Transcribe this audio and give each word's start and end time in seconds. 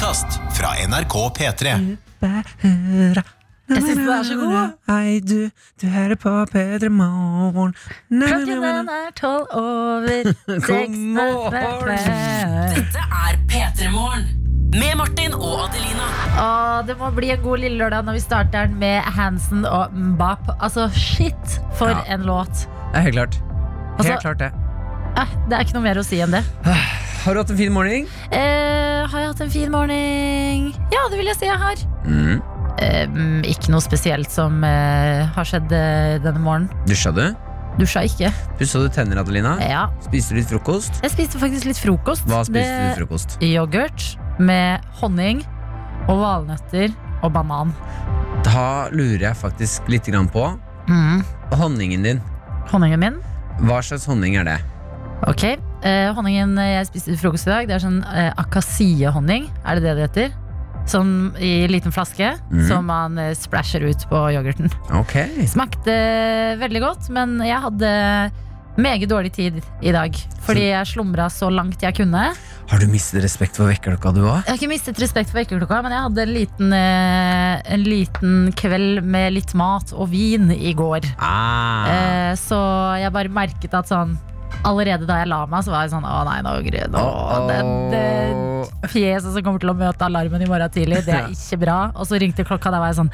podkast 0.00 0.40
fra 0.56 0.68
NRK 0.88 1.14
P3. 1.36 1.72
Jeg 2.20 3.82
syns 3.82 3.98
den 3.98 4.08
er 4.08 4.22
så 4.24 4.36
god. 4.40 4.70
Hei, 4.88 5.18
du, 5.20 5.50
du 5.82 5.84
hører 5.92 6.16
på 6.16 6.30
P3 6.48 6.88
Morgen. 6.88 7.74
Klokken 8.08 8.62
den 8.64 8.88
er 8.94 9.10
tolv 9.18 9.44
over 9.52 10.30
seks. 10.70 10.96
Dette 12.78 13.04
er 13.04 13.36
P3 13.52 13.90
Morgen. 13.92 14.24
Med 14.72 14.96
Martin 15.02 15.36
og 15.36 15.66
Adelina. 15.66 16.08
Åh, 16.46 16.80
det 16.88 16.96
må 17.00 17.12
bli 17.18 17.34
en 17.34 17.44
god 17.44 17.60
lille 17.66 17.76
lørdag 17.82 18.06
når 18.08 18.16
vi 18.16 18.24
starter 18.24 18.70
den 18.70 18.80
med 18.80 19.04
Hansen 19.18 19.66
og 19.68 19.92
Mbap. 19.92 20.48
Altså, 20.60 20.88
shit, 20.96 21.58
for 21.76 21.92
Ja. 21.92 22.00
en 22.16 22.24
låt. 22.24 22.64
Det 22.94 23.02
er 23.02 23.06
helt 23.10 23.18
klart. 23.20 23.34
Helt 23.36 24.00
Altså- 24.00 24.18
klart 24.24 24.38
det. 24.46 24.52
Eh, 25.20 25.36
det 25.50 25.58
er 25.58 25.60
ikke 25.68 25.76
noe 25.76 25.82
mer 25.90 26.00
å 26.00 26.06
si 26.08 26.24
enn 26.24 26.30
det. 26.40 26.44
Har 27.20 27.34
du 27.36 27.40
hatt 27.42 27.50
en 27.52 27.58
fin 27.58 27.72
morgen? 27.72 28.06
Eh, 28.32 29.04
har 29.10 29.20
jeg 29.20 29.28
hatt 29.32 29.40
en 29.44 29.50
fin 29.52 29.70
morgen? 29.72 30.70
Ja, 30.92 31.02
det 31.12 31.18
vil 31.20 31.28
jeg 31.28 31.36
si 31.36 31.48
jeg 31.48 31.58
har. 31.60 31.82
Mm. 32.06 32.40
Eh, 32.80 33.50
ikke 33.50 33.72
noe 33.74 33.82
spesielt 33.84 34.30
som 34.32 34.62
eh, 34.64 35.26
har 35.34 35.48
skjedd 35.48 35.72
eh, 35.76 36.16
denne 36.24 36.40
morgenen. 36.40 36.70
Dusja 36.88 37.12
du? 37.12 37.26
Dusja 37.78 38.02
ikke. 38.08 38.30
Pussa 38.58 38.80
du 38.82 38.88
tenner, 38.92 39.20
Adelina? 39.20 39.52
Ja, 39.62 39.84
Spiste 40.04 40.34
du 40.34 40.40
litt 40.40 40.48
frokost? 40.50 40.96
jeg 41.04 41.12
spiste 41.12 41.40
faktisk 41.42 41.68
litt 41.68 41.80
frokost. 41.80 42.24
Hva 42.28 42.40
spiste 42.48 42.72
Det- 42.72 42.96
du 42.96 43.02
frokost? 43.04 43.36
Yoghurt 43.44 44.08
med 44.40 44.80
honning 45.02 45.44
og 46.08 46.22
valnøtter 46.24 46.94
og 47.22 47.32
banan. 47.36 47.74
Da 48.46 48.88
lurer 48.90 49.28
jeg 49.28 49.36
faktisk 49.36 49.88
litt 49.92 50.04
på 50.32 50.46
Mm. 50.88 51.22
honningen 51.52 52.02
din. 52.02 52.22
Honningen 52.72 52.98
min. 52.98 53.16
Hva 53.60 53.82
slags 53.84 54.06
honning 54.06 54.36
er 54.36 54.44
det? 54.44 54.58
Ok, 55.28 55.58
eh, 55.86 56.10
Honningen 56.16 56.56
jeg 56.60 56.88
spiste 56.88 57.12
til 57.12 57.20
frokost 57.20 57.48
i 57.48 57.52
dag, 57.54 57.68
det 57.70 57.76
er 57.76 57.84
sånn 57.84 58.00
eh, 58.06 58.30
akasiehonning. 58.40 59.48
Er 59.64 59.78
det 59.78 59.86
det 59.86 59.96
det 59.98 60.06
heter? 60.08 60.38
Sånn 60.90 61.10
i 61.38 61.68
liten 61.70 61.92
flaske 61.94 62.32
mm. 62.50 62.62
som 62.68 62.86
man 62.90 63.18
eh, 63.20 63.34
splæsjer 63.36 63.84
ut 63.88 64.06
på 64.10 64.22
yoghurten. 64.34 64.70
Ok. 64.98 65.16
Smakte 65.50 65.96
veldig 66.60 66.84
godt, 66.84 67.10
men 67.14 67.38
jeg 67.46 67.62
hadde 67.66 67.90
meget 68.80 69.10
dårlig 69.10 69.32
tid 69.34 69.60
i 69.82 69.92
dag. 69.94 70.14
Fordi 70.44 70.70
jeg 70.70 70.88
slumra 70.88 71.28
så 71.32 71.50
langt 71.52 71.82
jeg 71.82 71.96
kunne. 71.96 72.30
Har 72.70 72.78
du 72.78 72.86
mistet 72.90 73.22
respekt 73.24 73.58
for 73.58 73.66
vekkerklokka, 73.66 74.12
du 74.14 74.22
òg? 74.22 74.44
Jeg 74.44 74.52
har 74.52 74.58
ikke 74.60 74.70
mistet 74.70 75.00
respekt 75.02 75.32
for 75.32 75.40
vekkerklokka, 75.40 75.80
men 75.84 75.94
jeg 75.94 76.04
hadde 76.06 76.22
en 76.22 76.34
liten, 76.36 76.72
eh, 76.72 77.54
en 77.74 77.86
liten 77.86 78.34
kveld 78.56 79.02
med 79.04 79.34
litt 79.34 79.54
mat 79.58 79.92
og 79.92 80.10
vin 80.12 80.50
i 80.54 80.72
går. 80.72 81.08
Ah. 81.18 81.90
Eh, 81.90 82.34
så 82.38 82.60
jeg 83.02 83.12
bare 83.12 83.28
merket 83.28 83.74
at 83.74 83.90
sånn 83.90 84.16
Allerede 84.66 85.06
da 85.08 85.16
jeg 85.22 85.28
la 85.30 85.44
meg, 85.48 85.64
så 85.64 85.72
var 85.72 85.86
jeg 85.86 85.92
sånn 85.94 86.04
Å 86.04 86.24
nei, 86.28 86.38
nå 86.44 86.50
Gry, 86.66 86.82
jeg. 86.82 86.90
fjeset 88.92 89.32
som 89.34 89.42
kommer 89.46 89.62
til 89.62 89.72
å 89.72 89.76
møte 89.78 90.04
alarmen 90.06 90.42
i 90.44 90.48
morgen 90.50 90.72
tidlig, 90.74 91.02
det 91.06 91.14
er 91.16 91.28
ikke 91.36 91.58
bra. 91.64 91.78
Og 91.96 92.06
så 92.08 92.18
ringte 92.20 92.44
klokka, 92.48 92.72
der 92.74 92.82
var 92.82 92.92
jeg 92.92 92.98
sånn 93.00 93.12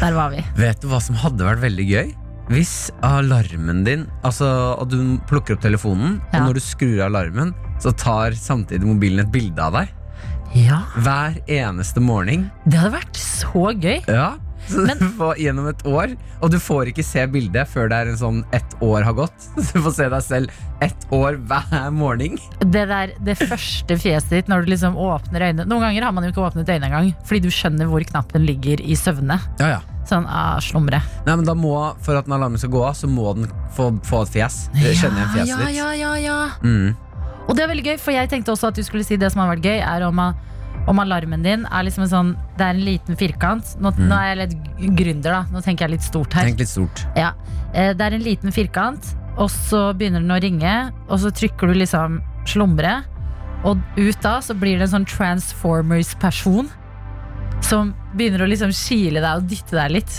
Der 0.00 0.14
var 0.16 0.30
vi. 0.32 0.44
Vet 0.58 0.80
du 0.82 0.88
hva 0.92 1.00
som 1.04 1.18
hadde 1.20 1.44
vært 1.46 1.62
veldig 1.64 1.86
gøy? 1.90 2.14
Hvis 2.52 2.90
alarmen 3.04 3.84
din 3.86 4.06
Altså 4.26 4.46
at 4.80 4.90
du 4.92 5.16
plukker 5.30 5.56
opp 5.56 5.62
telefonen, 5.64 6.18
Ja. 6.32 6.40
og 6.42 6.48
når 6.50 6.58
du 6.58 6.64
skrur 6.64 6.98
av 7.00 7.10
alarmen, 7.12 7.54
så 7.80 7.92
tar 7.96 8.36
samtidig 8.38 8.84
mobilen 8.88 9.24
et 9.26 9.32
bilde 9.32 9.60
av 9.64 9.72
deg. 9.80 9.92
Ja, 10.54 10.82
Hver 11.02 11.40
eneste 11.50 12.00
morgen. 12.04 12.50
det 12.68 12.78
hadde 12.78 12.94
vært 13.00 13.16
så 13.18 13.72
gøy. 13.74 14.04
Ja. 14.06 14.34
Så 14.68 14.86
Men- 14.86 14.98
du 14.98 15.08
får 15.18 15.36
gjennom 15.42 15.68
et 15.68 15.82
år, 15.86 16.14
og 16.40 16.50
du 16.50 16.58
får 16.58 16.90
ikke 16.92 17.04
se 17.04 17.26
bildet 17.26 17.68
før 17.68 17.88
det 17.92 17.98
er 17.98 18.10
en 18.12 18.16
sånn 18.20 18.44
ett 18.56 18.76
år 18.80 19.04
har 19.04 19.12
gått. 19.12 19.48
Så 19.60 19.72
du 19.76 19.82
får 19.84 19.94
se 19.98 20.08
deg 20.08 20.22
selv 20.24 20.50
ett 20.84 21.06
år 21.12 21.36
hver 21.48 21.90
morgen. 21.94 22.38
Det 22.60 22.84
der, 22.88 23.12
det 23.24 23.36
første 23.38 23.98
fjeset 24.00 24.30
ditt 24.30 24.48
når 24.48 24.64
du 24.64 24.72
liksom 24.74 24.96
åpner 24.96 25.48
øynene 25.50 25.66
Noen 25.68 25.84
ganger 25.86 26.02
har 26.08 26.12
man 26.16 26.24
jo 26.24 26.32
ikke 26.32 26.44
åpnet 26.48 26.68
øynene 26.68 26.88
engang, 26.90 27.12
fordi 27.24 27.42
du 27.46 27.50
skjønner 27.54 27.88
hvor 27.90 28.04
knappen 28.08 28.46
ligger 28.46 28.80
i 28.80 28.96
søvne. 28.98 29.38
Ja, 29.60 29.76
ja. 29.76 29.80
Sånn, 30.04 30.26
ah, 30.28 30.58
slumre. 30.60 30.98
Nei, 31.24 31.36
men 31.36 31.46
da 31.48 31.54
må, 31.56 31.94
For 32.04 32.16
at 32.18 32.26
den 32.26 32.34
alarmen 32.36 32.60
skal 32.60 32.70
gå 32.74 32.82
av, 32.84 32.92
så 32.98 33.08
må 33.08 33.30
den 33.38 33.48
få, 33.72 33.86
få 34.04 34.24
et 34.26 34.34
fjes. 34.34 34.58
Kjenne 34.76 35.16
igjen 35.16 35.30
fjeset 35.32 35.48
ja, 35.48 35.60
ditt. 35.64 35.76
ja, 35.78 35.92
ja, 35.96 36.14
ja. 36.20 36.38
Mm. 36.60 36.90
Og 37.48 37.56
det 37.56 37.64
er 37.64 37.70
veldig 37.72 37.84
gøy, 37.86 37.96
for 38.00 38.12
jeg 38.16 38.28
tenkte 38.32 38.52
også 38.52 38.68
at 38.68 38.76
du 38.76 38.82
skulle 38.84 39.04
si 39.04 39.16
det 39.20 39.30
som 39.32 39.40
har 39.44 39.54
vært 39.54 39.64
gøy, 39.64 39.78
er 39.80 40.04
om, 40.06 40.20
om 40.86 40.98
alarmen 41.00 41.42
din 41.42 41.64
er 41.66 41.84
liksom 41.86 42.02
en 42.04 42.10
sånn 42.12 42.30
Det 42.58 42.64
er 42.66 42.74
en 42.74 42.84
liten 42.84 43.16
firkant. 43.16 43.74
Nå, 43.80 43.90
nå 43.96 44.14
er 44.14 44.34
jeg 44.34 44.38
litt 44.42 44.96
gründer, 44.98 45.30
da. 45.32 45.42
Nå 45.50 45.62
tenker 45.64 45.86
jeg 45.88 45.94
litt 45.96 46.02
stort 46.06 46.32
her. 46.36 46.44
Tenk 46.44 46.58
litt 46.60 46.68
stort. 46.68 47.04
Ja. 47.16 47.32
Eh, 47.72 47.92
Det 47.94 48.00
er 48.04 48.12
en 48.18 48.22
liten 48.22 48.52
firkant, 48.52 49.14
og 49.36 49.48
så 49.50 49.92
begynner 49.96 50.20
den 50.20 50.30
å 50.30 50.40
ringe, 50.40 50.92
og 51.08 51.18
så 51.18 51.30
trykker 51.32 51.72
du 51.72 51.74
liksom 51.80 52.20
slumre, 52.46 53.02
og 53.64 53.78
ut 53.96 54.20
da 54.22 54.38
så 54.44 54.54
blir 54.54 54.76
det 54.78 54.82
en 54.92 55.00
sånn 55.00 55.06
Transformers-person 55.08 56.68
som 57.64 57.94
begynner 58.14 58.44
å 58.44 58.48
liksom 58.50 58.70
kile 58.76 59.22
deg 59.24 59.38
og 59.40 59.48
dytte 59.48 59.74
deg 59.78 59.90
litt, 59.96 60.18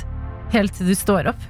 helt 0.52 0.74
til 0.74 0.88
du 0.90 0.96
står 0.98 1.30
opp. 1.32 1.44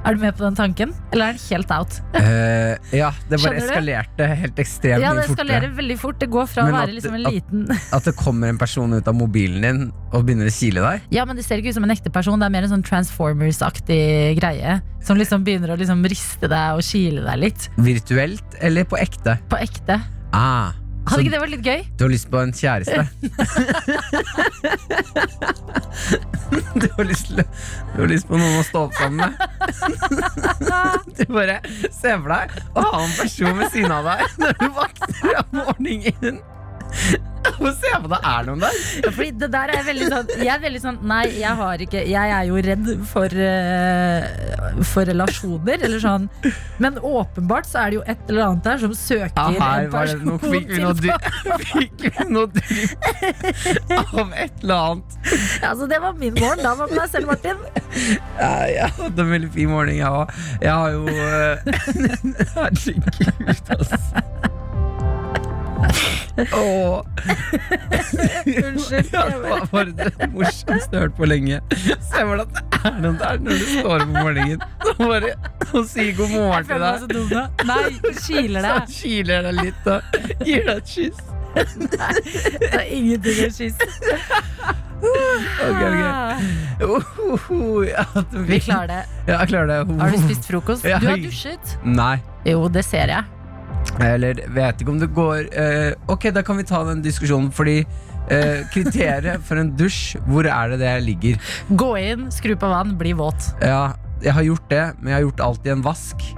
Er 0.00 0.14
du 0.16 0.20
med 0.22 0.32
på 0.32 0.40
den 0.46 0.54
tanken, 0.56 0.94
eller 1.12 1.26
er 1.28 1.34
den 1.36 1.42
helt 1.50 1.70
out? 1.76 1.96
Uh, 2.16 2.72
ja, 2.96 3.10
det 3.28 3.36
bare 3.36 3.42
Skjønner 3.42 3.60
du? 3.60 3.66
eskalerte 3.68 4.28
helt 4.40 4.60
ekstremt 4.62 5.02
Ja, 5.04 5.10
det 5.12 5.26
eskalerer 5.26 5.66
fortere. 5.66 5.76
veldig 5.76 5.96
fort. 6.00 6.18
Det 6.22 6.28
går 6.32 6.46
fra 6.48 6.64
Men 6.64 6.72
å 6.72 6.78
at- 6.78 6.86
være 6.88 6.94
liksom 6.96 7.14
en 7.18 7.26
at- 7.26 7.34
liten 7.36 7.66
At 7.98 8.04
det 8.08 8.14
kommer 8.16 8.48
en 8.48 8.58
person 8.62 8.94
ut 8.96 9.08
av 9.12 9.14
mobilen 9.18 9.60
din 9.66 9.82
og 10.12 10.24
begynner 10.24 10.48
å 10.48 10.54
kile 10.56 10.80
deg. 10.86 11.04
Ja, 11.12 11.26
men 11.28 11.36
det 11.36 11.44
ser 11.44 11.60
ikke 11.60 11.68
ut 11.74 11.76
som 11.76 11.84
en 11.84 11.92
ekte 11.92 12.10
person. 12.10 12.40
Det 12.40 12.48
er 12.48 12.54
mer 12.56 12.64
en 12.64 12.72
sånn 12.72 12.82
Transformers-aktig 12.88 14.38
greie. 14.40 14.80
Som 15.04 15.20
liksom 15.20 15.44
begynner 15.44 15.74
å 15.74 15.78
liksom 15.80 16.02
riste 16.08 16.48
deg 16.50 16.78
og 16.80 16.82
kile 16.86 17.22
deg 17.26 17.38
litt. 17.44 17.68
Virtuelt 17.76 18.56
eller 18.60 18.84
på 18.88 18.98
ekte. 19.00 19.36
På 19.52 19.60
ekte. 19.60 20.00
Ah, 20.32 20.72
Hadde 21.10 21.22
ikke 21.24 21.32
det 21.34 21.40
vært 21.42 21.54
litt 21.56 21.66
gøy? 21.66 21.80
du 21.98 22.02
har 22.04 22.10
lyst 22.12 22.28
på 22.30 22.38
en 22.40 22.52
kjæreste? 22.54 23.00
du, 26.80 26.86
har 26.96 27.04
lyst 27.08 27.28
du 27.34 27.42
har 27.98 28.06
lyst 28.10 28.26
på 28.30 28.36
noen 28.38 28.60
å 28.60 28.62
stå 28.66 28.78
opp 28.86 28.94
sammen 28.98 29.18
med? 29.24 29.32
du 31.18 31.24
bare 31.34 31.56
ser 31.90 32.16
for 32.20 32.30
deg 32.34 32.46
å 32.74 32.76
ha 32.86 32.98
en 33.02 33.14
person 33.18 33.58
ved 33.58 33.68
siden 33.74 33.92
av 33.98 34.02
deg 34.12 34.20
når 34.44 34.52
du 34.60 34.66
våkner 34.78 35.32
om 35.42 35.48
morgenen. 35.60 36.36
Og 37.60 37.70
se 37.76 37.90
på 38.02 38.08
deg, 38.08 38.24
er 38.24 38.46
noen 38.46 38.60
der? 38.62 38.76
Ja, 39.00 39.10
fordi 39.12 39.30
det 39.40 39.48
der 39.52 39.72
er 39.74 39.84
veldig 39.84 40.08
sånn 40.12 40.30
Jeg 40.40 40.50
er 40.52 40.60
veldig 40.62 40.80
sånn 40.82 40.98
Nei, 41.08 41.22
jeg 41.40 41.52
har 41.60 41.82
ikke 41.84 42.02
Jeg 42.08 42.32
er 42.36 42.44
jo 42.48 42.60
redd 42.66 42.90
for 43.10 43.32
uh, 43.32 44.80
For 44.92 45.08
relasjoner, 45.08 45.80
eller 45.80 46.00
sånn. 46.02 46.28
Men 46.82 46.98
åpenbart 47.00 47.68
så 47.68 47.82
er 47.82 47.92
det 47.92 47.98
jo 47.98 48.04
et 48.12 48.30
eller 48.32 48.46
annet 48.46 48.68
der 48.68 48.82
som 48.84 48.94
søker 48.96 49.32
Ja, 49.36 49.46
her 49.56 49.86
en 49.86 49.92
var 49.92 50.08
det, 50.08 50.16
person 50.16 50.28
nå 50.30 50.36
fikk 50.44 50.66
vi 50.70 50.78
noe 50.84 50.94
drypp 51.00 51.24
av 54.20 54.32
et 54.34 54.62
eller 54.62 54.76
annet. 54.76 55.18
Ja, 55.60 55.70
Altså, 55.70 55.86
det 55.86 56.00
var 56.02 56.16
min 56.18 56.34
morgen. 56.34 56.62
Da 56.64 56.72
var 56.76 56.90
det 56.90 56.96
meg 56.98 57.10
selv, 57.12 57.30
Martin. 57.30 57.56
Ja, 58.36 58.52
jeg 58.68 58.88
hadde 58.98 59.22
en 59.22 59.30
veldig 59.36 59.50
fin 59.54 59.70
morgen, 59.70 59.94
jeg 59.96 60.08
òg. 60.10 60.32
Jeg 60.60 60.72
har 60.74 60.90
jo 60.96 61.02
uh, 61.06 61.54
Herregud, 62.56 63.76
altså. 63.76 64.58
Åh. 65.80 67.00
Unnskyld. 68.64 69.10
Det 69.10 69.38
var 69.42 69.66
bare 69.72 69.92
det 69.96 70.28
morsomste 70.32 70.90
jeg 70.92 71.00
har 71.00 71.06
hørt 71.06 71.16
på 71.18 71.28
lenge. 71.28 71.60
Se 72.10 72.24
hvordan 72.26 72.48
det 72.54 72.62
er 72.88 72.98
noe 73.04 73.16
der 73.20 73.40
når 73.44 73.58
du 73.60 73.64
står 73.70 73.90
opp 73.90 74.06
om 74.06 74.14
morgenen 74.16 74.60
og 74.94 75.02
bare 75.04 75.32
og 75.70 75.84
sier 75.90 76.14
god 76.16 76.30
morgen 76.32 76.64
til 76.64 76.72
føler 76.72 76.86
meg 76.86 77.00
så 77.00 77.06
deg. 77.06 77.16
dum 77.16 77.28
da. 77.30 77.42
Nei, 77.68 77.84
kiler 78.24 78.64
Så 78.64 78.70
deg. 78.70 78.94
kiler 78.96 79.44
deg 79.48 79.54
litt 79.60 79.90
og 79.92 80.00
gir 80.48 80.64
deg 80.66 80.76
et 80.76 80.94
kyss. 80.94 81.20
Nei, 81.50 81.64
Det 82.62 82.70
er 82.78 82.86
ingenting 82.94 83.38
å 83.44 83.50
kysse. 83.58 83.84
Ok, 85.00 85.80
ok. 85.80 86.02
Oh, 86.84 87.12
oh, 87.26 87.50
oh, 87.56 87.84
Vi 88.48 88.58
klarer 88.64 88.90
det. 88.92 89.02
Ja, 89.28 89.38
jeg 89.42 89.48
klarer 89.52 89.68
det. 89.70 89.78
Har 90.00 90.12
du 90.14 90.18
spist 90.24 90.48
frokost? 90.48 90.84
Ja. 90.88 90.98
Du 91.02 91.08
har 91.10 91.20
dusjet. 91.20 91.76
Nei. 91.84 92.16
Jo, 92.48 92.66
det 92.72 92.84
ser 92.88 93.12
jeg. 93.12 93.24
Eller 94.00 94.44
vet 94.54 94.80
ikke 94.80 94.92
om 94.94 95.00
det 95.00 95.10
går 95.12 95.50
eh, 95.56 95.92
Ok, 96.08 96.30
da 96.34 96.42
kan 96.46 96.56
vi 96.60 96.64
ta 96.68 96.82
den 96.88 97.02
diskusjonen, 97.04 97.50
fordi 97.52 97.80
eh, 98.32 98.62
kriteriet 98.72 99.42
for 99.46 99.60
en 99.60 99.72
dusj, 99.76 100.18
hvor 100.28 100.48
er 100.48 100.72
det 100.72 100.80
det 100.82 100.94
ligger? 101.06 101.50
Gå 101.70 101.90
inn, 102.00 102.28
skru 102.34 102.54
på 102.60 102.70
vann, 102.70 102.94
bli 103.00 103.12
våt. 103.18 103.52
Ja, 103.64 103.90
jeg 104.24 104.36
har 104.36 104.46
gjort 104.46 104.70
det, 104.72 104.84
men 105.00 105.12
jeg 105.12 105.18
har 105.18 105.26
gjort 105.28 105.44
alt 105.48 105.68
i 105.68 105.74
en 105.74 105.84
vask. 105.84 106.30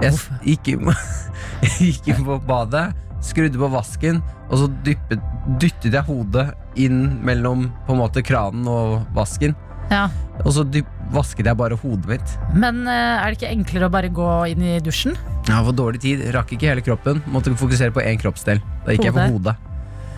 Jeg 0.00 0.16
gikk 0.46 0.70
jeg 0.72 1.72
gikk 1.90 2.12
inn 2.12 2.22
på 2.24 2.38
badet, 2.48 2.90
skrudde 3.24 3.60
på 3.60 3.68
vasken, 3.72 4.22
og 4.48 4.62
så 4.62 4.68
dyppet, 4.86 5.20
dyttet 5.60 5.92
jeg 5.92 6.06
hodet 6.08 6.48
inn 6.80 7.02
mellom 7.26 7.68
på 7.86 7.94
en 7.94 8.00
måte 8.00 8.24
kranen 8.24 8.68
og 8.70 9.00
vasken. 9.16 9.56
Ja. 9.90 10.06
Og 10.44 10.54
så 10.54 10.64
dypp, 10.64 10.88
vasket 11.12 11.48
jeg 11.50 11.58
bare 11.58 11.76
hodet 11.82 12.14
mitt. 12.14 12.34
Men 12.54 12.84
eh, 12.88 13.20
er 13.20 13.28
det 13.28 13.40
ikke 13.40 13.52
enklere 13.52 13.90
å 13.90 13.92
bare 13.92 14.12
gå 14.14 14.30
inn 14.52 14.62
i 14.64 14.78
dusjen? 14.84 15.18
Jeg 15.46 15.54
har 15.56 15.64
fått 15.66 15.78
dårlig 15.80 16.00
tid, 16.02 16.22
rakk 16.34 16.52
ikke 16.54 16.68
hele 16.70 16.82
kroppen. 16.84 17.22
Måtte 17.32 17.52
fokusere 17.58 17.90
på 17.94 18.02
én 18.04 18.18
kroppsdel. 18.20 18.60
Da 18.86 18.92
gikk 18.94 19.06
jeg 19.08 19.14
på 19.16 19.24
hodet. 19.32 19.56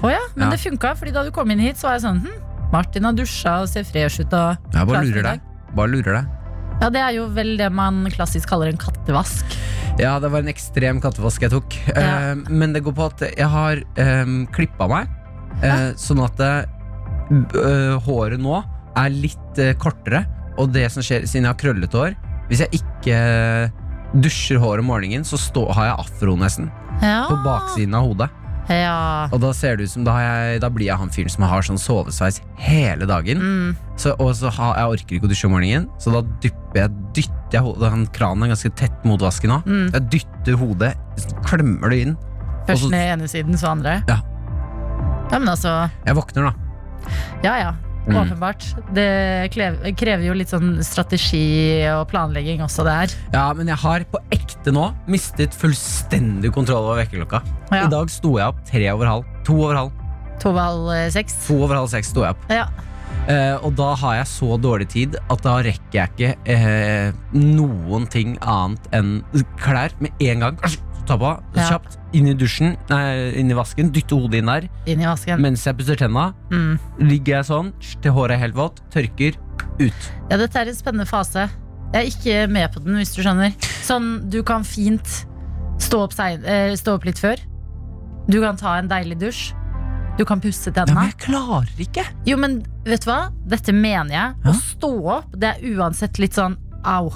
Å 0.03 0.11
ja, 0.11 0.19
men 0.35 0.49
Ja. 0.49 0.51
det 0.51 0.59
funka, 0.61 0.97
fordi 0.99 1.13
da 1.15 1.23
du 1.23 1.31
kom 1.31 1.51
inn 1.51 1.61
hit, 1.63 1.77
så 1.79 1.87
var 1.89 1.93
jeg 1.99 2.03
sånn 2.03 2.21
hm, 2.25 2.41
Martin 2.73 3.05
har 3.05 3.13
dusja 3.15 3.61
og 3.63 3.69
ser 3.69 3.85
fresh 3.85 4.21
ut. 4.25 4.33
Og 4.33 4.57
Jeg 4.75 4.87
bare 4.89 5.05
lurer 5.05 5.23
deg. 5.23 5.41
Bare 5.77 5.89
lurer 5.93 6.13
deg. 6.19 6.27
Ja, 6.83 6.89
det 6.91 7.01
er 7.01 7.13
jo 7.15 7.29
vel 7.29 7.57
det 7.57 7.69
man 7.73 8.05
klassisk 8.11 8.49
kaller 8.51 8.73
en 8.73 8.77
kattevask. 8.81 9.45
Ja, 10.01 10.19
det 10.19 10.31
var 10.33 10.41
en 10.41 10.49
ekstrem 10.51 11.01
kattevask 11.05 11.41
jeg 11.45 11.53
tok. 11.53 11.77
Ja. 11.95 12.33
Eh, 12.33 12.35
men 12.51 12.73
det 12.73 12.83
går 12.83 12.95
på 12.97 13.07
at 13.13 13.21
jeg 13.37 13.47
har 13.53 13.83
um, 14.25 14.47
klippa 14.51 14.89
meg. 14.91 15.07
Eh, 15.63 15.93
sånn 16.01 16.23
at 16.25 16.41
eh, 16.41 16.65
b- 17.31 17.61
øh, 17.61 18.01
håret 18.09 18.41
nå 18.41 18.57
er 18.99 19.11
litt 19.15 19.59
eh, 19.63 19.75
kortere, 19.79 20.25
og 20.59 20.73
det 20.73 20.89
som 20.91 21.05
skjer 21.05 21.23
siden 21.29 21.45
jeg 21.47 21.53
har 21.53 21.61
krøllete 21.61 21.97
hår 21.97 22.17
Hvis 22.51 22.61
jeg 22.65 22.81
ikke 22.83 23.15
eh, 23.15 23.71
dusjer 24.15 24.61
håret 24.61 24.83
om 24.85 24.91
morgenen, 24.93 25.25
så 25.25 25.39
stå, 25.41 25.67
har 25.73 25.91
jeg 25.93 25.99
afro 26.05 26.37
nesten. 26.37 26.71
Ja. 27.03 27.27
På 27.31 27.39
baksiden 27.45 27.95
av 27.99 28.09
hodet. 28.11 28.31
Ja. 28.71 29.29
Og 29.35 29.41
da 29.43 29.51
ser 29.57 29.77
det 29.77 29.89
ut 29.89 29.91
som 29.91 30.05
da, 30.07 30.15
jeg, 30.23 30.61
da 30.63 30.69
blir 30.71 30.87
jeg 30.87 30.97
han 31.01 31.11
fyren 31.13 31.33
som 31.33 31.45
har 31.51 31.65
sånn 31.67 31.81
sovesveis 31.83 32.39
hele 32.63 33.09
dagen. 33.11 33.41
Mm. 33.43 33.77
Så, 33.99 34.15
og 34.23 34.31
så 34.39 34.53
har, 34.55 34.77
jeg 34.79 34.99
orker 34.99 35.17
ikke 35.19 35.27
å 35.29 35.33
dusje 35.33 35.49
om 35.49 35.57
morgenen, 35.57 35.89
så 36.01 36.13
da 36.15 36.23
dypper 36.45 36.85
jeg, 36.85 36.95
dytter 37.19 37.57
jeg 37.59 37.65
hodet 37.67 37.91
han 37.93 38.05
Kranen 38.15 38.47
er 38.47 38.53
ganske 38.55 38.71
tett 38.79 39.05
mot 39.09 39.21
vasken 39.23 39.51
nå. 39.51 39.59
Mm. 39.67 39.89
Jeg 39.97 40.07
dytter 40.15 40.61
hodet, 40.63 40.93
klemmer 41.49 41.93
det 41.93 42.03
inn. 42.07 42.15
Først 42.69 42.87
så- 42.87 42.93
ned 42.95 43.09
ene 43.17 43.29
siden, 43.29 43.59
så 43.59 43.73
andre. 43.75 43.99
Ja. 44.09 44.21
Ja, 45.33 45.39
men 45.39 45.49
altså 45.49 45.91
Jeg 46.07 46.15
våkner, 46.15 46.53
da. 46.53 46.55
Ja, 47.43 47.57
ja. 47.59 47.73
Mm. 48.03 48.17
Åpenbart. 48.19 48.65
Det 48.95 49.07
krever 49.55 50.25
jo 50.27 50.35
litt 50.35 50.51
sånn 50.51 50.75
strategi 50.83 51.83
og 51.93 52.09
planlegging 52.11 52.63
også, 52.65 52.87
det 52.87 52.97
her. 52.99 53.17
Ja, 53.35 53.45
men 53.55 53.71
jeg 53.71 53.79
har 53.83 54.07
på 54.11 54.21
ekte 54.35 54.75
nå 54.75 54.89
mistet 55.11 55.55
fullstendig 55.55 56.53
kontroll 56.55 56.89
over 56.89 57.03
vekkerklokka. 57.05 57.43
Ja. 57.71 57.85
I 57.87 57.91
dag 57.93 58.11
sto 58.13 58.37
jeg 58.41 58.55
opp 58.55 58.63
tre 58.69 58.89
over 58.93 59.13
halv. 59.15 59.29
To 59.47 59.59
over 59.61 59.79
halv. 59.79 60.01
To 60.43 60.51
over 60.51 60.67
halv 60.67 60.95
eh, 60.97 61.11
seks. 61.15 61.37
To 61.47 61.61
over 61.63 61.79
halv 61.79 61.93
seks 61.93 62.11
sto 62.11 62.27
jeg 62.27 62.35
opp. 62.35 62.49
Ja. 62.51 62.67
Eh, 63.31 63.55
og 63.63 63.77
da 63.79 63.93
har 64.01 64.17
jeg 64.19 64.31
så 64.33 64.57
dårlig 64.59 64.89
tid 64.91 65.19
at 65.31 65.45
da 65.45 65.59
rekker 65.63 65.99
jeg 66.01 66.11
ikke 66.17 66.57
eh, 66.57 67.13
noen 67.37 68.09
ting 68.11 68.35
annet 68.43 68.89
enn 68.97 69.21
klær 69.63 69.95
med 70.03 70.27
en 70.27 70.49
gang. 70.49 70.59
Ta 71.07 71.17
på, 71.19 71.31
Ja. 71.57 71.69
kjapt, 71.69 71.99
inn 72.15 72.29
i 72.29 72.35
dusjen, 72.35 72.77
nei, 72.89 73.33
inn 73.41 73.51
i 73.51 73.55
vasken, 73.55 73.91
dytte 73.91 74.15
hodet 74.15 74.39
inn 74.39 74.47
der. 74.47 74.69
Inn 74.87 75.01
i 75.01 75.05
vasken. 75.09 75.41
Mens 75.41 75.65
jeg 75.65 75.77
pusser 75.77 75.97
tenna, 75.99 76.33
Mm. 76.51 76.79
ligger 77.01 77.37
jeg 77.43 77.45
sånn 77.47 77.73
til 78.01 78.13
håret 78.13 78.33
er 78.37 78.39
helt 78.39 78.55
vått, 78.55 78.81
tørker, 78.91 79.35
ut. 79.81 80.11
Ja, 80.31 80.37
dette 80.37 80.55
er 80.57 80.69
en 80.69 80.75
spennende 80.75 81.07
fase. 81.09 81.49
Jeg 81.93 82.07
er 82.07 82.11
ikke 82.11 82.51
med 82.51 82.73
på 82.73 82.85
den, 82.85 82.95
hvis 82.97 83.15
du 83.17 83.23
skjønner. 83.23 83.53
Sånn, 83.83 84.31
du 84.31 84.43
kan 84.43 84.63
fint 84.63 85.27
stå 85.79 86.05
opp, 86.05 86.13
sein, 86.13 86.45
eh, 86.45 86.73
stå 86.77 86.95
opp 86.95 87.05
litt 87.05 87.19
før. 87.19 87.37
Du 88.29 88.41
kan 88.41 88.57
ta 88.57 88.77
en 88.79 88.89
deilig 88.89 89.19
dusj. 89.19 89.53
Du 90.17 90.25
kan 90.25 90.41
pusse 90.41 90.71
Ja, 90.77 90.85
men 90.87 91.07
jeg 91.09 91.19
klarer 91.19 91.67
ikke. 91.79 92.05
Jo, 92.27 92.37
men 92.37 92.63
vet 92.85 93.01
du 93.05 93.11
hva? 93.11 93.33
Dette 93.49 93.73
mener 93.73 94.11
jeg. 94.11 94.35
Å 94.45 94.55
stå 94.55 95.05
opp, 95.07 95.33
det 95.39 95.57
er 95.57 95.75
uansett 95.77 96.19
litt 96.19 96.33
sånn 96.35 96.57
au. 96.85 97.11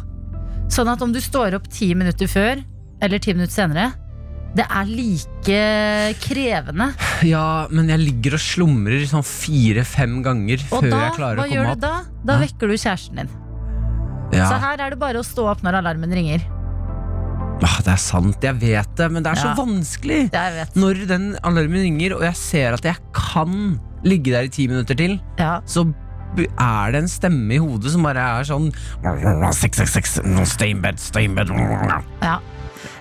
Sånn 0.68 0.88
at 0.88 1.00
om 1.02 1.12
du 1.12 1.20
står 1.20 1.54
opp 1.54 1.68
ti 1.68 1.94
minutter 1.94 2.26
før, 2.26 2.64
eller 3.02 3.18
ti 3.22 3.32
minutter 3.34 3.52
senere, 3.54 3.92
det 4.56 4.64
er 4.72 4.84
like 4.88 5.56
krevende. 6.24 6.86
Ja, 7.28 7.66
men 7.70 7.88
jeg 7.92 8.00
ligger 8.00 8.36
og 8.38 8.40
slumrer 8.40 9.02
sånn 9.08 9.24
fire-fem 9.26 10.22
ganger 10.24 10.62
Og 10.70 10.82
før 10.82 10.90
da, 10.90 11.00
jeg 11.04 11.16
klarer 11.18 11.42
å 11.42 11.48
komme 11.48 11.66
opp. 11.66 11.76
opp. 11.76 11.80
da? 11.80 11.94
Da 12.24 12.32
Ja. 12.32 12.38
vekker 12.46 12.68
du 12.68 12.74
kjæresten 12.74 13.16
din. 13.16 13.28
Ja. 14.32 14.48
Så 14.50 14.58
her 14.60 14.80
er 14.80 14.90
det 14.90 14.98
bare 14.98 15.20
å 15.20 15.24
stå 15.24 15.44
opp 15.52 15.60
når 15.62 15.78
alarmen 15.82 16.10
ringer. 16.10 16.40
Ah, 17.62 17.78
det 17.84 17.92
er 17.92 17.96
sant, 18.00 18.40
jeg 18.42 18.54
vet 18.60 18.96
det, 18.96 19.10
men 19.12 19.22
det 19.22 19.32
er 19.32 19.36
Ja. 19.36 19.54
så 19.54 19.66
vanskelig. 19.66 20.30
Når 20.76 21.06
den 21.06 21.36
alarmen 21.42 21.82
ringer, 21.82 22.14
og 22.16 22.22
jeg 22.22 22.34
ser 22.36 22.72
at 22.74 22.82
jeg 22.82 22.96
kan 23.14 23.78
ligge 24.04 24.30
der 24.32 24.44
i 24.44 24.48
ti 24.48 24.66
minutter 24.68 24.94
til, 24.96 25.20
Ja. 25.38 25.60
så 25.66 25.92
er 26.36 26.92
det 26.92 27.02
en 27.02 27.08
stemme 27.08 27.52
i 27.54 27.58
hodet 27.58 27.90
som 27.92 28.02
bare 28.02 28.18
er 28.40 28.44
sånn 28.44 28.72
666, 29.52 30.20
stay 30.48 30.70
in 30.70 30.80
bed, 30.82 30.98
stay 30.98 31.24
in 31.24 31.34
bed. 31.34 31.48
Ja. 32.22 32.38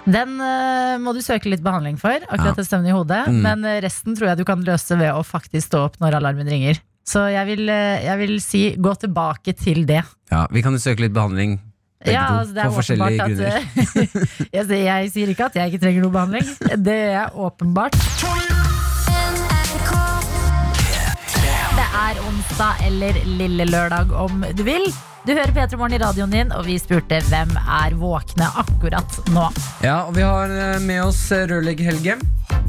Den 0.06 0.36
uh, 0.38 0.96
må 1.02 1.14
du 1.18 1.22
søke 1.26 1.50
litt 1.50 1.64
behandling 1.66 1.96
for, 1.98 2.14
akkurat 2.30 2.52
Ja. 2.54 2.58
den 2.60 2.66
stemmen 2.68 2.90
i 2.90 2.94
hodet. 2.94 3.24
Mm. 3.28 3.40
Men 3.42 3.66
eh, 3.66 3.80
resten 3.82 4.14
tror 4.18 4.30
jeg 4.32 4.38
du 4.38 4.46
kan 4.46 4.62
løse 4.66 4.98
ved 5.00 5.10
å 5.18 5.24
faktisk 5.26 5.72
stå 5.72 5.86
opp 5.88 5.96
når 6.04 6.20
alarmen 6.20 6.46
ringer. 6.52 6.78
Så 7.06 7.24
jeg 7.34 7.46
vil, 7.50 7.70
eh, 7.70 8.04
jeg 8.06 8.18
vil 8.22 8.36
si 8.42 8.62
gå 8.78 8.94
tilbake 9.02 9.54
til 9.58 9.84
det. 9.90 10.04
Ja, 10.32 10.46
vi 10.54 10.62
kan 10.66 10.74
jo 10.78 10.82
søke 10.82 11.02
litt 11.06 11.14
behandling, 11.14 11.58
Ja, 12.06 12.28
altså, 12.44 12.54
det 12.54 12.62
er 12.62 12.70
for 12.70 12.82
forskjellige 12.84 13.18
grunner. 13.18 13.48
at 13.50 13.66
eh, 13.66 13.66
jeg, 14.60 14.66
sier- 14.70 14.86
jeg 14.86 15.12
sier 15.16 15.34
ikke 15.34 15.46
at 15.50 15.56
jeg 15.58 15.74
ikke 15.74 15.82
trenger 15.88 16.06
noe 16.06 16.14
behandling. 16.14 16.48
Det 16.86 17.00
er 17.18 17.34
åpenbart. 17.34 17.98
Det 21.76 21.88
er 22.06 22.20
onsdag 22.30 22.86
eller 22.88 23.18
lille 23.26 23.66
lørdag 23.68 24.14
om 24.16 24.46
du 24.56 24.62
vil. 24.68 24.86
Du 25.26 25.32
hører 25.34 25.50
P3 25.56 25.78
Morgen 25.80 25.96
i 25.98 25.98
radioen 25.98 26.30
din, 26.30 26.52
og 26.54 26.68
vi 26.68 26.76
spurte 26.78 27.18
hvem 27.32 27.56
er 27.58 27.96
våkne 27.98 28.46
akkurat 28.62 29.18
nå. 29.34 29.48
Ja, 29.82 30.04
og 30.06 30.14
vi 30.20 30.22
har 30.22 30.52
eh, 30.54 30.78
med 30.86 31.02
oss 31.08 31.24
eh, 31.34 31.48
rørlegger 31.50 31.90
Helge. 31.90 32.20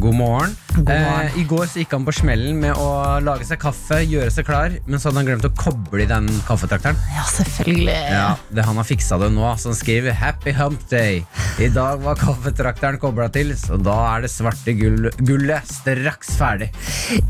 God 0.00 0.16
morgen. 0.16 0.54
God 0.76 0.88
morgen. 0.88 1.26
Eh, 1.26 1.36
I 1.40 1.44
går 1.48 1.68
så 1.68 1.82
gikk 1.82 1.92
han 1.92 2.06
på 2.06 2.14
smellen 2.16 2.56
med 2.60 2.80
å 2.80 2.88
lage 3.24 3.44
seg 3.48 3.60
kaffe, 3.60 3.98
gjøre 4.08 4.32
seg 4.32 4.48
klar, 4.48 4.72
men 4.88 5.00
så 5.00 5.10
hadde 5.10 5.20
han 5.20 5.28
glemt 5.28 5.48
å 5.48 5.52
koble 5.56 6.04
i 6.04 6.08
den 6.08 6.30
kaffetrakteren. 6.48 6.96
Ja, 7.12 7.26
selvfølgelig. 7.34 7.98
Ja, 8.12 8.30
det 8.48 8.64
Han 8.70 8.80
har 8.80 8.88
fiksa 8.88 9.20
det 9.20 9.30
nå, 9.36 9.44
så 9.60 9.72
han 9.74 9.78
skriver 9.78 10.16
'Happy 10.16 10.56
hump 10.56 10.80
day'. 10.88 11.24
I 11.60 11.68
dag 11.72 12.00
var 12.04 12.16
kaffetrakteren 12.20 13.00
kobla 13.00 13.28
til, 13.32 13.52
så 13.56 13.76
da 13.80 13.96
er 14.16 14.24
det 14.24 14.32
svarte 14.32 14.72
gull, 14.76 15.10
gullet 15.20 15.68
straks 15.68 16.32
ferdig. 16.40 16.72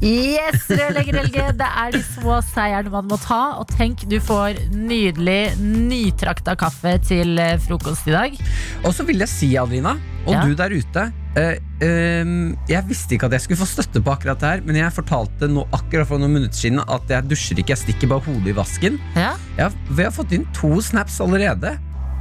Yes, 0.02 0.66
rørlegger 0.70 1.18
Helge. 1.22 1.50
Det 1.58 1.70
er 1.82 1.94
de 1.98 2.02
små 2.14 2.38
seierne 2.54 2.94
man 2.94 3.10
må 3.10 3.18
ta. 3.22 3.58
Og 3.58 3.70
tenk, 3.74 4.06
du 4.10 4.18
får 4.22 4.58
nydelig 4.70 5.15
nytrakta 5.18 6.56
kaffe 6.58 6.96
til 7.04 7.38
eh, 7.38 7.56
frokost 7.62 8.08
i 8.08 8.14
dag. 8.14 8.36
Og 8.84 8.92
så 8.94 9.06
vil 9.06 9.18
jeg 9.24 9.28
si, 9.32 9.56
Adelina, 9.56 9.96
og 10.26 10.34
Ja. 10.34 10.42
du 10.44 10.54
der 10.54 10.70
ute 10.76 11.12
Uh, 11.36 11.52
ehm, 11.84 12.56
Jeg 12.66 12.80
visste 12.88 13.12
ikke 13.12 13.26
at 13.28 13.32
jeg 13.36 13.40
skulle 13.44 13.60
få 13.60 13.66
støtte 13.68 14.00
på 14.00 14.08
akkurat 14.14 14.40
det 14.40 14.48
her, 14.48 14.60
men 14.64 14.76
jeg 14.76 14.94
fortalte 14.96 15.48
nå 15.52 15.66
akkurat 15.76 16.08
for 16.08 16.16
noen 16.16 16.32
minutter 16.32 16.56
siden 16.56 16.80
at 16.80 17.12
jeg 17.12 17.28
dusjer 17.28 17.60
ikke, 17.60 17.74
jeg 17.74 17.82
stikker 17.82 18.08
bare 18.08 18.24
hodet 18.24 18.54
i 18.54 18.56
vasken. 18.56 18.96
Ja, 19.14 19.34
Jeg, 19.58 19.74
vi 19.90 20.02
har 20.02 20.14
fått 20.16 20.32
inn 20.32 20.46
to 20.56 20.80
snaps 20.80 21.20
allerede. 21.20 21.74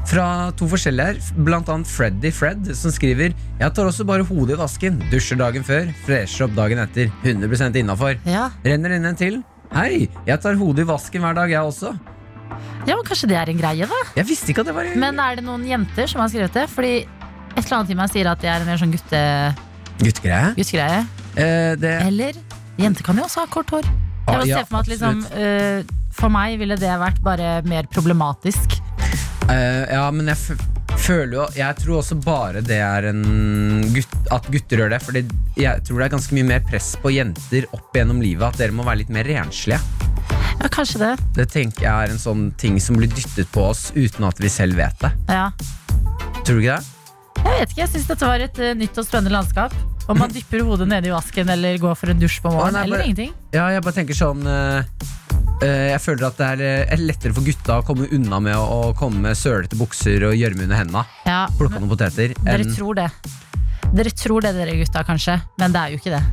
Fra 0.06 0.52
to 0.60 0.68
forskjellige 0.68 1.06
her, 1.06 1.22
blant 1.48 1.70
annet 1.72 1.88
Freddy 1.88 2.30
Fred, 2.30 2.68
som 2.76 2.92
skriver 2.92 3.32
Jeg 3.34 3.74
tar 3.74 3.88
også 3.88 4.06
bare 4.06 4.28
hodet 4.28 4.54
i 4.54 4.60
vasken, 4.60 5.00
dusjer 5.10 5.40
dagen 5.40 5.64
før, 5.64 5.88
fresher 6.06 6.46
opp 6.46 6.54
dagen 6.60 6.84
etter. 6.84 7.08
100% 7.24 7.80
innafor. 7.80 8.20
ja. 8.28 8.50
Renner 8.66 8.98
inn 9.00 9.06
en 9.06 9.16
til. 9.16 9.40
Hei, 9.74 10.10
jeg 10.28 10.42
tar 10.44 10.60
hodet 10.60 10.84
i 10.84 10.92
vasken 10.92 11.24
hver 11.24 11.40
dag, 11.40 11.50
jeg 11.50 11.72
også. 11.72 11.96
Ja, 12.86 12.94
men 12.96 13.04
kanskje 13.08 13.28
det 13.32 13.38
er 13.42 13.50
en 13.50 13.58
greie, 13.60 13.88
da. 13.90 14.00
Jeg 14.16 14.28
visste 14.30 14.52
ikke 14.54 14.62
at 14.66 14.70
det 14.70 14.76
var 14.78 14.90
Men 14.96 15.20
er 15.20 15.40
det 15.40 15.46
noen 15.48 15.64
jenter 15.68 16.08
som 16.12 16.22
har 16.22 16.30
skrevet 16.30 16.54
det? 16.54 16.66
Fordi 16.70 16.94
et 17.56 17.62
eller 17.64 17.78
annet 17.80 17.94
i 17.96 17.98
meg 17.98 18.12
sier 18.12 18.28
at 18.30 18.42
det 18.44 18.50
er 18.52 18.62
en 18.62 18.68
mer 18.70 18.78
sånn 18.82 18.92
gutte, 18.94 19.22
guttegreie. 20.04 20.54
guttegreie. 20.58 21.02
Eh, 21.36 21.74
det 21.80 21.94
Eller 22.06 22.38
jenter 22.78 23.04
kan 23.08 23.18
jo 23.18 23.24
også 23.26 23.46
ha 23.46 23.50
kort 23.52 23.72
hår. 23.76 23.84
Jeg 23.86 24.02
Ah, 24.26 24.40
bare 24.40 24.48
ja, 24.50 24.58
ser 24.58 24.66
for 24.66 24.74
meg 24.76 24.82
at 24.82 24.88
liksom, 24.90 25.20
eh, 25.38 25.84
For 26.16 26.30
meg 26.34 26.56
ville 26.58 26.76
det 26.82 26.90
vært 26.98 27.20
bare 27.22 27.50
mer 27.70 27.86
problematisk. 27.94 28.80
Uh, 29.46 29.86
ja, 29.92 30.06
men 30.10 30.26
jeg 30.32 30.56
føler 30.98 31.36
jo 31.38 31.44
Jeg 31.54 31.76
tror 31.78 32.00
også 32.00 32.16
bare 32.24 32.64
det 32.66 32.80
er 32.82 33.06
en 33.12 33.84
gutt, 33.94 34.16
At 34.34 34.48
gutter 34.50 34.82
gjør 34.82 34.90
det 34.96 35.00
Fordi 35.06 35.22
jeg 35.62 35.84
tror 35.86 36.00
det 36.02 36.06
er 36.08 36.14
ganske 36.16 36.34
mye 36.34 36.48
mer 36.50 36.64
press 36.66 36.88
på 36.98 37.12
jenter 37.14 37.68
Opp 37.78 37.94
gjennom 37.94 38.24
livet 38.26 38.42
At 38.48 38.58
dere 38.58 38.74
må 38.74 38.82
være 38.88 39.04
litt 39.04 39.14
mer 39.14 39.30
renslige 39.30 39.78
Ja, 40.62 40.70
kanskje 40.72 41.00
det. 41.02 41.14
Det 41.36 41.46
tenker 41.52 41.86
jeg 41.86 41.94
er 42.10 42.14
en 42.14 42.22
sånn 42.22 42.46
ting 42.58 42.80
som 42.82 42.96
blir 42.98 43.10
dyttet 43.12 43.50
på 43.54 43.66
oss 43.70 43.90
Uten 43.96 44.24
at 44.28 44.40
vi 44.42 44.50
selv 44.50 44.78
vet 44.80 44.98
det 45.04 45.12
Ja. 45.30 45.50
Tror 46.46 46.60
du 46.60 46.62
ikke 46.64 46.78
det? 46.78 46.92
Jeg 47.46 47.60
vet 47.60 47.74
ikke, 47.74 47.82
jeg 47.84 47.92
syns 47.94 48.08
dette 48.10 48.26
var 48.30 48.42
et 48.42 48.60
eh, 48.64 48.72
nytt 48.78 48.98
og 48.98 49.06
spennende 49.06 49.34
landskap. 49.36 49.74
Om 50.10 50.18
man 50.18 50.32
dypper 50.34 50.64
hodet 50.66 50.88
nede 50.90 51.10
i 51.10 51.14
vasken 51.14 51.50
eller 51.54 51.78
går 51.82 51.94
for 51.98 52.10
en 52.14 52.20
dusj 52.22 52.40
på 52.42 52.50
morgenen. 52.54 52.74
Å, 52.74 52.78
nei, 52.80 52.84
eller 52.88 52.98
bare- 52.98 53.06
ingenting. 53.10 53.34
Ja, 53.54 53.68
jeg 53.74 53.84
bare 53.86 53.96
tenker 54.00 54.18
sånn 54.18 54.42
eh, 54.50 55.06
eh, 55.66 55.86
Jeg 55.92 56.02
føler 56.02 56.28
at 56.30 56.38
det 56.42 56.48
er 56.56 56.64
eh, 56.66 56.94
er 56.96 57.04
lettere 57.04 57.36
for 57.38 57.46
gutta 57.46 57.78
Å 57.82 57.86
komme 57.86 58.08
unna 58.16 58.40
med 58.44 58.58
å, 58.58 58.66
å 58.90 58.96
komme 58.98 59.22
med 59.28 59.38
sølete 59.40 59.78
bukser 59.80 60.26
Og 60.30 60.34
gjørme 60.38 60.66
under 60.66 60.80
hendene 60.82 61.04
Ja, 61.28 61.46
Plukke 61.60 61.80
noen 61.82 61.92
poteter 61.94 62.34
Dere 62.42 62.66
enn- 62.66 62.74
tror 62.76 62.98
det. 63.02 63.10
Dere 63.96 64.12
tror 64.12 64.42
det, 64.44 64.52
dere 64.58 64.74
gutta, 64.82 65.04
kanskje. 65.08 65.38
Men 65.62 65.72
det 65.72 65.80
er 65.86 65.94
jo 65.94 66.00
ikke 66.02 66.16
det. 66.18 66.24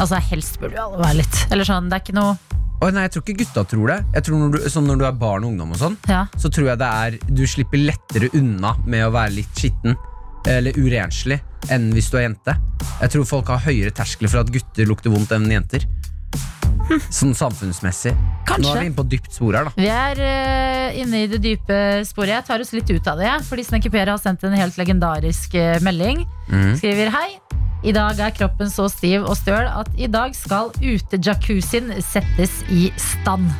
Altså, 0.00 0.16
Helst 0.30 0.56
burde 0.62 0.78
jo 0.78 0.84
alle 0.86 1.02
være 1.02 1.18
litt. 1.20 1.40
Eller 1.52 1.66
sånn, 1.68 1.90
det 1.90 1.98
er 1.98 2.04
ikke 2.06 2.14
noe 2.16 2.36
Å, 2.82 2.90
nei, 2.90 3.04
jeg 3.06 3.14
tror 3.14 3.22
ikke 3.24 3.38
gutta 3.44 3.62
tror 3.70 3.90
det 3.92 3.98
Jeg 4.16 4.26
tror 4.26 4.40
når 4.40 4.54
du, 4.56 4.58
sånn 4.72 4.88
når 4.88 4.98
du 5.00 5.04
er 5.06 5.18
barn 5.20 5.44
og 5.46 5.52
ungdom 5.52 5.74
og 5.76 5.78
sånn 5.80 5.94
Ja, 6.10 6.24
så 6.40 6.50
tror 6.52 6.72
jeg 6.72 6.80
det 6.82 6.88
er 6.90 7.18
Du 7.38 7.44
slipper 7.48 7.80
lettere 7.80 8.28
unna 8.36 8.74
med 8.84 9.06
å 9.06 9.12
være 9.14 9.36
litt 9.38 9.60
skitten 9.62 9.96
eller 10.50 10.76
urenslig 10.76 11.38
enn 11.72 11.86
hvis 11.96 12.10
du 12.12 12.18
er 12.18 12.26
jente. 12.26 12.52
Jeg 13.00 13.12
tror 13.14 13.22
folk 13.24 13.48
har 13.48 13.62
høyere 13.64 13.92
terskler 13.96 14.28
for 14.28 14.42
at 14.42 14.50
gutter 14.52 14.84
lukter 14.84 15.08
vondt 15.08 15.30
enn 15.32 15.46
jenter. 15.48 15.86
Sånn 17.08 17.32
samfunnsmessig. 17.36 18.12
Nå 18.60 18.70
er 18.74 18.82
vi 18.82 18.88
inne 18.90 18.96
på 18.96 19.06
dypt 19.08 19.32
spor 19.32 19.56
her, 19.56 19.68
da. 19.68 19.72
Vi 19.78 19.88
er 19.88 20.20
eh, 20.20 21.00
inne 21.00 21.24
i 21.24 21.28
det 21.30 21.40
dype 21.44 21.78
sporet. 22.06 22.36
Jeg 22.36 22.48
tar 22.50 22.64
oss 22.64 22.74
litt 22.76 22.90
ut 22.92 23.08
av 23.10 23.20
det. 23.20 23.32
Fordi 23.48 23.64
Snekker 23.66 23.92
Per 23.94 24.12
har 24.12 24.20
sendt 24.20 24.44
en 24.44 24.56
helt 24.56 24.76
legendarisk 24.80 25.56
eh, 25.58 25.78
melding. 25.84 26.26
Mm. 26.52 26.74
Skriver 26.80 27.12
hei. 27.14 27.28
I 27.84 27.92
dag 27.92 28.20
er 28.20 28.32
kroppen 28.32 28.70
så 28.72 28.86
stiv 28.88 29.26
og 29.28 29.36
støl 29.36 29.66
at 29.68 29.90
i 30.00 30.08
dag 30.08 30.32
skal 30.36 30.70
utejacuzzien 30.80 31.92
settes 32.04 32.62
i 32.72 32.88
stand. 33.00 33.50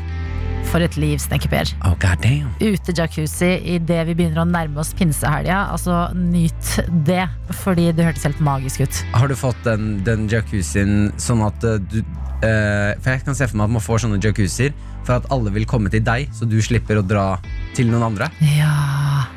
For 0.71 0.83
et 0.83 0.97
liv, 0.97 1.19
Snekkerper. 1.21 1.69
Oh, 1.85 1.93
god 2.01 2.23
damn. 2.25 2.49
Ute-jacuzzi 2.59 3.51
idet 3.77 4.01
vi 4.09 4.17
begynner 4.17 4.43
å 4.43 4.47
nærme 4.49 4.81
oss 4.81 4.95
pinsehelga. 4.97 5.67
Altså, 5.75 6.07
nyt 6.17 6.79
det, 7.07 7.27
fordi 7.61 7.91
det 7.95 8.09
hørtes 8.09 8.25
helt 8.27 8.41
magisk 8.43 8.87
ut. 8.87 9.03
Har 9.15 9.31
du 9.31 9.37
fått 9.39 9.61
den, 9.69 9.99
den 10.09 10.25
jacuzzien 10.33 11.13
sånn 11.21 11.45
at 11.45 11.69
eh, 11.69 11.79
du 11.93 12.01
For 12.45 13.11
jeg 13.13 13.25
kan 13.27 13.37
se 13.39 13.49
for 13.49 13.59
meg 13.61 13.71
at 13.71 13.77
man 13.77 13.85
får 13.85 14.05
sånne 14.05 14.21
jacuzzier 14.23 14.75
for 15.05 15.19
at 15.19 15.29
alle 15.35 15.53
vil 15.55 15.67
komme 15.69 15.93
til 15.93 16.05
deg, 16.05 16.31
så 16.35 16.49
du 16.49 16.59
slipper 16.65 17.01
å 17.01 17.07
dra 17.07 17.27
til 17.75 17.91
noen 17.91 18.03
andre. 18.13 18.31
Ja. 18.55 18.73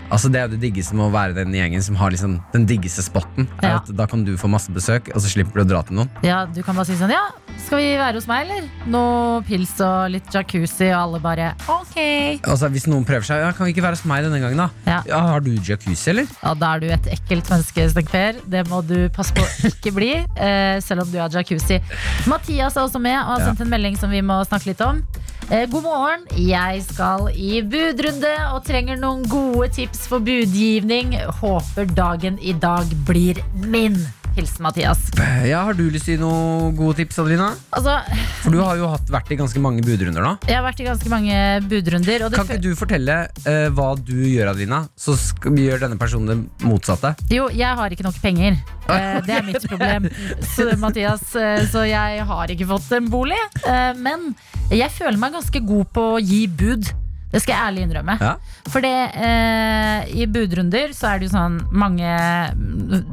Altså 0.07 0.29
Det 0.31 0.39
er 0.39 0.45
jo 0.47 0.53
det 0.55 0.61
diggeste 0.61 0.95
med 0.95 1.09
å 1.09 1.11
være 1.11 1.33
den 1.35 1.51
gjengen 1.51 1.81
som 1.83 1.97
har 1.99 2.13
liksom 2.13 2.37
den 2.53 2.65
diggeste 2.69 3.03
spotten. 3.03 3.47
Er 3.61 3.67
Ja. 3.67 3.75
at 3.81 3.89
Da 3.95 4.05
kan 4.07 4.23
du 4.23 4.37
få 4.37 4.47
masse 4.47 4.71
besøk, 4.71 5.09
og 5.13 5.19
så 5.21 5.27
slipper 5.27 5.59
du 5.59 5.63
å 5.65 5.67
dra 5.67 5.81
til 5.83 5.97
noen. 5.97 6.09
ja, 6.23 6.45
du 6.45 6.61
kan 6.63 6.75
bare 6.75 6.85
si 6.85 6.93
sånn 6.95 7.09
Ja, 7.11 7.25
skal 7.65 7.77
vi 7.79 7.89
være 7.97 8.13
hos 8.15 8.27
meg, 8.27 8.47
eller? 8.47 8.69
Noe 8.87 9.41
pils 9.43 9.73
og 9.83 10.11
litt 10.11 10.29
jacuzzi, 10.31 10.87
og 10.93 11.01
alle 11.01 11.19
bare 11.19 11.49
ok. 11.67 12.39
Altså 12.47 12.69
Hvis 12.71 12.87
noen 12.87 13.03
prøver 13.05 13.25
seg, 13.27 13.41
ja, 13.43 13.51
kan 13.51 13.65
vi 13.67 13.73
ikke 13.73 13.83
være 13.83 13.97
hos 13.99 14.05
meg 14.05 14.23
denne 14.23 14.39
gangen, 14.39 14.57
da? 14.57 14.69
Ja. 15.09 15.19
Har 15.27 15.41
du 15.41 15.51
jacuzzi, 15.57 16.09
eller? 16.13 16.27
Ja, 16.41 16.53
da 16.53 16.73
er 16.75 16.79
du 16.79 16.87
et 16.87 17.03
ekkelt 17.17 17.49
menneske, 17.51 17.89
Snekper. 17.91 18.39
Det 18.47 18.65
må 18.69 18.81
du 18.87 19.09
passe 19.09 19.33
på 19.35 19.43
å 19.43 19.71
ikke 19.73 19.93
bli, 19.93 20.13
eh, 20.37 20.79
selv 20.79 21.01
om 21.03 21.11
du 21.11 21.17
har 21.19 21.27
jacuzzi. 21.29 21.81
Mathias 22.27 22.77
er 22.77 22.81
også 22.87 23.01
med 23.01 23.17
og 23.19 23.25
har 23.25 23.39
Ja. 23.39 23.45
sendt 23.51 23.61
en 23.61 23.69
melding 23.69 23.97
som 23.99 24.09
vi 24.09 24.21
må 24.21 24.39
snakke 24.47 24.67
litt 24.67 24.79
om. 24.81 25.03
Eh, 25.47 25.69
god 25.71 25.83
morgen. 25.83 26.23
Jeg 26.35 26.81
skal 26.83 27.29
i 27.31 27.61
budrunde 27.63 28.33
og 28.51 28.65
trenger 28.67 28.97
noen 28.99 29.21
gode 29.31 29.69
tips 29.77 30.01
for 30.11 30.19
budgivning. 30.19 31.13
Håper 31.39 31.87
dagen 31.95 32.35
i 32.43 32.51
dag 32.51 32.91
blir 33.07 33.39
min. 33.63 33.95
Hilsen 34.37 34.61
Mathias. 34.67 34.99
Ja, 35.47 35.63
Har 35.65 35.73
du 35.77 35.87
lyst 35.91 36.05
til 36.07 36.19
noen 36.21 36.75
gode 36.77 36.99
tips, 36.99 37.17
Adelina? 37.23 37.49
Altså, 37.73 37.95
For 38.43 38.53
du 38.53 38.59
har 38.61 38.77
jo 38.79 38.89
hatt, 38.91 39.09
vært 39.11 39.31
i 39.33 39.37
ganske 39.39 39.61
mange 39.63 39.81
budrunder 39.85 40.21
nå. 40.23 40.33
jeg 40.47 40.55
har 40.59 40.65
vært 40.65 40.81
i 40.83 40.87
ganske 40.87 41.09
mange 41.11 41.39
budrunder. 41.67 42.25
Og 42.27 42.31
det 42.33 42.37
Kan 42.39 42.51
ikke 42.51 42.61
du 42.67 42.77
fortelle 42.77 43.15
eh, 43.49 43.67
hva 43.73 43.89
du 43.97 44.13
gjør, 44.21 44.51
Adelina? 44.53 44.83
Så 44.97 45.17
skal, 45.19 45.57
gjør 45.57 45.81
denne 45.87 45.97
personen 45.99 46.29
det 46.29 46.67
motsatte. 46.67 47.15
Jo, 47.33 47.49
jeg 47.49 47.79
har 47.81 47.93
ikke 47.97 48.05
nok 48.05 48.21
penger. 48.21 48.59
Eh, 48.87 49.17
det 49.25 49.39
er 49.39 49.47
mitt 49.47 49.65
problem. 49.67 50.07
Så, 50.53 50.69
Mathias, 50.79 51.25
eh, 51.35 51.65
så 51.69 51.83
jeg 51.89 52.23
har 52.29 52.53
ikke 52.53 52.69
fått 52.69 52.93
en 52.97 53.09
bolig. 53.11 53.39
Eh, 53.65 53.91
men 53.99 54.29
jeg 54.71 54.89
føler 54.93 55.17
meg 55.21 55.33
ganske 55.35 55.61
god 55.65 55.91
på 55.97 56.07
å 56.15 56.21
gi 56.21 56.45
bud. 56.47 56.93
Det 57.31 57.41
skal 57.43 57.53
jeg 57.53 57.67
ærlig 57.69 57.83
innrømme. 57.83 58.15
Ja. 58.23 58.33
For 58.71 58.85
eh, 58.87 60.07
i 60.15 60.27
budrunder 60.31 60.93
så 60.95 61.09
er 61.11 61.19
det 61.19 61.27
jo 61.27 61.33
sånn 61.33 61.57
mange 61.75 62.07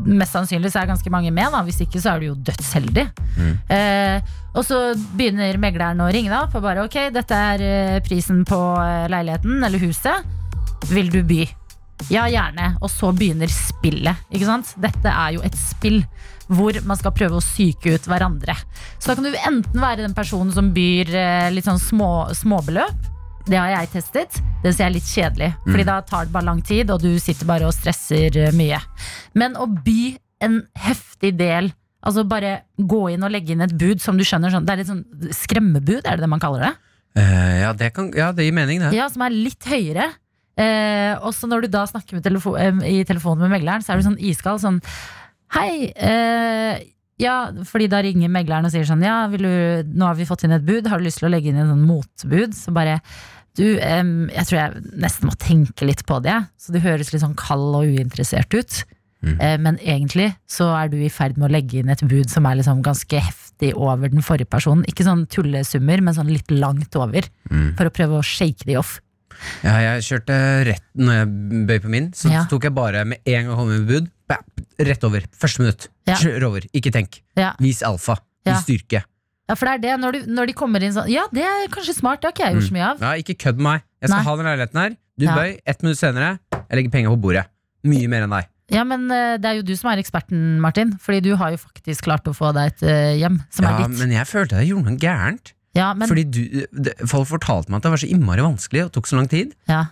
Mest 0.06 0.37
sannsynlig 0.37 0.71
så 0.71 0.85
er 0.85 0.90
ganske 0.92 1.11
mange 1.11 1.33
med, 1.35 1.50
da. 1.50 1.64
Hvis 1.66 1.83
ikke 1.83 2.02
så 2.02 2.14
er 2.14 2.23
du 2.23 2.28
jo 2.28 2.38
dødsheldig. 2.47 3.09
Eh, 3.75 4.35
og 4.54 4.62
så 4.66 4.78
begynner 5.18 5.59
megleren 5.59 6.02
å 6.04 6.11
ringe 6.14 6.30
da 6.30 6.44
på 6.50 6.62
bare 6.62 6.85
ok, 6.87 6.99
dette 7.14 7.42
er 7.50 7.66
eh, 7.66 7.99
prisen 8.06 8.44
på 8.47 8.61
eh, 8.78 9.09
leiligheten 9.11 9.59
eller 9.66 9.83
huset. 9.83 10.30
Vil 10.92 11.11
du 11.11 11.23
by? 11.26 11.42
Ja, 12.12 12.26
gjerne. 12.30 12.75
Og 12.85 12.90
så 12.92 13.11
begynner 13.16 13.50
spillet. 13.50 14.23
Ikke 14.30 14.49
sant? 14.49 14.75
Dette 14.83 15.11
er 15.11 15.37
jo 15.37 15.42
et 15.47 15.59
spill 15.59 16.02
hvor 16.52 16.76
man 16.85 16.99
skal 17.00 17.14
prøve 17.16 17.38
å 17.38 17.42
psyke 17.44 17.94
ut 17.97 18.06
hverandre. 18.11 18.54
Så 18.99 19.11
da 19.11 19.16
kan 19.16 19.26
du 19.26 19.33
enten 19.33 19.80
være 19.80 20.04
den 20.04 20.16
personen 20.16 20.52
som 20.54 20.71
byr 20.76 21.11
eh, 21.16 21.50
litt 21.54 21.66
sånn 21.66 21.80
små, 21.80 22.12
småbeløp. 22.37 23.11
Det 23.44 23.58
har 23.60 23.68
jeg 23.74 23.90
testet. 23.92 24.38
Det 24.62 24.72
ser 24.72 24.86
jeg 24.86 24.94
litt 24.96 25.08
kjedelig. 25.08 25.50
Fordi 25.66 25.84
da 25.84 25.98
tar 26.06 26.24
det 26.24 26.32
bare 26.32 26.48
lang 26.48 26.62
tid, 26.64 26.88
og 26.94 27.02
du 27.02 27.10
sitter 27.20 27.48
bare 27.48 27.68
og 27.68 27.74
stresser 27.76 28.38
eh, 28.40 28.54
mye. 28.56 28.78
Men 29.36 29.58
å 29.60 29.66
by 29.68 30.14
en 30.44 30.62
heftig 30.86 31.36
del 31.40 31.74
Altså 32.04 32.20
bare 32.28 32.66
gå 32.76 32.98
inn 33.14 33.22
og 33.24 33.30
legge 33.32 33.54
inn 33.54 33.64
et 33.64 33.72
bud 33.80 34.02
som 34.02 34.18
du 34.18 34.26
skjønner 34.28 34.52
sånn, 34.52 34.66
Det 34.68 34.74
er 34.74 34.80
litt 34.82 34.90
sånn 34.90 35.30
skremmebud, 35.32 36.02
er 36.02 36.18
det 36.18 36.26
det 36.26 36.28
man 36.28 36.42
kaller 36.42 36.66
det? 36.66 36.72
Uh, 37.16 37.54
ja, 37.62 37.70
det 37.80 37.88
kan, 37.96 38.10
ja, 38.12 38.26
det 38.36 38.44
gir 38.44 38.52
mening, 38.52 38.82
det. 38.82 38.90
Ja, 38.92 39.06
som 39.08 39.24
er 39.24 39.32
litt 39.32 39.64
høyere. 39.64 40.10
Uh, 40.52 41.14
og 41.24 41.32
så 41.32 41.48
når 41.48 41.64
du 41.64 41.70
da 41.72 41.86
snakker 41.88 42.18
med 42.18 42.26
telefo 42.26 42.52
uh, 42.58 42.82
i 42.84 43.06
telefonen 43.08 43.46
med 43.46 43.54
megleren, 43.54 43.80
så 43.80 43.94
er 43.94 44.02
du 44.02 44.04
sånn 44.10 44.20
iskald. 44.20 44.60
Sånn 44.60 44.82
Hei. 45.56 45.94
Ja, 47.20 47.36
fordi 47.70 47.86
da 47.88 48.00
ringer 48.02 48.32
megleren 48.32 48.66
og 48.66 48.72
sier 48.74 48.84
sånn 48.88 49.04
Ja, 49.06 49.22
du, 49.30 49.46
nå 49.86 50.08
har 50.08 50.16
vi 50.18 50.28
fått 50.28 50.44
inn 50.44 50.52
et 50.58 50.66
bud. 50.66 50.88
Har 50.90 51.00
du 51.00 51.06
lyst 51.06 51.22
til 51.22 51.30
å 51.30 51.32
legge 51.32 51.52
inn 51.52 51.60
en 51.62 51.72
sånn 51.72 51.86
motbud? 51.88 52.56
Så 52.58 52.74
bare 52.74 52.98
Du, 53.54 53.62
jeg 53.78 54.46
tror 54.49 54.58
jeg 54.58 54.82
nesten 54.99 55.28
må 55.30 55.34
tenke 55.38 55.87
litt 55.87 56.02
på 56.08 56.18
det. 56.25 56.40
Så 56.58 56.73
du 56.75 56.80
høres 56.82 57.12
litt 57.14 57.23
sånn 57.23 57.37
kald 57.38 57.75
og 57.78 57.87
uinteressert 57.87 58.54
ut. 58.56 58.80
Eh, 59.25 59.54
men 59.56 59.78
egentlig 59.80 60.34
så 60.50 60.66
er 60.76 60.90
du 60.92 60.99
i 61.00 61.08
ferd 61.08 61.38
med 61.40 61.49
å 61.49 61.52
legge 61.54 61.78
inn 61.80 61.88
et 61.88 62.02
bud 62.04 62.28
som 62.28 62.44
er 62.50 62.58
liksom 62.58 62.82
ganske 62.84 63.20
heftig 63.25 63.70
over 63.78 64.11
den 64.12 64.20
forrige 64.26 64.50
personen. 64.52 64.84
Ikke 64.90 65.06
sånn 65.06 65.23
tullesummer, 65.32 66.02
men 66.04 66.16
sånn 66.18 66.28
litt 66.32 66.50
langt 66.52 66.99
over. 67.00 67.25
For 67.78 67.88
å 67.88 67.94
prøve 67.94 68.18
å 68.20 68.26
shake 68.26 68.66
de 68.68 68.76
off. 68.82 68.99
Ja, 69.64 69.78
jeg 69.82 70.04
kjørte 70.06 70.37
rett 70.68 70.84
når 70.99 71.16
jeg 71.23 71.64
bøy 71.70 71.78
på 71.87 71.88
min. 71.94 72.12
Så 72.12 72.30
Ja. 72.30 72.44
tok 72.50 72.64
jeg 72.68 72.75
bare 72.75 73.04
med 73.04 73.18
en 73.25 73.46
gang 73.46 73.56
kom 73.56 73.68
med 73.68 73.87
bud, 73.88 74.11
bap, 74.28 74.44
rett 74.78 75.02
over. 75.04 75.25
Første 75.32 75.61
minutt. 75.62 75.88
Ja. 76.06 76.16
Kjør 76.20 76.49
over. 76.50 76.61
Ikke 76.75 76.92
tenk. 76.92 77.23
Ja. 77.37 77.54
Vis 77.61 77.82
alfa. 77.82 78.18
Vis 78.44 78.62
styrke. 78.66 79.04
Ja, 79.48 79.54
for 79.60 79.68
det 79.68 79.74
er 79.74 79.80
det, 79.84 79.94
når, 80.00 80.12
du, 80.16 80.30
når 80.32 80.46
de 80.48 80.52
kommer 80.56 80.80
inn 80.86 80.94
sånn 80.96 81.08
Ja, 81.12 81.26
det 81.34 81.42
er 81.44 81.66
kanskje 81.72 81.92
smart, 81.98 82.22
det 82.22 82.30
har 82.30 82.32
ikke 82.36 82.46
jeg 82.46 82.54
gjort 82.56 82.68
så 82.70 82.76
mye 82.78 82.86
av. 82.88 83.02
Ja, 83.04 83.10
ikke 83.20 83.34
kødd 83.44 83.58
med 83.60 83.66
meg. 83.68 83.82
Jeg 84.00 84.08
skal 84.08 84.16
Nei. 84.22 84.24
ha 84.30 84.36
den 84.40 84.46
leiligheten 84.48 84.80
her. 84.80 84.96
Du 85.20 85.24
Ja. 85.26 85.34
bøy. 85.36 85.50
Ett 85.66 85.82
minutt 85.84 85.98
senere. 86.00 86.30
Jeg 86.52 86.76
legger 86.78 86.90
penger 86.94 87.12
på 87.12 87.20
bordet. 87.26 87.44
Mye 87.84 88.08
mer 88.08 88.22
enn 88.24 88.30
deg. 88.32 88.48
Ja, 88.72 88.82
men 88.88 89.04
eh, 89.12 89.36
det 89.36 89.44
er 89.50 89.54
jo 89.60 89.62
du 89.68 89.74
som 89.76 89.90
er 89.92 90.00
eksperten, 90.00 90.58
Martin. 90.64 90.94
Fordi 90.98 91.20
du 91.22 91.34
har 91.36 91.50
jo 91.52 91.58
faktisk 91.60 92.06
klart 92.08 92.24
å 92.24 92.32
få 92.34 92.54
deg 92.56 92.72
et 92.72 92.82
eh, 92.88 93.16
hjem 93.20 93.42
som 93.52 93.66
Ja, 93.68 93.74
er 93.76 93.84
ditt. 93.88 93.98
men 94.00 94.10
jeg 94.16 94.26
følte 94.26 94.56
jeg 94.62 94.70
gjorde 94.72 94.88
noe 94.88 94.96
gærent. 95.04 95.52
Ja, 95.76 95.90
men, 95.92 96.08
Fordi 96.08 96.24
du, 96.30 96.40
det, 96.72 96.94
Folk 97.10 97.26
fortalte 97.28 97.68
meg 97.68 97.80
at 97.82 97.82
det 97.82 97.90
var 97.90 98.00
så 98.00 98.08
innmari 98.08 98.40
vanskelig 98.46 98.84
og 98.86 98.92
tok 98.96 99.06
så 99.10 99.16
lang 99.20 99.28
tid. 99.28 99.52
ja. 99.68 99.84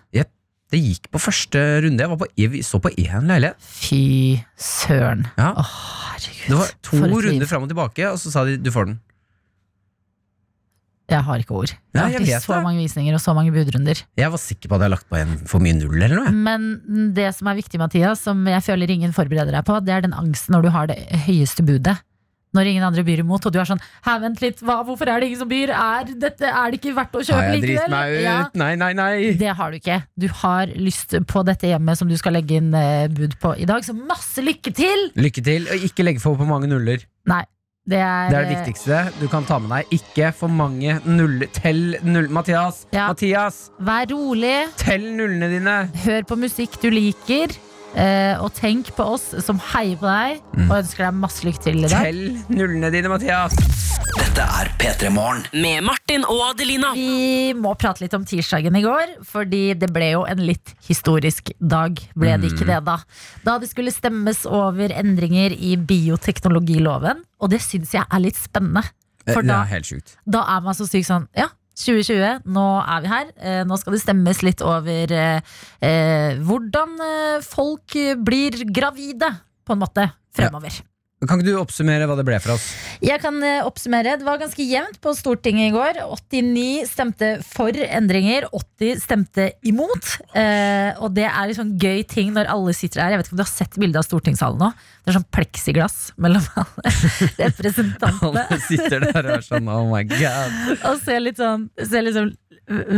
Det 0.72 0.80
gikk 0.80 1.10
på 1.12 1.20
første 1.20 1.60
runde. 1.84 2.00
Jeg, 2.00 2.08
var 2.08 2.16
på, 2.16 2.26
jeg 2.40 2.62
så 2.64 2.78
på 2.80 2.88
én 2.96 3.26
leilighet. 3.28 3.58
Fy 3.60 4.40
søren. 4.56 5.26
Ja. 5.36 5.50
Å, 5.52 5.64
herregud. 5.68 6.46
Det 6.48 6.56
var 6.62 6.70
to 6.80 6.96
For 6.96 7.04
et 7.04 7.12
liv. 7.12 7.26
runder 7.26 7.50
fram 7.50 7.66
og 7.66 7.68
tilbake, 7.68 8.06
og 8.08 8.16
så 8.22 8.32
sa 8.32 8.44
de 8.48 8.54
du 8.56 8.70
får 8.72 8.86
den. 8.88 8.94
Jeg 11.12 11.26
har 11.28 11.42
ikke 11.44 11.56
ord. 11.58 11.72
Jeg 11.92 12.02
har 12.02 12.24
vet 12.24 12.44
så 12.44 12.56
det. 12.56 12.62
mange 12.64 12.82
visninger 12.82 13.16
og 13.16 13.22
så 13.22 13.34
mange 13.36 13.52
budrunder. 13.54 14.04
Jeg 14.18 14.32
var 14.32 14.40
sikker 14.40 14.70
på 14.70 14.76
at 14.76 14.80
jeg 14.80 14.88
hadde 14.88 14.94
lagt 14.96 15.10
på 15.12 15.18
en 15.20 15.34
for 15.50 15.64
mye 15.64 15.76
null 15.78 15.98
eller 15.98 16.16
noe. 16.22 16.32
Men 16.32 17.12
det 17.16 17.28
som 17.36 17.50
er 17.52 17.58
viktig, 17.60 17.80
Mathias, 17.82 18.24
som 18.24 18.40
jeg 18.48 18.64
føler 18.64 18.94
ingen 18.94 19.12
forbereder 19.16 19.52
deg 19.54 19.66
på, 19.68 19.76
det 19.84 19.98
er 19.98 20.06
den 20.06 20.16
angsten 20.16 20.56
når 20.56 20.66
du 20.66 20.72
har 20.74 20.90
det 20.90 20.98
høyeste 21.26 21.64
budet. 21.66 21.98
Når 22.52 22.68
ingen 22.68 22.84
andre 22.84 23.00
byr 23.04 23.22
imot, 23.22 23.46
og 23.48 23.54
du 23.54 23.56
er 23.62 23.68
sånn 23.68 23.80
Hæ, 24.04 24.18
vent 24.26 24.42
litt, 24.44 24.58
hva, 24.60 24.82
hvorfor 24.84 25.08
er 25.08 25.22
det 25.22 25.30
ingen 25.30 25.40
som 25.40 25.48
byr? 25.48 25.72
Er, 25.72 26.10
dette, 26.20 26.50
er 26.50 26.72
det 26.72 26.80
ikke 26.82 26.92
verdt 26.98 27.16
å 27.16 27.22
kjøpe 27.24 27.54
likevel? 27.54 27.94
meg 27.94 28.12
ut? 28.12 28.18
Ja. 28.26 28.34
Nei, 28.60 28.72
nei, 28.76 28.90
nei! 28.98 29.14
Det 29.40 29.54
har 29.56 29.72
du 29.72 29.78
ikke. 29.80 30.02
Du 30.20 30.28
har 30.42 30.74
lyst 30.76 31.16
på 31.30 31.44
dette 31.48 31.70
hjemmet 31.70 32.00
som 32.00 32.12
du 32.12 32.16
skal 32.20 32.36
legge 32.36 32.60
inn 32.60 32.68
eh, 32.76 33.06
bud 33.12 33.38
på 33.40 33.54
i 33.56 33.68
dag, 33.68 33.80
så 33.86 33.96
masse 33.96 34.44
lykke 34.44 34.74
til! 34.76 35.08
Lykke 35.16 35.44
til, 35.48 35.64
og 35.72 35.88
ikke 35.88 36.04
legge 36.04 36.20
for 36.24 36.36
på 36.36 36.48
mange 36.48 36.68
nuller. 36.68 37.06
Nei, 37.32 37.40
det 37.82 37.98
er, 37.98 38.28
Det 38.30 38.36
er 38.38 38.44
det 38.46 38.58
viktigste 38.60 38.98
du 39.18 39.26
kan 39.30 39.42
ta 39.48 39.56
med 39.58 39.72
deg. 39.74 39.94
Ikke 39.98 40.28
for 40.36 40.52
mange 40.52 41.00
nuller. 41.02 41.48
Tell 41.56 41.96
null... 42.06 42.28
Mathias! 42.30 42.84
Ja. 42.94 43.08
Mathias! 43.10 43.64
Vær 43.82 44.06
rolig, 44.12 44.68
Tell 44.78 45.08
nullene 45.18 45.48
dine! 45.50 45.76
hør 46.04 46.22
på 46.30 46.38
musikk 46.38 46.78
du 46.82 46.88
liker, 46.94 47.50
eh, 47.96 48.36
og 48.42 48.52
tenk 48.56 48.90
på 48.96 49.04
oss 49.14 49.30
som 49.44 49.58
heier 49.72 49.96
på 50.00 50.06
deg, 50.08 50.40
Mm. 50.52 50.70
og 50.70 50.76
ønsker 50.82 51.06
deg 51.06 51.14
masse 51.14 51.44
lykke 51.46 51.62
til 51.62 51.78
i 51.84 51.88
dag. 51.88 52.02
Tell 52.04 52.22
nullene 52.52 52.90
dine, 52.92 53.08
Mathias! 53.08 53.54
Dette 54.12 54.44
er 54.44 54.68
P3 54.78 55.08
Morgen. 55.12 55.42
Med 55.54 55.82
Martin 55.86 56.24
og 56.28 56.40
Adelina. 56.50 56.90
Vi 56.96 57.52
må 57.56 57.72
prate 57.80 58.02
litt 58.04 58.12
om 58.16 58.24
tirsdagen 58.28 58.74
i 58.76 58.82
går, 58.84 59.14
fordi 59.24 59.74
det 59.78 59.88
ble 59.92 60.10
jo 60.12 60.24
en 60.28 60.42
litt 60.44 60.74
historisk 60.88 61.52
dag. 61.60 61.96
Ble 62.16 62.34
det 62.42 62.52
ikke 62.52 62.66
det, 62.68 62.80
da? 62.84 62.98
Da 63.44 63.58
det 63.62 63.70
skulle 63.70 63.92
stemmes 63.94 64.44
over 64.48 64.92
endringer 64.92 65.52
i 65.56 65.76
bioteknologiloven, 65.76 67.22
og 67.40 67.50
det 67.52 67.60
syns 67.64 67.92
jeg 67.96 68.04
er 68.08 68.20
litt 68.24 68.36
spennende. 68.40 68.84
For 69.28 69.40
det 69.44 69.52
da, 69.52 69.60
er 69.62 69.70
helt 69.76 69.86
sjukt. 69.86 70.16
da 70.26 70.40
er 70.56 70.60
man 70.64 70.74
så 70.74 70.82
syk 70.90 71.04
sånn 71.06 71.28
Ja, 71.38 71.46
2020, 71.78 72.44
nå 72.52 72.66
er 72.82 73.02
vi 73.04 73.12
her. 73.12 73.32
Eh, 73.40 73.62
nå 73.68 73.78
skal 73.80 73.96
det 73.96 74.02
stemmes 74.04 74.42
litt 74.44 74.62
over 74.66 75.14
eh, 75.16 75.58
eh, 75.80 76.40
hvordan 76.44 76.96
eh, 77.08 77.44
folk 77.46 77.96
blir 78.24 78.62
gravide, 78.68 79.32
på 79.64 79.76
en 79.76 79.84
måte, 79.84 80.10
fremover. 80.36 80.82
Kan 81.22 81.38
ikke 81.38 81.52
du 81.52 81.58
oppsummere 81.60 82.06
hva 82.10 82.16
det 82.18 82.24
ble 82.26 82.38
for 82.42 82.56
oss? 82.56 82.64
Jeg 83.04 83.20
kan 83.22 83.36
eh, 83.46 83.60
oppsummere. 83.62 84.16
Det 84.18 84.26
var 84.26 84.40
ganske 84.40 84.64
jevnt 84.66 84.98
på 85.02 85.12
Stortinget 85.14 85.70
i 85.70 85.74
går. 85.74 86.00
89 86.10 86.88
stemte 86.90 87.28
for 87.46 87.78
endringer, 87.86 88.48
80 88.50 89.02
stemte 89.04 89.46
imot. 89.68 90.16
Eh, 90.34 90.90
og 90.98 91.14
det 91.14 91.28
er 91.28 91.50
liksom 91.52 91.76
gøy 91.78 92.02
ting 92.10 92.32
når 92.34 92.50
alle 92.50 92.74
sitter 92.74 93.04
her. 93.04 93.14
Jeg 93.14 93.22
vet 93.22 93.30
ikke 93.30 93.36
om 93.36 93.42
du 93.42 93.46
har 93.46 93.52
sett 93.52 93.78
bildet 93.78 94.00
av 94.02 94.08
stortingssalen 94.08 94.62
nå? 94.62 94.72
Det 95.02 95.12
er 95.12 95.18
sånn 95.20 95.30
pleksiglass 95.34 95.98
mellom 96.22 96.44
alle 96.58 96.94
representantene. 97.46 98.46
Alle 98.48 98.60
sitter 98.66 99.06
der 99.06 99.22
og 99.22 99.36
er 99.38 99.46
sånn 99.46 99.70
oh 99.70 99.86
my 99.92 100.02
god. 100.10 100.58
Og 100.90 100.98
ser 101.06 101.22
litt 101.22 101.38
sånn 101.38 101.68
ser 101.78 102.06
liksom 102.08 102.34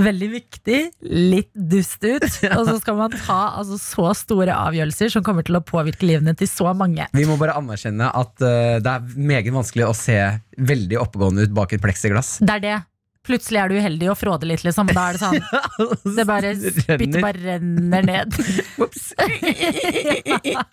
veldig 0.04 0.28
viktig, 0.32 0.78
litt 1.10 1.50
dust 1.54 2.04
ut. 2.04 2.24
Og 2.58 2.64
så 2.68 2.78
skal 2.80 2.98
man 2.98 3.14
ta 3.14 3.40
altså, 3.60 3.78
så 3.80 4.08
store 4.18 4.54
avgjørelser 4.54 5.12
som 5.16 5.24
kommer 5.26 5.46
til 5.46 5.58
å 5.58 5.64
påvirke 5.66 6.06
livene 6.08 6.34
til 6.38 6.50
så 6.50 6.72
mange. 6.76 7.08
Vi 7.14 7.26
må 7.28 7.36
bare 7.40 7.56
anerkjenne 7.58 8.08
at 8.14 8.34
uh, 8.44 8.80
det 8.82 8.96
er 8.96 9.14
meget 9.18 9.54
vanskelig 9.54 9.88
å 9.90 9.94
se 9.98 10.18
veldig 10.58 10.98
oppegående 11.02 11.46
ut 11.48 11.54
bak 11.56 11.74
et 11.76 11.82
pleksiglass. 11.84 12.36
Det 12.44 12.58
er 12.60 12.64
det. 12.64 12.76
plutselig 13.24 13.58
er 13.62 13.70
du 13.72 13.78
uheldig 13.80 14.08
og 14.12 14.18
fråder 14.20 14.50
litt, 14.50 14.64
liksom. 14.66 14.90
Da 14.92 15.06
er 15.08 15.16
det 15.16 15.22
sånn 15.22 15.38
Det 16.18 16.26
bare 16.28 16.50
spyttet 16.60 17.20
bare 17.24 17.40
renner 17.40 18.04
ned. 18.04 18.36
Ops. 18.84 19.06
ja, 20.44 20.64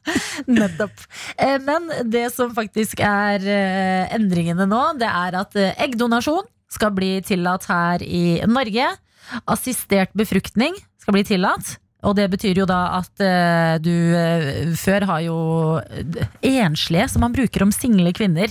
nettopp. 0.52 1.06
Eh, 1.38 1.58
Men 1.64 1.88
det 2.12 2.28
som 2.36 2.52
faktisk 2.58 3.00
er 3.06 3.46
eh, 3.48 4.16
endringene 4.18 4.68
nå, 4.68 4.82
det 5.00 5.08
er 5.08 5.40
at 5.42 5.56
eggdonasjon 5.72 6.44
skal 6.72 6.94
bli 6.96 7.18
tillatt 7.26 7.68
her 7.72 8.04
i 8.06 8.42
Norge. 8.50 8.88
Assistert 9.52 10.14
befruktning 10.18 10.76
skal 11.02 11.18
bli 11.18 11.26
tillatt. 11.28 11.78
Og 12.08 12.16
det 12.18 12.26
betyr 12.34 12.64
jo 12.64 12.66
da 12.70 12.82
at 12.98 13.22
uh, 13.22 13.78
du 13.82 13.94
uh, 13.94 14.74
før 14.80 15.06
har 15.12 15.22
jo 15.28 15.38
eh, 15.86 16.56
enslige, 16.64 17.06
som 17.14 17.22
man 17.22 17.36
bruker 17.36 17.62
om 17.68 17.74
single 17.76 18.10
kvinner. 18.18 18.50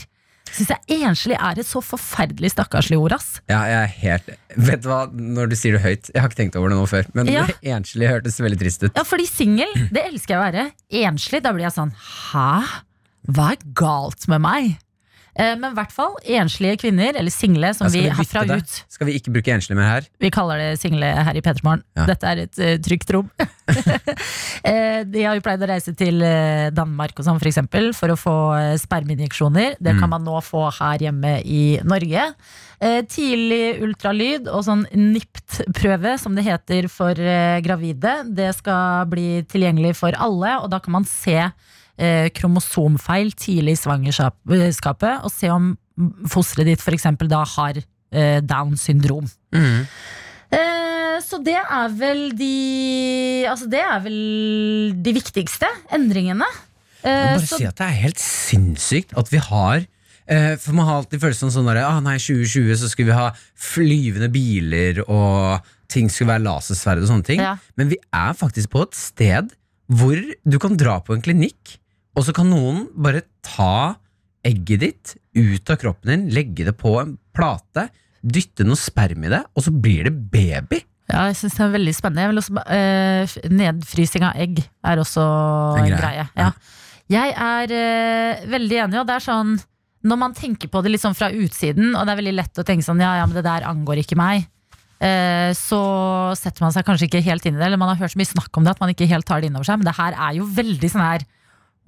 Syns 0.50 0.70
jeg 0.72 1.02
enslig 1.06 1.36
er 1.38 1.58
et 1.62 1.66
så 1.66 1.82
forferdelig 1.84 2.52
stakkarslig 2.54 2.98
ord, 2.98 3.14
ass. 3.14 3.38
Ja, 3.50 3.60
jeg 3.70 3.78
er 3.80 3.90
helt 4.00 4.30
Vet 4.66 4.82
du 4.82 4.88
hva, 4.90 5.04
når 5.10 5.52
du 5.52 5.54
sier 5.54 5.76
det 5.76 5.82
høyt 5.84 6.08
Jeg 6.10 6.18
har 6.18 6.26
ikke 6.26 6.40
tenkt 6.40 6.56
over 6.58 6.72
det 6.72 6.78
nå 6.80 6.86
før, 6.90 7.06
men 7.14 7.30
Ja. 7.30 7.44
enslig 7.76 8.08
hørtes 8.10 8.40
veldig 8.42 8.58
trist 8.58 8.86
ut. 8.86 8.90
Ja, 8.98 9.04
fordi 9.06 9.28
singel, 9.30 9.70
det 9.94 10.02
elsker 10.08 10.34
jeg 10.34 10.40
å 10.40 10.46
være. 10.48 10.64
Enslig, 11.04 11.42
da 11.46 11.54
blir 11.54 11.68
jeg 11.68 11.76
sånn 11.76 11.94
Hæ? 11.94 12.50
Hva 13.30 13.50
er 13.54 13.66
galt 13.78 14.26
med 14.32 14.42
meg? 14.42 14.72
Eh, 15.38 15.54
Men 15.56 15.70
i 15.72 15.76
hvert 15.78 15.92
fall 15.94 16.16
enslige 16.26 16.76
kvinner, 16.82 17.14
eller 17.16 17.30
single, 17.30 17.70
som 17.74 17.86
vi 17.92 18.00
vi 18.02 18.10
herfra 18.10 18.42
det? 18.48 18.56
ut 18.64 18.84
Skal 18.90 19.06
vi 19.06 19.14
ikke 19.20 19.30
bruke 19.32 19.52
enslige 19.54 19.76
mer 19.78 19.88
her? 19.88 20.08
Vi 20.20 20.30
kaller 20.30 20.58
det 20.58 20.80
single 20.80 21.06
her 21.06 21.36
i 21.38 21.40
Petermorgen. 21.44 21.84
Ja. 21.96 22.06
Dette 22.10 22.26
er 22.26 22.42
et 22.46 22.58
uh, 22.58 22.76
trygt 22.82 23.10
rom. 23.14 23.30
Eh, 24.66 25.04
De 25.08 25.22
har 25.24 25.36
jo 25.38 25.40
pleid 25.44 25.62
å 25.62 25.68
reise 25.70 25.92
til 25.96 26.18
Danmark 26.76 27.14
og 27.16 27.24
sånn, 27.24 27.38
for, 27.40 27.48
eksempel, 27.48 27.92
for 27.96 28.12
å 28.12 28.16
få 28.18 28.34
spermeinjeksjoner. 28.82 29.76
Det 29.80 29.94
Mm. 29.94 30.00
kan 30.02 30.10
man 30.10 30.24
nå 30.26 30.36
få 30.44 30.66
her 30.76 30.98
hjemme 31.06 31.40
i 31.46 31.80
Norge. 31.82 32.26
Tidlig 33.08 33.80
ultralyd 33.84 34.48
og 34.48 34.64
sånn 34.66 34.84
NIPT-prøve, 34.92 36.18
som 36.20 36.34
det 36.34 36.44
heter 36.44 36.88
for 36.92 37.14
gravide, 37.64 38.14
det 38.34 38.50
skal 38.56 39.06
bli 39.06 39.42
tilgjengelig 39.48 39.94
for 39.96 40.12
alle, 40.18 40.58
og 40.62 40.70
da 40.70 40.78
kan 40.80 40.92
man 40.92 41.04
se 41.08 41.50
kromosomfeil 42.32 43.34
tidlig 43.36 43.74
i 43.76 43.80
svangerskapet, 43.80 45.20
og 45.20 45.32
se 45.34 45.50
om 45.52 45.74
fosteret 46.30 46.70
ditt 46.70 46.80
f.eks. 46.80 47.06
da 47.28 47.42
har 47.56 47.80
eh, 47.80 48.40
Downs 48.40 48.86
syndrom. 48.88 49.28
Eh, 50.50 51.16
så 51.22 51.38
det 51.44 51.58
er 51.60 51.92
vel 51.94 52.22
de 52.34 53.46
Altså 53.46 53.68
det 53.70 53.82
er 53.84 54.00
vel 54.02 54.18
de 54.98 55.14
viktigste 55.14 55.68
endringene. 55.94 56.48
Eh, 57.04 57.36
må 57.36 57.38
bare 57.38 57.46
så, 57.46 57.60
si 57.60 57.68
at 57.68 57.78
det 57.78 57.86
er 57.86 58.00
helt 58.02 58.22
sinnssykt 58.22 59.14
at 59.16 59.30
vi 59.32 59.40
har 59.40 59.78
eh, 59.80 60.56
For 60.60 60.76
man 60.76 60.88
har 60.88 61.00
alltid 61.00 61.22
følelsen 61.22 61.52
sånn 61.54 61.70
at 61.72 61.80
ah, 61.86 62.00
nei, 62.04 62.18
2020 62.20 62.74
så 62.82 62.90
skulle 62.90 63.12
vi 63.12 63.20
ha 63.20 63.30
flyvende 63.70 64.30
biler 64.32 65.04
og 65.06 65.70
ting 65.90 66.10
skulle 66.12 66.36
være 66.36 66.44
lasersverd 66.44 67.02
og 67.02 67.10
sånne 67.10 67.26
ting. 67.26 67.40
Ja. 67.42 67.56
Men 67.80 67.90
vi 67.90 67.98
er 68.14 68.36
faktisk 68.38 68.70
på 68.74 68.84
et 68.86 68.98
sted 68.98 69.54
hvor 69.90 70.18
du 70.46 70.58
kan 70.62 70.76
dra 70.78 71.00
på 71.02 71.16
en 71.16 71.24
klinikk, 71.24 71.79
og 72.16 72.26
så 72.26 72.34
kan 72.36 72.48
noen 72.50 72.86
bare 72.96 73.22
ta 73.46 73.96
egget 74.46 74.80
ditt 74.82 75.14
ut 75.36 75.70
av 75.70 75.76
kroppen 75.80 76.10
din, 76.14 76.28
legge 76.34 76.64
det 76.66 76.74
på 76.80 76.94
en 77.00 77.14
plate, 77.36 77.88
dytte 78.20 78.64
noe 78.66 78.78
sperm 78.80 79.24
i 79.28 79.32
det, 79.32 79.42
og 79.56 79.64
så 79.66 79.72
blir 79.72 80.08
det 80.08 80.14
baby. 80.32 80.80
ja, 81.10 81.26
jeg 81.30 81.36
synes 81.40 81.56
det 81.56 81.64
er 81.64 81.72
veldig 81.74 81.94
spennende. 81.96 82.22
Jeg 82.22 82.30
vil 82.32 82.40
også, 82.42 82.62
eh, 82.76 83.34
nedfrysing 83.50 84.24
av 84.28 84.36
egg 84.40 84.60
er 84.62 85.00
også 85.02 85.24
En 85.78 85.84
en 85.84 85.90
greie. 85.90 85.98
greie. 86.00 86.28
Ja. 86.36 86.50
Jeg 87.10 87.34
er 87.34 87.72
eh, 87.74 88.46
veldig 88.46 88.76
enig, 88.86 89.00
og 89.00 89.06
det 89.08 89.16
er 89.18 89.24
sånn 89.26 89.58
når 90.00 90.16
man 90.16 90.32
tenker 90.32 90.70
på 90.72 90.80
det 90.82 90.92
litt 90.94 91.02
sånn 91.02 91.16
fra 91.16 91.28
utsiden, 91.28 91.90
og 91.94 92.06
det 92.06 92.12
er 92.14 92.20
veldig 92.22 92.36
lett 92.38 92.60
å 92.62 92.64
tenke 92.64 92.86
sånn 92.86 93.02
ja, 93.02 93.16
ja, 93.18 93.26
men 93.26 93.36
det 93.36 93.44
der 93.44 93.66
angår 93.68 94.00
ikke 94.00 94.16
meg, 94.16 94.46
eh, 95.04 95.50
så 95.52 95.80
setter 96.38 96.64
man 96.64 96.72
seg 96.72 96.86
kanskje 96.86 97.08
ikke 97.10 97.20
helt 97.26 97.44
inn 97.44 97.58
i 97.58 97.60
det. 97.60 97.66
Eller 97.66 97.76
man 97.80 97.90
har 97.92 98.00
hørt 98.00 98.14
så 98.14 98.20
mye 98.20 98.30
snakk 98.30 98.56
om 98.56 98.64
det 98.64 98.72
at 98.72 98.80
man 98.80 98.94
ikke 98.94 99.08
helt 99.10 99.26
tar 99.28 99.42
det 99.42 99.50
inn 99.50 99.58
over 99.58 99.68
seg. 99.68 99.76
Men 99.82 99.90
det 99.90 99.96
her 99.98 100.16
er 100.16 100.38
jo 100.38 100.46
veldig 100.46 100.90
sånn 100.94 101.04
her 101.04 101.26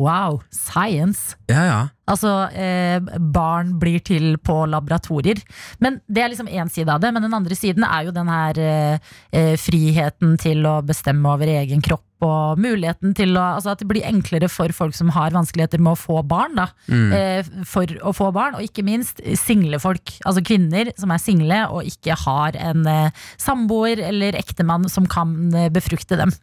wow, 0.03 0.41
science. 0.51 1.37
Ja, 1.51 1.65
ja. 1.69 1.81
Altså, 2.11 2.31
eh, 2.51 2.99
barn 3.33 3.77
blir 3.81 4.03
til 4.03 4.37
på 4.43 4.65
laboratorier. 4.67 5.39
Men 5.81 6.01
Det 6.11 6.23
er 6.23 6.33
liksom 6.33 6.51
én 6.51 6.71
side 6.71 6.91
av 6.91 7.01
det. 7.01 7.13
Men 7.13 7.23
den 7.23 7.35
andre 7.35 7.55
siden 7.55 7.85
er 7.87 8.05
jo 8.05 8.15
den 8.15 8.29
her 8.29 8.59
eh, 8.59 8.99
eh, 9.33 9.55
friheten 9.57 10.37
til 10.39 10.67
å 10.67 10.81
bestemme 10.85 11.31
over 11.31 11.47
egen 11.47 11.81
kropp. 11.81 12.05
Og 12.23 12.59
muligheten 12.59 13.17
til 13.19 13.35
å 13.35 13.43
Altså 13.53 13.73
at 13.73 13.81
det 13.83 13.89
blir 13.91 14.07
enklere 14.07 14.49
for 14.51 14.71
folk 14.75 14.95
som 14.95 15.11
har 15.11 15.35
vanskeligheter 15.35 15.81
med 15.83 15.95
å 15.95 15.99
få 15.99 16.23
barn. 16.27 16.55
da 16.59 16.69
eh, 16.91 17.43
For 17.67 17.87
å 18.03 18.13
få 18.15 18.33
barn, 18.35 18.55
og 18.59 18.67
ikke 18.67 18.85
minst 18.87 19.23
single 19.39 19.79
folk. 19.83 20.15
Altså 20.27 20.45
kvinner 20.45 20.93
som 20.99 21.11
er 21.11 21.23
single 21.23 21.63
og 21.71 21.87
ikke 21.89 22.19
har 22.27 22.59
en 22.59 22.87
eh, 22.87 23.27
samboer 23.39 24.03
eller 24.11 24.39
ektemann 24.39 24.89
som 24.91 25.07
kan 25.07 25.55
eh, 25.55 25.71
befrukte 25.73 26.19
dem. 26.19 26.35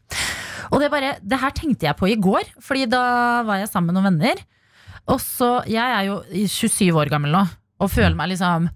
Og 0.69 0.82
det, 0.82 0.91
bare, 0.93 1.15
det 1.21 1.39
her 1.41 1.53
tenkte 1.55 1.88
jeg 1.88 1.97
på 1.97 2.10
i 2.12 2.17
går, 2.19 2.49
Fordi 2.62 2.86
da 2.89 3.01
var 3.47 3.62
jeg 3.62 3.71
sammen 3.71 3.93
med 3.93 3.99
noen 3.99 4.19
venner. 4.19 4.43
Og 5.10 5.19
så, 5.23 5.63
Jeg 5.69 5.82
er 5.82 6.03
jo 6.10 6.19
27 6.29 6.93
år 6.93 7.10
gammel 7.10 7.34
nå, 7.34 7.45
og 7.79 7.89
føler 7.91 8.15
meg 8.17 8.29
liksom 8.34 8.67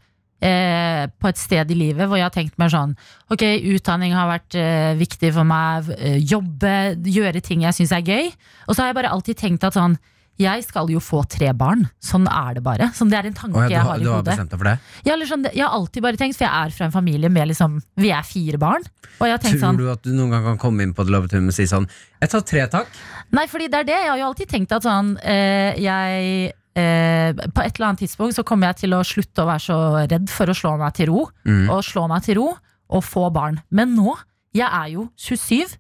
eh, 0.43 1.05
på 1.19 1.29
et 1.29 1.39
sted 1.39 1.71
i 1.71 1.77
livet 1.77 2.07
hvor 2.07 2.17
jeg 2.19 2.27
har 2.27 2.33
tenkt 2.33 2.57
meg 2.61 2.71
sånn 2.73 2.95
Ok, 3.33 3.43
utdanning 3.75 4.15
har 4.15 4.31
vært 4.31 4.57
eh, 4.59 4.93
viktig 4.99 5.33
for 5.35 5.47
meg, 5.47 5.91
eh, 5.97 6.17
jobbe, 6.19 6.95
gjøre 7.05 7.43
ting 7.45 7.65
jeg 7.67 7.77
syns 7.77 7.93
er 7.95 8.05
gøy. 8.07 8.31
Og 8.67 8.73
så 8.73 8.83
har 8.83 8.91
jeg 8.91 8.99
bare 9.01 9.13
alltid 9.13 9.39
tenkt 9.39 9.67
at 9.67 9.77
sånn 9.77 9.97
jeg 10.41 10.63
skal 10.65 10.87
jo 10.89 10.99
få 10.99 11.21
tre 11.29 11.51
barn. 11.53 11.83
Sånn 12.01 12.25
er 12.27 12.55
det 12.57 12.63
bare. 12.65 12.87
Sånn, 12.97 13.09
det 13.11 13.19
er 13.19 13.27
en 13.29 13.35
tanke 13.37 13.55
Å, 13.59 13.61
ja, 13.63 13.67
du, 13.67 13.73
jeg 13.75 13.81
har- 13.85 13.95
i 13.99 14.03
du 14.03 14.09
har 14.09 14.17
hodet. 14.21 14.31
bestemt 14.33 14.49
deg 14.49 14.59
for 14.59 14.69
det? 14.69 14.79
Ja, 15.05 15.15
sånn, 15.29 15.43
jeg 15.53 15.63
har 15.63 15.73
alltid 15.77 16.03
bare 16.03 16.17
tenkt, 16.17 16.37
for 16.37 16.45
jeg 16.47 16.53
er 16.65 16.69
fra 16.71 16.85
en 16.85 16.91
familie 16.91 17.29
med 17.29 17.47
liksom 17.47 17.81
Vi 17.97 18.09
er 18.11 18.23
fire 18.23 18.57
barn. 18.57 18.83
Tror 19.19 19.59
sånn 19.59 19.77
du 19.77 19.89
at 19.91 20.01
du 20.01 20.11
noen 20.11 20.31
gang 20.31 20.43
kan 20.43 20.57
komme 20.57 20.81
inn 20.81 20.93
på 20.93 21.03
et 21.05 21.09
laboratorium 21.13 21.47
og 21.47 21.53
si 21.53 21.63
sånn 21.69 21.87
Jeg 22.21 22.29
tar 22.29 22.41
tre, 22.41 22.67
takk. 22.67 22.87
Nei, 23.31 23.45
fordi 23.47 23.67
det 23.69 23.79
er 23.79 23.83
det. 23.83 23.99
Jeg 24.03 24.09
har 24.09 24.17
jo 24.17 24.25
alltid 24.31 24.49
tenkt 24.49 24.71
at 24.71 24.83
sånn 24.83 25.17
eh, 25.23 25.75
Jeg 25.79 26.53
eh, 26.75 27.33
På 27.53 27.61
et 27.63 27.75
eller 27.77 27.87
annet 27.93 27.99
tidspunkt 27.99 28.33
så 28.35 28.43
kommer 28.43 28.67
jeg 28.73 28.83
til 28.87 28.93
å 28.97 29.03
slutte 29.05 29.43
å 29.43 29.47
være 29.47 29.61
så 29.61 29.77
redd 30.09 30.29
for 30.29 30.47
å 30.47 30.55
slå 30.57 30.77
meg 30.79 30.93
til 30.97 31.07
ro. 31.13 31.27
Mm. 31.45 31.69
Og 31.69 31.83
slå 31.85 32.07
meg 32.09 32.23
til 32.23 32.35
ro 32.41 32.55
og 32.89 33.03
få 33.03 33.31
barn. 33.33 33.61
Men 33.71 33.95
nå, 33.95 34.17
jeg 34.53 34.67
er 34.69 34.89
jo 34.93 35.07
27. 35.17 35.77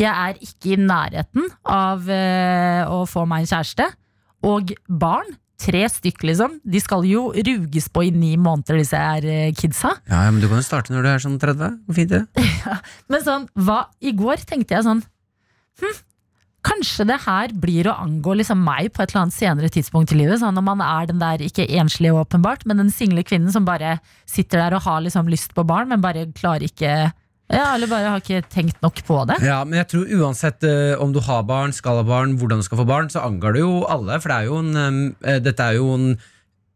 Jeg 0.00 0.10
er 0.10 0.38
ikke 0.42 0.74
i 0.74 0.80
nærheten 0.80 1.48
av 1.70 2.08
eh, 2.10 2.82
å 2.90 3.04
få 3.06 3.24
meg 3.30 3.44
en 3.44 3.50
kjæreste. 3.52 3.86
Og 4.44 4.72
barn, 4.90 5.36
tre 5.64 5.84
stykk 5.88 6.24
liksom, 6.28 6.56
de 6.66 6.80
skal 6.82 7.06
jo 7.06 7.28
ruges 7.32 7.86
på 7.94 8.08
i 8.08 8.10
ni 8.12 8.34
måneder, 8.36 8.80
disse 8.82 8.98
her 8.98 9.24
eh, 9.28 9.52
kidsa. 9.56 9.94
Ja, 10.10 10.24
ja, 10.26 10.32
men 10.34 10.42
du 10.42 10.48
kan 10.50 10.58
jo 10.60 10.66
starte 10.66 10.94
når 10.94 11.06
du 11.06 11.10
er 11.12 11.22
sånn 11.22 11.38
30. 11.42 11.78
Hvor 11.86 12.00
fint 12.00 12.10
det. 12.12 12.24
Men 13.12 13.24
sånn, 13.24 13.46
hva, 13.54 13.84
i 14.02 14.12
går 14.16 14.42
tenkte 14.48 14.76
jeg 14.76 14.86
sånn 14.88 15.04
hm, 15.82 16.02
Kanskje 16.64 17.04
det 17.04 17.18
her 17.26 17.52
blir 17.60 17.90
å 17.90 17.96
angå 18.00 18.32
liksom 18.38 18.62
meg 18.64 18.86
på 18.96 19.02
et 19.02 19.10
eller 19.12 19.26
annet 19.26 19.36
senere 19.36 19.68
tidspunkt 19.68 20.14
i 20.14 20.16
livet. 20.16 20.40
Sånn 20.40 20.56
når 20.56 20.64
man 20.64 20.80
er 20.80 21.10
den 21.10 21.18
der, 21.20 21.42
ikke 21.44 21.66
enslige 21.76 22.16
åpenbart, 22.16 22.64
men 22.64 22.80
den 22.80 22.92
single 22.94 23.20
kvinnen 23.26 23.52
som 23.52 23.66
bare 23.68 23.98
sitter 24.24 24.62
der 24.62 24.78
og 24.78 24.86
har 24.86 25.02
liksom 25.04 25.28
lyst 25.28 25.52
på 25.52 25.66
barn, 25.68 25.90
men 25.92 26.00
bare 26.00 26.24
klarer 26.32 26.64
ikke 26.64 26.94
Ja, 27.52 27.74
eller 27.74 27.90
bare 27.90 28.08
har 28.14 28.22
ikke 28.22 28.40
tenkt 28.48 28.78
nok 28.82 29.02
på 29.04 29.18
det. 29.28 29.36
Ja, 29.44 29.58
men 29.68 29.76
jeg 29.78 29.88
tror 29.92 30.08
uansett 30.16 30.64
eh, 30.64 30.94
om 31.02 31.12
du 31.12 31.20
har 31.20 31.42
barn, 31.44 31.74
skal 31.76 32.00
ha 32.00 32.06
barn, 32.08 32.38
hvordan 32.40 32.62
du 32.62 32.66
skal 32.66 32.80
få 32.80 32.86
barn, 32.88 33.10
så 33.12 33.20
angår 33.26 33.58
det 33.58 33.60
jo 33.64 33.82
alle. 33.90 34.16
For 34.22 34.32
det 34.32 34.38
er 34.38 34.48
jo 34.48 34.60
en, 34.62 35.10
eh, 35.20 35.40
dette 35.44 35.66
er 35.66 35.76
jo 35.76 35.90
en 35.94 36.06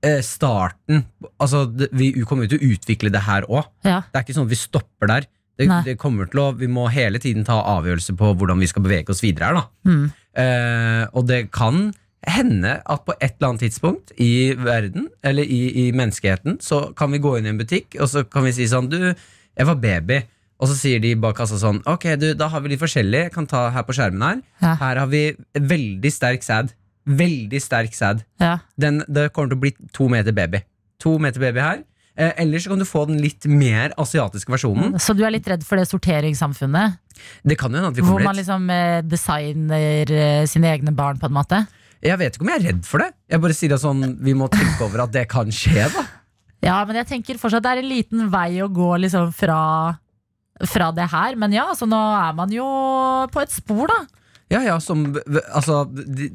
eh, 0.05 0.21
starten 0.23 1.07
Altså, 1.41 1.65
det, 1.73 1.89
Vi 1.97 2.13
kommer 2.29 2.47
jo 2.47 2.53
til 2.57 2.61
å 2.61 2.75
utvikle 2.77 3.11
det 3.15 3.25
her 3.27 3.49
òg. 3.49 3.65
Ja. 3.89 4.03
Det 4.13 4.21
er 4.21 4.27
ikke 4.27 4.37
sånn 4.37 4.47
at 4.51 4.53
vi 4.53 4.61
stopper 4.61 5.11
der. 5.11 5.29
Det, 5.59 5.67
Nei. 5.67 5.81
det 5.89 5.97
kommer 5.99 6.29
til 6.31 6.45
å, 6.45 6.51
Vi 6.55 6.69
må 6.71 6.85
hele 6.93 7.19
tiden 7.19 7.49
ta 7.49 7.57
avgjørelser 7.79 8.15
på 8.21 8.35
hvordan 8.39 8.61
vi 8.63 8.69
skal 8.71 8.85
bevege 8.85 9.11
oss 9.15 9.25
videre 9.25 9.49
her. 9.49 9.63
da 9.63 9.67
Mm. 9.89 10.05
Eh, 10.39 11.05
og 11.19 11.25
det 11.27 11.49
kan 11.51 11.89
hende 12.29 12.77
at 12.87 13.05
på 13.07 13.15
et 13.19 13.35
eller 13.39 13.49
annet 13.49 13.65
tidspunkt 13.65 14.13
i 14.23 14.53
verden, 14.55 15.09
eller 15.25 15.43
i, 15.43 15.89
i 15.89 15.93
menneskeheten, 15.97 16.61
så 16.63 16.93
kan 16.95 17.11
vi 17.11 17.19
gå 17.19 17.33
inn 17.39 17.49
i 17.49 17.51
en 17.55 17.59
butikk, 17.59 17.97
og 17.99 18.07
så 18.11 18.23
kan 18.29 18.45
vi 18.47 18.53
si 18.55 18.69
sånn 18.71 18.91
Du, 18.93 18.99
jeg 19.01 19.67
var 19.67 19.81
baby. 19.83 20.21
Og 20.59 20.71
så 20.71 20.75
sier 20.75 21.03
de 21.03 21.13
bak 21.19 21.37
kassa 21.39 21.59
sånn 21.61 21.79
Ok, 21.87 22.09
du, 22.19 22.33
da 22.35 22.49
har 22.51 22.63
vi 22.65 22.73
litt 22.73 22.83
forskjellig. 22.83 23.29
Jeg 23.29 23.35
kan 23.35 23.47
ta 23.47 23.69
her 23.75 23.85
på 23.87 23.95
skjermen 23.95 24.25
her. 24.27 24.41
Ja. 24.65 24.75
Her 24.81 25.03
har 25.05 25.11
vi 25.13 25.23
veldig 25.55 26.11
sterk 26.13 26.43
sæd. 26.47 26.73
Veldig 27.09 27.61
sterk 27.63 27.95
sæd. 27.97 28.25
Ja. 28.43 28.59
Den, 28.81 29.05
det 29.07 29.31
kommer 29.37 29.53
til 29.55 29.61
å 29.61 29.63
bli 29.63 29.73
to 29.95 30.09
meter 30.13 30.35
baby. 30.35 30.65
To 31.05 31.15
meter 31.23 31.43
baby 31.43 31.63
her. 31.63 31.85
Eh, 32.19 32.33
eller 32.43 32.59
så 32.59 32.73
kan 32.73 32.83
du 32.83 32.89
få 32.89 33.05
den 33.07 33.21
litt 33.23 33.47
mer 33.47 33.95
asiatiske 34.03 34.51
versjonen. 34.51 34.97
Så 34.99 35.15
du 35.15 35.23
er 35.23 35.37
litt 35.37 35.47
redd 35.47 35.63
for 35.67 35.79
det 35.79 35.87
sorteringssamfunnet? 35.87 36.99
Det 37.47 37.57
kan 37.59 37.71
jo 37.71 37.79
hende 37.79 37.93
at 37.93 37.99
vi 37.99 38.03
kommer 38.03 38.19
Hvor 38.19 38.27
man 38.27 38.39
liksom 38.39 38.67
eh, 38.75 39.01
designer 39.07 40.11
eh, 40.11 40.45
sine 40.51 40.73
egne 40.75 40.95
barn, 40.95 41.21
på 41.23 41.31
en 41.31 41.37
måte? 41.39 41.63
Jeg 42.03 42.19
vet 42.19 42.35
ikke 42.35 42.47
om 42.47 42.51
jeg 42.51 42.61
er 42.61 42.67
redd 42.73 42.83
for 42.87 43.03
det. 43.03 43.13
Jeg 43.31 43.43
bare 43.43 43.55
sier 43.59 43.75
det 43.75 43.81
sånn, 43.83 44.03
vi 44.23 44.35
må 44.39 44.51
tenke 44.51 44.87
over 44.87 45.07
at 45.07 45.15
det 45.15 45.29
kan 45.31 45.51
skje. 45.55 45.87
da 45.95 46.05
Ja, 46.69 46.81
men 46.87 46.99
jeg 46.99 47.07
tenker 47.07 47.39
fortsatt 47.39 47.63
det 47.63 47.71
er 47.71 47.81
en 47.85 47.91
liten 47.91 48.31
vei 48.33 48.59
å 48.65 48.67
gå 48.75 48.91
liksom 49.05 49.31
fra, 49.31 49.61
fra 50.67 50.91
det 50.97 51.07
her. 51.13 51.37
Men 51.37 51.53
ja, 51.55 51.69
altså 51.71 51.87
nå 51.87 51.99
er 52.19 52.33
man 52.39 52.51
jo 52.55 52.67
på 53.33 53.43
et 53.45 53.53
spor, 53.55 53.87
da. 53.91 54.01
Ja, 54.51 54.63
ja, 54.65 54.79
som 54.81 55.03
Altså 55.53 55.83
de, 55.93 56.31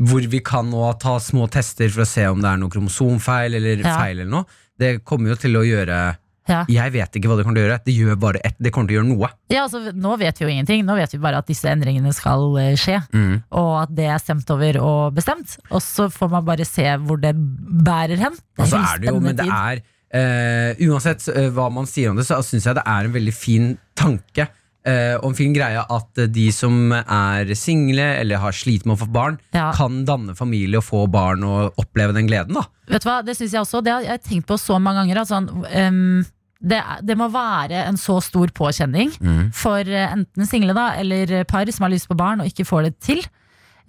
Hvor 0.00 0.24
vi 0.32 0.38
kan 0.40 0.70
nå 0.72 0.86
ta 1.02 1.18
små 1.20 1.44
tester 1.52 1.90
for 1.92 2.06
å 2.06 2.08
se 2.08 2.24
om 2.32 2.40
det 2.40 2.48
er 2.48 2.56
noe 2.62 2.72
kromosomfeil 2.72 3.54
eller 3.58 3.82
Ja. 3.84 3.98
feil 4.00 4.20
eller 4.22 4.30
noe. 4.32 4.44
Det 4.80 5.04
kommer 5.04 5.34
jo 5.34 5.36
til 5.36 5.58
å 5.60 5.62
gjøre 5.66 6.16
Ja. 6.48 6.64
Jeg 6.66 6.90
vet 6.90 7.12
ikke 7.14 7.28
hva 7.30 7.36
det 7.38 7.44
kommer 7.44 7.54
til 7.54 7.62
å 7.62 7.68
gjøre. 7.68 7.84
Det 7.84 7.92
gjør 7.94 8.16
bare 8.18 8.40
ett. 8.42 8.56
Det 8.58 8.72
kommer 8.72 8.88
til 8.88 8.96
å 8.96 8.98
gjøre 9.02 9.10
noe. 9.12 9.28
Ja, 9.52 9.60
altså, 9.68 9.92
nå 9.94 10.16
vet 10.18 10.40
vi 10.40 10.44
jo 10.44 10.50
ingenting. 10.50 10.82
Nå 10.84 10.96
vet 10.98 11.12
vi 11.14 11.20
bare 11.22 11.38
at 11.38 11.46
disse 11.46 11.68
endringene 11.70 12.10
skal 12.12 12.56
eh, 12.58 12.72
skje. 12.74 12.96
Mm. 13.14 13.44
Og 13.52 13.70
at 13.84 13.92
det 13.94 14.08
er 14.10 14.18
stemt 14.18 14.50
over 14.50 14.80
og 14.82 15.14
bestemt. 15.14 15.54
Og 15.70 15.78
så 15.84 16.08
får 16.10 16.32
man 16.32 16.44
bare 16.48 16.64
se 16.66 16.82
hvor 17.04 17.20
det 17.22 17.36
bærer 17.36 18.18
hen. 18.18 18.34
Det 18.34 18.58
er, 18.58 18.64
altså, 18.64 18.80
er 18.82 18.98
det 19.04 19.12
jo, 19.12 19.20
men 19.22 19.36
det 19.38 19.46
er 19.46 19.82
eh, 20.12 20.74
Uansett 20.88 21.28
eh, 21.32 21.48
hva 21.54 21.68
man 21.72 21.86
sier 21.88 22.10
om 22.12 22.16
det, 22.18 22.26
så 22.28 22.40
syns 22.44 22.66
jeg 22.68 22.76
det 22.78 22.84
er 22.86 23.08
en 23.08 23.14
veldig 23.14 23.34
fin 23.34 23.70
tanke. 23.98 24.48
eh, 24.84 25.14
og 25.20 25.28
en 25.30 25.36
fin 25.38 25.52
greie 25.54 25.78
at 25.78 26.18
eh, 26.18 26.26
de 26.26 26.48
som 26.52 26.90
er 26.92 27.52
single 27.54 28.02
eller 28.18 28.40
har 28.42 28.52
slitt 28.52 28.84
med 28.84 28.96
å 28.96 29.02
få 29.04 29.10
barn, 29.14 29.38
Ja. 29.54 29.70
kan 29.76 30.04
danne 30.04 30.34
familie 30.34 30.78
og 30.80 30.84
få 30.88 31.04
barn 31.10 31.44
og 31.46 31.74
oppleve 31.78 32.12
den 32.16 32.26
gleden. 32.26 32.54
da 32.58 32.64
Vet 32.88 33.02
du 33.04 33.08
hva, 33.08 33.20
det 33.24 33.36
synes 33.38 33.52
jeg 33.54 33.60
også. 33.62 33.82
Det 33.84 33.92
har 33.92 34.02
jeg 34.02 34.22
tenkt 34.26 34.46
på 34.50 34.58
så 34.58 34.80
mange 34.82 35.00
ganger. 35.04 35.20
Altså, 35.22 35.38
ehm, 35.70 36.24
det, 36.62 36.80
det 37.02 37.16
må 37.18 37.28
være 37.32 37.84
en 37.88 37.96
så 37.98 38.20
stor 38.22 38.50
påkjenning 38.54 39.10
for 39.54 39.80
eh, 39.86 40.12
enten 40.12 40.46
single 40.46 40.74
da, 40.74 40.88
eller 40.98 41.44
par 41.44 41.66
som 41.72 41.86
har 41.86 41.90
lyst 41.94 42.08
på 42.10 42.18
barn 42.18 42.40
og 42.42 42.46
ikke 42.50 42.66
får 42.66 42.82
det 42.90 42.92
til. 43.00 43.22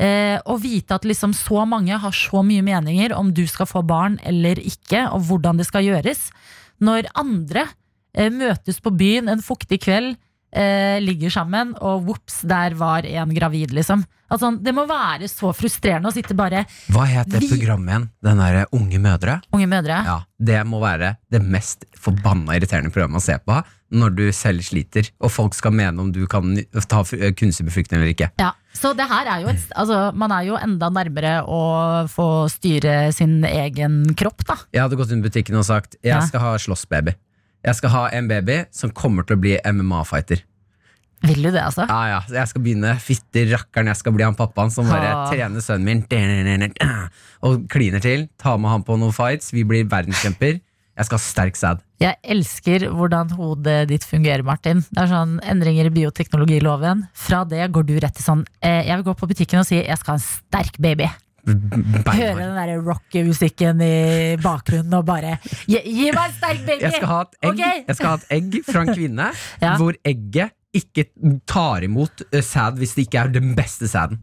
Eh, 0.02 0.40
å 0.50 0.58
vite 0.58 0.96
at 0.96 1.06
liksom 1.06 1.36
så 1.38 1.68
mange 1.70 1.98
har 2.02 2.16
så 2.18 2.42
mye 2.46 2.64
meninger 2.66 3.14
om 3.14 3.30
du 3.36 3.44
skal 3.50 3.70
få 3.70 3.84
barn 3.86 4.18
eller 4.26 4.58
ikke, 4.58 5.06
og 5.14 5.28
hvordan 5.30 5.60
det 5.62 5.68
skal 5.70 5.86
gjøres. 5.86 6.28
Når 6.82 7.12
andre 7.20 7.68
eh, 8.18 8.32
møtes 8.34 8.82
på 8.82 8.94
byen 8.98 9.30
en 9.30 9.44
fuktig 9.46 9.84
kveld, 9.86 10.16
eh, 10.54 11.00
ligger 11.02 11.30
sammen, 11.34 11.74
og 11.82 12.06
vops, 12.06 12.42
der 12.48 12.76
var 12.78 13.06
en 13.10 13.34
gravid, 13.34 13.74
liksom. 13.74 14.06
Altså, 14.34 14.50
det 14.64 14.72
må 14.74 14.88
være 14.90 15.28
så 15.30 15.52
frustrerende 15.54 16.10
å 16.10 16.14
sitte 16.16 16.34
bare 16.34 16.64
Hva 16.90 17.04
het 17.06 17.28
det 17.30 17.42
Vi- 17.44 17.50
programmet 17.52 17.92
igjen? 17.92 18.06
Den 18.24 18.38
derre 18.42 18.64
Unge 18.74 18.98
mødre? 18.98 19.42
unge 19.54 19.68
mødre. 19.70 20.00
Ja, 20.06 20.20
Det 20.42 20.64
må 20.66 20.80
være 20.82 21.18
det 21.32 21.42
mest 21.44 21.86
forbanna 22.00 22.56
irriterende 22.58 22.90
programmet 22.92 23.22
å 23.22 23.22
se 23.22 23.38
på 23.46 23.64
når 23.94 24.16
du 24.16 24.24
selv 24.32 24.62
sliter, 24.66 25.12
og 25.22 25.30
folk 25.30 25.54
skal 25.54 25.72
mene 25.72 26.00
om 26.02 26.12
du 26.12 26.26
kan 26.26 26.56
ta 26.90 27.02
f- 27.02 27.14
kunstig 27.38 27.68
befruktning 27.68 28.00
eller 28.02 28.10
ikke. 28.16 28.32
Ja, 28.40 28.54
så 28.74 28.96
det 28.98 29.06
her 29.08 29.28
er 29.28 29.42
jo 29.44 29.50
et, 29.50 29.70
altså, 29.78 30.12
Man 30.16 30.32
er 30.32 30.46
jo 30.48 30.56
enda 30.58 30.90
nærmere 30.90 31.46
å 31.46 32.08
få 32.10 32.50
styre 32.50 33.14
sin 33.14 33.44
egen 33.44 34.16
kropp, 34.16 34.44
da. 34.48 34.56
Jeg 34.74 34.82
hadde 34.82 34.98
gått 34.98 35.12
inn 35.12 35.20
i 35.24 35.30
butikken 35.30 35.56
og 35.58 35.64
sagt 35.66 35.96
Jeg 36.04 36.24
skal 36.28 36.40
ha 36.40 36.56
slåssbaby. 36.58 37.14
Jeg 37.64 37.76
skal 37.80 37.94
ha 37.94 38.08
en 38.12 38.28
baby 38.28 38.64
som 38.76 38.92
kommer 38.92 39.24
til 39.28 39.38
å 39.38 39.44
bli 39.44 39.54
MMA-fighter. 39.64 40.42
Vil 41.24 41.40
du 41.40 41.52
det, 41.54 41.62
altså? 41.64 41.86
Ja, 41.88 42.02
ja, 42.12 42.20
Jeg 42.28 42.50
skal 42.52 42.62
begynne. 42.66 42.98
Fytti 43.00 43.46
rakkeren, 43.54 43.88
jeg 43.88 43.96
skal 44.02 44.12
bli 44.12 44.26
han 44.28 44.36
pappaen 44.36 44.72
som 44.76 44.90
bare 44.92 45.14
Ah. 45.14 45.30
trener 45.32 45.64
sønnen 45.64 45.86
min 45.88 46.04
og 47.48 47.68
kliner 47.70 48.02
til. 48.04 48.28
Ta 48.38 48.58
med 48.58 48.70
han 48.72 48.84
på 48.84 48.98
noen 49.00 49.14
fights. 49.16 49.54
Vi 49.54 49.64
blir 49.64 49.86
verdenskjemper. 49.88 50.60
Jeg 50.94 51.06
skal 51.08 51.18
ha 51.18 51.24
sterk 51.24 51.56
sæd. 51.58 51.80
Jeg 52.04 52.18
elsker 52.36 52.90
hvordan 52.92 53.32
hodet 53.32 53.88
ditt 53.90 54.04
fungerer, 54.06 54.44
Martin. 54.46 54.84
Det 54.92 55.02
er 55.06 55.08
sånn 55.10 55.40
Endringer 55.42 55.88
i 55.88 55.94
bioteknologiloven. 55.96 57.08
Fra 57.18 57.44
det 57.50 57.72
går 57.74 57.88
du 57.88 57.96
rett 58.00 58.14
til 58.20 58.26
sånn 58.26 58.46
eh, 58.62 58.84
Jeg 58.86 59.00
vil 59.00 59.08
gå 59.08 59.16
på 59.18 59.30
butikken 59.32 59.64
og 59.64 59.66
si 59.66 59.80
jeg 59.80 59.98
skal 59.98 60.18
ha 60.18 60.20
en 60.20 60.28
sterk 60.28 60.78
baby. 60.84 61.08
Høre 61.44 62.36
den 62.38 62.56
der 62.56 62.74
rock-musikken 62.86 63.82
i 63.84 63.94
bakgrunnen 64.44 64.94
og 65.00 65.06
bare 65.08 65.38
Gi, 65.68 65.80
gi 65.84 66.12
meg 66.16 66.30
en 66.30 66.36
sterk 66.38 66.62
baby! 66.66 66.82
Jeg 66.86 66.96
skal 66.96 67.10
ha 67.12 67.22
et 67.26 67.36
egg, 67.42 67.50
okay? 67.52 67.82
jeg 67.88 68.00
skal 68.00 68.12
ha 68.14 68.20
et 68.22 68.30
egg 68.38 68.60
fra 68.70 68.86
en 68.86 68.94
kvinne 68.94 69.32
Ja. 69.64 69.76
hvor 69.80 69.98
egget 70.08 70.56
ikke 70.74 71.06
tar 71.48 71.86
imot 71.86 72.24
eh, 72.32 72.42
sæd 72.44 72.80
hvis 72.82 72.96
det 72.98 73.08
ikke 73.08 73.26
er 73.26 73.36
den 73.36 73.54
beste 73.58 73.88
sæden. 73.92 74.18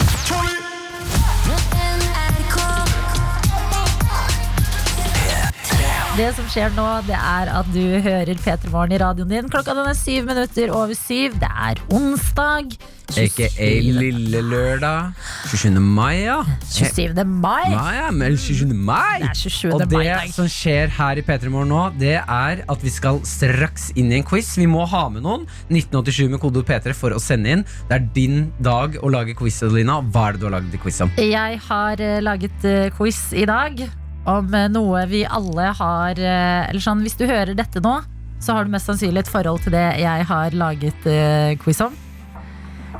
Det 6.20 6.34
som 6.36 6.48
skjer 6.52 6.74
nå, 6.76 6.84
det 7.06 7.16
er 7.16 7.48
at 7.48 7.68
du 7.72 7.80
hører 8.04 8.36
P3 8.44 8.68
Morgen 8.68 8.92
i 8.92 8.98
radioen 9.00 9.30
din. 9.30 9.46
Klokka 9.48 9.72
den 9.72 9.86
er 9.88 9.94
syv 9.96 10.26
minutter 10.28 10.68
over 10.76 10.90
syv. 10.92 11.38
Det 11.40 11.48
er 11.48 11.78
onsdag. 11.96 12.74
Aka 13.08 13.46
27. 13.54 14.02
lille 14.02 14.42
lørdag. 14.44 15.14
27. 15.48 15.78
mai, 15.80 16.26
ja. 16.26 16.42
27. 16.68 17.24
mai. 17.24 17.70
mai, 17.72 17.94
ja, 17.96 18.10
men 18.12 18.36
27. 18.36 18.74
mai. 18.76 19.22
Det 19.22 19.30
er 19.30 19.38
27. 19.40 19.72
Og 19.72 19.80
det 19.80 19.88
mai, 19.94 20.34
som 20.34 20.50
skjer 20.52 20.92
her 20.98 21.22
i 21.22 21.24
P3 21.24 21.54
Morgen 21.54 21.72
nå, 21.72 21.86
det 22.02 22.18
er 22.20 22.60
at 22.68 22.84
vi 22.84 22.92
skal 22.92 23.22
straks 23.24 23.88
inn 23.96 24.12
i 24.12 24.18
en 24.20 24.26
quiz. 24.28 24.50
Vi 24.60 24.68
må 24.68 24.84
ha 24.92 25.06
med 25.14 25.24
noen. 25.24 25.48
1987 25.72 26.28
med 26.34 26.42
kode 26.44 26.66
P3 26.68 26.92
for 26.98 27.16
å 27.16 27.22
sende 27.30 27.56
inn. 27.56 27.64
Det 27.88 27.96
er 27.96 28.04
din 28.18 28.44
dag 28.60 29.00
å 29.00 29.14
lage 29.16 29.38
quiz, 29.40 29.62
Adelina. 29.64 30.02
Hva 30.12 30.28
er 30.28 30.36
det 30.36 30.44
du 30.44 30.50
har 30.50 30.58
laget 30.58 30.84
quiz 30.84 31.00
om? 31.00 31.16
Jeg 31.16 31.64
har 31.70 32.04
eh, 32.04 32.20
laget 32.20 32.68
eh, 32.68 32.92
quiz 33.00 33.30
i 33.32 33.48
dag 33.48 33.86
om 34.28 34.54
eh, 34.54 34.68
noe 34.72 35.04
vi 35.08 35.24
alle 35.24 35.70
har 35.78 36.18
eh, 36.18 36.68
Eller 36.68 36.82
sånn, 36.84 37.02
hvis 37.04 37.16
du 37.18 37.26
hører 37.28 37.54
dette 37.56 37.80
nå, 37.84 38.00
så 38.40 38.56
har 38.56 38.64
du 38.64 38.72
mest 38.72 38.88
sannsynlig 38.88 39.24
et 39.24 39.32
forhold 39.32 39.62
til 39.64 39.74
det 39.76 39.86
jeg 40.00 40.26
har 40.28 40.56
laget 40.56 41.06
eh, 41.08 41.56
quiz 41.60 41.80
om. 41.84 41.96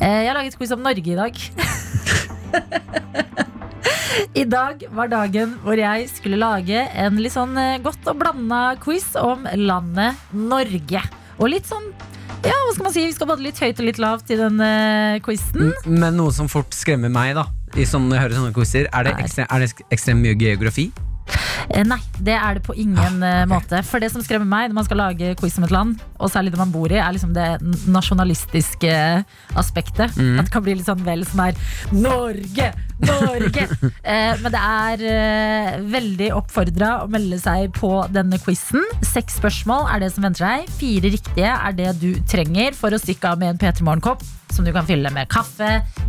Eh, 0.01 0.25
jeg 0.25 0.31
har 0.31 0.39
laget 0.39 0.57
quiz 0.61 0.73
om 0.77 0.85
Norge 0.85 1.13
i 1.13 1.19
dag. 1.19 1.41
I 4.41 4.45
dag 4.45 4.83
var 4.95 5.09
dagen 5.11 5.57
hvor 5.65 5.79
jeg 5.81 6.09
skulle 6.13 6.39
lage 6.41 6.85
en 6.99 7.19
litt 7.23 7.35
sånn 7.35 7.57
godt 7.85 8.09
og 8.11 8.21
blanda 8.21 8.61
quiz 8.83 9.13
om 9.19 9.47
landet 9.59 10.19
Norge. 10.37 11.03
Og 11.41 11.53
litt 11.53 11.69
sånn 11.69 11.89
ja, 12.41 12.57
hva 12.65 12.73
skal 12.73 12.87
man 12.87 12.93
si? 12.95 13.03
Vi 13.05 13.13
skal 13.13 13.29
både 13.29 13.45
litt 13.45 13.59
høyt 13.61 13.81
og 13.83 13.85
litt 13.85 13.99
lavt 14.01 14.31
i 14.33 14.39
den 14.41 14.57
uh, 14.65 15.19
quizen. 15.21 15.75
Men 15.85 16.17
noe 16.17 16.33
som 16.33 16.49
fort 16.49 16.73
skremmer 16.73 17.13
meg, 17.13 17.35
da. 17.37 17.45
I 17.77 17.85
sånne, 17.85 18.09
når 18.09 18.17
jeg 18.17 18.25
hører 18.25 18.39
sånne 18.39 18.55
quizer, 18.57 18.89
er 18.97 19.07
det 19.07 19.13
ekstrem, 19.21 19.49
er 19.53 19.65
det 19.67 19.87
ekstremt 19.93 20.25
mye 20.25 20.39
geografi? 20.41 20.87
Eh, 21.71 21.85
Nei, 21.87 22.01
det 22.19 22.35
er 22.35 22.59
det 22.59 22.65
på 22.67 22.75
ingen 22.75 23.23
eh, 23.23 23.45
måte. 23.51 23.83
For 23.87 24.03
det 24.03 24.11
som 24.13 24.23
skremmer 24.25 24.49
meg 24.49 24.71
når 24.71 24.79
man 24.81 24.89
skal 24.89 25.01
lage 25.05 25.35
quiz 25.39 25.59
om 25.61 25.67
et 25.69 25.75
land, 25.75 26.01
og 26.19 26.33
særlig 26.33 26.53
det 26.55 26.61
man 26.61 26.73
bor 26.75 26.91
i, 26.91 26.99
er 26.99 27.15
liksom 27.15 27.35
det 27.37 27.49
nasjonalistiske 27.91 28.95
aspektet. 29.61 30.17
At 30.41 30.49
det 30.49 30.55
kan 30.55 30.67
bli 30.67 30.75
litt 30.79 30.91
sånn 30.91 31.05
vel 31.07 31.23
som 31.29 31.45
er 31.47 31.59
Norge! 31.95 32.73
Norge! 33.07 33.67
eh, 34.03 34.33
men 34.43 34.53
det 34.55 34.61
er 34.61 35.05
eh, 35.11 35.79
veldig 35.93 36.31
oppfordra 36.39 36.91
å 37.05 37.09
melde 37.13 37.39
seg 37.41 37.71
på 37.77 37.93
denne 38.15 38.41
quizen. 38.43 38.85
Seks 39.07 39.39
spørsmål 39.41 39.89
er 39.95 40.05
det 40.05 40.13
som 40.15 40.27
venter 40.27 40.47
deg. 40.47 40.75
Fire 40.81 41.13
riktige 41.17 41.55
er 41.55 41.77
det 41.79 41.95
du 42.03 42.11
trenger 42.31 42.77
for 42.77 42.93
å 42.95 43.01
stikke 43.01 43.33
av 43.33 43.41
med 43.43 43.55
en 43.55 43.61
P3 43.63 43.87
Morgenkopp. 43.87 44.25
Som 44.51 44.67
du 44.67 44.73
kan 44.75 44.83
fylle 44.85 45.13
med 45.15 45.29
kaffe, 45.31 45.69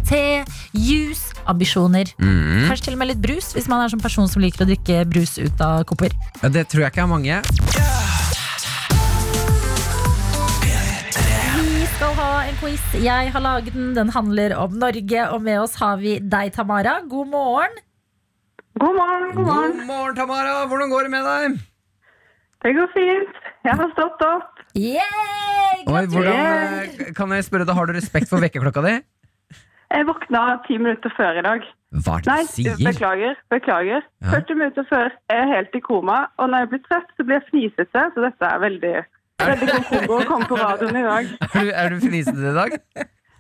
te, 0.09 0.41
juice, 0.73 1.35
ambisjoner. 1.51 2.09
Kanskje 2.17 2.87
til 2.87 2.97
og 2.97 3.01
med 3.03 3.11
litt 3.11 3.21
brus, 3.21 3.51
hvis 3.53 3.69
man 3.69 3.83
er 3.83 3.93
sånn 3.93 4.01
person 4.01 4.25
som 4.31 4.41
liker 4.41 4.65
å 4.65 4.69
drikke 4.71 5.03
brus 5.11 5.37
ut 5.37 5.61
av 5.61 5.85
kopper. 5.89 6.15
Ja, 6.41 6.49
det 6.49 6.65
tror 6.73 6.87
jeg 6.87 6.95
ikke 6.95 7.05
er 7.05 7.11
mange. 7.13 7.37
Vi 7.45 8.20
en 12.49 12.57
quiz. 12.61 12.83
Jeg 13.03 13.31
har 13.33 13.43
laget 13.43 13.73
den. 13.75 13.93
Den 13.95 14.09
handler 14.13 14.55
om 14.57 14.73
Norge, 14.81 15.21
og 15.33 15.41
med 15.45 15.59
oss 15.61 15.75
har 15.81 15.97
vi 16.01 16.17
deg, 16.19 16.51
Tamara. 16.55 16.99
God 17.09 17.27
morgen. 17.31 17.75
God 18.79 18.95
morgen, 18.97 19.35
god 19.35 19.45
morgen. 19.45 19.75
God 19.77 19.87
morgen, 19.89 20.15
Tamara. 20.15 20.55
Hvordan 20.71 20.89
går 20.93 21.07
det 21.07 21.11
med 21.11 21.27
deg? 21.27 21.59
Det 22.63 22.73
går 22.77 22.89
fint. 22.93 23.39
Jeg 23.65 23.77
har 23.77 23.89
stått 23.95 24.21
opp. 24.25 24.61
Yay! 24.77 25.81
Oi, 25.87 26.05
hvordan, 26.07 26.37
eh, 26.37 27.13
kan 27.17 27.31
jeg 27.35 27.43
spørre 27.45 27.65
deg, 27.65 27.75
Har 27.75 27.85
du 27.89 27.93
respekt 27.93 28.29
for 28.29 28.39
vekkerklokka 28.41 28.81
di? 28.85 28.95
Jeg 29.91 30.05
våkna 30.07 30.41
ti 30.67 30.77
minutter 30.77 31.11
før 31.17 31.39
i 31.39 31.41
dag. 31.43 31.65
Hva 31.91 32.13
er 32.17 32.21
det 32.23 32.27
Nei, 32.31 32.41
du 32.43 32.51
sier? 32.53 32.75
beklager. 32.79 33.35
beklager. 33.51 34.01
Ja. 34.23 34.29
40 34.39 34.55
minutter 34.55 34.85
før 34.87 35.09
er 35.29 35.41
jeg 35.41 35.49
helt 35.51 35.75
i 35.75 35.81
koma, 35.83 36.19
og 36.39 36.49
når 36.49 36.63
jeg 36.63 36.69
blir 36.69 36.83
trett, 36.87 37.09
så 37.17 37.25
blir 37.27 37.41
jeg 37.41 37.49
fnisete. 37.51 38.05
Så 38.15 38.23
dette 38.23 38.45
er 38.47 38.59
veldig, 38.63 38.93
veldig 39.49 39.71
god 39.71 39.87
kombo 39.89 40.19
å 40.19 40.27
komme 40.29 40.47
på 40.49 40.59
radioen 40.59 40.99
i 41.01 41.07
dag. 41.07 41.33
Er 41.51 41.65
du, 41.65 41.71
er 41.83 41.89
du 41.93 42.03
fnisete 42.03 42.51
i 42.51 42.55
dag? 42.57 42.77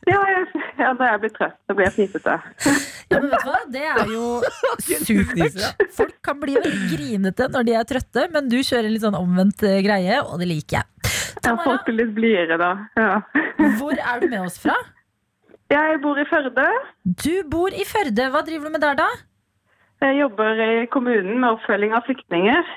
Ja, 0.09 0.17
jeg, 0.25 0.61
ja, 0.79 0.91
når 0.97 1.03
jeg 1.05 1.19
blir 1.21 1.31
trøtt, 1.35 1.57
så 1.69 1.75
blir 1.77 1.85
jeg 1.85 1.93
fnisete. 1.93 2.37
Ja, 3.11 3.19
men 3.19 3.27
vet 3.29 3.43
du 3.43 3.49
hva? 3.51 3.59
Det 3.69 3.83
er 3.85 4.09
jo 4.09 4.23
supert. 5.05 5.83
Folk 5.93 6.15
kan 6.25 6.39
bli 6.41 6.55
veldig 6.57 6.87
grinete 6.95 7.47
når 7.53 7.67
de 7.67 7.75
er 7.77 7.85
trøtte, 7.91 8.23
men 8.33 8.49
du 8.49 8.57
kjører 8.63 8.89
en 8.89 8.95
litt 8.95 9.05
sånn 9.05 9.19
omvendt 9.19 9.61
eh, 9.67 9.77
greie, 9.85 10.17
og 10.25 10.41
det 10.41 10.49
liker 10.49 10.79
jeg. 10.79 11.11
Ja, 11.45 11.53
folk 11.61 11.85
blir 11.85 11.99
litt 12.01 12.15
blidere 12.17 12.57
da. 12.61 12.71
Ja. 12.97 13.21
hvor 13.77 13.93
er 13.93 14.23
du 14.23 14.27
med 14.31 14.41
oss 14.41 14.57
fra? 14.61 14.75
Jeg 15.71 16.01
bor 16.03 16.17
i 16.19 16.25
Førde. 16.27 16.65
Du 17.05 17.35
bor 17.47 17.71
i 17.71 17.85
Førde. 17.87 18.25
Hva 18.33 18.41
driver 18.47 18.67
du 18.67 18.73
med 18.73 18.83
der, 18.83 18.97
da? 18.99 19.07
Jeg 20.01 20.17
jobber 20.17 20.59
i 20.65 20.85
kommunen 20.91 21.37
med 21.39 21.53
oppfølging 21.53 21.93
av 21.93 22.07
flyktninger. 22.07 22.73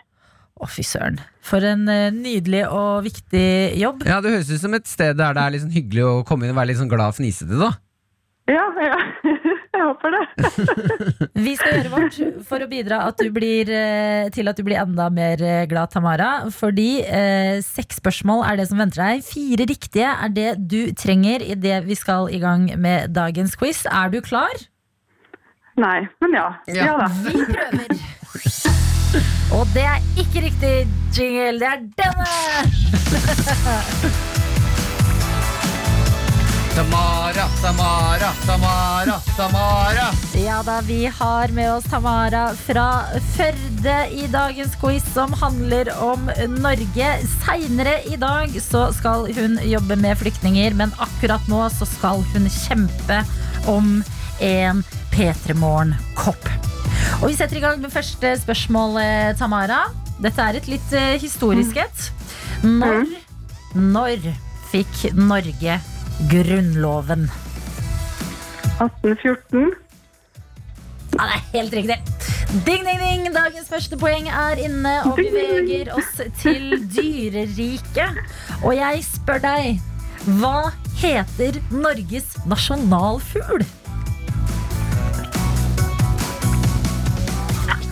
Å, 0.64 0.68
fy 0.70 0.84
søren. 0.86 1.18
For 1.44 1.64
en 1.68 1.84
eh, 1.92 2.08
nydelig 2.14 2.64
og 2.70 3.04
viktig 3.04 3.46
jobb. 3.80 4.04
Ja, 4.08 4.22
Det 4.24 4.32
høres 4.32 4.52
ut 4.52 4.62
som 4.62 4.76
et 4.78 4.88
sted 4.88 5.18
der 5.20 5.36
det 5.36 5.42
er 5.44 5.64
sånn 5.64 5.74
hyggelig 5.74 6.06
å 6.08 6.14
komme 6.26 6.46
inn 6.46 6.54
og 6.54 6.60
være 6.62 6.72
litt 6.72 6.80
sånn 6.80 6.92
glad 6.92 7.12
og 7.12 7.18
fnisete. 7.18 7.58
da 7.60 7.74
Ja, 8.48 8.64
ja. 8.80 8.96
Jeg 9.74 9.82
håper 9.88 10.14
det. 10.14 10.20
Vi 11.44 11.54
skal 11.58 11.74
gjøre 11.80 11.90
vårt 11.92 12.18
for 12.46 12.62
å 12.62 12.68
bidra 12.70 13.00
at 13.08 13.18
du 13.18 13.26
blir, 13.34 13.68
eh, 13.74 14.28
til 14.32 14.48
at 14.48 14.56
du 14.56 14.62
blir 14.66 14.78
enda 14.80 15.08
mer 15.12 15.42
eh, 15.42 15.64
glad, 15.70 15.90
Tamara. 15.92 16.30
Fordi 16.54 17.02
eh, 17.02 17.58
seks 17.66 17.98
spørsmål 18.00 18.44
er 18.46 18.60
det 18.60 18.68
som 18.70 18.80
venter 18.80 19.02
deg. 19.02 19.26
Fire 19.26 19.66
riktige 19.68 20.14
er 20.14 20.32
det 20.36 20.48
du 20.70 20.94
trenger 20.96 21.42
idet 21.42 21.82
vi 21.88 21.98
skal 21.98 22.30
i 22.30 22.40
gang 22.42 22.70
med 22.78 23.12
dagens 23.18 23.58
quiz. 23.58 23.82
Er 23.90 24.14
du 24.14 24.20
klar? 24.24 24.54
Nei, 25.74 26.04
men 26.22 26.38
ja. 26.38 26.48
Ja 26.70 26.94
da. 27.02 27.10
Vi 27.26 27.48
prøver. 27.50 28.84
Og 29.54 29.66
det 29.74 29.84
er 29.86 30.02
ikke 30.18 30.46
riktig 30.48 30.74
jingle, 31.14 31.58
det 31.62 31.68
er 31.70 31.78
denne! 31.98 32.30
Tamara, 36.74 37.44
Tamara, 37.62 38.32
Tamara, 38.46 39.20
Tamara. 39.36 40.08
Ja 40.34 40.62
da, 40.66 40.80
vi 40.80 41.06
har 41.06 41.48
med 41.54 41.70
oss 41.72 41.84
Tamara 41.84 42.48
fra 42.54 43.04
Førde 43.36 43.94
i 44.10 44.26
dagens 44.32 44.74
quiz 44.80 45.06
som 45.14 45.32
handler 45.38 45.92
om 46.02 46.26
Norge. 46.58 47.14
Seinere 47.46 48.00
i 48.10 48.18
dag 48.18 48.58
så 48.58 48.88
skal 48.92 49.30
hun 49.38 49.60
jobbe 49.62 50.02
med 50.02 50.18
flyktninger, 50.18 50.74
men 50.74 50.90
akkurat 50.98 51.46
nå 51.46 51.62
så 51.70 51.86
skal 51.86 52.26
hun 52.34 52.50
kjempe 52.50 53.22
om 53.70 54.00
en 54.42 54.82
P3 55.14 55.54
Morgen-kopp. 55.54 56.73
Og 57.24 57.30
vi 57.32 57.36
setter 57.38 57.56
i 57.56 57.60
gang 57.62 57.78
med 57.80 57.88
første 57.88 58.34
spørsmål, 58.36 58.98
eh, 59.00 59.30
Tamara. 59.40 59.86
Dette 60.20 60.44
er 60.44 60.58
et 60.58 60.66
litt 60.68 60.90
eh, 60.92 61.14
historisk 61.16 61.78
et. 61.80 62.02
Når, 62.60 63.06
når 63.72 64.26
fikk 64.68 65.06
Norge 65.16 65.78
grunnloven? 66.28 67.24
1814. 68.76 69.72
Ja, 71.14 71.24
det 71.24 71.38
er 71.38 71.42
helt 71.54 71.76
riktig. 71.78 71.96
Ding, 72.66 72.84
ding, 72.84 73.00
ding. 73.00 73.24
Dagens 73.32 73.72
første 73.72 73.96
poeng 73.96 74.28
er 74.28 74.60
inne, 74.60 74.92
og 75.08 75.16
vi 75.16 75.30
beveger 75.32 75.94
oss 75.96 76.20
til 76.42 76.76
dyreriket. 76.92 78.20
Og 78.60 78.76
jeg 78.76 79.00
spør 79.08 79.40
deg, 79.46 79.80
hva 80.42 80.68
heter 81.00 81.56
Norges 81.72 82.36
nasjonalfugl? 82.52 83.64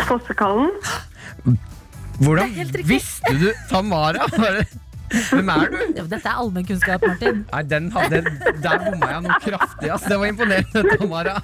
Fossekallen. 0.08 0.70
Hvordan 2.22 2.52
visste 2.86 3.34
du 3.40 3.48
Tamara? 3.70 4.26
Hvem 4.32 5.48
er 5.52 5.68
du? 5.72 5.78
Ja, 5.98 6.04
Dette 6.08 6.20
er 6.28 6.38
allmennkunnskap, 6.40 7.02
Martin. 7.04 7.42
Nei, 7.50 7.62
den 7.68 7.88
hadde, 7.92 8.22
Der 8.64 8.84
bomma 8.86 9.10
jeg 9.10 9.24
noe 9.26 9.38
kraftig. 9.44 9.90
Ass. 9.92 10.06
Det 10.08 10.18
var 10.20 10.30
imponerende, 10.30 10.96
Tamara. 10.96 11.34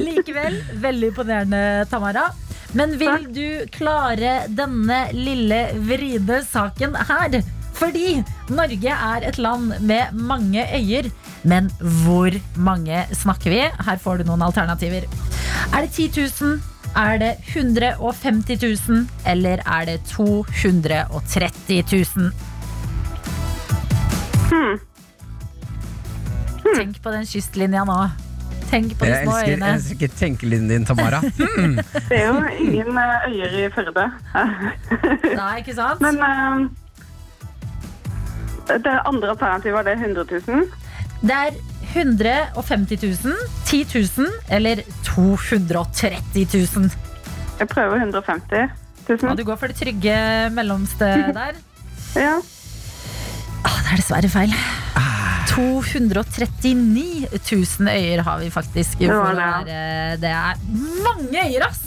Likevel, 0.00 0.58
veldig 0.82 1.12
imponerende, 1.12 1.62
Tamara. 1.92 2.26
Men 2.74 2.96
vil 2.98 3.28
du 3.32 3.46
klare 3.72 4.34
denne 4.50 5.04
lille 5.14 5.60
vride 5.86 6.40
saken 6.50 6.96
her? 7.08 7.38
Fordi 7.74 8.20
Norge 8.54 8.92
er 8.94 9.24
et 9.30 9.38
land 9.42 9.72
med 9.86 10.12
mange 10.14 10.66
øyer. 10.76 11.08
Men 11.44 11.70
hvor 12.04 12.34
mange 12.56 13.04
snakker 13.14 13.50
vi? 13.54 13.62
Her 13.88 13.98
får 14.02 14.20
du 14.22 14.28
noen 14.28 14.44
alternativer. 14.46 15.06
Er 15.72 15.86
det 15.86 15.92
10 15.96 16.10
000? 16.42 16.60
Er 16.96 17.18
det 17.18 17.36
150 17.54 18.58
000? 18.88 19.08
Eller 19.26 19.58
er 19.66 19.84
det 19.84 20.00
230 20.06 21.84
000? 22.16 22.30
Tenk 26.74 27.02
på 27.02 27.10
den 27.10 27.26
kystlinja 27.26 27.84
nå. 27.84 27.96
Tenk 28.70 28.94
på 28.98 29.04
de 29.04 29.10
Jeg 29.10 29.26
små 29.26 29.32
elsker, 29.36 29.50
øyene. 29.50 29.66
jeg 29.66 29.74
elsker 29.74 30.08
tenkelinjen 30.18 30.70
din, 30.70 30.84
Tamara. 30.86 31.20
Det 32.08 32.18
er 32.18 32.26
jo 32.26 32.34
ingen 32.58 32.98
eh, 32.98 33.28
øyer 33.28 33.66
i 33.66 33.70
Førde. 33.74 34.06
Nei, 35.40 35.58
ikke 35.58 35.74
sant? 35.74 36.00
Men 36.00 36.14
uh, 36.22 36.70
det 38.74 38.94
andre 39.06 39.28
alternativet, 39.34 39.74
var 39.74 39.82
det 39.82 39.92
er 39.92 39.96
100 39.96 40.24
000. 40.48 40.64
Det 41.22 41.30
er 41.30 41.50
150 41.94 42.98
000, 43.24 43.34
10 43.70 43.86
000 44.18 44.26
eller 44.50 44.82
230 45.06 46.46
000. 46.76 46.90
Jeg 47.60 47.68
prøver 47.70 48.02
150 48.02 48.80
Ja, 49.08 49.34
du 49.36 49.44
går 49.44 49.58
for 49.60 49.70
det 49.70 49.76
trygge 49.78 50.16
mellomste 50.56 51.04
der. 51.38 51.58
Ja. 52.16 52.36
Ah, 53.64 53.78
det 53.84 53.92
er 53.92 54.00
dessverre 54.00 54.30
feil. 54.32 54.54
239 55.54 57.28
000 57.30 57.88
øyer 57.88 58.22
har 58.26 58.38
vi 58.40 58.50
faktisk. 58.50 58.98
Det 58.98 59.10
det, 59.68 60.20
det 60.24 60.30
er 60.30 60.54
mange 61.04 61.44
øyer, 61.44 61.66
ass! 61.68 61.82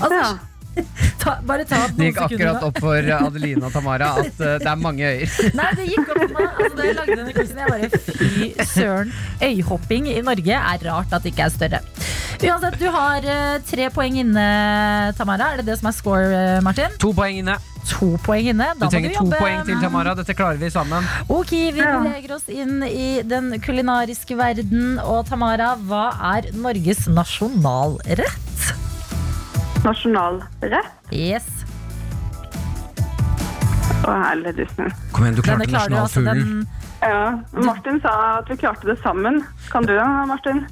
Altså, 0.00 0.18
ja. 0.18 0.51
ta, 1.22 1.36
bare 1.46 1.64
ta 1.68 1.82
Det 1.88 1.98
noen 1.98 2.08
gikk 2.08 2.20
akkurat 2.26 2.62
opp 2.68 2.78
for 2.80 3.10
Adelina 3.18 3.66
og 3.68 3.74
Tamara 3.74 4.12
at 4.22 4.40
uh, 4.40 4.54
det 4.62 4.70
er 4.72 4.80
mange 4.80 5.04
øyer. 5.04 5.34
Nei, 5.58 5.70
det 5.78 5.88
gikk 5.90 6.12
opp 6.14 6.22
for 6.22 6.36
meg. 6.38 6.48
Altså, 6.56 6.76
da 6.78 6.86
jeg 6.88 6.98
lagde 7.00 7.18
denne 7.20 7.34
quizen, 7.36 7.62
jeg 7.62 7.72
bare 7.74 7.90
fy 8.06 8.52
søren. 8.72 9.12
Øyhopping 9.42 10.08
i 10.12 10.20
Norge 10.24 10.60
er 10.62 10.86
rart 10.88 11.12
at 11.12 11.22
det 11.26 11.34
ikke 11.34 11.48
er 11.48 11.54
større. 11.56 11.82
Uansett, 12.42 12.74
du 12.80 12.88
har 12.90 13.22
uh, 13.22 13.58
tre 13.68 13.90
poeng 13.94 14.16
inne, 14.18 14.46
Tamara. 15.18 15.52
Er 15.52 15.60
det 15.62 15.68
det 15.70 15.76
som 15.78 15.90
er 15.92 15.94
score, 15.94 16.32
eh, 16.34 16.56
Martin? 16.64 16.96
To 17.02 17.12
poeng 17.14 17.38
inne. 17.38 17.54
To 17.92 18.08
poeng 18.24 18.48
inne. 18.50 18.66
Du 18.74 18.80
Da 18.82 18.88
må 18.88 18.90
trenger 18.94 19.12
du 19.12 19.18
to 19.20 19.28
poeng 19.30 19.62
til, 19.68 19.78
Tamara. 19.82 20.14
Dette 20.18 20.34
klarer 20.38 20.58
vi 20.58 20.70
sammen. 20.74 21.06
Ok, 21.30 21.52
vi 21.74 21.78
Ja. 21.82 21.98
beveger 22.00 22.34
oss 22.34 22.48
inn 22.50 22.82
i 22.82 23.22
den 23.22 23.60
kulinariske 23.62 24.36
verden. 24.38 24.98
Og 25.04 25.26
Tamara, 25.28 25.76
hva 25.76 26.08
er 26.34 26.50
Norges 26.54 27.06
nasjonalrett? 27.06 28.51
Nasjonalrett. 29.82 30.92
Yes, 31.12 31.46
Å, 34.02 34.12
helledusen. 34.26 34.88
Kom 35.14 35.24
igjen, 35.28 35.36
du 35.38 35.42
denne 35.46 35.66
klarte 35.66 35.70
klarer 35.70 35.90
du 35.92 35.96
altså. 36.00 36.22
nasjonalfuglen. 36.26 36.62
Den, 36.62 36.78
Ja. 37.02 37.62
Martin 37.66 38.00
sa 38.02 38.12
at 38.38 38.48
vi 38.50 38.56
klarte 38.58 38.86
det 38.86 38.96
sammen. 39.02 39.40
Kan 39.70 39.86
du 39.86 39.92
det, 39.94 40.06
Martin? 40.26 40.64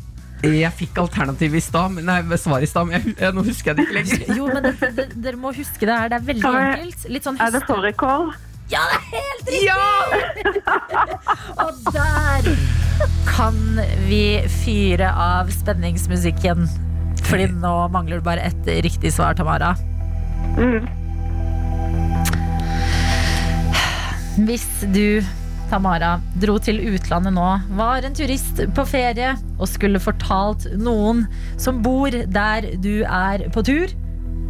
Jeg 0.43 0.73
fikk 0.79 0.99
alternativ 0.99 1.55
i 1.55 1.61
stad, 1.61 1.93
men- 1.93 2.07
nei, 2.07 2.23
svar 2.39 2.63
i 2.63 2.67
stad, 2.67 2.87
men 2.89 2.97
jeg, 3.01 3.15
jeg, 3.21 3.35
nå 3.35 3.43
husker 3.45 3.71
jeg 3.71 3.77
det 3.77 3.85
ikke 3.87 3.95
lenger. 3.99 4.37
jo, 4.39 4.47
men 4.49 4.63
det, 4.63 4.73
det, 4.97 5.07
dere 5.23 5.37
må 5.37 5.53
huske 5.55 5.87
det 5.87 5.95
her. 5.99 6.09
Det 6.09 6.17
er 6.21 6.27
veldig 6.31 6.43
Kan 6.43 6.55
vi- 6.55 6.63
enkelt. 6.71 7.09
Litt 7.11 7.25
sånn 7.29 7.39
Er 7.41 7.51
det 7.51 7.61
høst... 7.61 7.71
fårikål? 7.71 8.31
Ja, 8.71 8.83
det 8.87 8.99
er 8.99 9.05
helt 9.11 9.47
riktig! 9.51 10.63
Og 11.63 11.73
der 11.93 12.43
kan 13.31 13.59
vi 14.07 14.23
fyre 14.63 15.11
av 15.15 15.51
spenningsmusikken. 15.55 16.67
Fordi 17.31 17.47
nå 17.63 17.75
mangler 17.95 18.19
du 18.19 18.27
bare 18.27 18.49
ett 18.49 18.67
riktig 18.83 19.13
svar, 19.15 19.37
Tamara. 19.39 19.75
Mm. 20.59 20.89
Hvis 24.49 24.67
du, 24.95 25.21
Tamara, 25.71 26.17
dro 26.43 26.57
til 26.63 26.81
utlandet 26.91 27.35
nå, 27.37 27.47
var 27.79 28.07
en 28.07 28.17
turist 28.17 28.63
på 28.75 28.87
ferie 28.89 29.35
og 29.59 29.69
skulle 29.71 30.03
fortalt 30.03 30.67
noen 30.81 31.27
som 31.61 31.83
bor 31.85 32.11
der 32.11 32.73
du 32.83 33.05
er 33.05 33.47
på 33.55 33.63
tur, 33.67 33.95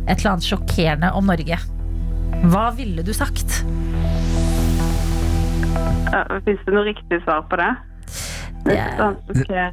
et 0.09 0.17
eller 0.17 0.33
annet 0.33 0.49
sjokkerende 0.49 1.13
om 1.17 1.29
Norge, 1.29 1.61
hva 2.49 2.71
ville 2.79 3.05
du 3.05 3.13
sagt? 3.13 3.61
Fins 6.47 6.63
det 6.65 6.73
noe 6.73 6.87
riktig 6.89 7.21
svar 7.27 7.45
på 7.51 7.59
det? 7.61 7.71
Det 8.65 8.75
Det 8.75 9.51
er. 9.57 9.71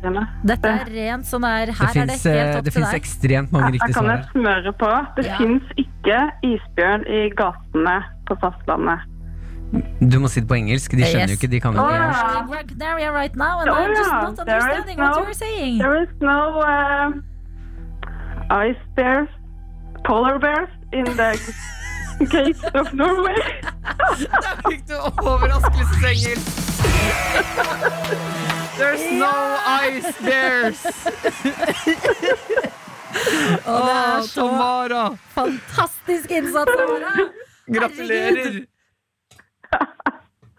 Dette 0.47 0.67
er 0.69 0.85
rent 0.87 1.25
sånn 1.27 1.41
der, 1.43 1.65
Det 1.67 1.75
her 1.75 1.87
er 1.87 1.93
det 2.07 2.19
helt 2.23 2.57
opp 2.57 2.63
det 2.63 2.71
til 2.71 2.71
finnes 2.81 2.91
deg. 2.91 3.01
ekstremt 3.01 3.51
mange 3.51 3.71
riktige 3.75 3.93
svar. 3.93 4.03
Her 4.03 4.07
kan 4.07 4.17
jeg 4.17 4.25
smøre 4.31 4.71
på. 4.79 4.91
Det 5.17 5.25
Ja. 5.25 5.37
fins 5.37 5.63
ikke 5.77 6.17
isbjørn 6.43 7.01
i 7.07 7.29
gatene 7.35 7.97
på 8.29 8.33
fastlandet. 8.39 8.99
Du 9.99 10.19
må 10.19 10.29
si 10.29 10.39
det 10.39 10.47
på 10.47 10.55
engelsk. 10.55 10.91
De 10.91 11.03
skjønner 11.03 11.27
Yes. 11.27 11.31
jo 11.31 11.35
ikke. 11.35 11.51
De 11.51 11.59
kan 11.59 11.73
jo 11.73 11.79
ikke 11.83 11.99
norsk. 11.99 12.23
I'm 12.23 12.47
in 12.47 12.77
Gran 12.79 13.13
right 13.13 13.35
now, 13.35 13.59
and 13.59 13.69
Oh, 13.69 13.73
I'm 13.73 13.89
just 13.89 14.09
not 14.09 14.45
There 14.47 14.57
is 14.79 14.85
what 14.97 15.17
you're 15.27 15.33
saying. 15.33 15.77
There 15.79 16.01
is 16.03 16.09
no 16.21 16.61
uh, 16.61 17.11
ice 18.49 18.79
bears, 18.95 19.27
polar 20.05 20.39
bears 20.39 20.69
in 20.93 21.03
the 21.03 21.35
gates 22.31 22.63
of 22.73 22.93
Norway. 22.93 23.35
Der 24.17 24.55
fikk 24.69 24.87
du 24.87 24.95
overraskelsesengelsk! 25.27 26.63
There's 28.77 29.03
no 29.17 29.33
ice 29.65 30.11
bears! 30.21 30.81
Og 33.65 33.77
det 33.87 33.93
er 33.93 34.21
så 34.27 34.45
Tamara! 34.45 35.03
fantastisk 35.33 36.31
innsats, 36.31 36.71
Tamara! 36.77 37.13
Gratulerer! 37.73 38.59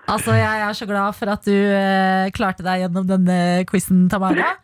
Altså, 0.09 0.33
jeg 0.33 0.61
er 0.64 0.72
så 0.72 0.87
glad 0.88 1.12
for 1.16 1.31
at 1.35 1.44
du 1.44 1.52
eh, 1.52 2.31
klarte 2.35 2.64
deg 2.64 2.87
gjennom 2.87 3.07
denne 3.09 3.38
quizen, 3.68 4.07
Tamara. 4.11 4.54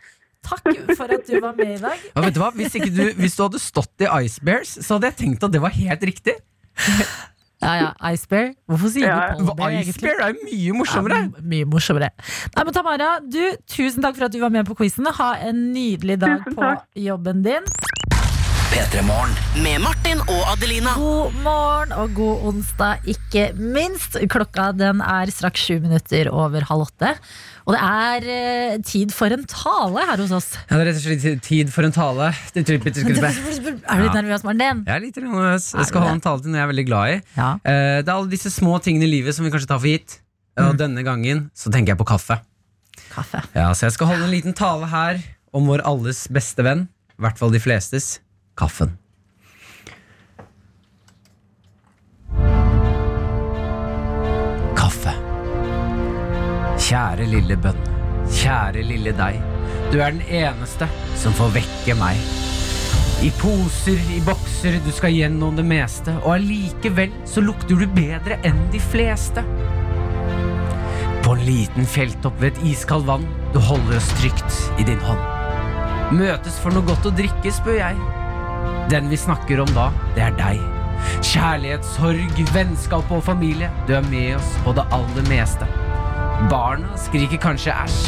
Takk 0.44 0.66
for 0.96 1.08
at 1.12 1.28
du 1.28 1.38
var 1.40 1.54
med 1.56 1.74
i 1.76 1.80
dag. 1.80 2.00
Ja, 2.10 2.24
vet 2.24 2.34
du 2.36 2.40
hva? 2.42 2.50
Hvis, 2.56 2.74
ikke 2.76 2.90
du, 2.92 3.04
hvis 3.20 3.36
du 3.36 3.44
hadde 3.46 3.60
stått 3.62 4.04
i 4.04 4.08
Ice 4.24 4.42
Bears, 4.44 4.74
så 4.84 4.96
hadde 4.96 5.12
jeg 5.12 5.18
tenkt 5.22 5.44
at 5.46 5.52
det 5.54 5.62
var 5.64 5.72
helt 5.76 6.04
riktig. 6.10 6.34
Ja, 7.64 7.74
ja, 7.80 8.12
Icebear. 8.12 8.50
Hvorfor 8.68 8.92
sier 8.92 9.08
Ja, 9.08 9.18
du 9.38 9.44
Polar 9.46 9.56
Bear, 9.56 9.70
Ice 9.80 9.88
egentlig? 9.88 10.10
Bear 10.10 10.28
er 10.28 10.34
mye 10.44 10.76
morsommere. 10.76 11.20
Ja, 11.24 11.44
mye 11.54 11.68
morsommere. 11.72 12.10
Nei, 12.54 12.64
men 12.68 12.76
Tamara, 12.76 13.10
du, 13.24 13.40
tusen 13.70 14.04
takk 14.04 14.18
for 14.18 14.28
at 14.28 14.36
du 14.36 14.40
var 14.42 14.52
med 14.52 14.68
på 14.68 14.76
quizen. 14.78 15.08
Ha 15.18 15.30
en 15.48 15.64
nydelig 15.72 16.18
dag 16.22 16.44
på 16.54 16.74
jobben 17.06 17.42
din. 17.46 17.68
P3 18.74 19.02
Morgen. 19.06 19.30
Med 19.62 19.78
Martin 19.84 20.18
og 20.24 20.40
Adelina. 20.50 20.92
God 20.98 21.34
morgen 21.44 21.92
og 21.94 22.10
god 22.16 22.46
onsdag, 22.50 23.04
ikke 23.10 23.44
minst. 23.56 24.16
Klokka 24.32 24.70
den 24.76 24.98
er 25.04 25.30
straks 25.30 25.62
sju 25.68 25.76
minutter 25.82 26.30
over 26.34 26.64
halv 26.68 26.86
åtte. 26.88 27.12
Og 27.64 27.76
det 27.76 27.80
er 27.86 28.26
eh, 28.34 28.74
tid 28.84 29.14
for 29.14 29.32
en 29.34 29.44
tale 29.48 30.02
her 30.10 30.20
hos 30.24 30.34
oss. 30.34 30.48
Ja, 30.66 30.76
det 30.76 30.80
er 30.82 30.90
rett 30.90 30.98
og 31.00 31.04
slett 31.06 31.44
tid 31.46 31.70
for 31.74 31.86
en 31.86 31.94
tale. 31.94 32.32
Det 32.56 32.64
tror 32.66 32.76
jeg 32.80 32.82
ikke 32.82 33.04
skulle 33.04 33.76
Er 33.78 34.02
du 34.02 34.06
litt 34.08 34.18
nervøs, 34.18 34.44
Martin? 34.48 34.82
Jeg 34.88 34.96
er 34.98 35.04
litt 35.06 35.20
nervøs. 35.22 35.70
Jeg 35.78 35.88
skal 35.92 36.06
ha 36.08 36.10
en 36.16 36.24
tale 36.26 36.42
til 36.44 36.52
noe 36.54 36.60
jeg 36.60 36.66
er 36.66 36.72
veldig 36.74 36.86
glad 36.90 37.14
i. 37.14 37.20
Ja. 37.38 37.52
Eh, 37.62 38.00
Det 38.02 38.08
er 38.10 38.16
alle 38.16 38.32
disse 38.34 38.52
små 38.52 38.80
tingene 38.84 39.06
i 39.06 39.12
livet 39.14 39.36
som 39.38 39.46
vi 39.46 39.54
kanskje 39.54 39.70
tar 39.70 39.80
for 39.82 39.90
gitt. 39.92 40.18
Og 40.58 40.74
Mm. 40.74 40.78
denne 40.82 41.02
gangen 41.06 41.46
så 41.54 41.70
tenker 41.70 41.94
jeg 41.94 41.98
på 42.02 42.06
kaffe. 42.10 42.40
Kaffe. 43.14 43.40
Ja, 43.54 43.70
Så 43.72 43.86
jeg 43.86 43.92
skal 43.98 44.06
holde 44.12 44.24
en 44.26 44.34
liten 44.34 44.52
tale 44.54 44.86
her 44.90 45.22
om 45.54 45.66
vår 45.70 45.82
alles 45.86 46.26
beste 46.28 46.62
venn. 46.62 46.88
I 47.18 47.22
hvert 47.22 47.38
fall 47.38 47.50
de 47.54 47.60
flestes 47.62 48.18
kaffen. 48.54 48.94
Kaffe. 54.78 55.14
Kjære 56.78 57.26
lille 57.30 57.58
bønn. 57.58 57.82
Kjære 58.30 58.84
lille 58.86 59.14
deg. 59.18 59.42
Du 59.92 60.00
er 60.00 60.14
den 60.14 60.24
eneste 60.26 60.88
som 61.20 61.34
får 61.36 61.54
vekke 61.58 61.98
meg. 61.98 62.18
I 63.24 63.30
poser, 63.40 64.00
i 64.12 64.20
bokser, 64.24 64.76
du 64.84 64.90
skal 64.92 65.14
gjennom 65.14 65.54
det 65.56 65.64
meste, 65.64 66.12
og 66.24 66.34
allikevel 66.34 67.12
så 67.28 67.40
lukter 67.44 67.78
du 67.78 67.86
bedre 67.96 68.36
enn 68.44 68.58
de 68.72 68.80
fleste. 68.82 69.44
På 71.24 71.32
en 71.32 71.44
liten 71.46 71.88
fjelltopp 71.88 72.36
ved 72.42 72.52
et 72.52 72.74
iskaldt 72.74 73.08
vann, 73.08 73.24
du 73.54 73.62
holder 73.64 73.96
oss 73.96 74.10
trygt 74.18 74.58
i 74.82 74.84
din 74.84 75.00
hånd. 75.06 75.22
Møtes 76.18 76.58
for 76.60 76.74
noe 76.74 76.84
godt 76.84 77.08
å 77.08 77.14
drikke, 77.16 77.54
spør 77.54 77.80
jeg. 77.80 78.23
Den 78.92 79.08
vi 79.10 79.18
snakker 79.18 79.62
om 79.64 79.70
da, 79.76 79.90
det 80.16 80.26
er 80.26 80.36
deg. 80.38 80.60
Kjærlighet, 81.24 81.86
sorg, 81.94 82.42
vennskap 82.54 83.10
og 83.12 83.24
familie, 83.26 83.70
du 83.88 83.94
er 83.96 84.06
med 84.10 84.36
oss 84.38 84.54
på 84.64 84.74
det 84.76 84.84
aller 84.94 85.26
meste. 85.30 85.68
Barna 86.50 86.96
skriker 87.00 87.40
kanskje 87.40 87.74
æsj, 87.84 88.02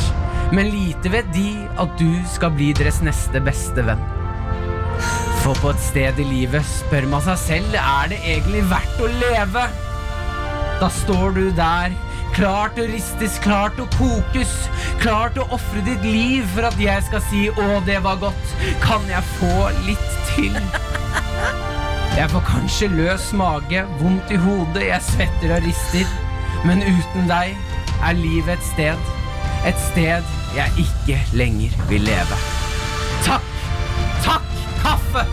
men 0.57 0.71
lite 0.73 1.11
vet 1.13 1.29
de 1.35 1.49
at 1.81 1.97
du 2.01 2.11
skal 2.31 2.55
bli 2.57 2.73
deres 2.77 3.01
neste 3.05 3.43
beste 3.45 3.85
venn. 3.87 4.03
For 5.45 5.55
på 5.63 5.71
et 5.71 5.83
sted 5.83 6.19
i 6.19 6.27
livet 6.27 6.65
spør 6.67 7.07
man 7.11 7.23
seg 7.23 7.39
selv 7.39 7.77
er 7.79 8.11
det 8.11 8.19
egentlig 8.25 8.65
verdt 8.71 9.03
å 9.03 9.11
leve. 9.21 9.67
Da 10.81 10.89
står 10.93 11.37
du 11.37 11.45
der, 11.57 11.95
klar 12.35 12.73
til 12.75 12.87
å 12.87 12.93
ristes, 12.93 13.39
klar 13.45 13.73
til 13.77 13.87
å 13.87 13.91
kokes, 13.97 14.55
klar 15.03 15.33
til 15.35 15.45
å 15.45 15.51
ofre 15.57 15.83
ditt 15.87 16.05
liv 16.05 16.47
for 16.55 16.69
at 16.69 16.79
jeg 16.81 17.03
skal 17.07 17.23
si 17.31 17.49
'å, 17.51 17.81
det 17.87 18.03
var 18.03 18.17
godt', 18.17 18.55
kan 18.83 19.03
jeg 19.09 19.23
få 19.39 19.71
litt 19.87 20.11
til? 20.35 20.57
Jeg 22.17 22.31
får 22.33 22.41
kanskje 22.49 22.87
løs 22.89 23.33
mage, 23.37 23.83
vondt 24.01 24.31
i 24.33 24.37
hodet, 24.41 24.87
jeg 24.87 25.03
svetter 25.05 25.51
og 25.53 25.67
rister, 25.67 26.07
men 26.65 26.81
uten 26.81 27.29
deg 27.29 27.53
er 28.01 28.17
livet 28.17 28.57
et 28.57 28.65
sted, 28.65 29.11
et 29.69 29.83
sted 29.93 30.25
jeg 30.57 30.87
ikke 30.87 31.19
lenger 31.37 31.77
vil 31.91 32.07
leve. 32.09 32.39
Takk, 33.27 33.45
takk, 34.25 34.49
kaffe, 34.81 35.27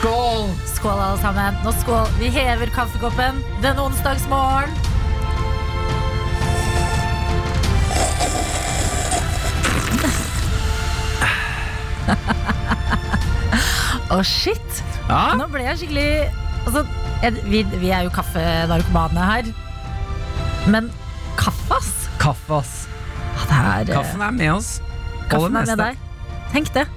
Skål! 0.00 0.46
Skål, 0.64 0.96
alle 0.96 1.18
sammen. 1.20 1.56
Nå 1.64 1.72
skål. 1.76 2.06
Vi 2.16 2.30
hever 2.32 2.70
kaffekoppen 2.72 3.42
denne 3.60 3.82
onsdagsmorgen. 3.84 4.72
Å, 14.10 14.22
shit. 14.24 14.80
Ja, 15.10 15.34
Nå 15.36 15.50
ble 15.52 15.66
jeg 15.66 15.82
skikkelig 15.82 16.06
altså, 16.64 16.82
vi, 17.50 17.60
vi 17.76 17.90
er 17.92 18.06
jo 18.06 18.12
kaffenarkomane 18.14 19.26
her. 19.34 19.50
Men 20.72 20.88
kaffe, 21.36 21.76
ass. 21.76 21.92
kaffe, 22.22 22.62
ass. 22.62 22.72
Ja, 23.50 23.60
er, 23.82 23.92
Kaffen 23.92 24.24
er 24.24 24.32
med 24.40 24.54
oss. 24.54 24.72
kaffen 25.28 25.60
er 25.60 25.68
med 25.74 25.84
deg. 25.84 26.00
Tenk 26.54 26.72
det. 26.72 26.88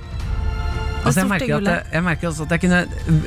Altså, 1.04 1.20
jeg, 1.20 1.30
merker 1.30 1.56
at 1.58 1.66
jeg, 1.68 1.84
jeg 1.92 2.04
merker 2.06 2.28
også 2.30 2.46
at 2.46 2.54
jeg 2.56 2.62
kunne 2.64 2.78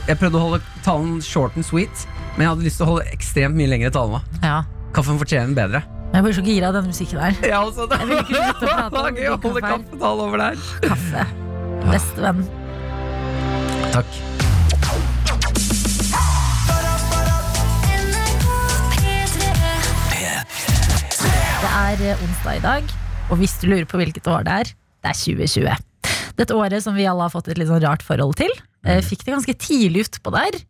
Jeg 0.08 0.16
prøvde 0.20 0.38
å 0.38 0.44
holde 0.46 0.60
talen 0.84 1.18
short 1.24 1.58
and 1.60 1.66
sweet, 1.66 2.06
men 2.36 2.46
jeg 2.46 2.52
hadde 2.54 2.64
lyst 2.64 2.80
til 2.80 2.86
å 2.86 2.88
holde 2.94 3.04
ekstremt 3.12 3.58
mye 3.58 3.68
lengre 3.68 3.90
tale 3.92 4.16
nå. 4.16 4.20
Ja. 4.42 4.62
Kaffen 4.96 5.20
fortjener 5.20 5.50
den 5.50 5.58
bedre. 5.58 5.82
Men 6.06 6.20
jeg 6.20 6.24
blir 6.28 6.36
så 6.38 6.44
gira 6.46 6.70
av 6.70 6.78
den 6.78 6.86
musikken 6.88 7.20
der. 7.20 7.36
Ja, 7.50 7.60
altså, 7.66 7.84
det 7.90 7.98
Jeg 8.00 8.08
vil 8.08 8.22
ikke 8.22 8.54
prate 8.62 9.02
om 9.02 9.20
gøy 9.20 9.28
å 9.28 9.36
holde 9.36 9.42
kaffe 9.42 9.66
her. 9.66 9.68
kaffetale 9.74 10.28
over 10.30 10.44
der. 10.44 10.64
Kaffe. 10.86 11.26
Bestevenn. 11.90 12.48
Takk. 13.92 14.16
Det 21.62 21.70
er 21.72 22.02
eh, 22.12 22.22
onsdag 22.24 22.58
i 22.58 22.62
dag, 22.64 22.96
og 23.30 23.36
hvis 23.40 23.56
du 23.60 23.68
lurer 23.70 23.86
på 23.88 23.98
hvilket 24.00 24.26
år 24.30 24.44
det 24.46 24.56
er, 24.62 24.72
det 25.02 25.12
er 25.12 25.20
2020. 25.24 25.85
Dette 26.36 26.54
året 26.56 26.82
som 26.84 26.94
vi 26.96 27.06
alle 27.08 27.26
har 27.26 27.32
fått 27.32 27.48
et 27.48 27.58
litt 27.58 27.68
sånn 27.70 27.82
rart 27.84 28.04
forhold 28.04 28.36
til. 28.36 28.52
eh, 28.84 29.00
Fikk 29.02 29.24
det 29.24 29.34
ganske 29.34 29.54
tidlig 29.58 30.06
utpå 30.06 30.30
der. 30.34 30.60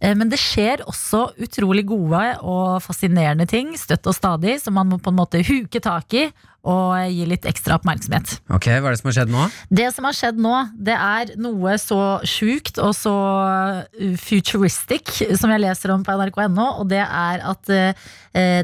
Eh, 0.00 0.14
Men 0.14 0.28
det 0.30 0.38
skjer 0.38 0.84
også 0.86 1.34
utrolig 1.38 1.84
gode 1.86 2.38
og 2.42 2.82
fascinerende 2.82 3.46
ting 3.48 3.74
støtt 3.76 4.06
og 4.06 4.14
stadig, 4.14 4.60
som 4.60 4.74
man 4.74 4.88
må 4.88 4.98
på 5.02 5.10
en 5.10 5.18
måte 5.18 5.42
huke 5.44 5.80
tak 5.80 6.14
i 6.14 6.30
og 6.66 6.94
gi 7.12 7.26
litt 7.30 7.46
ekstra 7.48 7.76
oppmerksomhet. 7.78 8.38
Ok, 8.50 8.66
Hva 8.66 8.90
er 8.90 8.96
det 8.96 9.00
som 9.00 9.08
har 9.10 9.16
skjedd 9.20 9.32
nå? 9.32 9.44
Det 9.80 9.88
som 9.94 10.08
har 10.08 10.16
skjedd 10.16 10.40
nå, 10.42 10.54
det 10.88 10.96
er 10.96 11.32
noe 11.40 11.76
så 11.80 12.00
sjukt 12.26 12.80
og 12.82 12.94
så 12.98 13.14
uh, 13.14 14.16
futuristic 14.18 15.14
som 15.38 15.52
jeg 15.54 15.62
leser 15.62 15.94
om 15.94 16.02
på 16.06 16.16
nrk.no, 16.18 16.66
og 16.82 16.88
det 16.90 17.04
er 17.04 17.44
at 17.46 17.70
eh, 17.72 18.08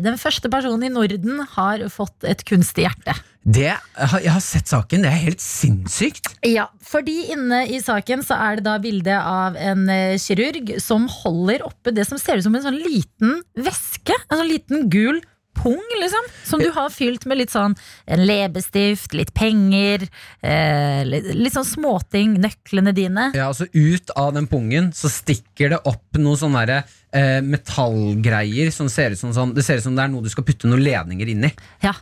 den 0.03 0.19
første 0.21 0.51
personen 0.53 0.89
i 0.89 0.93
Norden 0.93 1.45
har 1.55 1.87
fått 1.93 2.27
et 2.29 2.43
kunstig 2.47 2.85
hjerte. 2.89 3.15
Det, 3.45 3.71
jeg 3.71 4.31
har- 4.33 4.41
sett 4.41 4.71
saken. 4.71 5.03
Det 5.05 5.11
er 5.11 5.21
helt 5.27 5.43
sinnssykt. 5.43 6.31
Ja, 6.49 6.67
fordi 6.81 7.31
inne 7.35 7.65
i 7.69 7.81
saken 7.85 8.25
så 8.25 8.39
er 8.41 8.57
det 8.57 8.65
da 8.65 8.79
bilde 8.81 9.19
av 9.19 9.59
en 9.61 9.85
kirurg 10.21 10.75
som 10.81 11.05
holder 11.13 11.67
oppe 11.67 11.93
det 11.93 12.07
som 12.09 12.21
ser 12.21 12.41
ut 12.41 12.47
som 12.47 12.57
en 12.57 12.65
sånn 12.65 12.81
liten 12.81 13.43
væske. 13.57 14.17
En 14.31 14.41
sånn 14.41 14.49
liten 14.51 14.89
gul 14.93 15.21
pung, 15.65 15.83
liksom. 16.01 16.31
Som 16.45 16.63
du 16.63 16.71
har 16.75 16.93
fylt 16.93 17.27
med 17.31 17.41
litt 17.41 17.55
sånn 17.55 17.75
en 18.07 18.25
leppestift, 18.29 19.17
litt 19.17 19.33
penger, 19.37 20.07
eh, 20.45 21.03
litt, 21.09 21.31
litt 21.35 21.57
sånn 21.57 21.69
småting, 21.69 22.37
nøklene 22.45 22.95
dine. 22.97 23.31
Ja, 23.37 23.49
altså 23.51 23.69
Ut 23.75 24.13
av 24.21 24.35
den 24.37 24.49
pungen 24.51 24.93
så 24.95 25.11
stikker 25.13 25.73
det 25.73 25.83
opp 25.89 26.21
noen 26.21 26.39
sånne 26.39 26.65
derre 26.65 26.83
eh, 27.15 27.41
metallgreier 27.45 28.73
som 28.75 28.91
ser 28.93 29.15
ut 29.15 29.21
som 29.21 29.33
sånn 29.35 29.55
Det 29.57 29.65
ser 29.67 29.81
ut 29.81 29.87
som 29.87 29.97
det 29.97 30.05
er 30.05 30.13
noe 30.13 30.25
du 30.25 30.31
skal 30.33 30.47
putte 30.47 30.69
noen 30.71 30.85
ledninger 30.85 31.33
inn 31.35 31.49
i. 31.49 31.55
Ja. 31.85 31.95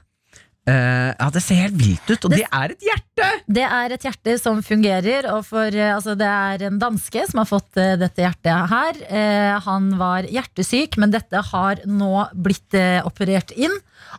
Eh, 0.69 1.11
ja, 1.19 1.31
Det 1.35 1.41
ser 1.43 1.59
helt 1.59 1.75
vilt 1.75 2.07
ut, 2.11 2.25
og 2.25 2.31
Det- 2.31 2.39
det 2.39 2.47
er 2.53 2.71
et 2.71 2.79
hjerte! 2.87 3.43
Det 3.49 3.63
er 3.67 3.93
et 3.93 4.03
hjerte 4.03 4.39
som 4.41 4.63
fungerer, 4.63 5.27
og 5.33 5.45
for, 5.45 5.67
uh, 5.67 5.97
altså, 5.97 6.17
det 6.17 6.27
er 6.27 6.67
en 6.69 6.79
danske 6.79 7.27
som 7.29 7.39
har 7.39 7.47
fått 7.47 7.77
uh, 7.77 7.97
dette 7.97 8.23
hjertet 8.23 8.69
her. 8.71 9.61
Han 9.61 9.99
var 9.99 10.23
hjertesyk, 10.23 10.97
men 10.99 11.11
dette 11.11 11.35
har 11.43 11.77
nå 11.85 12.29
blitt 12.35 12.71
operert 13.05 13.51
inn. 13.57 13.75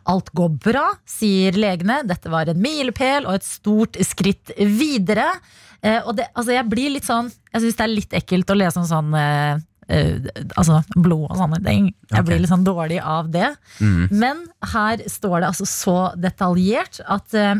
Alt 0.06 0.30
går 0.34 0.50
bra, 0.60 0.92
sier 1.06 1.52
legene. 1.52 2.02
Dette 2.06 2.28
var 2.28 2.46
en 2.48 2.60
milepæl 2.60 3.26
og 3.26 3.34
et 3.36 3.44
stort 3.44 3.96
skritt 4.04 4.52
videre. 4.58 5.30
Og 6.06 6.16
det, 6.16 6.28
altså, 6.34 6.52
jeg 6.52 6.68
blir 6.68 6.90
litt 6.94 7.04
sånn 7.04 7.30
Jeg 7.52 7.60
syns 7.60 7.76
det 7.76 7.84
er 7.84 7.92
litt 7.94 8.10
ekkelt 8.16 8.50
å 8.50 8.56
lese 8.56 8.78
om 8.78 8.86
sånn 8.88 9.62
altså 9.88 10.80
blod 10.94 11.28
og 11.28 11.38
sånne 11.38 11.60
ting. 11.64 11.88
Jeg 12.10 12.26
blir 12.26 12.42
litt 12.42 12.52
sånn 12.52 12.66
dårlig 12.66 13.00
av 13.00 13.30
det. 13.34 13.52
Men 14.10 14.44
her 14.74 15.04
står 15.10 15.40
det 15.40 15.50
altså 15.50 15.68
så 15.68 15.96
detaljert 16.20 17.00
at 17.04 17.36
uh, 17.36 17.58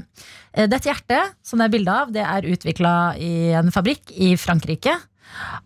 dette 0.54 0.88
hjertet, 0.88 1.34
som 1.44 1.60
det 1.60 1.68
er 1.68 1.74
bilde 1.74 1.96
av, 2.04 2.14
det 2.14 2.24
er 2.24 2.48
utvikla 2.54 2.94
i 3.20 3.34
en 3.58 3.72
fabrikk 3.74 4.14
i 4.14 4.34
Frankrike. 4.40 4.96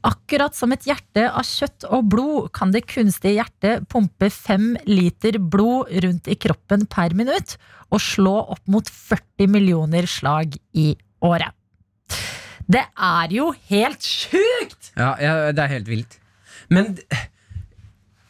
Akkurat 0.07 0.55
som 0.57 0.73
et 0.73 0.87
hjerte 0.87 1.27
av 1.29 1.45
kjøtt 1.45 1.87
og 1.93 2.07
blod 2.13 2.51
kan 2.57 2.73
det 2.73 2.87
kunstige 2.89 3.37
hjertet 3.37 3.89
pumpe 3.91 4.31
fem 4.33 4.73
liter 4.89 5.41
blod 5.41 5.91
rundt 6.05 6.31
i 6.31 6.39
kroppen 6.41 6.87
per 6.91 7.17
minutt 7.19 7.57
og 7.93 8.03
slå 8.03 8.37
opp 8.55 8.65
mot 8.71 8.89
40 8.89 9.51
millioner 9.51 10.09
slag 10.09 10.57
i 10.77 10.93
året. 11.25 11.53
Det 12.69 12.85
er 12.85 13.33
jo 13.33 13.51
helt 13.71 14.05
sjukt! 14.05 14.93
Ja, 14.93 15.15
ja, 15.21 15.37
det 15.57 15.63
er 15.65 15.73
helt 15.73 15.89
vilt. 15.89 16.19
Men 16.75 16.95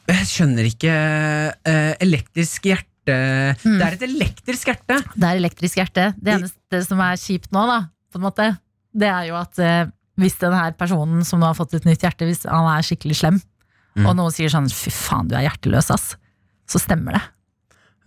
jeg 0.08 0.26
skjønner 0.30 0.68
ikke 0.68 0.92
eh, 0.92 1.94
Elektrisk 2.04 2.68
hjerte 2.70 2.86
Det 3.08 3.82
er 3.82 3.96
et 3.96 4.02
elektrisk 4.04 4.68
hjerte! 4.70 4.98
Det 5.16 5.26
er 5.28 5.38
elektrisk 5.40 5.80
hjerte. 5.80 6.08
Det 6.20 6.34
eneste 6.36 6.82
som 6.86 7.00
er 7.00 7.16
kjipt 7.20 7.50
nå, 7.56 7.62
da, 7.68 7.78
på 8.12 8.20
en 8.20 8.26
måte, 8.26 8.48
det 8.92 9.08
er 9.08 9.28
jo 9.30 9.38
at 9.40 9.58
eh, 9.64 9.86
hvis 10.20 10.36
denne 10.40 10.60
personen 10.76 11.24
som 11.24 11.40
nå 11.40 11.48
har 11.48 11.56
fått 11.56 11.76
et 11.78 11.86
nytt 11.88 12.02
hjerte, 12.04 12.26
hvis 12.28 12.44
han 12.48 12.68
er 12.72 12.84
skikkelig 12.86 13.16
slem, 13.22 13.40
Mm. 13.98 14.04
og 14.06 14.14
noen 14.14 14.30
sier 14.30 14.50
sånn 14.52 14.68
'fy 14.70 14.92
faen, 14.94 15.26
du 15.26 15.34
er 15.34 15.48
hjerteløs', 15.48 15.88
ass, 15.90 16.12
så 16.70 16.78
stemmer 16.78 17.16
det. 17.16 17.22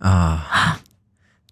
Ah. 0.00 0.78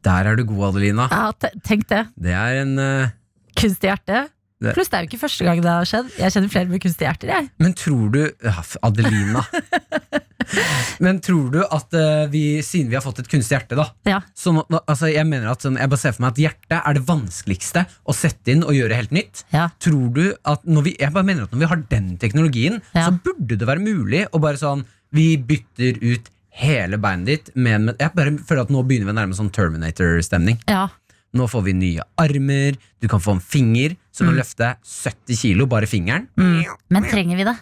Der 0.06 0.30
er 0.30 0.36
du 0.38 0.44
god, 0.48 0.70
Adelina. 0.70 1.08
Ja, 1.10 1.32
tenk 1.60 1.86
det. 1.90 2.06
Det 2.16 2.32
er 2.32 2.62
en 2.62 2.78
uh... 2.78 3.10
Kunstig 3.58 3.90
hjerte. 3.90 4.22
Det- 4.60 4.74
Pluss 4.76 4.90
det 4.92 4.98
er 4.98 5.04
jo 5.06 5.08
ikke 5.08 5.22
første 5.22 5.44
gang 5.46 5.60
det 5.64 5.70
har 5.72 5.86
skjedd. 5.88 6.10
Jeg 6.20 6.32
kjenner 6.34 6.50
flere 6.52 6.68
med 6.68 6.82
kunstige 6.84 7.06
hjerter. 7.08 7.28
Jeg. 7.32 7.50
Men 7.58 7.72
tror 7.80 8.10
du 8.12 8.18
ja, 8.44 8.56
Adelina. 8.84 9.44
Men 11.00 11.20
tror 11.24 11.50
du 11.54 11.60
at 11.62 11.94
eh, 11.96 12.24
vi, 12.32 12.42
siden 12.64 12.90
vi 12.90 12.96
har 12.98 13.04
fått 13.04 13.20
et 13.22 13.28
kunstig 13.30 13.54
hjerte, 13.56 13.76
da 13.78 13.86
Ja. 14.08 14.18
så, 14.36 14.52
altså, 14.82 15.08
Jeg 15.12 15.24
mener 15.28 15.50
at 15.52 15.62
sånn, 15.64 15.78
Jeg 15.78 15.88
bare 15.92 16.00
ser 16.02 16.12
for 16.16 16.24
meg 16.24 16.32
at 16.34 16.40
hjertet 16.42 16.80
er 16.80 16.94
det 16.98 17.04
vanskeligste 17.08 17.84
å 18.08 18.14
sette 18.16 18.52
inn 18.52 18.64
og 18.66 18.74
gjøre 18.76 18.98
helt 18.98 19.14
nytt. 19.14 19.44
Ja. 19.54 19.68
Tror 19.80 20.12
du 20.16 20.22
at 20.44 20.64
når 20.66 20.82
vi, 20.88 20.96
Jeg 20.98 21.12
bare 21.14 21.24
mener 21.28 21.46
at 21.46 21.52
når 21.54 21.62
vi 21.64 21.70
har 21.72 21.84
den 21.94 22.10
teknologien, 22.20 22.80
så 22.92 23.10
burde 23.24 23.56
det 23.60 23.68
være 23.68 23.80
mulig 23.84 24.26
å 24.32 24.40
bare 24.42 24.60
sånn 24.60 24.84
Vi 25.14 25.36
bytter 25.38 26.00
ut 26.02 26.28
hele 26.60 26.98
beinet 26.98 27.26
ditt 27.30 27.52
med, 27.56 27.80
med 27.86 27.96
Jeg 28.02 28.12
bare 28.14 28.36
føler 28.44 28.62
at 28.66 28.70
nå 28.74 28.82
begynner 28.84 29.06
vi 29.08 29.14
å 29.14 29.20
nærme 29.22 29.38
sånn 29.38 29.52
Terminator-stemning. 29.54 30.60
ja. 30.68 30.88
Nå 31.30 31.44
får 31.46 31.62
vi 31.62 31.72
nye 31.78 32.02
armer, 32.18 32.74
du 32.98 33.06
kan 33.06 33.20
få 33.22 33.36
en 33.36 33.40
finger 33.40 33.92
som 34.20 34.30
å 34.30 34.36
løfte 34.36 34.74
70 34.84 35.40
kilo, 35.40 35.66
bare 35.70 35.88
fingeren. 35.90 36.28
Men 36.36 37.08
trenger 37.10 37.40
vi 37.40 37.48
det? 37.48 37.56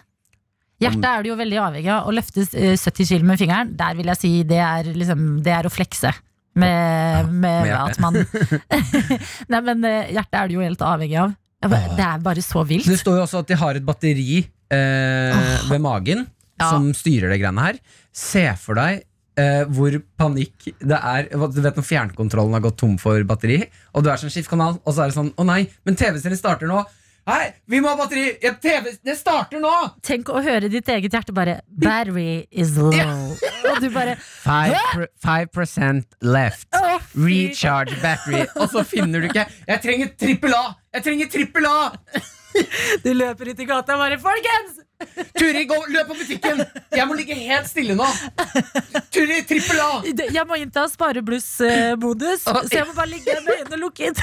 Hjertet 0.79 1.05
er 1.09 1.23
det 1.25 1.31
jo 1.33 1.35
veldig 1.35 1.57
avhengig 1.59 1.89
av. 1.91 2.05
Å 2.07 2.13
løfte 2.15 2.45
eh, 2.55 2.75
70 2.79 3.07
kilo 3.09 3.27
med 3.27 3.39
fingeren, 3.41 3.73
der 3.79 3.97
vil 3.97 4.07
jeg 4.13 4.19
si 4.21 4.29
det 4.47 4.59
er, 4.63 4.87
liksom, 4.95 5.25
det 5.43 5.51
er 5.57 5.67
å 5.67 5.71
flekse. 5.73 6.13
Med, 6.59 7.27
med, 7.29 7.67
med 7.67 7.75
at 7.77 7.99
man 8.01 8.15
Nei, 9.51 9.59
men 9.63 9.83
eh, 9.87 10.09
hjertet 10.15 10.37
er 10.39 10.49
det 10.49 10.55
jo 10.57 10.63
helt 10.63 10.81
avhengig 10.83 11.19
av. 11.21 11.35
Det 11.69 12.03
er 12.05 12.23
bare 12.23 12.43
så 12.43 12.63
vilt. 12.67 12.87
Det 12.87 12.97
står 12.99 13.19
jo 13.19 13.25
også 13.27 13.41
at 13.43 13.49
de 13.51 13.57
har 13.59 13.77
et 13.79 13.85
batteri 13.85 14.39
eh, 14.39 15.43
ved 15.69 15.83
magen 15.83 16.25
Ja. 16.59 16.71
som 16.73 16.89
styrer 16.95 17.31
det 17.31 17.37
greiene 17.39 17.63
her. 17.69 17.77
Se 18.15 18.41
for 18.59 18.75
deg 18.79 19.03
eh, 19.39 19.63
hvor 19.75 19.95
panikk 20.19 20.69
det 20.79 20.99
er. 20.99 21.31
Du 21.31 21.61
vet 21.63 21.79
når 21.79 21.87
fjernkontrollen 21.87 22.57
har 22.57 22.63
gått 22.67 22.79
tom 22.83 22.97
for 23.01 23.23
batteri, 23.29 23.61
og 23.95 24.05
du 24.05 24.11
er 24.11 24.21
sånn 24.21 24.33
skift 24.33 24.51
kanal, 24.51 24.79
og 24.83 24.95
så 24.95 25.05
er 25.05 25.11
det 25.11 25.17
sånn 25.19 25.33
Å 25.39 25.45
nei, 25.47 25.61
men 25.87 25.97
TV-serien 25.99 26.39
starter 26.39 26.69
nå. 26.69 26.83
Hei, 27.29 27.51
vi 27.69 27.77
må 27.83 27.91
ha 27.91 27.97
batteri! 27.99 28.23
Ja, 28.41 28.55
TV, 28.57 28.95
det 29.05 29.13
starter 29.19 29.61
nå! 29.61 29.69
Tenk 30.05 30.31
å 30.33 30.39
høre 30.41 30.69
ditt 30.71 30.87
eget 30.89 31.13
hjerte 31.13 31.35
bare 31.35 31.59
Battery 31.69 32.47
is 32.49 32.71
low. 32.79 32.89
Og 33.69 33.83
du 33.83 33.89
bare 33.93 34.15
5 34.17 36.01
left. 36.25 36.67
Recharge 37.13 37.99
battery. 38.01 38.47
Og 38.57 38.73
så 38.73 38.81
finner 38.87 39.21
du 39.21 39.29
ikke 39.29 39.45
Jeg 39.45 39.83
trenger 39.85 40.13
trippel 40.17 40.57
A! 40.57 40.65
Jeg 40.97 41.05
trenger 41.05 41.33
trippel 41.37 41.69
A! 41.69 41.79
Du 43.05 43.11
løper 43.13 43.51
ut 43.53 43.59
i 43.61 43.65
gata 43.69 43.93
og 43.93 44.01
bare 44.01 44.17
Folkens! 44.23 44.88
Turi, 45.39 45.63
gå, 45.69 45.75
løp 45.93 46.09
på 46.09 46.15
butikken! 46.19 46.59
Jeg 46.91 47.07
må 47.07 47.15
ligge 47.15 47.35
helt 47.39 47.67
stille 47.69 47.95
nå! 47.95 48.05
Turi, 49.13 49.39
trippel 49.47 49.79
A! 49.79 49.89
Jeg 50.19 50.43
må 50.49 50.57
innta 50.59 50.83
sparebluss-modus, 50.91 52.43
så 52.43 52.63
jeg 52.73 52.87
må 52.89 52.95
bare 52.97 53.11
ligge 53.13 53.35
med 53.45 53.61
øynene 53.61 53.79
lukket 53.79 54.19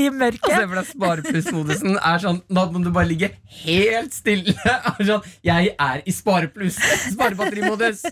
i 0.00 0.08
mørket. 0.12 0.50
se 0.52 0.60
for 0.66 0.76
deg 0.80 0.90
sparepluss-modusen 0.90 1.96
er 1.96 2.20
sånn 2.22 2.40
Da 2.52 2.66
må 2.70 2.82
du 2.84 2.90
bare 2.94 3.08
ligge 3.10 3.32
helt 3.62 4.14
stille. 4.16 4.54
Er 4.60 5.06
sånn, 5.06 5.24
jeg 5.46 5.72
er 5.80 6.02
i 6.04 6.12
sparepluss. 6.14 6.76
Sparebatterimodus. 7.14 8.04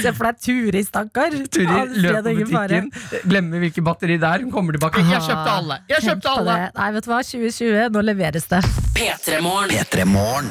Se 0.00 0.12
for 0.16 0.30
deg 0.30 0.40
Turi, 0.44 0.82
stakkar. 0.86 1.36
Turi 1.52 1.80
løp 2.00 2.22
på 2.24 2.34
butikken, 2.40 2.90
glemmer 3.28 3.64
hvilket 3.66 3.84
batteri 3.86 4.16
det 4.20 4.30
er. 4.30 4.46
Hun 4.46 4.54
kommer 4.54 4.76
tilbake. 4.76 5.04
Jeg 5.10 5.24
kjøpte 5.28 5.56
alle! 5.58 5.80
Jeg 5.92 6.06
kjøpte 6.08 6.34
alle! 6.40 6.56
Nei, 6.80 6.88
vet 6.96 7.06
du 7.06 7.12
hva, 7.12 7.20
2020, 7.26 7.90
nå 7.94 8.06
leveres 8.08 8.48
det. 8.50 8.62
P3morgen. 8.96 9.76
P3 9.76 10.08
Morgen. 10.08 10.50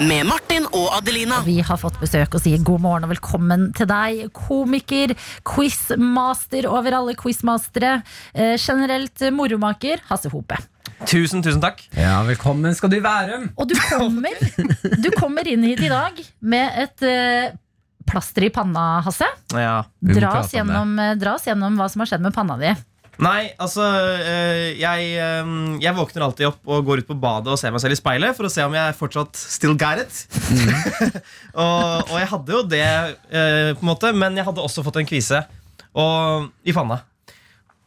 Med 0.00 0.24
Martin 0.24 0.64
og 0.72 0.94
Adelina. 0.96 1.42
Vi 1.44 1.58
har 1.60 1.76
fått 1.76 1.98
besøk 2.00 2.32
og 2.38 2.40
sier 2.40 2.62
god 2.64 2.80
morgen 2.80 3.04
og 3.04 3.10
velkommen 3.12 3.66
til 3.76 3.84
deg. 3.90 4.22
Komiker, 4.32 5.12
quizmaster 5.44 6.64
over 6.70 6.96
alle 6.96 7.12
quizmastere. 7.20 7.98
Eh, 8.32 8.54
generelt 8.56 9.20
moromaker, 9.36 10.00
Hasse 10.08 10.32
Hope. 10.32 10.56
Tusen, 11.04 11.44
tusen 11.44 11.60
takk. 11.60 11.84
Ja, 11.92 12.16
velkommen 12.24 12.72
skal 12.76 12.94
du 12.94 12.96
være. 13.04 13.42
Og 13.60 13.68
du 13.68 13.76
kommer, 13.90 14.40
du 15.04 15.10
kommer 15.18 15.52
inn 15.52 15.68
hit 15.68 15.84
i 15.84 15.92
dag 15.92 16.16
med 16.40 16.80
et 16.80 17.04
eh, 17.04 17.52
plaster 18.08 18.48
i 18.48 18.52
panna, 18.56 19.02
Hasse. 19.04 19.28
Ja. 19.52 19.82
Dra 20.00 20.38
oss, 20.40 20.56
gjennom, 20.56 20.96
eh, 20.96 21.12
dra 21.20 21.36
oss 21.36 21.44
gjennom 21.50 21.76
hva 21.76 21.92
som 21.92 22.06
har 22.06 22.14
skjedd 22.14 22.24
med 22.24 22.36
panna 22.40 22.56
di. 22.60 22.72
Nei, 23.20 23.50
altså 23.60 23.84
eh, 23.84 24.78
jeg, 24.80 25.10
eh, 25.20 25.50
jeg 25.82 25.96
våkner 25.96 26.24
alltid 26.24 26.48
opp 26.48 26.70
og 26.72 26.86
går 26.88 27.02
ut 27.02 27.10
på 27.10 27.18
badet 27.20 27.52
og 27.52 27.60
ser 27.60 27.74
meg 27.74 27.82
selv 27.82 27.96
i 27.96 28.00
speilet 28.00 28.36
for 28.36 28.48
å 28.48 28.52
se 28.52 28.64
om 28.64 28.76
jeg 28.76 28.96
fortsatt 28.96 29.36
still 29.36 29.76
got 29.78 30.00
it. 30.00 30.22
og, 31.60 32.08
og 32.08 32.16
jeg 32.16 32.30
hadde 32.32 32.56
jo 32.56 32.62
det, 32.70 32.88
eh, 33.28 33.70
på 33.76 33.84
en 33.84 33.90
måte 33.92 34.14
men 34.16 34.40
jeg 34.40 34.48
hadde 34.48 34.64
også 34.64 34.84
fått 34.86 35.02
en 35.02 35.08
kvise 35.08 35.42
og, 35.92 36.48
i 36.64 36.74
panna. 36.76 37.02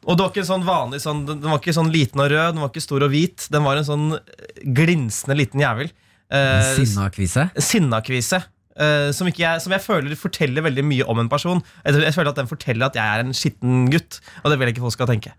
Og 0.04 0.18
det 0.18 0.26
var 0.26 0.32
ikke 0.34 0.44
en 0.44 0.52
sånn 0.52 0.66
vanlig 0.68 1.00
sånn, 1.00 1.22
Den 1.30 1.46
var 1.48 1.62
ikke 1.62 1.76
sånn 1.76 1.92
liten 1.94 2.20
og 2.20 2.28
rød, 2.32 2.54
den 2.54 2.64
var 2.64 2.72
ikke 2.74 2.84
stor 2.84 3.06
og 3.06 3.14
hvit. 3.14 3.46
Den 3.54 3.64
var 3.64 3.80
en 3.80 3.88
sånn 3.88 4.08
glinsende 4.76 5.38
liten 5.40 5.64
jævel. 5.64 5.94
Eh, 6.34 6.74
Sinnakvise. 6.76 7.48
Sinnakvise. 7.58 8.42
Eh, 8.78 9.12
som, 9.14 9.28
ikke 9.30 9.44
jeg, 9.44 9.62
som 9.64 9.72
jeg 9.76 9.82
føler 9.84 10.16
forteller 10.20 10.64
veldig 10.66 10.84
mye 10.86 11.06
om 11.10 11.20
en 11.20 11.30
person. 11.30 11.62
Jeg, 11.86 12.00
jeg 12.02 12.14
føler 12.16 12.30
at 12.34 12.40
Den 12.42 12.48
forteller 12.50 12.86
at 12.90 12.96
jeg 12.96 13.04
er 13.06 13.24
en 13.24 13.34
skitten 13.34 13.90
gutt. 13.94 14.20
Og 14.44 14.52
det 14.52 14.58
vil 14.60 14.68
jeg 14.70 14.76
ikke 14.78 14.86
folk 14.88 14.96
skal 14.98 15.10
tenke. 15.12 15.34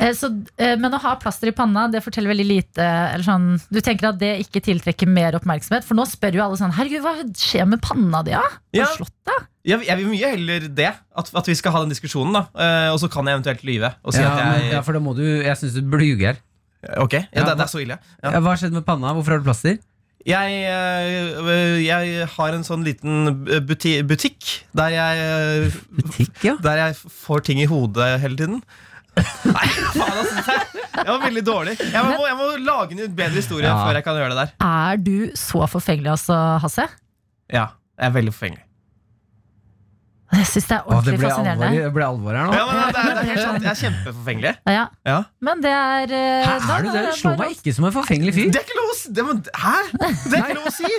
Eh, 0.00 0.12
Så, 0.18 0.30
eh, 0.58 0.74
men 0.76 0.92
å 0.94 0.98
ha 1.02 1.14
plaster 1.22 1.46
i 1.46 1.52
panna 1.54 1.84
Det 1.92 2.00
forteller 2.02 2.32
veldig 2.32 2.46
lite 2.48 2.82
eller 2.82 3.22
sånn, 3.22 3.44
Du 3.70 3.78
tenker 3.80 4.08
at 4.08 4.18
det 4.18 4.32
ikke 4.42 4.58
tiltrekker 4.66 5.06
mer 5.06 5.36
oppmerksomhet? 5.38 5.84
For 5.86 5.94
nå 5.94 6.02
spør 6.10 6.34
jo 6.34 6.42
alle 6.42 6.58
sånn 6.58 6.74
Herregud, 6.74 7.04
hva 7.04 7.12
skjer 7.30 7.68
med 7.70 7.80
panna 7.84 8.24
di? 8.26 8.32
Ja? 8.34 8.40
Har 8.42 8.58
Ja. 8.74 8.88
du 8.90 8.96
slått 9.04 9.14
deg? 9.30 9.46
Jeg, 9.64 9.84
jeg 9.86 9.96
vil 10.00 10.08
mye 10.10 10.30
heller 10.32 10.64
det. 10.74 10.88
At, 11.14 11.28
at 11.38 11.46
vi 11.46 11.54
skal 11.54 11.70
ha 11.76 11.84
den 11.84 11.92
diskusjonen. 11.94 12.34
da 12.34 12.42
eh, 12.58 12.88
Og 12.90 12.98
så 12.98 13.06
kan 13.12 13.24
jeg 13.30 13.38
eventuelt 13.38 13.62
lyve. 13.62 13.92
Og 14.02 14.12
si 14.16 14.18
Ja, 14.24 14.32
at 14.34 14.42
men, 14.42 14.64
jeg 14.66 14.72
ja, 14.74 14.80
for 14.82 14.98
da 14.98 15.04
må 15.04 15.14
du 15.14 15.22
Jeg 15.22 15.54
syns 15.60 15.76
du 15.78 15.82
burde 15.86 16.08
ljuge 16.10 16.32
her. 16.32 16.42
Ok, 16.98 17.12
ja, 17.14 17.22
Ja, 17.30 17.44
det, 17.46 17.58
det 17.60 17.66
er 17.68 17.70
så 17.70 17.78
ille. 17.84 17.94
Ja. 18.24 18.32
Ja, 18.34 18.40
hva 18.42 18.56
har 18.56 18.58
skjedd 18.58 18.74
med 18.74 18.82
panna? 18.84 19.12
Hvorfor 19.14 19.36
har 19.36 19.38
du 19.38 19.46
plaster? 19.46 19.78
Jeg, 20.28 20.58
eh, 20.70 21.80
jeg 21.82 22.26
har 22.36 22.54
en 22.54 22.62
sånn 22.66 22.84
liten 22.86 23.44
buti 23.66 23.96
butikk 24.06 24.52
der 24.78 24.94
jeg, 24.94 25.72
Butikk, 25.98 26.36
ja. 26.46 26.54
der 26.62 26.78
jeg 26.84 26.96
får 27.24 27.42
ting 27.48 27.62
i 27.62 27.66
hodet 27.66 28.20
hele 28.22 28.38
tiden. 28.38 28.60
Nei, 29.12 29.66
faen 29.92 30.20
altså 30.22 30.44
det 30.46 30.54
Jeg 31.02 31.08
var 31.10 31.18
veldig 31.26 31.42
dårlig. 31.44 31.74
Jeg 31.82 32.04
må, 32.06 32.22
jeg 32.28 32.36
må 32.38 32.46
lage 32.64 32.94
en 32.96 33.16
bedre 33.18 33.34
historie 33.42 33.66
Ja. 33.66 33.74
før 33.82 33.98
jeg 33.98 34.04
kan 34.06 34.16
gjøre 34.20 34.32
det 34.32 34.38
der. 34.44 34.52
Er 34.64 35.00
du 35.02 35.16
så 35.36 35.66
forfengelig, 35.68 36.12
altså, 36.14 36.36
Hasse? 36.62 36.86
Ja, 37.52 37.66
jeg 37.98 38.06
er 38.12 38.14
veldig 38.14 38.32
forfengelig. 38.36 38.64
Jeg 40.32 40.46
syns 40.48 40.66
det 40.70 40.76
er 40.78 40.86
Å, 40.88 40.98
det 41.04 41.12
fascinerende. 41.20 41.66
alvor, 41.68 41.82
det 41.84 41.92
ble 41.92 42.04
alvor 42.06 42.36
her 42.38 42.46
nå. 42.48 42.52
Ja, 42.56 42.64
men 42.64 42.76
det, 42.78 43.00
er, 43.02 43.08
det 43.12 43.22
er 43.22 43.26
helt 43.28 43.42
sant. 43.42 43.62
Jeg 43.62 43.72
er 43.72 43.80
kjempeforfengelig. 43.82 44.52
Ja, 44.72 44.84
Ja. 45.04 45.16
men 45.44 45.60
det 45.60 45.72
er 45.76 46.14
eh, 46.16 46.46
Hæ, 46.46 46.54
er 46.72 46.82
du 46.82 46.88
det? 46.88 47.02
da- 47.04 47.12
Slå 47.18 47.32
meg 47.36 47.50
ikke 47.56 47.74
som 47.76 47.84
en 47.84 47.92
forfengelig 47.92 48.32
fyr. 48.38 48.48
Det 48.52 48.60
er 48.62 48.64
ikke 48.64 48.78
lov 48.78 48.88
å 48.88 48.96
si! 48.96 49.12
Det, 49.12 49.24
men, 49.28 49.42
hæ? 49.52 49.74
Det 49.92 50.38
er 50.38 50.46
ikke 50.46 50.56
lov 50.56 50.68
å 50.70 50.72
si! 50.72 50.92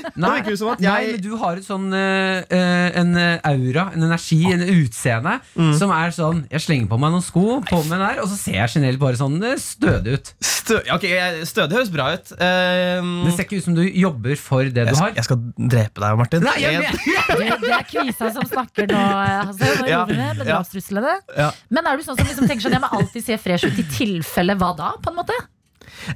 Som 0.59 0.69
at 0.73 0.84
Nei, 0.86 0.99
men 1.11 1.21
du 1.23 1.31
har 1.41 1.57
et 1.57 1.65
sånn 1.65 1.88
eh, 1.97 2.57
en 3.01 3.11
aura, 3.17 3.88
en 3.95 4.03
energi, 4.09 4.41
en 4.53 4.61
utseende 4.69 5.39
Mm. 5.57 5.73
som 5.77 5.91
er 5.93 6.11
sånn 6.13 6.43
Jeg 6.51 6.61
slenger 6.63 6.88
på 6.89 6.97
meg 7.01 7.11
noen 7.13 7.23
sko, 7.25 7.43
på 7.65 7.79
med 7.88 7.97
den 7.99 8.05
her, 8.05 8.19
og 8.23 8.27
så 8.29 8.38
ser 8.38 8.55
jeg 8.61 8.69
generelt 8.75 8.99
bare 9.01 9.17
sånn 9.19 9.39
stødig 9.59 10.13
ut. 10.19 10.31
stø, 10.43 10.77
ok, 10.93 11.05
Stødig 11.49 11.77
høres 11.77 11.91
bra 11.93 12.11
ut. 12.13 12.31
Ehm, 12.39 13.25
Det 13.25 13.34
ser 13.36 13.43
ikke 13.47 13.57
ut 13.57 13.63
som 13.65 13.75
du 13.75 13.81
jobber 13.84 14.36
for 14.38 14.63
det 14.63 14.86
jeg, 14.86 14.93
du 14.93 14.99
har. 15.01 15.11
jeg 15.17 15.23
skal 15.25 15.38
drepe 15.57 16.01
deg, 16.05 16.17
Martin. 16.21 16.43
Nei, 16.43 16.55
jeg, 16.61 16.73
Jeg- 16.84 16.99
Det, 17.34 17.59
det 17.61 17.73
er 17.73 17.86
kvisa 17.89 18.31
som 18.34 18.43
snakker 18.49 18.88
nå, 18.91 19.01
eh, 19.24 19.45
Hasse. 19.49 19.71
Ja. 19.89 20.03
med 20.05 20.38
Ja. 20.38 20.43
drapstruslene. 20.59 21.15
Ja. 21.38 21.49
Men 21.69 21.88
er 21.88 21.97
du 21.97 22.03
sånn 22.05 22.17
som 22.19 22.28
liksom 22.28 22.47
tenker 22.47 22.67
sånn 22.67 22.76
Jeg 22.78 22.84
må 22.84 22.91
alltid 22.99 23.26
se 23.26 23.38
fresh 23.41 23.65
ut 23.67 23.80
i 23.80 23.88
tilfelle 23.97 24.55
hva 24.59 24.71
da? 24.78 24.93
på 25.01 25.11
en 25.13 25.19
måte? 25.21 25.34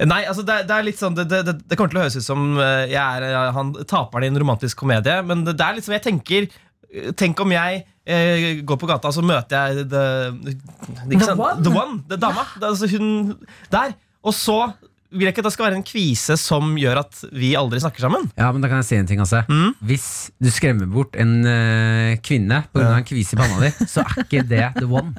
Nei, 0.03 0.23
altså 0.25 0.43
det, 0.43 0.61
det 0.67 0.73
er 0.75 0.83
litt 0.87 0.99
sånn 0.99 1.15
det, 1.15 1.27
det, 1.29 1.43
det- 1.67 1.77
kommer 1.77 1.91
til 1.93 1.99
å 1.99 2.03
høres 2.05 2.15
ut 2.17 2.25
som 2.25 2.57
eh, 2.59 2.87
jeg 2.91 2.97
er 2.97 3.25
eh, 3.29 3.51
han 3.55 3.73
taperen 3.87 4.25
i 4.25 4.31
en 4.31 4.39
romantisk 4.41 4.79
komedie, 4.81 5.19
men 5.27 5.43
det, 5.47 5.55
er 5.59 5.79
sånn, 5.81 5.95
jeg 5.99 6.03
tenker 6.07 6.47
Tenk 7.19 7.39
om 7.43 7.51
jeg 7.51 7.81
eh, 8.07 8.61
går 8.63 8.77
på 8.79 8.87
gata, 8.87 9.09
og 9.11 9.13
så 9.17 9.21
møter 9.21 9.73
jeg 9.75 9.89
the, 9.91 10.03
The 11.11 11.33
one? 11.35 11.63
the 11.65 11.73
one. 11.75 11.97
Det 12.07 12.15
dama. 12.21 12.45
Altså 12.63 12.87
hun 12.93 13.35
der. 13.69 13.91
Og 14.23 14.33
så 14.33 14.55
vil 15.11 15.23
jeg 15.27 15.33
ikke 15.35 15.43
at 15.43 15.47
det 15.47 15.53
skal 15.55 15.65
være 15.69 15.77
en 15.79 15.85
kvise 15.87 16.35
som 16.41 16.73
gjør 16.79 16.99
at 16.99 17.19
vi 17.31 17.53
aldri 17.55 17.79
snakker 17.79 18.03
sammen. 18.03 18.25
Ja, 18.35 18.49
men 18.51 18.63
da 18.63 18.67
kan 18.71 18.81
jeg 18.81 18.87
si 18.89 18.97
en 18.99 19.07
ting, 19.07 19.21
altså. 19.23 19.43
Mm. 19.47 19.69
Hvis 19.87 20.07
du 20.43 20.49
skremmer 20.51 20.89
bort 20.91 21.15
en 21.15 21.37
uh, 21.47 22.17
kvinne 22.25 22.63
pga. 22.73 22.89
en 22.97 23.05
kvise 23.07 23.37
i 23.37 23.39
panna 23.39 23.61
di, 23.63 23.69
så 23.87 24.03
er 24.03 24.17
ikke 24.25 24.43
det 24.49 24.65
the 24.81 24.87
one. 24.89 25.13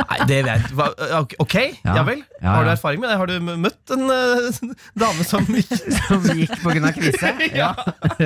Nei, 0.00 0.18
det 0.26 0.40
vet 0.48 0.66
jeg. 0.66 0.88
Ok, 1.20 1.36
ok, 1.44 1.56
ja, 1.84 1.94
Ja. 2.00 2.02
vel. 2.08 2.24
Ja, 2.40 2.54
Har 2.56 2.64
du 2.64 2.70
erfaring 2.72 3.00
med 3.02 3.10
det? 3.12 3.18
Har 3.20 3.28
du 3.30 3.36
møtt 3.60 3.94
en 3.94 4.04
uh, 4.10 4.74
dame 4.98 5.26
som 5.28 5.44
gikk 5.46 5.74
Som 6.08 6.26
gikk 6.34 6.56
pga. 6.64 6.92
kvise. 6.96 7.34
Ja. 7.60 7.70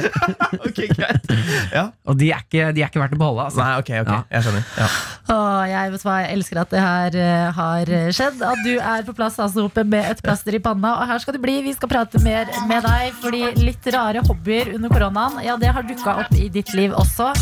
Ok, 0.64 0.80
greit. 0.96 1.28
Ja. 1.74 1.88
Og 2.08 2.16
de 2.20 2.30
er, 2.32 2.40
ikke, 2.46 2.70
de 2.76 2.82
er 2.84 2.88
ikke 2.88 3.02
verdt 3.02 3.16
å 3.16 3.20
beholde. 3.20 3.44
Altså. 3.48 3.60
Nei, 3.60 3.76
ok, 3.82 3.90
ok, 4.04 4.12
Ja. 4.14 4.20
jeg 4.38 4.46
skjønner. 4.46 4.66
Ja. 4.78 4.88
Åh, 5.34 5.60
jeg 5.70 5.92
vet 5.94 6.06
hva, 6.06 6.16
jeg 6.24 6.36
elsker 6.38 6.60
at 6.64 6.72
det 6.74 6.82
her 6.84 7.18
uh, 7.20 7.52
har 7.58 7.92
skjedd. 8.14 8.42
At 8.54 8.64
du 8.64 8.72
er 8.78 9.04
på 9.06 9.16
plass 9.18 9.38
altså, 9.42 9.68
med 9.84 10.00
et 10.14 10.22
plaster 10.24 10.56
i 10.56 10.62
panna. 10.64 10.93
Og 11.00 11.06
her 11.10 11.18
skal 11.22 11.36
du 11.36 11.40
bli. 11.42 11.58
Vi 11.66 11.72
skal 11.76 11.90
prate 11.90 12.20
mer 12.24 12.50
med 12.70 12.84
deg. 12.86 13.12
Fordi 13.22 13.42
litt 13.60 13.86
rare 13.94 14.22
hobbyer 14.26 14.74
under 14.78 14.92
koronaen, 14.92 15.40
ja, 15.46 15.56
det 15.60 15.72
har 15.74 15.82
dukka 15.88 16.18
opp 16.24 16.34
i 16.38 16.48
ditt 16.52 16.74
liv 16.76 16.94
også. 16.96 17.32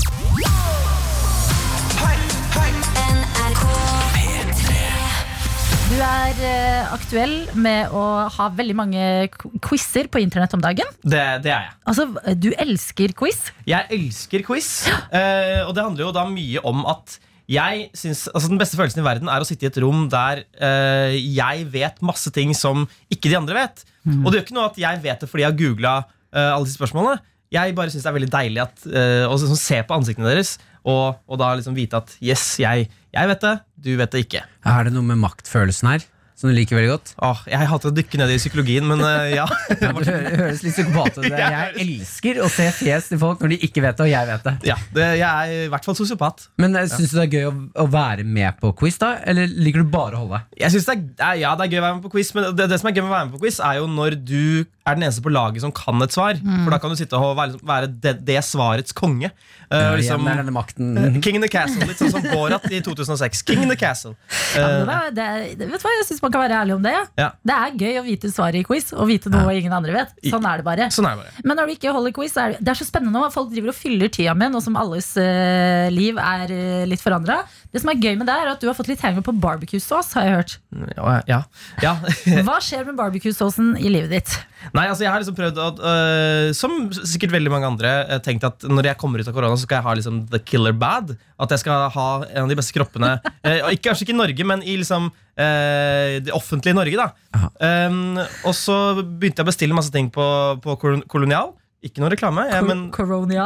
Du 5.93 5.99
er 6.01 6.39
eh, 6.41 6.93
aktuell 6.95 7.35
med 7.61 7.91
å 7.93 8.03
ha 8.33 8.47
veldig 8.57 8.75
mange 8.79 9.03
qu- 9.35 9.51
quizer 9.67 10.07
på 10.09 10.23
internett 10.23 10.55
om 10.57 10.63
dagen. 10.65 10.89
Det, 11.05 11.21
det 11.45 11.53
er 11.53 11.67
jeg. 11.67 11.75
Altså, 11.91 12.07
du 12.41 12.49
elsker 12.57 13.13
quiz. 13.19 13.43
Jeg 13.69 13.85
elsker 13.99 14.45
quiz, 14.47 14.71
eh, 15.13 15.61
og 15.67 15.75
det 15.77 15.85
handler 15.85 16.07
jo 16.07 16.15
da 16.17 16.25
mye 16.31 16.63
om 16.65 16.87
at 16.89 17.19
jeg 17.51 17.88
synes, 17.99 18.28
altså 18.30 18.49
Den 18.49 18.61
beste 18.61 18.78
følelsen 18.78 19.03
i 19.03 19.07
verden 19.07 19.30
er 19.32 19.43
å 19.43 19.47
sitte 19.49 19.66
i 19.66 19.70
et 19.70 19.80
rom 19.82 20.07
der 20.12 20.45
eh, 20.57 21.16
jeg 21.18 21.66
vet 21.72 21.99
masse 22.05 22.30
ting 22.34 22.55
som 22.57 22.86
ikke 23.12 23.32
de 23.32 23.38
andre 23.40 23.59
vet. 23.64 23.84
Og 24.03 24.30
det 24.30 24.38
gjør 24.38 24.47
ikke 24.47 24.57
noe 24.57 24.70
at 24.70 24.78
jeg 24.82 25.03
vet 25.03 25.20
det 25.22 25.28
fordi 25.30 25.45
jeg 25.45 25.53
har 25.53 25.59
googla 25.59 25.93
alle 26.32 26.64
disse 26.64 26.80
spørsmålene. 26.80 27.20
Jeg 27.53 27.74
bare 27.76 27.93
synes 27.93 28.07
det 28.07 28.11
er 28.11 28.16
veldig 28.16 28.32
deilig 28.32 28.62
at, 28.62 28.84
eh, 28.88 29.24
å 29.28 29.34
liksom 29.36 29.59
se 29.61 29.82
på 29.84 29.97
ansiktene 29.99 30.30
deres 30.30 30.55
og, 30.88 31.20
og 31.28 31.38
da 31.38 31.53
liksom 31.59 31.76
vite 31.76 32.01
at 32.01 32.14
yes, 32.24 32.45
jeg, 32.62 32.88
jeg 33.12 33.30
vet 33.30 33.45
det, 33.45 33.53
du 33.84 33.93
vet 34.01 34.14
det 34.14 34.24
ikke. 34.24 34.43
Er 34.66 34.88
det 34.88 34.95
noe 34.95 35.07
med 35.07 35.20
maktfølelsen 35.20 35.90
her 35.93 36.07
som 36.43 36.51
du 36.51 36.57
liker 36.57 36.74
veldig 36.78 36.90
godt? 36.90 37.12
Åh, 37.22 37.43
jeg 37.53 37.68
hater 37.70 37.90
å 37.93 37.95
dykke 37.95 38.18
ned 38.20 38.32
i 38.34 38.38
psykologien, 38.40 38.86
men 38.88 39.03
uh, 39.05 39.26
ja. 39.30 39.47
Ja, 39.82 39.93
det 39.95 40.14
høres 40.40 40.62
litt 40.66 40.74
psykopat 40.74 41.20
ut. 41.20 41.28
Jeg 41.43 41.72
elsker 41.84 42.40
å 42.43 42.49
se 42.53 42.66
fjes 42.76 43.09
til 43.12 43.20
folk 43.22 43.40
når 43.43 43.55
de 43.55 43.59
ikke 43.68 43.82
vet 43.84 43.97
det, 43.99 44.05
og 44.07 44.11
jeg 44.12 44.28
vet 44.28 44.45
det. 44.47 44.55
ja 44.68 44.76
det, 44.95 45.07
jeg 45.20 45.28
er 45.53 45.66
i 45.66 45.70
hvert 45.72 45.86
fall 45.86 45.97
sosiopat. 45.99 46.47
Men 46.61 46.74
uh, 46.76 46.84
syns 46.90 47.14
du 47.14 47.18
det 47.20 47.24
er 47.28 47.32
gøy 47.38 47.49
å, 47.49 47.55
å 47.84 47.86
være 47.93 48.26
med 48.26 48.59
på 48.61 48.72
quiz, 48.82 48.99
da? 49.03 49.14
Eller 49.28 49.49
liker 49.51 49.84
du 49.86 49.90
bare 49.95 50.18
å 50.18 50.24
holde? 50.26 50.43
Jeg 50.59 50.74
synes 50.74 50.88
det 50.90 50.97
er, 50.99 51.07
ja, 51.22 51.32
ja, 51.47 51.55
det 51.59 51.66
er 51.68 51.74
gøy 51.76 51.80
å 51.82 51.86
være 51.86 51.99
med 52.01 52.07
på 52.09 52.12
quiz, 52.16 52.34
men 52.36 52.51
det, 52.59 52.68
det 52.72 52.80
som 52.82 52.90
er 52.90 52.97
gøy 52.99 53.05
med 53.07 53.12
å 53.12 53.16
være 53.16 53.30
med 53.30 53.36
på 53.38 53.43
quiz, 53.47 53.61
er 53.62 53.80
jo 53.80 53.88
når 53.90 54.18
du 54.22 54.40
er 54.82 54.97
den 54.99 55.05
eneste 55.07 55.22
på 55.22 55.30
laget 55.30 55.62
som 55.62 55.70
kan 55.74 56.03
et 56.03 56.11
svar. 56.14 56.38
For 56.43 56.74
da 56.74 56.78
kan 56.82 56.90
du 56.90 56.99
sitte 56.99 57.14
og 57.14 57.36
være, 57.38 57.61
være 57.62 57.90
det, 58.03 58.16
det 58.26 58.40
svarets 58.47 58.95
konge. 58.99 59.30
Uh, 59.70 59.78
Ja, 59.78 59.93
liksom, 59.97 60.24
igjen 60.26 60.32
er 60.34 60.40
denne 60.43 60.53
makten 60.55 61.20
King 61.22 61.38
in 61.38 61.45
the 61.45 61.49
Castle, 61.53 61.86
litt 61.88 62.01
sånn 62.03 62.11
som 62.12 62.24
Borat 62.26 62.66
i 62.68 62.80
2006. 62.84 63.45
King 63.47 63.62
in 63.64 63.70
the 63.72 63.78
Castle. 63.78 64.16
Ja, 64.57 64.62
Eh, 64.62 64.84
det, 64.84 64.93
er- 64.95 65.12
det, 65.16 65.26
det, 65.61 65.66
vet 65.70 65.80
du 65.80 65.86
hva, 65.86 65.93
Jeg 65.97 66.05
synes 66.07 66.18
syns 66.18 66.22
man 66.33 66.41
kan 66.41 66.45
være 66.49 66.61
ærlig 66.62 66.74
om 66.78 66.85
det. 66.85 66.95
Ja. 67.20 67.28
Det 67.45 67.57
er 67.57 67.74
gøy 67.83 67.99
å 68.01 68.05
vite 68.07 68.30
svaret 68.33 68.62
i 68.62 68.64
quiz, 68.66 68.91
og 68.97 69.09
vite 69.11 69.33
noe 69.33 69.55
ingen 69.59 69.74
andre 69.76 69.95
vet. 69.95 70.14
Sånn 70.24 70.47
er 70.49 70.62
det 70.62 70.66
bare. 70.66 70.89
sånn 70.95 71.09
er 71.09 71.18
det 71.18 71.26
bare. 71.26 71.45
Men 71.45 71.59
når 71.61 71.68
du 71.68 71.74
ikke 71.76 71.93
holder 71.95 72.14
quiz, 72.16 72.37
er 72.41 72.55
det, 72.55 72.62
det 72.64 72.72
er 72.72 72.80
så 72.80 72.87
spennende 72.89 73.20
nå. 73.20 73.28
Folk 73.35 73.51
driver 73.53 73.72
og 73.72 73.76
fyller 73.76 74.12
tida 74.12 74.35
med, 74.39 74.55
nå 74.55 74.62
som 74.64 74.78
alles 74.80 75.12
uh, 75.20 75.89
liv 75.93 76.20
er 76.22 76.55
uh, 76.55 76.85
litt 76.89 77.03
forandra. 77.05 77.43
Det 77.72 77.83
som 77.83 77.93
er 77.93 78.01
gøy 78.01 78.16
med 78.20 78.28
det, 78.30 78.37
er 78.37 78.53
at 78.55 78.62
du 78.62 78.68
har 78.70 78.76
fått 78.78 78.91
litt 78.91 79.03
henge 79.05 79.24
på 79.24 79.35
barbecue-sås, 79.43 80.14
har 80.16 80.28
jeg 80.28 80.39
hørt. 80.39 80.57
Ja, 80.97 81.18
ja, 81.28 81.43
ja. 81.85 81.97
Hva 82.49 82.57
skjer 82.64 82.89
med 82.89 82.97
barbecue-såsen 83.01 83.74
i 83.80 83.93
livet 83.93 84.12
ditt? 84.16 84.39
Nei, 84.72 84.87
altså 84.87 85.03
jeg 85.05 85.11
har 85.11 85.18
liksom 85.18 85.35
prøvd 85.35 85.57
å 85.59 85.64
uh, 85.83 86.53
Som 86.55 86.85
sikkert 86.95 87.33
veldig 87.35 87.51
mange 87.51 87.66
andre 87.66 88.20
tenkt 88.22 88.45
at 88.47 88.62
når 88.68 88.93
jeg 88.93 89.01
kommer 89.01 89.18
ut 89.18 89.28
av 89.28 89.35
korona, 89.35 89.59
så 89.59 89.66
skal 89.66 89.80
jeg 89.80 89.87
ha 89.89 89.95
liksom 89.99 90.22
the 90.33 90.41
killer 90.43 90.76
bad. 90.76 91.16
At 91.43 91.53
jeg 91.55 91.64
skal 91.64 91.89
ha 91.91 92.09
en 92.28 92.45
av 92.45 92.51
de 92.51 92.59
beste 92.59 92.74
kroppene. 92.76 93.16
eh, 93.47 93.61
ikke, 93.74 93.89
kanskje 93.89 94.07
ikke 94.07 94.14
i 94.14 94.20
Norge, 94.20 94.47
men 94.49 94.62
i 94.62 94.76
liksom 94.80 95.09
eh, 95.11 95.22
det 95.37 96.33
offentlige 96.37 96.76
Norge. 96.76 96.99
da 96.99 97.87
um, 97.89 98.18
Og 98.45 98.53
så 98.59 98.76
begynte 99.01 99.41
jeg 99.41 99.47
å 99.47 99.49
bestille 99.49 99.76
masse 99.76 99.93
ting 99.95 100.11
på, 100.12 100.26
på 100.62 100.76
Kolonial. 101.09 101.55
Ikke 101.83 102.03
noe 102.05 102.12
reklame. 102.12 102.45
Jeg, 102.51 102.66
men? 102.68 102.85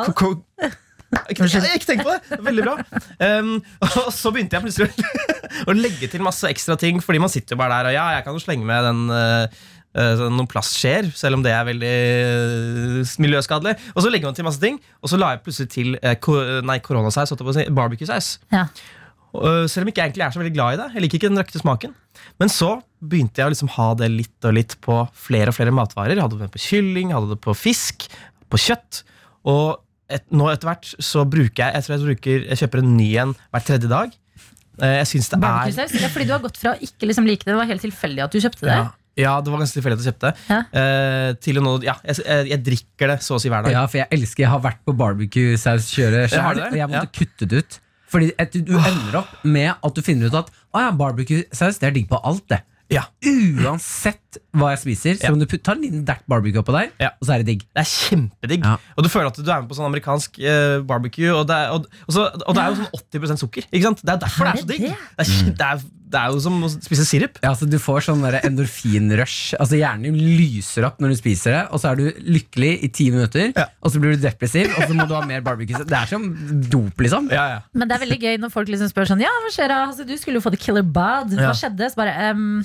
Ko- 0.09 0.17
ko- 0.19 0.73
ikke, 1.31 1.47
jeg, 1.47 1.79
ikke 1.79 1.87
tenk 1.89 2.03
på 2.05 2.13
det! 2.17 2.41
Veldig 2.43 2.65
bra. 2.67 2.75
Um, 3.23 3.55
og 3.87 4.11
så 4.13 4.33
begynte 4.35 4.59
jeg 4.59 4.67
plutselig 4.67 5.07
å 5.71 5.77
legge 5.77 6.11
til 6.13 6.25
masse 6.27 6.51
ekstra 6.51 6.77
ting, 6.81 6.99
fordi 7.05 7.23
man 7.23 7.33
sitter 7.33 7.55
jo 7.55 7.61
bare 7.63 7.79
der 7.79 7.91
og 7.93 7.97
ja, 7.97 8.07
jeg 8.17 8.27
kan 8.27 8.37
jo 8.37 8.43
slenge 8.43 8.67
med 8.69 8.85
den 8.89 9.05
uh, 9.15 9.47
uh, 9.97 10.25
noen 10.27 10.51
plastskjeer, 10.51 11.09
selv 11.17 11.39
om 11.39 11.45
det 11.47 11.55
er 11.55 11.69
veldig 11.71 11.95
uh, 13.07 13.15
miljøskadelig. 13.23 13.77
Og 13.95 14.03
så 14.05 14.13
legger 14.13 14.29
man 14.31 14.37
til 14.39 14.49
masse 14.49 14.63
ting, 14.63 14.81
og 15.01 15.13
så 15.13 15.21
la 15.21 15.33
jeg 15.37 15.45
plutselig 15.47 15.73
til 15.73 15.97
uh, 16.03 16.13
ko 16.23 16.37
nei, 16.67 16.79
koronasaus, 16.85 17.33
jeg 17.33 17.57
si, 17.61 17.67
barbecue-saus. 17.79 18.33
Ja. 18.53 18.67
Uh, 19.43 19.65
selv 19.71 19.87
om 19.87 19.91
ikke 19.93 20.03
jeg 20.03 20.11
egentlig 20.11 20.27
er 20.27 20.35
så 20.35 20.41
veldig 20.43 20.55
glad 20.57 20.75
i 20.77 20.81
det. 20.83 20.89
Jeg 20.97 21.05
liker 21.05 21.21
ikke 21.21 21.31
den 21.33 21.41
røkte 21.43 21.63
smaken. 21.63 21.95
Men 22.41 22.53
så 22.53 22.71
begynte 23.05 23.43
jeg 23.43 23.49
å 23.49 23.53
liksom 23.55 23.73
ha 23.77 23.89
det 24.01 24.11
litt 24.13 24.49
og 24.49 24.57
litt 24.57 24.77
på 24.85 25.01
flere 25.27 25.53
og 25.53 25.57
flere 25.59 25.75
matvarer. 25.75 26.17
Jeg 26.17 26.25
hadde 26.27 26.41
det 26.43 26.51
på 26.55 26.63
kylling, 26.63 27.13
hadde 27.17 27.35
det 27.35 27.41
på 27.45 27.55
fisk, 27.57 28.09
på 28.53 28.61
kjøtt. 28.61 29.03
Og 29.47 29.77
et, 30.13 30.23
nå 30.31 30.47
etter 30.53 30.69
hvert 30.69 30.93
så 31.03 31.25
bruker 31.27 31.65
jeg 31.65 31.75
Jeg 31.75 31.85
tror 31.87 31.95
jeg, 31.97 32.05
bruker, 32.07 32.45
jeg 32.47 32.61
kjøper 32.61 32.83
en 32.83 32.93
ny 32.97 33.09
en 33.25 33.33
hver 33.51 33.65
tredje 33.67 33.91
dag. 33.91 34.13
Eh, 34.83 34.99
Jeg 35.01 35.09
synes 35.13 35.33
det 35.33 35.41
er? 35.41 35.73
Ja, 36.03 36.11
fordi 36.13 36.29
du 36.29 36.37
har 36.37 36.45
gått 36.45 36.61
fra 36.61 36.77
å 36.77 36.79
ikke 36.85 37.09
liksom 37.11 37.27
like 37.29 37.45
det, 37.47 37.53
det 37.55 37.59
var 37.59 37.69
helt 37.71 37.85
tilfeldig 37.85 38.25
at 38.27 38.35
du 38.35 38.41
kjøpte 38.43 38.67
det. 38.69 38.77
ja, 38.77 38.87
ja, 39.17 39.33
det 39.41 39.49
var 39.53 39.63
ganske 39.63 39.79
tilfeldig 39.79 39.97
at 39.97 40.03
du 40.03 40.09
kjøpte 40.11 40.29
det. 40.29 40.45
Ja. 40.53 40.59
Eh, 40.77 41.31
til 41.41 41.59
å 41.59 41.65
nå, 41.65 41.73
ja, 41.87 41.95
jeg, 42.05 42.21
jeg, 42.53 42.61
drikker 42.67 43.15
det 43.15 43.19
så 43.25 43.39
å 43.39 43.41
si 43.41 43.49
hver 43.53 43.65
dag. 43.65 43.73
Ja, 43.73 43.87
for 43.89 44.03
jeg 44.03 44.11
elsker 44.13 44.45
Jeg 44.45 44.53
har 44.53 44.61
vært 44.67 44.83
på 44.85 44.93
barbecue-sauskjøret 45.01 46.35
sjøl, 46.35 46.61
og 46.69 46.77
jeg 46.77 46.91
måtte 46.93 47.09
Ja. 47.09 47.15
kutte 47.17 47.49
det 47.49 47.63
ut. 47.65 47.79
Fordi 48.13 48.33
et, 48.39 48.57
du 48.67 48.77
ender 48.79 49.21
opp 49.23 49.35
med 49.45 49.73
at 49.75 49.97
du 49.97 50.03
finner 50.07 50.31
ut 50.31 50.41
at 50.45 50.51
Å 50.77 50.87
ja, 50.87 50.91
barbecue-saus 50.95 51.81
det 51.83 51.89
er 51.91 51.95
digg 51.97 52.09
på 52.11 52.21
alt, 52.23 52.45
det. 52.53 52.63
Ja. 52.93 53.03
Uansett 53.27 54.39
hva 54.55 54.69
jeg 54.75 54.81
spiser, 54.85 55.17
så 55.19 55.33
kan 55.33 55.41
du 55.41 55.47
tar 55.49 55.59
ta 55.67 55.75
en 55.75 55.83
liten 55.83 56.05
dert 56.07 56.23
barbecue 56.31 56.61
oppå 56.63 56.75
der, 56.77 56.93
Ja. 57.03 57.11
og 57.19 57.27
så 57.27 57.35
er 57.35 57.43
det 57.43 57.47
digg. 57.49 57.65
Det 57.75 57.83
er 57.83 57.89
kjempedigg. 57.91 58.63
Ja. 58.65 58.77
Og 58.95 59.03
du 59.07 59.09
føler 59.11 59.33
at 59.33 59.41
du 59.41 59.51
er 59.51 59.63
med 59.65 59.71
på 59.71 59.79
sånn 59.79 59.89
amerikansk 59.89 60.39
eh, 60.39 60.79
barbecue. 60.87 61.33
Og 61.35 61.47
det, 61.49 61.57
er, 61.57 61.73
og, 61.75 61.89
og, 62.07 62.13
så, 62.15 62.29
og 62.47 62.55
det 62.55 62.63
er 62.63 62.71
jo 62.71 62.79
sånn 62.85 63.27
80% 63.27 63.43
sukker. 63.43 63.67
Ikke 63.73 63.89
sant? 63.89 64.05
Det 64.07 64.15
er 64.15 64.21
derfor 64.23 64.47
det 64.47 64.53
er 64.53 64.63
så 64.63 64.71
digg. 64.71 64.87
Det 64.87 65.27
er, 65.27 65.51
det, 65.51 65.71
er, 65.73 65.83
det 66.07 66.19
er 66.21 66.31
jo 66.31 66.39
som 66.45 66.57
å 66.63 66.69
spise 66.71 67.05
sirup. 67.09 67.39
Ja, 67.43 67.51
altså 67.51 67.67
Du 67.69 67.79
får 67.83 68.05
sånn 68.07 68.21
der 68.23 68.37
endorfinrush. 68.47 69.57
Altså 69.59 69.79
Hjernen 69.81 70.07
din 70.15 70.37
lyser 70.39 70.87
opp 70.87 71.01
når 71.03 71.15
du 71.15 71.17
spiser 71.19 71.57
det, 71.57 71.63
og 71.75 71.83
så 71.83 71.91
er 71.93 71.99
du 71.99 72.21
lykkelig 72.37 72.73
i 72.87 72.91
ti 72.95 73.09
minutter, 73.11 73.51
Ja. 73.57 73.67
og 73.83 73.91
så 73.91 73.99
blir 74.03 74.15
du 74.15 74.23
depressiv, 74.23 74.71
og 74.77 74.87
så 74.87 74.95
må 74.95 75.07
du 75.09 75.15
ha 75.17 75.25
mer 75.27 75.43
barbecue. 75.43 75.83
Det 75.85 75.97
er 75.99 76.07
som 76.07 76.29
dop, 76.71 76.95
liksom. 77.03 77.27
Ja, 77.35 77.47
ja. 77.57 77.59
Men 77.75 77.89
det 77.91 77.97
er 77.99 78.05
veldig 78.07 78.21
gøy 78.23 78.39
når 78.45 78.53
folk 78.55 78.69
liksom 78.71 78.91
spør 78.93 79.11
sånn 79.11 79.21
Ja, 79.27 79.33
hva 79.45 79.51
skjer 79.53 79.69
da? 79.75 79.81
Altså, 79.91 80.07
du 80.07 80.15
skulle 80.17 80.39
jo 80.39 80.45
få 80.47 80.55
the 80.55 80.63
killer 80.63 80.83
bad. 80.87 81.35
Hva 81.35 81.51
skjedde? 81.59 81.91
Så 81.91 81.99
bare 81.99 82.15
ehm, 82.31 82.65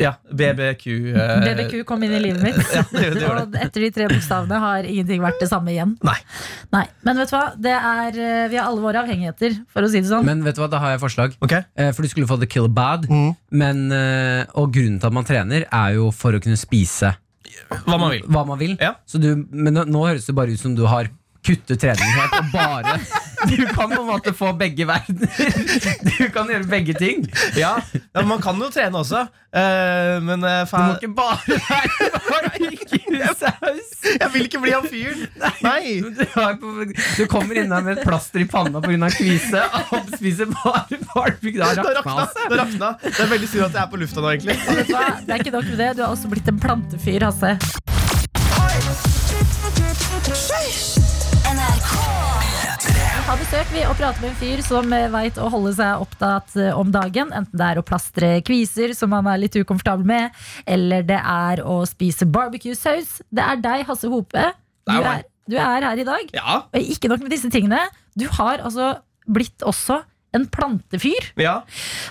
ja 0.00 0.12
BBQ. 0.30 0.86
eh, 1.14 1.32
BBQ 1.44 1.84
kom 1.86 2.02
inn 2.02 2.12
i 2.16 2.20
livet 2.22 2.42
mitt. 2.42 2.58
Ja, 2.74 2.82
det 2.92 3.10
det 3.18 3.28
og 3.30 3.54
etter 3.58 3.84
de 3.84 3.90
tre 3.94 4.08
bokstavene 4.10 4.58
har 4.62 4.86
ingenting 4.88 5.22
vært 5.22 5.38
det 5.42 5.48
samme 5.50 5.70
igjen. 5.74 5.96
Nei. 6.06 6.16
Nei, 6.74 6.84
Men 7.06 7.20
vet 7.22 7.30
du 7.30 7.36
hva? 7.36 7.44
Det 7.68 7.74
er, 7.76 8.18
eh, 8.18 8.48
vi 8.52 8.58
har 8.58 8.66
alle 8.70 8.82
våre 8.82 9.02
avhengigheter, 9.04 9.56
for 9.72 9.86
å 9.86 9.90
si 9.92 10.00
det 10.02 10.10
sånn. 10.10 10.26
Men 10.28 10.42
vet 10.46 10.58
du 10.58 10.62
hva, 10.64 10.70
da 10.72 10.80
har 10.82 10.94
jeg 10.96 11.02
forslag. 11.04 11.36
Okay. 11.44 11.62
Eh, 11.76 11.92
For 11.92 12.02
du 12.02 12.08
skulle 12.12 12.26
få 12.30 12.38
the 12.40 12.46
kill 12.50 12.68
bad, 12.68 13.06
men, 13.50 13.84
eh, 13.92 14.44
og 14.54 14.72
grunnen 14.74 14.98
til 15.00 15.06
at 15.10 15.16
man 15.16 15.24
trener, 15.28 15.64
er 15.70 15.94
jo 15.98 16.10
for 16.10 16.32
å 16.36 16.42
kunne 16.42 16.58
spise 16.58 17.14
Hva 17.84 17.98
man 17.98 18.10
vil. 18.14 18.22
hva 18.28 18.44
man 18.46 18.58
vil. 18.60 18.76
Ja. 18.80 18.94
Så 19.06 19.18
du, 19.20 19.32
men 19.50 19.74
nå, 19.74 19.84
nå 19.88 20.04
høres 20.06 20.26
det 20.28 20.34
bare 20.36 20.52
ut 20.54 20.60
som 20.60 20.74
du 20.78 20.84
har 20.86 21.08
kuttet 21.46 21.80
treningen 21.80 22.18
helt 22.18 22.34
og 22.40 22.52
bare 22.52 22.98
Du 23.46 23.66
kan 23.70 23.90
på 23.92 24.00
en 24.00 24.06
måte 24.08 24.32
få 24.34 24.48
begge 24.58 24.82
verdener. 24.88 25.28
Du 26.18 26.24
kan 26.34 26.48
gjøre 26.50 26.64
begge 26.66 26.94
ting. 26.98 27.20
Ja, 27.56 27.76
ja 28.14 28.22
Man 28.26 28.40
kan 28.42 28.58
jo 28.58 28.66
trene 28.74 28.98
også, 28.98 29.20
eh, 29.54 30.16
men 30.26 30.42
eh, 30.42 30.64
må 30.64 30.68
faen, 30.70 30.96
ikke 30.96 31.10
bare 31.14 31.58
være 31.68 32.08
barbecue-saus. 32.26 33.92
jeg 34.18 34.28
vil 34.34 34.42
ikke 34.48 34.60
bli 34.64 34.72
han 34.74 34.88
fyren! 34.90 35.22
Nei! 35.62 36.00
Du, 36.02 36.24
har 36.34 36.56
på- 36.60 36.88
du 36.90 37.22
kommer 37.30 37.60
innom 37.62 37.86
med 37.86 38.00
et 38.00 38.04
plaster 38.08 38.42
i 38.42 38.48
panna 38.50 38.82
pga. 38.84 39.10
kvise 39.14 39.62
og 39.94 40.10
spiser 40.16 40.50
bare 40.56 40.98
barbecue. 41.14 41.60
Da 41.62 41.70
Det 41.78 41.84
rakna 41.84 41.94
rakna. 42.00 42.26
altså. 42.26 42.48
Det 42.50 42.60
rakna. 42.64 42.90
Det 43.06 43.22
er 43.26 43.30
veldig 43.36 43.52
synd 43.54 43.68
at 43.68 43.78
jeg 43.78 43.84
er 43.84 43.92
på 43.94 44.02
lufta 44.02 44.24
nå, 44.24 44.34
egentlig. 44.34 44.58
Vet 44.66 44.90
du 44.90 44.96
hva? 44.96 45.06
Det 45.22 45.36
er 45.38 45.46
ikke 45.46 45.54
nok 45.58 45.70
med 45.70 45.78
det, 45.84 45.90
du 46.00 46.04
har 46.06 46.10
også 46.16 46.32
blitt 46.34 46.50
en 46.54 46.58
plantefyr, 46.66 47.28
Hasse. 47.28 47.54
Vi 50.28 52.37
har 53.28 53.36
besøk 53.36 53.72
vi, 53.74 53.82
og 53.84 53.96
prate 53.98 54.22
med 54.22 54.30
en 54.30 54.36
fyr 54.40 54.60
som 54.64 54.86
veit 55.12 55.36
å 55.36 55.50
holde 55.52 55.74
seg 55.76 56.00
opptatt 56.00 56.54
eh, 56.56 56.70
om 56.72 56.88
dagen. 56.88 57.28
Enten 57.36 57.60
det 57.60 57.66
er 57.66 57.80
å 57.80 57.84
plastre 57.84 58.30
kviser 58.46 58.94
som 58.96 59.12
han 59.12 59.28
er 59.28 59.42
litt 59.42 59.58
ukomfortabel 59.58 60.06
med, 60.08 60.38
eller 60.64 61.04
det 61.04 61.18
er 61.20 61.60
å 61.60 61.82
spise 61.88 62.24
barbecue-saus. 62.24 63.18
Det 63.28 63.44
er 63.44 63.60
deg, 63.60 63.84
Hasse 63.90 64.08
Hope. 64.08 64.46
Du 64.88 64.94
er 64.94 65.10
er, 65.10 65.26
du 65.44 65.58
er 65.60 65.84
her 65.90 66.00
i 66.00 66.06
dag. 66.08 66.32
Ja. 66.38 66.62
Og 66.72 66.88
ikke 66.96 67.10
nok 67.12 67.26
med 67.26 67.34
disse 67.36 67.52
tingene. 67.52 67.82
Du 68.16 68.24
har 68.38 68.64
altså 68.64 68.94
blitt 69.28 69.60
også 69.60 70.00
en 70.32 70.48
plantefyr. 70.48 71.32
ja. 71.36 71.58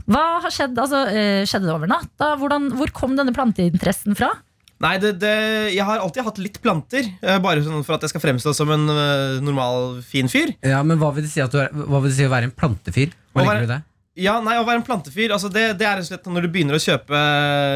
Hva 0.06 0.26
har 0.46 0.54
skjedd? 0.54 0.78
Altså, 0.78 1.02
eh, 1.10 1.42
skjedde 1.50 1.66
det 1.66 1.74
over 1.80 1.90
natta? 1.90 2.36
Hvor 2.38 2.94
kom 2.94 3.18
denne 3.18 3.34
planteinteressen 3.34 4.14
fra? 4.18 4.36
Nei, 4.84 4.94
det, 5.02 5.16
det, 5.22 5.34
jeg 5.74 5.86
har 5.88 6.04
alltid 6.04 6.26
hatt 6.28 6.40
litt 6.42 6.58
planter, 6.62 7.08
eh, 7.26 7.38
bare 7.42 7.64
sånn 7.66 7.82
for 7.86 7.98
at 7.98 8.04
jeg 8.06 8.12
skal 8.14 8.22
fremstå 8.28 8.54
som 8.54 8.70
en 8.76 8.84
eh, 8.94 9.38
normal, 9.42 10.02
fin 10.06 10.30
fyr. 10.30 10.52
Ja, 10.62 10.84
men 10.86 11.00
hva 11.02 11.10
vil 11.16 11.26
det 11.26 11.32
si, 11.34 11.42
at 11.42 11.54
du 11.54 11.58
er, 11.64 11.72
hva 11.74 12.02
vil 12.04 12.12
det 12.12 12.18
si 12.20 12.28
å 12.28 12.34
være 12.34 12.52
en 12.52 12.54
plantefyr? 12.54 13.16
Hva 13.34 13.42
Å 13.42 13.46
legger 13.46 13.54
være- 13.56 13.64
du 13.66 13.72
i 13.72 13.76
det? 13.76 13.80
Ja, 14.18 14.40
nei, 14.42 14.56
Å 14.58 14.66
være 14.66 14.82
en 14.82 14.86
plantefyr 14.86 15.30
altså 15.36 15.50
det, 15.54 15.64
det 15.78 15.86
er 15.86 16.00
rett 16.00 16.08
og 16.08 16.10
slett 16.10 16.30
når 16.34 16.46
du 16.48 16.50
begynner 16.54 16.78
å 16.78 16.82
kjøpe 16.82 17.20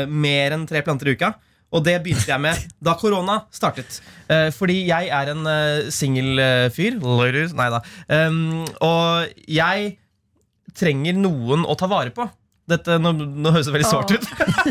mer 0.10 0.56
enn 0.56 0.68
tre 0.70 0.82
planter 0.86 1.10
i 1.12 1.14
uka. 1.18 1.36
Og 1.72 1.84
det 1.86 1.93
begynte 2.04 2.28
jeg 2.28 2.41
med 2.43 2.58
da 2.86 2.95
korona 2.99 3.38
startet. 3.54 3.99
Eh, 4.28 4.49
fordi 4.54 4.82
jeg 4.89 5.10
er 5.14 5.30
en 5.32 5.45
uh, 5.47 5.89
singelfyr. 5.93 6.97
Ladies, 6.99 7.54
nei 7.56 7.70
da. 7.72 7.80
Um, 8.10 8.66
og 8.84 9.30
jeg 9.47 9.93
trenger 10.78 11.18
noen 11.20 11.64
å 11.68 11.78
ta 11.80 11.88
vare 11.91 12.14
på. 12.16 12.26
Dette, 12.72 12.97
nå, 13.01 13.11
nå 13.13 13.51
høres 13.53 13.67
det 13.69 13.74
veldig 13.76 13.89
svart 13.89 14.13
ut. 14.15 14.28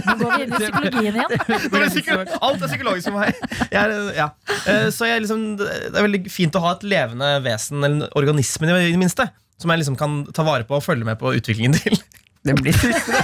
Nå 0.07 0.15
går 0.21 0.31
vi 0.37 0.47
inn 0.47 0.55
i 0.55 0.61
psykologien 0.63 1.19
igjen. 1.21 2.39
Alt 2.47 2.65
er 2.65 2.71
psykologisk 2.71 3.11
for 3.11 3.19
meg. 3.21 3.43
Jeg 3.69 3.81
er, 3.83 3.95
ja. 4.17 4.31
Eh, 4.65 4.89
Så 4.95 5.09
jeg 5.11 5.25
liksom, 5.27 5.45
det 5.61 5.69
er 5.93 6.07
veldig 6.07 6.23
fint 6.33 6.57
å 6.57 6.65
ha 6.65 6.75
et 6.79 6.87
levende 6.89 7.35
vesen, 7.45 7.83
eller 7.85 8.07
en 8.07 8.19
organisme 8.19 8.71
i 8.71 8.91
det 8.95 9.01
minste, 9.01 9.29
som 9.61 9.73
jeg 9.75 9.83
liksom 9.83 9.99
kan 10.01 10.23
ta 10.37 10.47
vare 10.47 10.67
på 10.69 10.79
og 10.79 10.85
følge 10.87 11.09
med 11.09 11.21
på 11.21 11.35
utviklingen 11.37 11.77
til. 11.77 12.01
Det 12.47 12.55
blir 12.57 12.73
tristere. 12.73 13.21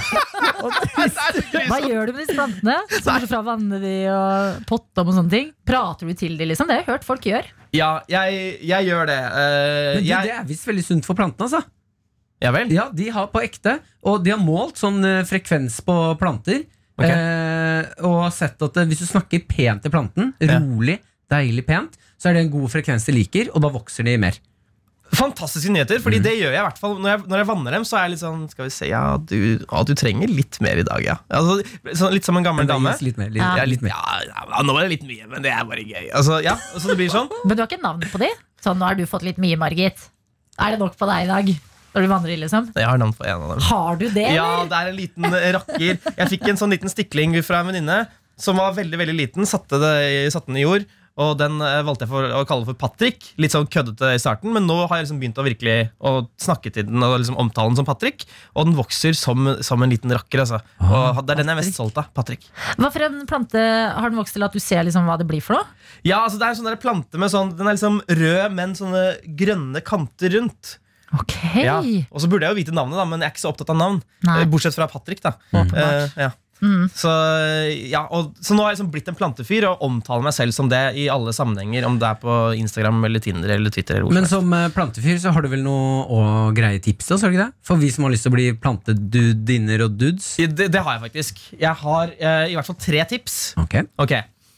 Hva 1.67 1.77
gjør 1.81 2.09
du 2.09 2.13
med 2.13 2.21
disse 2.23 2.35
plantene? 2.37 2.75
Bortsett 2.91 3.29
fra 3.29 3.41
vannet 3.45 3.47
vanne 3.47 3.79
de 3.81 3.95
og 4.13 4.67
potter 4.69 5.03
om 5.03 5.11
og 5.11 5.17
sånne 5.17 5.33
ting. 5.33 5.49
Prater 5.67 6.09
du 6.09 6.17
til 6.17 6.37
dem, 6.37 6.51
liksom? 6.51 6.69
Det 6.69 6.77
har 6.77 6.83
jeg 6.83 6.89
hørt 6.91 7.07
folk 7.07 7.25
gjør. 7.25 7.49
Ja, 7.75 7.89
jeg, 8.09 8.57
jeg 8.65 8.87
gjør 8.87 9.09
det. 9.09 9.17
Uh, 9.17 9.39
Men 9.41 10.03
du, 10.03 10.09
jeg, 10.11 10.29
det 10.29 10.35
er 10.37 10.47
visst 10.49 10.69
veldig 10.69 10.85
sunt 10.85 11.09
for 11.09 11.17
plantene, 11.17 11.49
altså. 11.49 11.63
Ja 12.41 12.51
vel? 12.53 12.71
Ja, 12.73 12.89
de 12.93 13.09
har 13.13 13.27
på 13.33 13.41
ekte, 13.43 13.79
og 14.03 14.23
de 14.23 14.31
har 14.35 14.39
målt 14.41 14.77
sånn 14.81 14.99
eh, 15.05 15.23
frekvens 15.27 15.79
på 15.85 15.95
planter. 16.21 16.65
Okay. 16.97 17.13
Eh, 17.13 17.85
og 18.07 18.23
har 18.25 18.31
sett 18.33 18.61
at 18.65 18.77
eh, 18.81 18.85
hvis 18.89 19.03
du 19.03 19.05
snakker 19.09 19.43
pent 19.47 19.83
til 19.85 19.91
planten, 19.93 20.33
Ja. 20.41 20.57
rolig, 20.59 20.99
deilig 21.29 21.65
pent, 21.67 21.97
så 22.17 22.29
er 22.29 22.33
det 22.37 22.45
en 22.47 22.53
god 22.55 22.71
frekvens 22.73 23.05
de 23.05 23.13
liker, 23.13 23.49
og 23.53 23.61
da 23.61 23.69
vokser 23.69 24.03
de 24.07 24.15
mer. 24.17 24.37
Fantastiske 25.15 25.69
nyheter, 25.71 25.99
Mm. 25.99 26.03
fordi 26.03 26.17
det 26.19 26.33
gjør 26.35 26.51
jeg 26.51 26.59
i 26.59 26.65
hvert 26.67 26.79
fall 26.81 26.97
når 26.99 27.09
jeg, 27.13 27.19
når 27.31 27.37
jeg 27.39 27.47
vanner 27.47 27.71
dem. 27.71 27.83
Så 27.87 27.95
er 27.95 28.01
jeg 28.03 28.11
litt 28.11 28.19
sånn 28.19 28.49
Skal 28.51 28.65
vi 28.65 28.69
se, 28.75 28.87
ja, 28.89 29.17
du, 29.17 29.37
å, 29.71 29.85
du 29.87 29.93
trenger 29.95 30.27
litt 30.27 30.59
mer 30.59 30.81
i 30.81 30.83
dag, 30.83 30.99
ja. 31.05 31.15
Altså, 31.31 31.63
sånn, 31.95 32.11
litt 32.17 32.25
som 32.27 32.35
en 32.35 32.43
gammel 32.43 32.67
dame. 32.67 32.91
litt 33.01 33.15
mer. 33.17 33.29
Litt, 33.29 33.39
Ja. 33.41 33.55
Ja, 33.55 33.63
litt, 33.65 33.81
ja, 33.81 34.01
ja, 34.27 34.63
nå 34.63 34.73
var 34.75 34.83
det 34.83 34.97
litt 34.99 35.07
mye, 35.07 35.29
men 35.31 35.41
det 35.45 35.53
er 35.53 35.63
bare 35.63 35.79
gøy. 35.85 36.11
Altså, 36.11 36.41
ja, 36.43 36.57
så 36.75 36.87
det 36.91 36.97
blir 36.97 37.09
sånn. 37.13 37.29
Men 37.47 37.55
du 37.55 37.63
har 37.63 37.69
ikke 37.71 37.81
navn 37.81 38.01
på 38.03 38.19
de? 38.19 38.27
Sånn, 38.61 38.77
nå 38.81 38.85
har 38.89 38.95
du 38.99 39.05
fått 39.07 39.23
litt 39.23 39.37
mye, 39.39 39.55
Margit. 39.55 40.09
Er 40.59 40.71
det 40.75 40.79
nok 40.79 40.97
på 40.97 41.07
deg 41.07 41.23
i 41.23 41.31
dag? 41.31 41.55
Når 41.95 42.05
du 42.05 42.11
vandrer, 42.11 42.37
liksom? 42.43 42.69
Jeg 42.75 42.85
har 42.89 42.99
navn 43.01 43.15
på 43.17 43.25
en 43.25 43.41
av 43.47 43.55
dem. 43.55 43.65
Har 43.71 43.97
du 43.97 44.05
det, 44.09 44.27
Ja, 44.35 44.45
eller? 44.61 44.69
det 44.69 44.77
er 44.83 44.91
en 44.91 44.99
liten 45.01 45.29
eh, 45.31 45.49
rakker. 45.57 45.99
Jeg 46.17 46.31
fikk 46.35 46.47
en 46.51 46.59
sånn 46.61 46.73
liten 46.75 46.91
stikling 46.93 47.33
fra 47.45 47.63
en 47.63 47.71
venninne 47.71 48.03
som 48.37 48.59
var 48.59 48.75
veldig 48.77 48.99
veldig 49.01 49.15
liten. 49.17 49.47
Satte, 49.49 49.79
det, 49.81 49.93
satte 50.35 50.51
den 50.51 50.59
i 50.61 50.65
jord. 50.67 50.85
Og 51.17 51.31
den 51.39 51.55
eh, 51.65 51.79
valgte 51.81 52.05
jeg 52.05 52.11
for 52.11 52.27
å 52.37 52.43
kalle 52.45 52.67
for 52.67 52.77
Patrick. 52.77 53.31
Litt 53.41 53.49
sånn 53.55 53.65
køddete 53.73 54.11
i 54.13 54.19
starten, 54.21 54.51
men 54.53 54.67
nå 54.69 54.75
har 54.83 54.99
jeg 54.99 55.07
liksom 55.07 55.21
begynt 55.23 55.39
å 55.41 55.45
virkelig 55.47 55.77
å 55.97 56.11
snakke 56.37 56.69
til 56.75 56.85
den 56.85 57.01
og 57.01 57.15
liksom 57.17 57.39
omtale 57.41 57.71
den 57.71 57.79
som 57.79 57.87
Patrick. 57.87 58.27
Og 58.53 58.67
den 58.69 58.77
vokser 58.77 59.17
som, 59.17 59.49
som 59.65 59.81
en 59.81 59.89
liten 59.89 60.13
rakker. 60.13 60.43
Altså. 60.43 60.59
Og 60.85 61.23
det 61.25 61.33
er 61.33 61.41
den 61.41 61.49
jeg 61.49 61.55
er 61.55 61.61
mest 61.63 61.79
solgt 61.79 61.97
av. 61.97 62.11
Patrick. 62.13 62.45
Hva 62.77 62.91
for 62.93 63.07
en 63.07 63.23
plante 63.25 63.57
har 63.97 64.11
den 64.13 64.19
vokst 64.21 64.37
til 64.37 64.45
at 64.45 64.53
du 64.53 64.61
ser 64.61 64.85
liksom 64.85 65.09
hva 65.09 65.17
det 65.17 65.25
blir 65.33 65.41
for 65.41 65.57
noe? 65.57 65.65
Ja, 66.05 66.19
altså 66.27 66.37
Det 66.37 66.45
er 66.45 66.53
en 66.53 66.59
sånn 66.61 66.77
plante 66.83 67.17
med 67.17 67.31
sånn 67.33 67.49
Den 67.57 67.65
er 67.65 67.73
liksom 67.79 67.97
rød, 68.05 68.53
men 68.53 68.77
sånne 68.77 69.03
grønne 69.41 69.81
kanter 69.81 70.37
rundt. 70.37 70.75
Ok. 71.15 71.37
Ja. 71.63 71.77
Og 72.11 72.19
så 72.23 72.27
burde 72.27 72.47
jeg 72.47 72.55
jo 72.55 72.59
vite 72.59 72.75
navnet, 72.75 72.99
da 72.99 73.05
men 73.07 73.23
jeg 73.23 73.29
er 73.29 73.35
ikke 73.35 73.45
så 73.45 73.53
opptatt 73.53 73.71
av 73.71 73.79
navn. 73.79 74.01
Nei. 74.27 74.41
Eh, 74.41 74.49
Bortsett 74.51 74.75
fra 74.75 74.89
Patrick. 74.91 75.23
da 75.23 75.37
Eh, 75.53 76.11
ja. 76.17 76.33
Mm. 76.57 76.87
Så, 76.89 77.09
ja, 77.85 77.99
og, 78.09 78.31
så 78.41 78.55
nå 78.57 78.63
har 78.63 78.71
jeg 78.71 78.79
liksom 78.79 78.89
blitt 78.93 79.09
en 79.11 79.17
plantefyr 79.17 79.67
og 79.69 79.83
omtaler 79.85 80.25
meg 80.25 80.33
selv 80.33 80.55
som 80.55 80.69
det 80.71 80.79
i 80.97 81.05
alle 81.13 81.33
sammenhenger. 81.35 81.85
Om 81.85 81.99
det 82.01 82.09
er 82.09 82.21
på 82.21 82.37
Instagram 82.57 83.03
eller 83.05 83.21
Tinder 83.23 83.53
eller 83.53 83.73
Twitter. 83.73 84.01
Eller 84.01 84.17
Men 84.17 84.29
som 84.29 84.53
eh, 84.57 84.69
plantefyr 84.73 85.19
så 85.21 85.33
har 85.35 85.45
du 85.45 85.51
vel 85.53 85.61
noe 85.65 86.07
å 86.09 86.21
greie 86.57 86.81
tips 86.83 87.11
til 87.11 87.19
ikke 87.19 87.43
det? 87.43 87.51
For 87.65 87.81
vi 87.81 87.91
som 87.93 88.07
har 88.07 88.15
lyst 88.15 88.25
til 88.25 88.33
å 88.33 88.37
bli 88.37 88.47
plantedudinner 88.57 89.85
og 89.85 89.99
dudes. 89.99 90.33
det, 90.37 90.71
det 90.73 90.81
har 90.81 90.97
jeg 90.97 91.05
faktisk. 91.07 91.45
Jeg 91.53 91.75
har 91.83 92.17
eh, 92.17 92.47
i 92.49 92.57
hvert 92.57 92.71
fall 92.71 92.81
tre 92.81 93.05
tips. 93.13 93.37
Ok. 93.61 93.79
Ok 94.01 94.17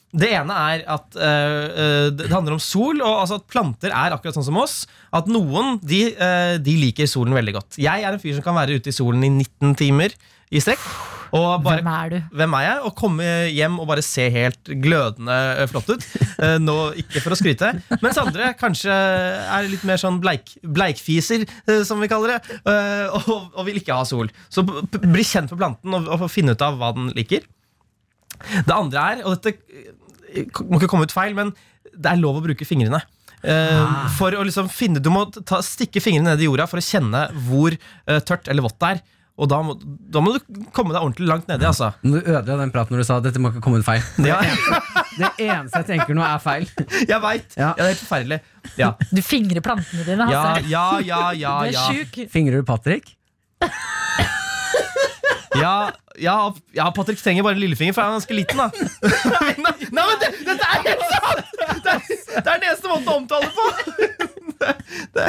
Det 0.10 0.32
ene 0.34 0.56
er 0.74 0.82
at 0.90 1.18
eh, 1.22 2.08
det 2.18 2.32
handler 2.32 2.56
om 2.56 2.64
sol, 2.64 2.98
og 3.06 3.20
altså 3.22 3.38
at 3.38 3.46
planter 3.52 3.94
er 3.94 4.16
akkurat 4.16 4.34
sånn 4.40 4.48
som 4.48 4.58
oss. 4.58 4.82
At 5.14 5.30
noen 5.30 5.78
de, 5.86 6.08
eh, 6.16 6.56
de 6.64 6.74
liker 6.82 7.10
solen 7.10 7.36
veldig 7.38 7.54
godt. 7.60 7.78
Jeg 7.82 8.02
er 8.06 8.16
en 8.16 8.22
fyr 8.22 8.34
som 8.40 8.46
kan 8.48 8.58
være 8.58 8.80
ute 8.80 8.90
i 8.90 8.96
solen 8.96 9.28
i 9.28 9.30
19 9.30 9.76
timer 9.78 10.16
i 10.50 10.62
strekk. 10.66 10.82
Og 11.38 11.62
bare 11.62 11.84
Hvem 11.84 11.90
er 11.94 12.10
du? 12.10 12.16
hvem 12.40 12.54
er 12.58 12.64
jeg? 12.66 12.78
Og 12.90 12.96
komme 12.98 13.26
hjem 13.54 13.76
og 13.78 13.86
bare 13.92 14.02
se 14.02 14.24
helt 14.34 14.72
glødende 14.82 15.68
flott 15.70 15.92
ut. 15.94 16.08
Nå, 16.66 16.78
ikke 17.04 17.22
for 17.22 17.36
å 17.36 17.38
skryte. 17.38 17.70
Mens 18.02 18.18
andre 18.18 18.48
kanskje 18.58 18.90
er 18.90 19.70
litt 19.70 19.86
mer 19.86 20.02
sånn 20.02 20.18
bleik, 20.24 20.56
bleikfiser, 20.66 21.46
som 21.86 22.02
vi 22.02 22.10
kaller 22.10 22.34
det. 22.40 22.58
Og, 23.14 23.30
og 23.54 23.62
vil 23.70 23.78
ikke 23.78 23.94
ha 24.00 24.10
sol. 24.10 24.34
Så 24.50 24.66
bli 24.66 25.22
kjent 25.22 25.54
med 25.54 25.62
planten 25.62 26.00
og, 26.00 26.10
og 26.18 26.26
finne 26.34 26.58
ut 26.58 26.66
av 26.66 26.82
hva 26.82 26.96
den 26.98 27.14
liker. 27.14 27.46
Det 28.40 28.74
andre 28.74 29.06
er, 29.14 29.22
og 29.28 29.38
dette 29.38 29.60
må 30.70 30.80
ikke 30.80 30.90
komme 30.92 31.08
ut 31.10 31.14
feil, 31.16 31.36
men 31.38 31.54
det 31.94 32.12
er 32.12 32.20
lov 32.22 32.38
å 32.40 32.44
bruke 32.46 32.66
fingrene. 32.68 33.02
Eh, 33.40 33.94
For 34.18 34.36
å 34.36 34.42
liksom 34.44 34.68
finne 34.68 35.00
Du 35.00 35.08
må 35.16 35.22
ta, 35.32 35.62
stikke 35.64 36.02
fingrene 36.04 36.34
ned 36.34 36.42
i 36.44 36.50
jorda 36.50 36.66
for 36.68 36.82
å 36.82 36.84
kjenne 36.84 37.22
hvor 37.48 37.72
uh, 37.72 38.18
tørt 38.28 38.50
eller 38.52 38.66
vått 38.66 38.76
det 38.84 38.90
er. 38.98 39.00
Og 39.40 39.48
da 39.48 39.62
må, 39.64 39.78
da 39.80 40.20
må 40.20 40.34
du 40.36 40.42
komme 40.76 40.92
deg 40.92 41.00
ordentlig 41.00 41.30
langt 41.30 41.48
nedi. 41.48 41.64
Altså. 41.64 41.94
Du 42.04 42.18
ødela 42.20 42.58
den 42.60 42.74
praten 42.76 42.92
når 42.98 43.06
du 43.06 43.08
sa 43.08 43.22
dette 43.24 43.40
må 43.40 43.54
ikke 43.54 43.62
komme 43.64 43.80
ut 43.80 43.88
feil. 43.88 44.04
Ja, 44.28 44.42
Det 45.20 45.30
eneste 45.46 45.80
jeg 45.82 45.88
tenker 45.94 46.16
nå, 46.16 46.24
er 46.28 46.42
feil. 46.44 46.68
jeg 47.14 47.22
veit! 47.24 47.56
Ja. 47.56 47.70
Ja. 47.70 47.72
det 47.78 47.86
er 47.86 47.90
helt 47.94 48.04
forferdelig. 48.04 48.40
Ja, 48.80 48.90
Du 49.16 49.22
fingrer 49.24 49.64
plantene 49.64 50.04
dine. 50.08 50.28
ja, 50.32 50.44
Altså. 50.44 50.68
ja, 50.68 50.86
ja. 51.00 51.22
ja, 51.40 51.56
Du 51.64 51.72
er 51.72 51.96
sjuk. 51.96 52.20
Fingrer 52.36 52.60
du 52.60 52.68
Patrick? 52.68 53.16
ja, 55.58 55.92
ja, 56.20 56.36
ja 56.76 56.90
Patrick 56.96 57.22
trenger 57.24 57.46
bare 57.46 57.58
en 57.58 57.64
lillefinger, 57.64 57.96
for 57.96 58.06
han 58.06 58.14
er 58.14 58.20
ganske 58.20 58.38
liten. 58.38 58.60
da 58.60 58.70
Nei, 58.70 59.54
nei, 59.66 59.74
nei 59.90 60.06
men 60.10 60.20
det, 60.22 60.32
dette 60.46 60.68
er 60.68 60.84
helt 60.86 61.06
sant! 61.10 61.56
Det 61.80 61.94
er, 61.94 62.04
det 62.10 62.44
er 62.44 62.50
den 62.50 62.68
eneste 62.70 62.92
måten 62.92 63.10
å 63.10 63.18
omtale 63.22 63.50
det 63.50 63.56
på! 63.56 63.68
Det, 64.60 64.74
det, 65.16 65.26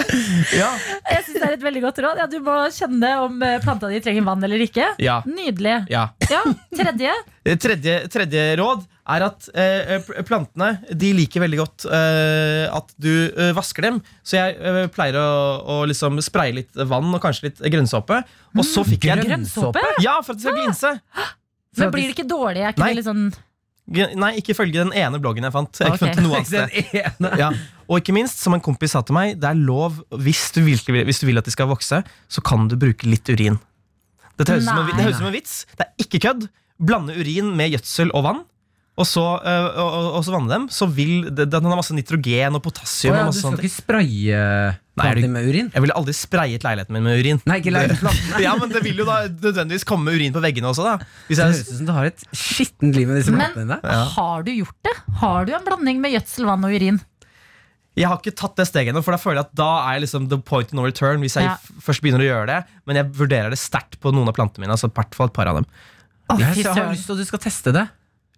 ja. 0.59 0.69
Jeg 1.07 1.23
synes 1.27 1.37
det 1.37 1.47
er 1.47 1.53
et 1.55 1.63
veldig 1.63 1.83
godt 1.85 2.01
råd. 2.03 2.19
Ja, 2.19 2.27
du 2.27 2.41
må 2.43 2.57
kjenne 2.75 3.11
om 3.23 3.37
eh, 3.47 3.61
planta 3.63 3.87
di 3.93 4.01
trenger 4.03 4.27
vann 4.27 4.43
eller 4.43 4.65
ikke. 4.65 4.89
Ja. 4.99 5.21
Nydelig. 5.29 5.77
ja. 5.93 6.09
Ja, 6.31 6.43
Tredje. 6.75 7.15
Tredje, 7.63 7.95
tredje 8.11 8.43
råd 8.59 8.83
er 9.15 9.25
at 9.27 9.47
eh, 9.59 10.09
plantene 10.29 10.69
De 10.95 11.11
liker 11.17 11.43
veldig 11.45 11.59
godt 11.61 11.85
eh, 11.91 12.65
at 12.71 12.93
du 13.01 13.11
eh, 13.31 13.51
vasker 13.57 13.87
dem. 13.89 14.01
Så 14.27 14.37
jeg 14.39 14.57
eh, 14.59 14.87
pleier 14.95 15.19
å, 15.21 15.29
å 15.61 15.77
liksom 15.91 16.19
spraye 16.25 16.55
litt 16.61 16.81
vann 16.91 17.11
og 17.15 17.21
kanskje 17.25 17.49
litt 17.51 17.63
grønnsåpe. 17.75 18.23
Og 18.57 18.67
så 18.67 18.85
fikk 18.87 19.09
jeg 19.11 19.27
Grønnsåpe? 19.29 19.83
Ja, 20.05 20.19
for 20.25 20.35
at 20.35 20.41
det 20.41 20.47
skal 20.49 20.59
glinse. 20.59 20.93
Men 21.79 21.93
blir 21.95 22.09
det 22.09 22.17
ikke 22.17 22.29
dårlig? 22.31 22.65
Er 22.67 22.75
ikke 22.75 22.83
Nei. 22.85 22.91
det 22.95 23.01
litt 23.03 23.09
sånn 23.11 23.31
Nei, 23.91 24.29
ikke 24.39 24.53
ifølge 24.55 24.85
den 24.85 24.93
ene 24.95 25.19
bloggen 25.19 25.43
jeg 25.43 25.51
fant. 25.51 25.81
Jeg 25.83 25.97
annet 25.99 26.47
sted. 26.53 27.25
Ja. 27.41 27.49
Og 27.91 27.99
ikke 27.99 28.15
minst, 28.15 28.39
som 28.39 28.55
en 28.55 28.63
kompis 28.63 28.93
sa 28.95 29.01
til 29.03 29.17
meg, 29.17 29.33
det 29.43 29.49
er 29.51 29.59
lov, 29.59 29.97
hvis 30.23 30.45
du, 30.55 30.61
vil- 30.63 31.03
hvis 31.09 31.19
du 31.19 31.27
vil 31.27 31.41
at 31.41 31.49
de 31.49 31.51
skal 31.51 31.67
vokse, 31.73 31.99
så 32.31 32.45
kan 32.47 32.69
du 32.71 32.77
bruke 32.79 33.09
litt 33.11 33.27
urin. 33.35 33.59
Det 34.39 34.47
høres 34.47 34.69
ut 34.71 35.19
som 35.19 35.27
en 35.27 35.35
vits. 35.35 35.57
Det 35.75 35.89
er 35.89 36.05
ikke 36.07 36.21
kødd. 36.29 36.47
Blande 36.81 37.17
urin 37.19 37.51
med 37.59 37.75
gjødsel 37.75 38.15
og 38.15 38.25
vann. 38.29 38.39
Og 39.01 39.07
så, 39.09 39.23
øh, 39.41 39.67
og, 39.81 40.07
og, 40.19 40.25
så 40.27 40.35
vanne 40.35 40.51
dem. 40.53 40.65
Så 40.69 40.85
vil 40.93 41.31
det, 41.33 41.47
Den 41.49 41.65
har 41.71 41.79
masse 41.79 41.95
nitrogen 41.97 42.59
og 42.59 42.63
potassium. 42.63 43.15
potassium. 43.17 43.17
ja, 43.17 43.27
du 43.33 43.39
skal 43.41 43.65
ikke 43.65 43.79
spraye 43.81 44.41
planter 45.01 45.31
med 45.33 45.47
urin? 45.49 45.71
Jeg 45.73 45.85
ville 45.87 45.97
aldri 45.97 46.13
sprayet 46.19 46.65
leiligheten 46.67 46.93
min 46.99 47.07
med 47.07 47.23
urin. 47.23 47.41
Nei, 47.49 47.57
ikke 47.63 47.73
leiligheten. 47.73 48.21
Ja, 48.45 48.53
men 48.61 48.69
Det 48.75 48.83
vil 48.85 49.01
jo 49.01 49.07
da 49.09 49.23
nødvendigvis 49.31 49.87
komme 49.89 50.13
urin 50.13 50.35
på 50.37 50.43
veggene 50.45 50.69
også. 50.69 50.85
da 50.85 50.99
Hvis 51.31 51.41
Det 51.41 51.47
høres 51.47 51.63
ut 51.65 51.77
som 51.79 51.87
du 51.89 51.95
har 51.97 52.11
et 52.11 52.27
skittent 52.37 52.99
liv 52.99 53.09
med 53.09 53.23
disse 53.23 53.33
plantene 53.33 53.65
dine. 53.65 53.81
Ja. 53.85 54.03
har 54.19 54.45
du 54.45 54.53
gjort 54.59 54.77
det? 54.85 54.97
Har 55.23 55.49
du 55.49 55.55
en 55.57 55.65
blanding 55.71 56.03
med 56.05 56.13
gjødsel, 56.19 56.45
vann 56.51 56.67
og 56.69 56.77
urin? 56.77 57.01
jeg 57.99 58.07
har 58.09 58.21
ikke 58.21 58.33
tatt 58.39 58.55
det 58.57 58.65
steget 58.69 58.93
ennå, 58.95 59.01
for 59.05 59.13
da 59.13 59.19
føler 59.21 59.41
jeg 59.41 59.49
at 59.51 59.57
da 59.59 59.71
er 59.91 59.99
liksom 60.01 60.29
the 60.31 60.39
point 60.47 60.71
of 60.71 60.77
no 60.79 60.85
return. 60.87 61.21
Hvis 61.21 61.35
jeg 61.37 61.45
Ja. 61.49 61.57
først 61.85 62.01
begynner 62.01 62.23
å 62.23 62.29
gjøre 62.29 62.47
det 62.47 62.59
Men 62.87 62.97
jeg 62.97 63.09
vurderer 63.19 63.51
det 63.51 63.59
sterkt 63.61 63.99
på 64.01 64.13
noen 64.15 64.29
av 64.31 64.37
plantene 64.39 64.63
mine. 64.65 64.73
Altså 64.77 64.89
i 64.89 64.95
hvert 64.95 65.15
fall 65.19 65.27
et 65.29 65.35
par 65.37 65.51
av 65.51 65.57
dem 65.59 65.67
Å, 66.31 66.39
Jeg 66.39 66.55
fy 66.61 66.69
har 66.69 66.93
lyst 66.95 67.07
til 67.11 67.17
at 67.17 67.19
du 67.19 67.25
skal 67.29 67.43
teste 67.43 67.73
det. 67.75 67.89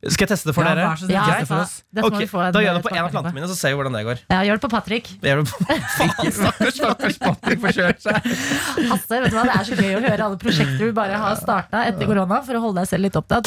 Skal 0.03 0.25
jeg 0.27 0.33
teste 0.33 0.49
det 0.51 0.55
for 0.57 0.67
Ja, 0.67 0.73
dere? 0.75 0.87
vær 0.91 0.99
så 0.99 1.07
snill, 1.07 1.15
Ja, 1.15 1.25
test 1.47 1.85
det 1.95 2.03
okay, 2.03 2.27
Da 2.27 2.59
gjør 2.59 2.67
jeg 2.67 2.75
det 2.75 2.83
på 2.83 2.91
en 2.91 3.05
av 3.05 3.11
plantene 3.13 3.35
mine, 3.37 3.47
så 3.47 3.55
ser 3.55 3.71
vi 3.71 3.77
hvordan 3.79 3.95
det 3.95 4.01
går. 4.09 4.23
Ja, 4.35 4.41
gjør 4.49 4.59
det 4.59 4.63
på 4.65 4.71
Patrick. 4.73 5.11
Gjør 5.23 5.43
det 5.43 5.53
på 5.53 5.67
Faen, 5.99 6.33
stakkars, 6.39 6.75
stakkars 6.81 7.19
Patrick 7.23 7.63
får 7.63 7.77
kjørt 7.77 8.03
seg. 8.03 8.27
Hasse, 8.91 9.21
vet 9.23 9.31
du 9.31 9.37
hva? 9.39 9.45
Det 9.47 9.55
er 9.61 9.69
så 9.71 9.79
gøy 9.79 9.95
å 9.95 10.03
høre 10.03 10.27
alle 10.27 10.41
prosjekter 10.43 10.83
du 10.91 10.97
bare 10.97 11.21
har 11.23 11.39
starta 11.39 11.85
etter 11.93 12.11
korona 12.11 12.41
for 12.43 12.59
å 12.59 12.65
holde 12.67 12.83
deg 12.83 12.91
selv 12.91 13.07
litt 13.07 13.21
opptatt. 13.23 13.47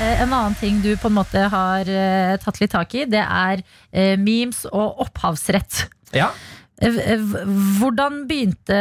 Eh, 0.00 0.22
En 0.22 0.32
annen 0.32 0.58
ting 0.58 0.82
du 0.82 0.90
på 0.98 1.06
en 1.10 1.16
måte 1.20 1.46
har 1.54 1.88
eh, 1.90 2.34
tatt 2.42 2.58
litt 2.62 2.74
tak 2.74 2.94
i, 2.98 3.06
det 3.10 3.22
er 3.22 3.62
eh, 3.92 4.14
memes 4.18 4.64
og 4.72 5.04
opphavsrett. 5.06 5.84
Ja. 6.14 6.32
Hvordan 6.78 8.20
begynte, 8.30 8.76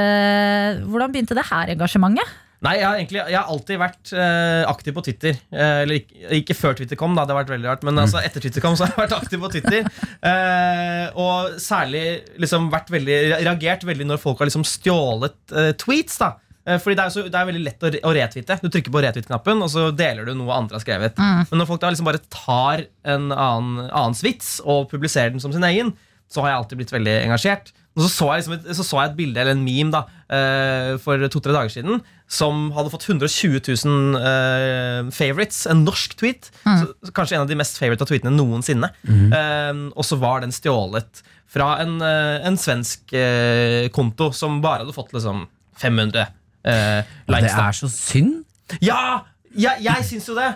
hvordan 0.86 1.14
begynte 1.14 1.38
det 1.38 1.48
her 1.50 1.72
engasjementet? 1.74 2.36
Nei, 2.66 2.74
jeg 2.80 2.88
har, 2.88 2.96
egentlig, 2.98 3.20
jeg 3.22 3.38
har 3.38 3.52
alltid 3.54 3.78
vært 3.82 4.14
eh, 4.18 4.64
aktiv 4.66 4.96
på 4.98 5.04
Twitter. 5.06 5.38
Eh, 5.54 5.84
eller 5.84 6.00
ikke, 6.00 6.24
ikke 6.40 6.58
før 6.58 6.80
Twitter 6.80 6.98
kom, 6.98 7.14
da, 7.14 7.28
det 7.28 7.36
har 7.36 7.44
vært 7.44 7.54
veldig 7.54 7.70
rart. 7.70 7.86
Men 7.86 8.02
altså, 8.02 8.24
etter 8.26 8.42
Twitter 8.42 8.64
kom, 8.66 8.74
så 8.80 8.88
har 8.88 8.96
jeg 8.96 9.04
vært 9.04 9.16
aktiv 9.20 9.44
på 9.44 9.52
Twitter. 9.54 9.86
Eh, 10.26 11.06
og 11.22 11.60
særlig 11.62 12.04
liksom 12.42 12.72
vært 12.74 12.90
veldig 12.94 13.22
reagert 13.46 13.86
veldig 13.86 14.10
når 14.10 14.24
folk 14.24 14.42
har 14.42 14.50
liksom 14.50 14.66
stjålet 14.68 15.38
eh, 15.54 15.72
tweets. 15.78 16.18
da 16.24 16.34
Eh, 16.68 16.80
Fordi 16.84 16.98
det 17.00 17.06
er, 17.06 17.14
så, 17.14 17.24
det 17.32 17.40
er 17.40 17.48
veldig 17.48 17.64
lett 17.64 17.86
å, 17.88 17.92
å 18.10 18.14
retweete. 18.18 18.60
Du 18.64 18.68
trykker 18.74 18.94
på 18.94 19.04
retwitt-knappen, 19.06 19.64
og 19.64 19.72
så 19.72 19.88
deler 19.96 20.28
du 20.28 20.34
noe 20.36 20.56
andre 20.58 20.78
har 20.78 20.84
skrevet. 20.84 21.22
Men 21.52 21.62
når 21.62 21.70
folk 21.70 21.84
da 21.84 21.94
liksom 21.94 22.10
bare 22.10 22.24
tar 22.34 22.86
en 23.08 23.30
annen, 23.32 23.88
annens 23.88 24.24
vits 24.26 24.58
og 24.66 24.90
publiserer 24.92 25.34
den 25.34 25.44
som 25.44 25.56
sin 25.56 25.66
egen, 25.68 25.94
så 26.28 26.44
har 26.44 26.52
jeg 26.52 26.60
alltid 26.62 26.82
blitt 26.82 26.92
veldig 26.92 27.14
engasjert. 27.24 27.72
Og 27.98 28.06
så 28.06 28.12
så 28.14 28.28
jeg, 28.30 28.44
liksom 28.44 28.56
et, 28.60 28.70
så 28.78 28.86
så 28.86 29.02
jeg 29.02 29.12
et 29.12 29.18
bilde 29.18 29.42
eller 29.42 29.58
en 29.58 29.66
meme 29.66 29.90
da 29.94 30.04
eh, 30.30 30.92
for 31.02 31.24
to-tre 31.34 31.56
dager 31.56 31.74
siden 31.74 32.04
som 32.28 32.68
hadde 32.76 32.92
fått 32.92 33.08
120 33.08 33.62
000 33.64 34.18
uh, 34.20 35.08
favorites. 35.16 35.64
En 35.72 35.86
norsk 35.88 36.18
tweet. 36.20 36.50
Mm. 36.68 36.84
så 36.84 37.14
kanskje 37.16 37.38
en 37.38 37.46
av 37.46 37.50
de 37.50 37.58
mest 37.58 37.80
favorite 37.80 38.06
tweetene 38.10 38.36
noensinne. 38.36 38.92
Eh, 39.08 39.80
og 39.96 40.04
så 40.06 40.20
var 40.20 40.44
den 40.44 40.52
stjålet 40.56 41.24
fra 41.48 41.78
en, 41.80 41.96
uh, 42.04 42.44
en 42.46 42.60
svensk 42.60 43.16
uh, 43.16 43.88
konto 43.96 44.34
som 44.36 44.60
bare 44.64 44.84
hadde 44.84 44.96
fått 44.96 45.16
liksom 45.16 45.46
500 45.80 46.28
likes. 46.68 47.56
Det 47.56 47.64
er 47.64 47.80
så 47.80 47.92
synd. 47.94 48.38
Ja! 48.84 49.24
Jeg, 49.58 49.80
jeg 49.82 50.04
syns 50.06 50.28
jo 50.28 50.36
det. 50.36 50.50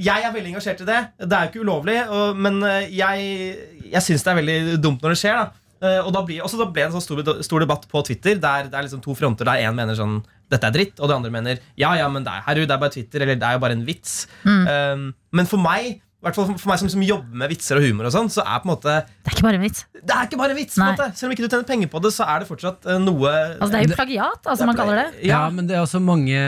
Jeg 0.00 0.24
er 0.24 0.32
veldig 0.34 0.48
engasjert 0.54 0.80
i 0.82 0.86
det. 0.88 1.00
Det 1.20 1.36
er 1.36 1.44
jo 1.44 1.50
ikke 1.52 1.60
ulovlig, 1.62 1.98
og, 2.10 2.38
men 2.42 2.56
jeg, 2.90 3.52
jeg 3.92 4.02
syns 4.02 4.24
det 4.26 4.32
er 4.32 4.38
veldig 4.40 4.78
dumt 4.82 5.04
når 5.04 5.14
det 5.14 5.18
skjer. 5.20 5.36
da 5.36 5.60
og 5.80 6.10
da 6.12 6.20
blir, 6.28 6.42
også 6.44 6.58
da 6.60 6.66
ble 6.68 6.82
det 6.82 6.90
en 6.90 6.98
sånn 6.98 7.04
stor, 7.06 7.40
stor 7.46 7.62
debatt 7.64 7.86
på 7.88 8.02
Twitter 8.04 8.36
der 8.36 8.66
det 8.68 8.76
er 8.76 8.84
liksom 8.84 9.00
to 9.00 9.14
fronter 9.16 9.48
der 9.48 9.62
én 9.64 9.76
mener 9.76 9.96
sånn 9.96 10.18
dette 10.50 10.66
er 10.66 10.74
dritt, 10.74 10.98
og 10.98 11.10
det 11.10 11.16
andre 11.16 11.32
mener 11.32 11.58
ja, 11.78 11.94
ja, 11.98 12.06
men 12.10 12.26
det 12.26 12.34
er, 12.34 12.44
herru, 12.48 12.66
det 12.66 12.74
er 12.74 12.82
bare 12.82 12.94
Twitter, 12.94 13.24
eller 13.24 13.38
det 13.38 13.46
er 13.46 13.56
jo 13.56 13.62
bare 13.62 13.76
en 13.78 13.84
vits. 13.86 14.14
Eh, 14.44 15.04
men 15.36 15.50
for 15.50 15.62
meg, 15.62 16.00
i 16.00 16.26
hvert 16.26 16.36
fall 16.36 16.50
for 16.50 16.68
meg 16.68 16.80
som, 16.82 16.90
som 16.92 17.04
jobber 17.04 17.38
med 17.42 17.52
vitser 17.52 17.78
og 17.78 17.86
humor, 17.86 18.08
og 18.10 18.14
sånn 18.14 18.30
så 18.32 18.42
er 18.44 18.60
på 18.60 18.68
en 18.68 18.72
måte 18.74 18.96
Det 19.06 19.30
er 19.30 19.36
ikke 19.36 19.46
bare 19.46 19.60
en 19.60 19.64
vits. 19.64 19.84
det 19.94 20.16
er 20.16 20.26
ikke 20.28 20.40
bare 20.42 20.56
en 20.56 20.58
vits. 20.58 20.74
på 20.76 20.82
en 20.84 20.90
måte 20.90 21.06
Selv 21.16 21.30
om 21.30 21.36
ikke 21.36 21.46
du 21.46 21.48
tjener 21.48 21.68
penger 21.70 21.92
på 21.92 22.02
det, 22.04 22.12
så 22.16 22.26
er 22.28 22.42
det 22.42 22.50
fortsatt 22.50 22.90
uh, 22.90 22.98
noe 23.00 23.30
Altså, 23.30 23.70
det 23.72 23.78
er 23.78 23.86
jo 23.86 23.96
plagiat, 23.96 24.42
altså, 24.42 24.68
man 24.68 24.80
kaller 24.80 25.00
det. 25.00 25.06
Ja, 25.30 25.40
men 25.54 25.70
det 25.70 25.78
er 25.78 25.86
også 25.86 26.02
mange 26.02 26.42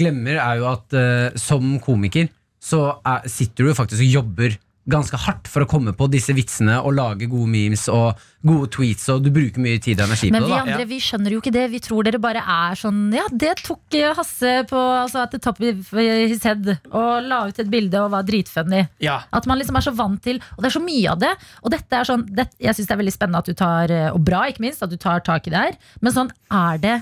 glemmer, 0.00 0.40
er 0.44 0.62
jo 0.62 0.70
at 0.70 0.96
uh, 0.96 1.36
som 1.40 1.76
komiker 1.84 2.30
så 2.62 2.86
er, 3.06 3.28
sitter 3.30 3.68
du 3.68 3.76
faktisk 3.76 4.02
og 4.06 4.16
jobber 4.20 4.56
ganske 4.88 5.18
hardt 5.20 5.48
for 5.50 5.64
å 5.64 5.68
komme 5.68 5.92
på 5.96 6.08
disse 6.10 6.32
vitsene 6.36 6.78
og 6.80 6.94
lage 6.96 7.28
gode 7.28 7.48
memes 7.52 7.86
og 7.92 8.18
gode 8.46 8.70
tweets, 8.72 9.08
og 9.12 9.24
du 9.24 9.30
bruker 9.34 9.60
mye 9.60 9.80
tid 9.82 9.98
og 9.98 10.06
energi 10.06 10.30
Men 10.30 10.44
på 10.44 10.48
det. 10.48 10.54
Men 10.54 10.68
vi 10.68 10.72
andre 10.72 10.86
vi 10.88 11.00
skjønner 11.02 11.34
jo 11.34 11.40
ikke 11.42 11.52
det. 11.54 11.64
Vi 11.72 11.80
tror 11.82 12.06
dere 12.06 12.20
bare 12.22 12.42
er 12.42 12.78
sånn 12.78 13.00
Ja, 13.14 13.26
det 13.30 13.56
tok 13.64 13.96
Hasse 14.18 14.54
på 14.70 14.78
altså, 14.78 15.24
at 15.26 15.34
det 15.34 15.42
top 15.44 15.60
of 15.64 15.92
his 15.98 16.44
head 16.46 16.70
og 16.88 17.26
la 17.26 17.40
ut 17.48 17.58
et 17.58 17.70
bilde 17.72 18.00
og 18.04 18.12
var 18.14 18.26
dritfunny. 18.28 18.84
Ja. 19.04 19.20
At 19.34 19.48
man 19.50 19.60
liksom 19.60 19.78
er 19.78 19.88
så 19.88 19.94
vant 19.96 20.22
til 20.24 20.40
Og 20.56 20.62
det 20.62 20.70
er 20.70 20.76
så 20.78 20.84
mye 20.84 21.12
av 21.12 21.22
det. 21.22 21.34
Og 21.62 21.72
dette 21.74 21.98
er 22.00 22.08
sånn 22.08 22.24
det, 22.30 22.48
Jeg 22.62 22.76
syns 22.78 22.88
det 22.88 22.96
er 22.96 23.02
veldig 23.02 23.16
spennende 23.16 23.42
at 23.42 23.50
du 23.50 23.58
tar 23.58 23.94
eh, 23.94 24.10
Og 24.12 24.22
bra, 24.24 24.44
ikke 24.48 24.64
minst, 24.64 24.84
at 24.84 24.92
du 24.92 24.98
tar 25.00 25.24
tak 25.26 25.48
i 25.48 25.54
det 25.54 25.64
her. 25.66 25.78
Men 26.04 26.14
sånn 26.14 26.32
er 26.54 26.82
det 26.84 26.96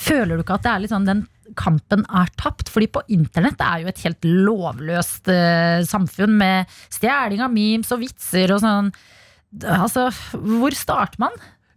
Føler 0.00 0.34
du 0.34 0.42
ikke 0.42 0.58
at 0.58 0.66
det 0.66 0.72
er 0.72 0.82
litt 0.82 0.92
sånn 0.92 1.06
den 1.06 1.22
kampen 1.58 2.04
er 2.08 2.30
tapt? 2.40 2.70
Fordi 2.72 2.90
på 2.92 3.02
internett 3.14 3.60
er 3.64 3.82
jo 3.82 3.90
et 3.92 4.04
helt 4.04 4.28
lovløst 4.28 5.30
uh, 5.32 5.80
samfunn 5.88 6.38
med 6.40 6.70
stjeling 6.92 7.44
av 7.44 7.52
memes 7.54 7.92
og 7.94 8.02
vitser 8.04 8.54
og 8.54 8.62
sånn. 8.64 8.92
Altså, 9.62 10.08
hvor 10.34 10.74
starter 10.74 11.22
man? 11.22 11.34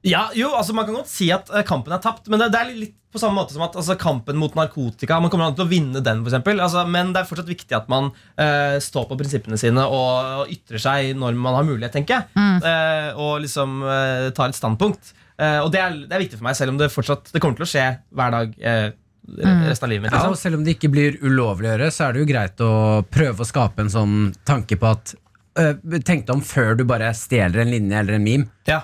Ja, 0.08 0.28
jo, 0.38 0.52
altså 0.56 0.74
Man 0.78 0.88
kan 0.88 0.96
godt 1.00 1.12
si 1.12 1.28
at 1.34 1.50
eh, 1.52 1.66
kampen 1.68 1.94
er 1.94 2.02
tapt, 2.04 2.30
men 2.32 2.42
det, 2.42 2.52
det 2.54 2.62
er 2.62 2.72
litt 2.74 2.96
på 3.14 3.22
samme 3.22 3.40
måte 3.40 3.56
som 3.56 3.64
at 3.66 3.76
altså, 3.80 3.96
kampen 4.00 4.38
mot 4.40 4.54
narkotika 4.58 5.18
Man 5.24 5.32
kommer 5.34 5.48
an 5.48 5.56
til 5.58 5.66
å 5.66 5.70
vinne 5.72 6.02
den, 6.04 6.22
for 6.22 6.32
eksempel. 6.32 6.60
altså, 6.64 6.84
men 6.90 7.14
det 7.16 7.22
er 7.22 7.30
fortsatt 7.30 7.50
viktig 7.50 7.78
at 7.78 7.88
man 7.92 8.12
eh, 8.36 8.78
står 8.84 9.08
på 9.10 9.18
prinsippene 9.20 9.60
sine 9.60 9.86
og, 9.88 10.42
og 10.44 10.54
ytrer 10.54 10.84
seg 10.84 11.14
når 11.18 11.38
man 11.40 11.58
har 11.58 11.68
mulighet, 11.68 11.96
tenker 11.96 12.20
jeg. 12.20 12.46
Eh, 12.68 13.10
og 13.16 13.40
liksom 13.46 13.80
eh, 13.88 14.28
tar 14.38 14.52
et 14.52 14.60
standpunkt. 14.60 15.14
Eh, 15.38 15.60
og 15.64 15.72
det 15.74 15.82
er, 15.82 15.98
det 16.06 16.18
er 16.18 16.24
viktig 16.26 16.40
for 16.40 16.50
meg, 16.50 16.58
selv 16.60 16.74
om 16.74 16.80
det 16.80 16.90
fortsatt 16.90 17.30
Det 17.34 17.42
kommer 17.44 17.60
til 17.60 17.68
å 17.68 17.70
skje 17.70 17.88
hver 18.18 18.34
dag 18.34 18.56
eh, 18.58 18.88
resten 19.36 19.88
av 19.88 19.92
livet 19.92 20.08
mitt. 20.08 20.12
Ja, 20.16 20.24
og 20.26 20.34
Liksom. 20.36 20.42
selv 20.42 20.56
om 20.60 20.64
det 20.66 20.78
ikke 20.78 20.92
blir 20.94 21.18
ulovlig 21.22 21.70
å 21.70 21.74
gjøre, 21.76 21.92
så 21.92 22.08
er 22.08 22.14
det 22.14 22.24
jo 22.24 22.30
greit 22.32 22.64
å 22.64 22.72
prøve 23.12 23.44
å 23.44 23.50
skape 23.50 23.84
en 23.84 23.90
sånn 23.94 24.18
tanke 24.48 24.78
på 24.80 24.88
at 24.94 25.16
øh, 25.60 25.74
Tenk 26.06 26.26
deg 26.28 26.36
om 26.36 26.42
før 26.46 26.76
du 26.80 26.84
bare 26.88 27.12
stjeler 27.18 27.64
en 27.66 27.72
linje 27.74 28.00
eller 28.00 28.18
en 28.20 28.24
meme. 28.24 28.48
Ja. 28.70 28.84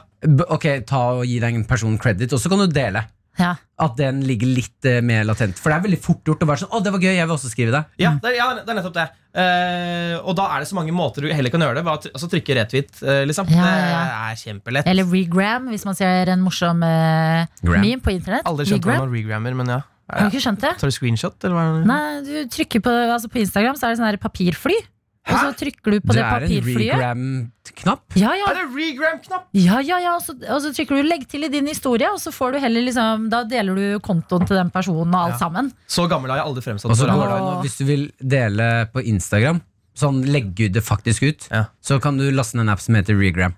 Ok, 0.50 0.70
ta 0.88 1.04
og 1.20 1.26
Gi 1.28 1.40
deg 1.44 1.56
en 1.56 1.66
person 1.70 1.98
credit, 1.98 2.34
og 2.34 2.40
så 2.40 2.50
kan 2.52 2.64
du 2.64 2.68
dele. 2.68 3.06
Ja. 3.40 3.56
At 3.82 3.96
den 3.98 4.20
ligger 4.28 4.46
litt 4.46 4.86
eh, 4.86 5.00
mer 5.02 5.24
latent. 5.26 5.58
For 5.58 5.72
det 5.74 5.80
er 5.80 5.86
veldig 5.88 5.98
fort 6.04 6.22
gjort 6.30 6.44
å 6.46 6.48
være 6.52 6.62
sånn 6.62 6.70
Å, 6.78 6.82
det 6.86 6.92
var 6.94 7.02
gøy, 7.02 7.16
jeg 7.18 7.26
vil 7.26 7.34
også 7.34 7.50
skrive 7.50 7.72
det. 7.74 7.80
Ja, 8.04 8.12
det 8.22 8.30
er, 8.30 8.36
ja, 8.38 8.46
det 8.60 8.70
er 8.70 8.78
nettopp 8.78 8.94
det. 8.94 9.06
Eh, 9.34 10.14
og 10.22 10.36
da 10.38 10.46
er 10.54 10.62
det 10.62 10.68
så 10.70 10.78
mange 10.78 10.94
måter 10.94 11.26
du 11.26 11.32
heller 11.34 11.50
kan 11.50 11.64
gjøre 11.66 11.80
det. 11.80 11.84
Bare 11.88 12.12
altså, 12.12 12.30
trykke 12.30 12.58
retweet, 12.60 12.92
eh, 13.02 13.24
liksom. 13.26 13.50
Ja, 13.50 13.64
Det 13.66 13.88
ja. 13.90 14.04
er 14.30 14.38
kjempelett. 14.44 14.90
Eller 14.92 15.10
regram, 15.10 15.66
hvis 15.74 15.86
man 15.90 15.98
ser 15.98 16.30
en 16.36 16.46
morsom 16.46 16.86
eh, 16.86 17.50
meme 17.66 17.98
på 18.06 18.14
internett. 18.14 18.46
Aldri 18.50 18.70
skjønt 18.70 18.86
hva 18.86 19.00
man 19.02 19.14
regrammer, 19.18 19.58
men 19.58 19.74
ja. 19.80 19.82
Har 20.14 20.30
du 20.30 20.36
ikke 20.38 20.46
skjønt 20.46 20.62
det? 20.64 20.74
Tar 20.80 20.88
du 20.92 20.96
screenshot, 20.96 21.38
eller 21.44 21.56
hva? 21.58 21.86
Nei, 21.86 22.22
du 22.28 22.34
trykker 22.54 22.82
på, 22.86 22.94
altså 23.14 23.30
på 23.34 23.40
Instagram 23.44 23.76
så 23.80 23.88
er 23.88 23.94
det 23.96 24.00
sånn 24.02 24.10
her 24.12 24.18
papirfly. 24.18 24.78
Og 25.24 25.38
så 25.40 25.52
trykker 25.56 25.94
du 25.94 26.00
på 26.04 26.12
Det 26.12 26.20
det, 26.20 26.24
er 26.28 26.44
en 26.44 26.66
regram-knapp. 26.68 28.02
Ja, 28.20 28.34
ja, 28.36 28.50
Er 28.52 28.58
det 28.60 28.66
regram-knapp? 28.76 29.46
ja, 29.56 29.80
ja, 29.80 30.00
ja 30.04 30.16
og, 30.18 30.22
så, 30.26 30.36
og 30.36 30.60
så 30.62 30.74
trykker 30.76 31.00
du 31.00 31.08
'legg 31.08 31.28
til 31.32 31.46
i 31.46 31.48
din 31.48 31.66
historie', 31.66 32.12
og 32.12 32.20
så 32.20 32.32
får 32.32 32.54
du 32.54 32.60
heller 32.60 32.82
liksom 32.84 33.30
Da 33.32 33.44
deler 33.44 33.76
du 33.76 34.00
kontoen 34.04 34.46
til 34.46 34.58
den 34.58 34.70
personen 34.70 35.14
og 35.16 35.22
alt 35.32 35.40
Ja. 35.40 35.48
sammen. 35.48 35.72
Så 35.88 36.10
gammel 36.10 36.30
har 36.30 36.38
jeg 36.44 36.46
aldri 36.48 36.62
fremstått. 36.62 36.92
Og 36.92 37.64
det 37.64 37.64
Hvis 37.64 37.78
du 37.78 37.86
vil 37.86 38.12
dele 38.20 38.90
på 38.94 39.00
Instagram, 39.06 39.62
sånn 39.96 40.26
legge 40.26 40.70
det 40.72 40.84
faktisk 40.84 41.24
ut, 41.24 41.48
Ja. 41.52 41.66
så 41.82 42.02
kan 42.02 42.18
du 42.18 42.30
laste 42.32 42.56
ned 42.56 42.64
en 42.68 42.70
app 42.70 42.82
som 42.82 42.96
heter 42.96 43.16
Regram. 43.18 43.56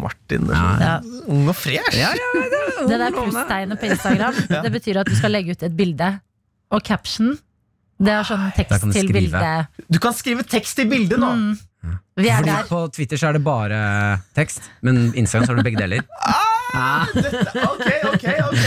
Martin, 0.00 0.48
er 0.50 0.80
Ja. 0.82 0.94
ung 1.30 1.48
og 1.48 1.54
fresh. 1.56 1.98
Det 2.88 2.98
der 2.98 3.10
plusstegnet 3.14 3.78
på 3.80 3.86
Instagram, 3.92 4.34
det 4.64 4.72
betyr 4.74 5.00
at 5.00 5.06
du 5.10 5.14
skal 5.16 5.30
legge 5.36 5.54
ut 5.54 5.62
et 5.62 5.76
bilde. 5.76 6.08
Og 6.74 6.82
caption, 6.82 7.36
det 8.02 8.10
er 8.12 8.26
sånn 8.26 8.48
tekst 8.56 8.82
til 8.92 9.12
bilde 9.12 9.30
bildet. 9.38 9.84
Du 9.92 9.98
kan 10.02 10.12
skrive 10.16 10.42
tekst 10.42 10.76
til 10.80 10.88
bildet 10.90 11.18
nå! 11.22 11.30
Mm. 11.34 11.54
Vi 12.16 12.28
er 12.30 12.38
Fordi 12.40 12.50
der. 12.50 12.66
på 12.70 12.78
Twitter 12.96 13.16
så 13.20 13.28
er 13.28 13.32
det 13.36 13.42
bare 13.44 13.78
tekst, 14.34 14.62
men 14.82 15.12
Instagram 15.14 15.44
så 15.46 15.52
har 15.52 15.58
du 15.58 15.66
begge 15.66 15.80
deler. 15.82 16.00
Ok, 16.74 17.86
ok, 18.14 18.24
ok 18.48 18.64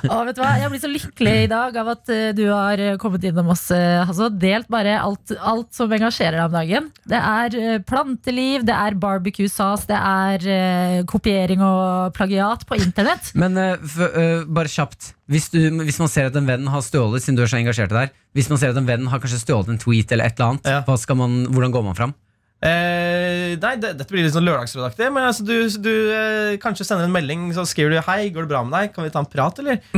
Å, 0.10 0.20
vet 0.28 0.36
du 0.38 0.40
hva? 0.42 0.52
Jeg 0.60 0.70
blir 0.72 0.80
så 0.82 0.90
lykkelig 0.90 1.34
i 1.44 1.48
dag 1.50 1.76
av 1.82 1.90
at 1.92 2.10
eh, 2.12 2.30
du 2.36 2.44
har 2.48 2.80
eh, 2.80 2.96
kommet 3.00 3.24
innom 3.28 3.50
oss. 3.52 3.66
Uh, 3.74 4.02
altså, 4.06 4.30
delt 4.32 4.68
bare 4.72 4.96
alt, 5.00 5.32
alt 5.36 5.68
som 5.76 5.92
engasjerer 5.92 6.38
deg 6.38 6.46
om 6.48 6.56
dagen. 6.56 6.88
Det 7.10 7.20
er 7.20 7.56
eh, 7.60 7.78
planteliv, 7.86 8.64
det 8.68 8.76
er 8.76 8.96
barbecue 9.00 9.50
sauce, 9.50 9.86
det 9.90 9.98
er 9.98 10.46
eh, 10.54 10.96
kopiering 11.10 11.62
og 11.66 12.14
plagiat 12.16 12.64
på 12.68 12.78
internett. 12.80 13.32
Men 13.42 13.58
eh, 13.60 13.76
f 13.80 13.98
eh, 14.08 14.46
bare 14.48 14.72
kjapt. 14.72 15.12
Hvis, 15.30 15.50
du, 15.52 15.60
hvis 15.84 16.00
man 16.02 16.10
ser 16.10 16.30
at 16.30 16.36
en 16.40 16.48
venn 16.48 16.66
har 16.72 16.82
stjålet, 16.82 17.22
siden 17.22 17.36
du 17.38 17.44
er 17.44 17.50
så 17.52 17.60
engasjert 17.60 17.92
i 17.92 17.94
det 17.94 18.00
her 18.00 18.08
Hvis 18.34 18.48
man 18.50 18.58
ser 18.58 18.72
at 18.72 18.78
en 18.80 18.88
venn 18.88 19.04
har 19.12 19.20
kanskje 19.22 19.38
stjålet 19.44 19.68
en 19.70 19.78
tweet 19.78 20.10
eller 20.10 20.26
et 20.26 20.34
eller 20.40 20.56
annet, 20.56 20.66
Ja. 20.66 20.80
hva 20.88 20.96
skal 20.98 21.18
man, 21.20 21.36
hvordan 21.54 21.74
går 21.76 21.84
man 21.86 21.98
fram? 21.98 22.14
Eh, 22.60 23.56
nei, 23.56 23.70
det, 23.80 23.94
Dette 23.96 24.12
blir 24.12 24.26
litt 24.26 24.34
sånn 24.34 24.44
lørdagsrådaktig. 24.44 25.06
Men 25.14 25.24
altså, 25.30 25.46
du, 25.48 25.54
du 25.80 25.92
eh, 26.12 26.58
kanskje 26.60 26.84
sender 26.84 27.06
en 27.08 27.14
melding 27.14 27.46
Så 27.56 27.64
skriver 27.64 27.94
du 27.94 28.00
'Hei, 28.04 28.28
går 28.34 28.44
det 28.44 28.52
bra 28.52 28.60
med 28.66 28.74
deg? 28.76 28.92
Kan 28.92 29.06
vi 29.06 29.12
ta 29.14 29.22
en 29.22 29.30
prat, 29.32 29.62
eller?' 29.62 29.80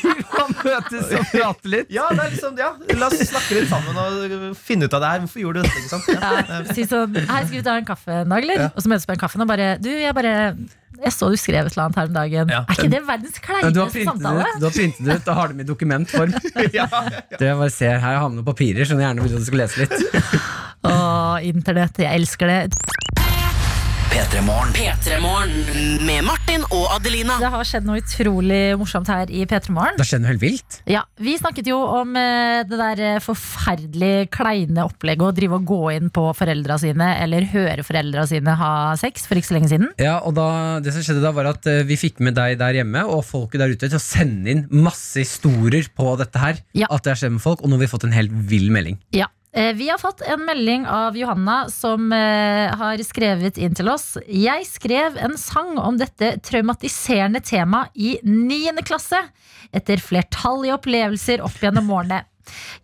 vi 0.00 0.14
kan 0.32 0.54
møtes 0.64 1.12
og 1.12 1.26
prate 1.34 1.72
litt. 1.72 1.92
ja, 1.92 2.06
det 2.14 2.24
er 2.24 2.32
liksom, 2.32 2.56
ja, 2.56 2.70
La 2.96 3.10
oss 3.10 3.20
snakke 3.28 3.58
litt 3.58 3.68
sammen 3.68 4.00
og 4.00 4.56
finne 4.56 4.88
ut 4.88 4.96
av 4.96 5.04
det 5.04 5.12
her. 5.12 5.24
Hvorfor 5.26 5.44
gjorde 5.44 5.60
du 5.60 5.68
dette? 5.68 5.78
ikke 5.82 5.92
sant? 5.92 6.06
Ja. 6.14 6.20
Ja, 6.40 6.60
si 6.72 6.86
sånn, 6.88 7.16
Hei, 7.20 7.42
skal 7.44 7.56
vi 7.58 7.64
ta 7.66 7.76
en 7.76 7.88
kaffe 7.88 8.22
en 8.22 8.32
dag, 8.32 8.46
eller? 8.46 8.70
Og 8.72 8.80
så 8.80 8.92
møtes 8.92 9.04
vi 9.04 9.12
på 9.12 9.18
en 9.18 9.24
kaffe 9.26 9.40
og 9.40 9.50
bare 9.50 9.74
Du, 9.82 9.90
jeg 9.92 10.16
bare 10.16 10.34
Jeg 11.00 11.12
så 11.16 11.28
du 11.32 11.36
skrev 11.40 11.66
et 11.66 11.72
eller 11.72 11.84
annet 11.86 11.98
her 12.00 12.08
om 12.10 12.16
dagen. 12.18 12.50
Ja. 12.52 12.60
Er 12.68 12.76
ikke 12.76 12.90
det 12.92 13.02
verdens 13.08 13.38
Ja, 13.40 13.44
kleineste 13.46 14.04
samtale? 14.04 14.46
ut, 14.46 14.60
du 14.60 14.66
har 14.68 14.74
printet 14.76 15.06
det 15.06 15.16
ut 15.20 15.24
da 15.30 15.36
har 15.38 15.48
det 15.52 15.56
med 15.60 15.64
i 15.64 15.70
dokumentform. 15.72 16.34
Ja, 16.76 16.86
Det 17.38 17.46
jeg 17.48 17.56
bare 17.62 17.70
ser 17.72 17.98
her, 18.02 18.18
har 18.20 18.28
vi 18.28 18.36
noen 18.40 18.46
papirer, 18.46 18.84
så 18.84 18.98
jeg 18.98 19.06
gjerne 19.06 19.24
vil 19.24 19.36
at 19.38 19.44
du 19.44 19.48
skal 19.48 19.62
lese 19.64 19.80
litt. 19.84 19.94
Å, 20.90 20.94
internett. 21.44 21.98
Jeg 22.04 22.20
elsker 22.20 22.50
det. 22.52 22.60
P3 24.10 24.40
Morgen. 24.42 24.72
P3morgen 24.74 26.00
med 26.02 26.24
Martin 26.26 26.64
og 26.74 26.88
Adelina. 26.96 27.36
Det 27.38 27.50
har 27.52 27.66
skjedd 27.68 27.84
noe 27.86 28.00
utrolig 28.02 28.58
morsomt 28.80 29.06
her 29.10 29.30
i 29.30 29.44
P3 29.46 29.70
Morgen. 29.76 29.94
Det 30.00 30.06
skjer 30.08 30.22
noe 30.24 30.32
helt 30.32 30.42
vilt. 30.42 30.78
Ja, 30.90 31.04
Vi 31.22 31.36
snakket 31.38 31.70
jo 31.70 31.78
om 31.78 32.16
eh, 32.18 32.64
det 32.66 32.80
der 32.80 33.02
eh, 33.06 33.20
forferdelig 33.22 34.26
kleine 34.34 34.88
opplegget 34.88 35.28
å 35.28 35.30
drive 35.36 35.60
og 35.60 35.68
gå 35.70 35.80
inn 35.94 36.10
på 36.10 36.26
foreldra 36.34 36.80
sine 36.82 37.12
eller 37.22 37.46
høre 37.54 37.86
foreldra 37.86 38.26
sine 38.30 38.58
ha 38.58 38.72
sex 38.98 39.28
for 39.30 39.38
ikke 39.38 39.52
så 39.52 39.58
lenge 39.60 39.70
siden. 39.76 39.90
Ja, 40.02 40.18
og 40.26 40.34
da, 40.38 40.48
Det 40.82 40.96
som 40.96 41.06
skjedde 41.06 41.22
da 41.22 41.34
var 41.36 41.52
at 41.52 41.70
eh, 41.70 41.84
Vi 41.86 42.00
fikk 42.00 42.18
med 42.26 42.34
deg 42.38 42.58
der 42.60 42.80
hjemme 42.82 43.06
og 43.06 43.22
folket 43.30 43.62
der 43.62 43.74
ute 43.76 43.86
til 43.86 44.00
å 44.00 44.02
sende 44.02 44.50
inn 44.56 44.66
masse 44.74 45.22
historier 45.22 45.86
på 45.94 46.16
dette 46.18 46.42
her. 46.42 46.58
Ja. 46.74 46.90
At 46.90 47.06
det 47.06 47.14
har 47.14 47.22
skjedd 47.22 47.38
med 47.38 47.46
folk, 47.46 47.62
Og 47.62 47.70
nå 47.70 47.78
har 47.78 47.86
vi 47.86 47.94
fått 47.94 48.10
en 48.10 48.16
helt 48.18 48.34
vill 48.50 48.72
melding. 48.74 48.98
Ja. 49.14 49.30
Eh, 49.52 49.72
Vi 49.74 49.88
har 49.88 49.98
fått 49.98 50.20
en 50.20 50.44
melding 50.44 50.86
av 50.86 51.16
Johanna 51.16 51.68
som 51.70 52.12
eh, 52.12 52.70
har 52.78 53.02
skrevet 53.02 53.58
inn 53.58 53.74
til 53.74 53.88
oss. 53.90 54.14
Jeg 54.26 54.66
skrev 54.68 55.18
en 55.18 55.34
sang 55.38 55.74
om 55.78 55.98
dette 55.98 56.36
traumatiserende 56.46 57.42
temaet 57.42 57.90
i 57.94 58.12
9. 58.22 58.76
klasse. 58.86 59.18
Etter 59.74 60.02
flertallige 60.02 60.76
opplevelser 60.78 61.42
opp 61.42 61.58
gjennom 61.62 61.90
årene. 61.94 62.22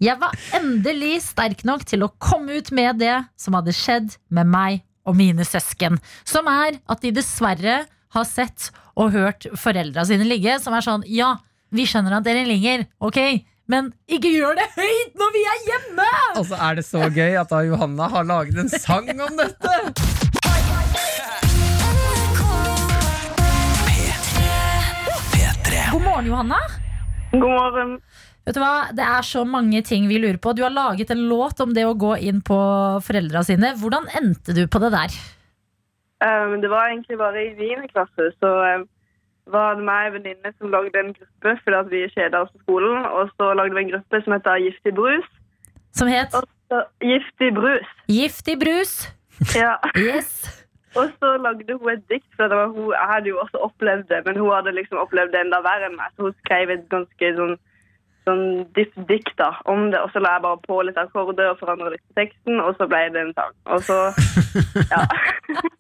Jeg 0.03 0.19
var 0.21 0.35
endelig 0.55 1.21
sterk 1.25 1.65
nok 1.67 1.87
til 1.89 2.05
å 2.07 2.13
komme 2.23 2.59
ut 2.61 2.71
med 2.75 3.01
det 3.03 3.15
som 3.39 3.57
hadde 3.59 3.75
skjedd 3.75 4.15
med 4.31 4.51
meg 4.51 4.83
og 5.07 5.17
mine 5.19 5.47
søsken. 5.47 5.99
Som 6.27 6.51
er 6.51 6.81
at 6.91 7.03
de 7.03 7.15
dessverre 7.15 7.85
har 8.15 8.27
sett 8.27 8.71
og 8.99 9.15
hørt 9.15 9.47
foreldra 9.59 10.05
sine 10.07 10.27
ligge. 10.27 10.59
Som 10.63 10.75
er 10.75 10.87
sånn 10.87 11.07
Ja, 11.11 11.37
vi 11.75 11.87
skjønner 11.87 12.19
at 12.19 12.27
dere 12.27 12.47
ligger, 12.47 12.87
ok, 13.03 13.19
men 13.67 13.89
ikke 14.07 14.31
gjør 14.31 14.55
det 14.55 14.67
høyt 14.77 15.17
når 15.19 15.33
vi 15.35 15.41
er 15.51 15.63
hjemme! 15.67 16.11
Og 16.39 16.45
så 16.47 16.59
er 16.69 16.77
det 16.79 16.85
så 16.87 17.09
gøy 17.11 17.35
at 17.41 17.51
da 17.51 17.65
Johanna 17.67 18.07
har 18.13 18.27
laget 18.29 18.61
en 18.63 18.71
sang 18.71 19.11
om 19.11 19.41
dette! 19.41 19.73
God 25.91 26.03
morgen, 26.03 26.27
Johanna. 26.29 26.61
God 27.33 27.51
morgen. 27.51 27.93
Vet 28.47 28.55
du 28.55 28.63
hva? 28.63 28.89
Det 28.95 29.03
er 29.03 29.27
så 29.27 29.43
mange 29.49 29.81
ting 29.87 30.07
vi 30.07 30.21
lurer 30.23 30.39
på. 30.39 30.55
Du 30.55 30.63
har 30.63 30.71
laget 30.71 31.11
en 31.11 31.27
låt 31.27 31.59
om 31.63 31.73
det 31.75 31.89
å 31.89 31.97
gå 31.99 32.15
inn 32.23 32.43
på 32.47 32.59
foreldra 33.03 33.43
sine. 33.47 33.73
Hvordan 33.81 34.07
endte 34.21 34.55
du 34.55 34.67
på 34.71 34.83
det 34.85 34.93
der? 34.95 35.17
Um, 36.23 36.61
det 36.63 36.71
var 36.71 36.93
egentlig 36.93 37.19
bare 37.19 37.49
i 37.49 37.55
9. 37.59 37.91
klasse. 37.91 38.31
Så 38.39 38.53
um, 38.79 38.87
var 39.47 39.79
det 39.79 39.85
meg 39.87 40.09
og 40.09 40.09
en 40.09 40.17
venninne 40.19 40.53
som 40.59 40.73
lagde 40.75 41.01
en 41.01 41.15
gruppe 41.15 41.55
fordi 41.63 41.79
at 41.79 41.91
vi 41.91 42.03
kjeda 42.15 42.43
oss 42.45 42.53
på 42.55 42.63
skolen. 42.65 43.07
Og 43.07 43.31
så 43.37 43.53
lagde 43.59 43.75
vi 43.77 43.85
en 43.85 43.93
gruppe 43.95 44.23
som 44.25 44.37
heter 44.37 44.63
Giftig 44.67 44.95
brus. 44.95 45.29
Som 45.97 46.09
het 46.13 46.35
så, 46.35 46.83
Giftig 47.03 47.55
brus. 47.55 47.91
Giftig 48.09 48.59
brus. 48.65 48.95
Ja. 49.55 49.77
Yes. 50.09 50.63
Og 50.97 51.11
så 51.21 51.37
lagde 51.37 51.77
hun 51.77 51.91
et 51.93 52.05
dikt, 52.09 52.29
for 52.37 52.49
det 52.49 52.57
var 52.57 52.71
hun, 52.73 52.93
jeg 52.93 53.09
hadde 53.13 53.29
jo 53.29 53.39
også 53.45 53.59
opplevd 53.69 54.05
det, 54.09 54.23
men 54.27 54.39
hun 54.41 54.53
hadde 54.55 54.73
liksom 54.73 54.99
opplevd 55.03 55.35
det 55.35 55.43
enda 55.45 55.59
verre 55.67 55.91
enn 55.91 55.99
meg, 55.99 56.15
så 56.17 56.29
hun 56.29 56.37
skrev 56.41 56.73
et 56.73 56.87
ganske 56.89 57.33
sånn, 57.37 57.53
sånn 58.27 58.45
dypt 58.77 58.99
dikt 59.09 59.35
da, 59.39 59.51
om 59.71 59.89
det, 59.93 60.01
og 60.03 60.13
så 60.13 60.23
la 60.23 60.37
jeg 60.37 60.45
bare 60.45 60.61
på 60.65 60.79
litt 60.87 60.99
akkorder 61.01 61.53
og 61.53 61.61
forandra 61.61 61.93
litt 61.93 62.03
på 62.09 62.19
teksten, 62.19 62.61
og 62.63 62.75
så 62.79 62.89
ble 62.91 63.03
det 63.15 63.23
en 63.23 63.35
sang. 63.37 63.55
Og 63.75 63.85
så, 63.87 63.99
ja. 64.93 65.03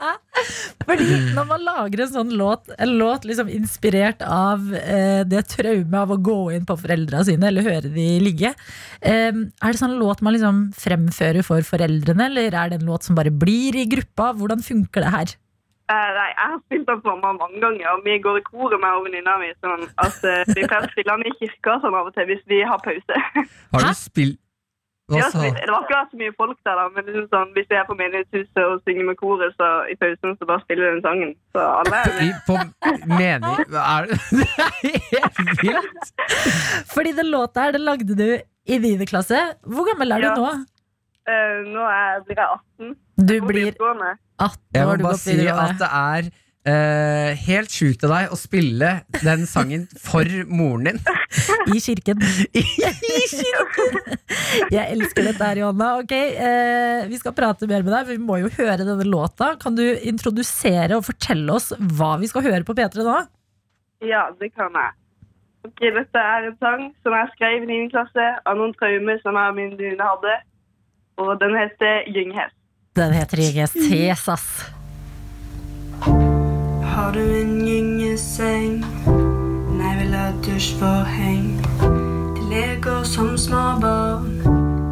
Fordi 0.86 1.06
når 1.36 1.48
man 1.48 1.64
lager 1.66 2.04
en 2.04 2.12
sånn 2.12 2.34
låt, 2.38 2.70
en 2.78 2.94
låt 3.00 3.26
liksom 3.28 3.50
inspirert 3.52 4.22
av 4.22 4.68
eh, 4.78 5.22
det 5.28 5.46
traumet 5.52 5.98
av 6.02 6.14
å 6.14 6.20
gå 6.30 6.38
inn 6.56 6.68
på 6.68 6.78
foreldra 6.80 7.24
sine 7.26 7.50
eller 7.50 7.66
høre 7.66 7.90
de 7.90 8.08
ligge, 8.22 8.52
eh, 9.00 9.32
er 9.32 9.66
det 9.66 9.82
sånn 9.82 9.98
låt 10.00 10.22
man 10.22 10.36
liksom 10.36 10.68
fremfører 10.76 11.46
for 11.46 11.66
foreldrene, 11.66 12.30
eller 12.30 12.54
er 12.54 12.72
det 12.72 12.80
en 12.80 12.90
låt 12.92 13.08
som 13.08 13.18
bare 13.18 13.34
blir 13.34 13.78
i 13.78 13.88
gruppa? 13.90 14.32
Hvordan 14.36 14.62
funker 14.64 15.04
det 15.04 15.16
her? 15.16 15.36
Eh, 15.86 16.08
nei, 16.18 16.30
jeg 16.32 16.48
har 16.50 16.62
spilt 16.64 16.88
den 16.90 17.02
for 17.04 17.14
mamma 17.14 17.44
mange 17.44 17.60
ganger, 17.62 17.92
og 17.94 18.00
vi 18.06 18.16
går 18.24 18.40
i 18.40 18.46
koret 18.48 18.80
med 18.82 19.04
venninna 19.04 19.36
mi, 19.38 19.52
sånn 19.62 19.84
at 20.02 20.16
uh, 20.26 20.40
vi 20.50 20.64
pleier 20.64 20.82
å 20.82 20.90
spille 20.90 21.14
den 21.14 21.30
i 21.30 21.34
kirka 21.38 21.76
sånn 21.84 21.94
av 21.94 22.08
og 22.10 22.16
til 22.16 22.26
hvis 22.26 22.42
vi 22.50 22.58
har 22.66 22.82
pause. 22.82 23.20
Har 23.76 23.86
du 23.86 23.92
spilt 23.94 24.40
Hva 25.06 25.20
Ja, 25.20 25.28
sa 25.30 25.38
så 25.38 25.52
det 25.54 25.70
var 25.70 25.86
ikke 25.86 26.00
så 26.10 26.18
mye 26.18 26.34
folk 26.42 26.58
der, 26.66 26.80
da, 26.80 26.88
men 26.90 27.06
liksom 27.06 27.28
sånn, 27.30 27.54
hvis 27.54 27.70
jeg 27.70 27.78
er 27.78 27.86
på 27.86 27.98
menighetshuset 28.02 28.62
og 28.64 28.82
synger 28.82 29.06
med 29.12 29.20
koret, 29.22 29.54
så 29.62 29.70
i 29.86 29.94
pausen 30.02 30.34
så 30.40 30.50
bare 30.50 30.64
spiller 30.66 30.90
den 30.90 31.02
sangen. 31.06 31.34
Så 31.54 31.62
alle 31.62 32.02
er 32.02 32.14
med. 32.18 32.42
på 32.50 32.58
mening 33.14 33.62
er 33.94 34.10
det, 34.10 34.20
det 34.42 34.50
er 34.66 34.78
helt 34.82 35.52
vilt! 35.62 36.14
Fordi 36.90 37.14
den 37.22 37.30
låta 37.30 37.68
her, 37.68 37.78
den 37.78 37.86
lagde 37.86 38.18
du 38.18 38.30
i 38.34 38.82
9. 38.82 39.06
klasse. 39.06 39.38
Hvor 39.62 39.86
gammel 39.92 40.18
er 40.18 40.26
du 40.26 40.42
nå? 40.42 40.50
Eh, 41.26 41.60
nå 41.66 41.84
er, 41.90 42.20
blir 42.26 42.38
jeg 42.38 42.48
18. 42.54 42.96
Du 43.18 43.32
jeg 43.34 43.42
blir 43.42 43.64
videregående. 43.70 44.16
18 44.38 44.76
Jeg 44.76 44.86
må 44.86 44.96
bare 45.02 45.18
si 45.18 45.36
at 45.50 45.78
det 45.80 45.88
er 45.88 46.28
uh, 46.68 47.30
helt 47.46 47.72
sjukt 47.72 48.04
av 48.06 48.12
deg 48.12 48.34
å 48.34 48.38
spille 48.38 48.90
den 49.22 49.46
sangen 49.50 49.86
for 49.98 50.28
moren 50.46 50.90
din. 50.90 51.00
I 51.74 51.80
kirken. 51.82 52.22
I 52.60 52.64
kirken! 53.32 53.98
Jeg 54.70 54.84
elsker 54.84 55.30
dette 55.30 55.50
her, 55.50 55.62
Johanna. 55.64 55.92
Ok, 56.02 56.14
uh, 56.14 57.06
Vi 57.10 57.18
skal 57.22 57.34
prate 57.38 57.70
mer 57.70 57.82
med 57.82 57.94
deg, 57.96 58.04
for 58.04 58.14
vi 58.14 58.28
må 58.28 58.38
jo 58.44 58.52
høre 58.58 58.84
denne 58.84 59.08
låta. 59.08 59.54
Kan 59.62 59.78
du 59.78 59.82
introdusere 59.82 61.00
og 61.00 61.08
fortelle 61.08 61.58
oss 61.58 61.72
hva 61.96 62.14
vi 62.22 62.30
skal 62.30 62.46
høre 62.46 62.62
på 62.68 62.76
P3 62.76 63.06
nå? 63.06 63.18
Ja, 64.06 64.28
det 64.38 64.52
kan 64.54 64.76
jeg. 64.76 64.94
Ok, 65.66 65.80
Dette 65.96 66.20
er 66.22 66.44
en 66.46 66.58
sang 66.62 66.90
som 67.02 67.14
jeg 67.16 67.32
skrev 67.34 67.64
i 67.64 67.70
9. 67.72 67.86
klasse 67.90 68.26
av 68.46 68.60
noen 68.60 68.76
traumer 68.78 69.18
som 69.24 69.34
jeg 69.34 69.50
og 69.50 69.56
min 69.56 69.72
venninne 69.74 70.12
hadde. 70.12 70.36
Og 71.16 71.40
den 71.40 71.56
heter 71.56 72.12
Gynghest. 72.14 72.54
Den 72.96 73.12
heter 73.12 73.36
Gynghest. 73.36 73.76
Yes, 73.92 74.28
ass. 74.28 74.72
Har 76.96 77.12
du 77.12 77.20
en 77.20 77.64
gyngeseng? 77.66 78.84
Nei, 79.78 79.92
vil 80.00 80.14
ha 80.14 80.30
dusjforheng. 80.44 81.60
De 82.36 82.42
leker 82.50 83.02
som 83.04 83.36
små 83.38 83.64
barn. 83.80 84.36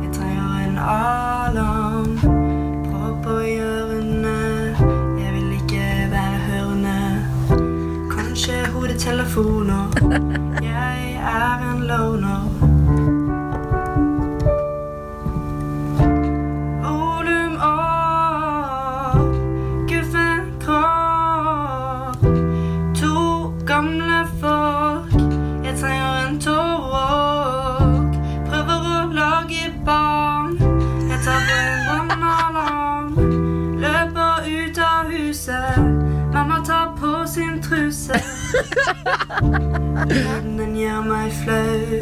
Jeg 0.05 0.13
trenger 0.17 0.69
en 0.69 0.79
alarm. 0.79 2.19
Propper 2.89 3.41
i 3.41 3.57
ørene. 3.61 4.37
Jeg 5.21 5.33
vil 5.37 5.53
ikke 5.61 5.87
være 6.13 6.39
hørende. 6.49 7.01
Kanskje 8.13 8.67
hodetelefoner. 8.73 9.87
Jeg 10.63 11.21
er 11.21 11.69
en 11.73 11.85
loner. 11.89 12.74
Truse. 38.55 40.45
Gjør 40.75 41.03
meg 41.07 41.33
flau, 41.33 41.99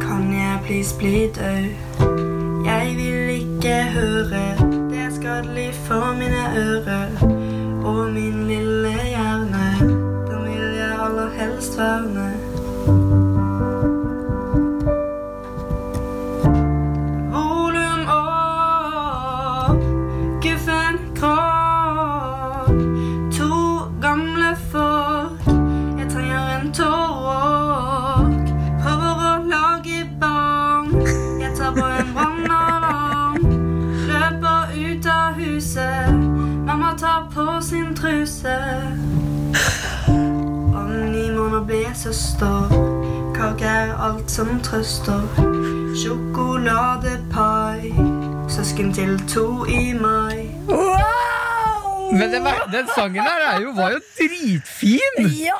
kan 0.00 0.32
jeg 0.32 0.58
please 0.66 0.98
bli 0.98 1.30
død? 1.34 1.66
Jeg 2.64 2.94
vil 2.96 3.30
ikke 3.30 3.84
høre, 3.94 4.44
det 4.90 4.98
er 4.98 5.10
skadelig 5.10 5.74
for 5.74 6.14
mine 6.18 6.44
ører. 6.56 7.08
Og 7.84 8.12
min 8.12 8.46
lille 8.48 8.92
hjerne, 8.92 9.66
den 10.28 10.44
vil 10.44 10.76
jeg 10.78 10.92
aller 11.06 11.30
helst 11.38 11.78
verne. 11.78 12.43
Alt 44.04 44.30
som 44.30 44.48
trøster. 44.64 45.22
Sjokoladepai, 45.96 47.92
søsken 48.52 48.90
til 48.96 49.14
to 49.30 49.46
i 49.70 49.92
mai. 49.96 50.44
Men 52.14 52.30
den, 52.34 52.46
den 52.72 52.90
sangen 52.94 53.22
her 53.24 53.44
er 53.54 53.62
jo, 53.64 53.70
var 53.76 53.94
jo 53.96 54.00
dritfin! 54.18 55.14
Ja! 55.38 55.56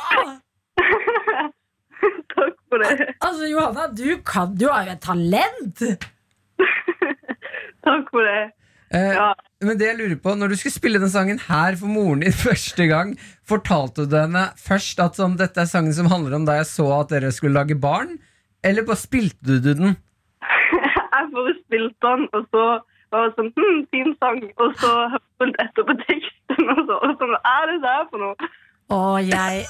Takk 2.35 2.59
for 2.69 2.83
det. 2.83 2.91
Altså, 3.25 3.47
Johanna, 3.49 3.87
du 3.97 4.19
kan 4.27 4.53
Du 4.61 4.67
har 4.69 4.85
jo 4.91 4.93
et 4.93 5.03
talent! 5.03 5.81
Takk 7.89 8.13
for 8.13 8.23
det. 8.29 8.43
Eh, 8.95 9.15
Ja. 9.17 9.33
Men 9.65 9.79
det 9.81 9.87
jeg 9.89 9.97
lurer 9.97 10.19
på, 10.21 10.35
når 10.37 10.53
du 10.53 10.57
skulle 10.61 10.75
spille 10.77 11.01
den 11.01 11.09
sangen 11.11 11.39
her 11.47 11.79
for 11.81 11.89
moren 11.89 12.21
din 12.21 12.35
første 12.47 12.85
gang, 12.91 13.15
fortalte 13.49 14.05
du 14.11 14.17
henne 14.21 14.51
først 14.61 15.01
at 15.01 15.17
sånn, 15.17 15.39
dette 15.41 15.63
er 15.65 15.71
sangen 15.71 15.95
som 15.97 16.11
handler 16.13 16.37
om 16.37 16.45
da 16.45 16.59
jeg 16.61 16.69
så 16.69 16.91
at 17.01 17.09
dere 17.15 17.33
skulle 17.33 17.57
lage 17.57 17.79
barn? 17.81 18.19
Eller 18.65 18.87
bare 18.89 19.01
spilte 19.01 19.61
du 19.61 19.73
den? 19.75 19.95
Jeg 21.15 21.31
bare 21.37 21.55
spilte 21.61 22.11
den, 22.11 22.29
og 22.33 22.51
så 22.51 22.65
var 23.15 23.29
det 23.29 23.39
sånn 23.39 23.53
hm, 23.55 23.81
fin 23.95 24.13
sang. 24.19 24.43
Og 24.59 24.77
så 24.83 24.93
hørte 25.15 25.51
jeg 25.53 25.69
etter 25.69 25.87
på 25.87 25.97
teksten, 26.03 26.69
og 26.75 26.85
så 26.89 26.99
og 26.99 27.11
så 27.13 27.17
sånn 27.23 27.35
Hva 27.37 27.57
er 27.61 27.73
det 27.73 27.81
der 27.85 28.07
for 28.11 28.23
noe? 28.25 28.53
Å, 28.93 29.17
jeg 29.25 29.63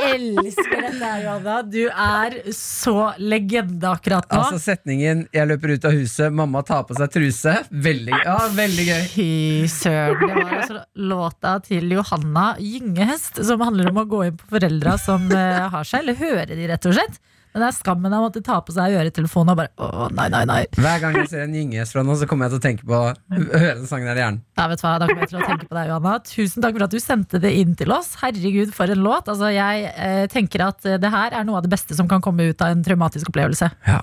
elsker 0.00 0.78
den 0.80 0.94
der, 0.96 1.18
Johanna. 1.26 1.56
Du 1.68 1.82
er 1.90 2.36
så 2.56 3.10
legende 3.20 3.90
akkurat 3.90 4.24
nå. 4.30 4.38
Altså 4.38 4.56
setningen 4.62 5.26
'jeg 5.28 5.50
løper 5.50 5.74
ut 5.76 5.84
av 5.84 5.92
huset, 5.92 6.32
mamma 6.32 6.62
tar 6.64 6.86
på 6.88 6.96
seg 6.96 7.12
truse'. 7.12 7.56
Veldig, 7.68 8.16
ja, 8.16 8.38
veldig 8.56 8.86
gøy. 8.88 9.04
Fy 9.12 9.28
søren. 9.68 10.24
Det 10.24 10.40
var 10.40 10.56
altså 10.56 10.80
låta 10.96 11.54
til 11.68 11.92
Johanna 11.98 12.46
Gyngehest, 12.56 13.44
som 13.44 13.60
handler 13.60 13.92
om 13.92 14.00
å 14.00 14.08
gå 14.08 14.24
inn 14.30 14.40
på 14.40 14.48
foreldra 14.56 14.96
som 15.04 15.28
eh, 15.28 15.68
har 15.68 15.84
seg, 15.84 16.06
eller 16.06 16.16
høre 16.24 16.48
de, 16.56 16.66
rett 16.72 16.88
og 16.88 16.96
slett. 16.96 17.20
Men 17.56 17.62
det 17.64 17.68
er 17.70 17.76
skammen 17.78 18.12
av 18.12 18.20
å 18.20 18.24
måtte 18.26 18.42
ta 18.44 18.58
på 18.60 18.74
seg 18.76 18.92
øretelefonen 19.00 19.54
og 19.54 19.56
bare 19.62 19.70
å, 19.80 20.10
nei, 20.12 20.26
nei, 20.28 20.42
nei. 20.44 20.58
Hver 20.76 20.98
gang 21.00 21.14
jeg 21.16 21.30
ser 21.30 21.46
en 21.46 21.54
gyngehest 21.56 21.94
fra 21.96 22.02
nå, 22.04 22.12
så 22.20 22.26
kommer 22.28 22.50
jeg 22.50 22.52
til 22.52 22.60
å 22.60 22.64
tenke 22.66 22.84
på 22.84 22.98
å 22.98 23.14
høre 23.32 23.78
den 23.78 23.86
sangen 23.88 24.10
her 24.10 24.20
i 24.20 24.20
hjernen. 24.20 24.42
Ja, 24.60 24.66
vet 24.68 24.82
du 24.82 24.84
hva, 24.84 24.90
Da 25.00 25.08
kommer 25.08 25.24
jeg 25.24 25.30
til 25.30 25.38
å 25.40 25.46
tenke 25.48 25.64
på 25.70 25.78
deg, 25.78 25.88
Johanna. 25.88 26.12
Tusen 26.28 26.66
takk 26.66 26.76
for 26.76 26.84
at 26.84 26.92
du 26.92 27.00
sendte 27.00 27.40
det 27.40 27.54
inn 27.56 27.72
til 27.80 27.94
oss. 27.96 28.10
Herregud, 28.20 28.74
for 28.76 28.92
en 28.92 29.00
låt. 29.06 29.32
Altså, 29.32 29.48
jeg 29.56 29.88
eh, 29.88 30.26
tenker 30.36 30.66
at 30.66 30.84
eh, 30.84 30.98
det 31.00 31.14
her 31.16 31.32
er 31.40 31.48
noe 31.48 31.62
av 31.62 31.64
det 31.64 31.72
beste 31.72 31.96
som 31.96 32.12
kan 32.12 32.20
komme 32.20 32.50
ut 32.52 32.60
av 32.60 32.76
en 32.76 32.84
traumatisk 32.84 33.32
opplevelse. 33.32 33.70
Ja. 33.88 34.02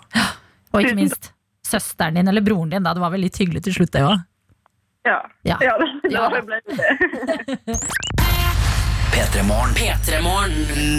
Og 0.74 0.82
ikke 0.82 0.97
minst 0.97 1.30
søsteren 1.70 2.18
din, 2.18 2.34
eller 2.34 2.41
broren 2.41 2.74
din. 2.74 2.82
da, 2.89 2.97
Det 2.97 3.06
var 3.06 3.14
vel 3.14 3.22
litt 3.28 3.38
hyggelig 3.38 3.68
til 3.70 3.78
slutt, 3.78 3.93
det 3.93 4.01
òg. 4.01 4.18
Ja. 5.06 5.20
Ja. 5.45 5.62
Ja, 5.62 5.78
det, 5.78 5.93
Ja. 6.10 6.26
ja, 6.26 6.30
det 6.34 6.41
ble 6.49 6.58
det. 6.74 7.78
P3morgen. 9.14 9.74
P3morgen 9.78 10.53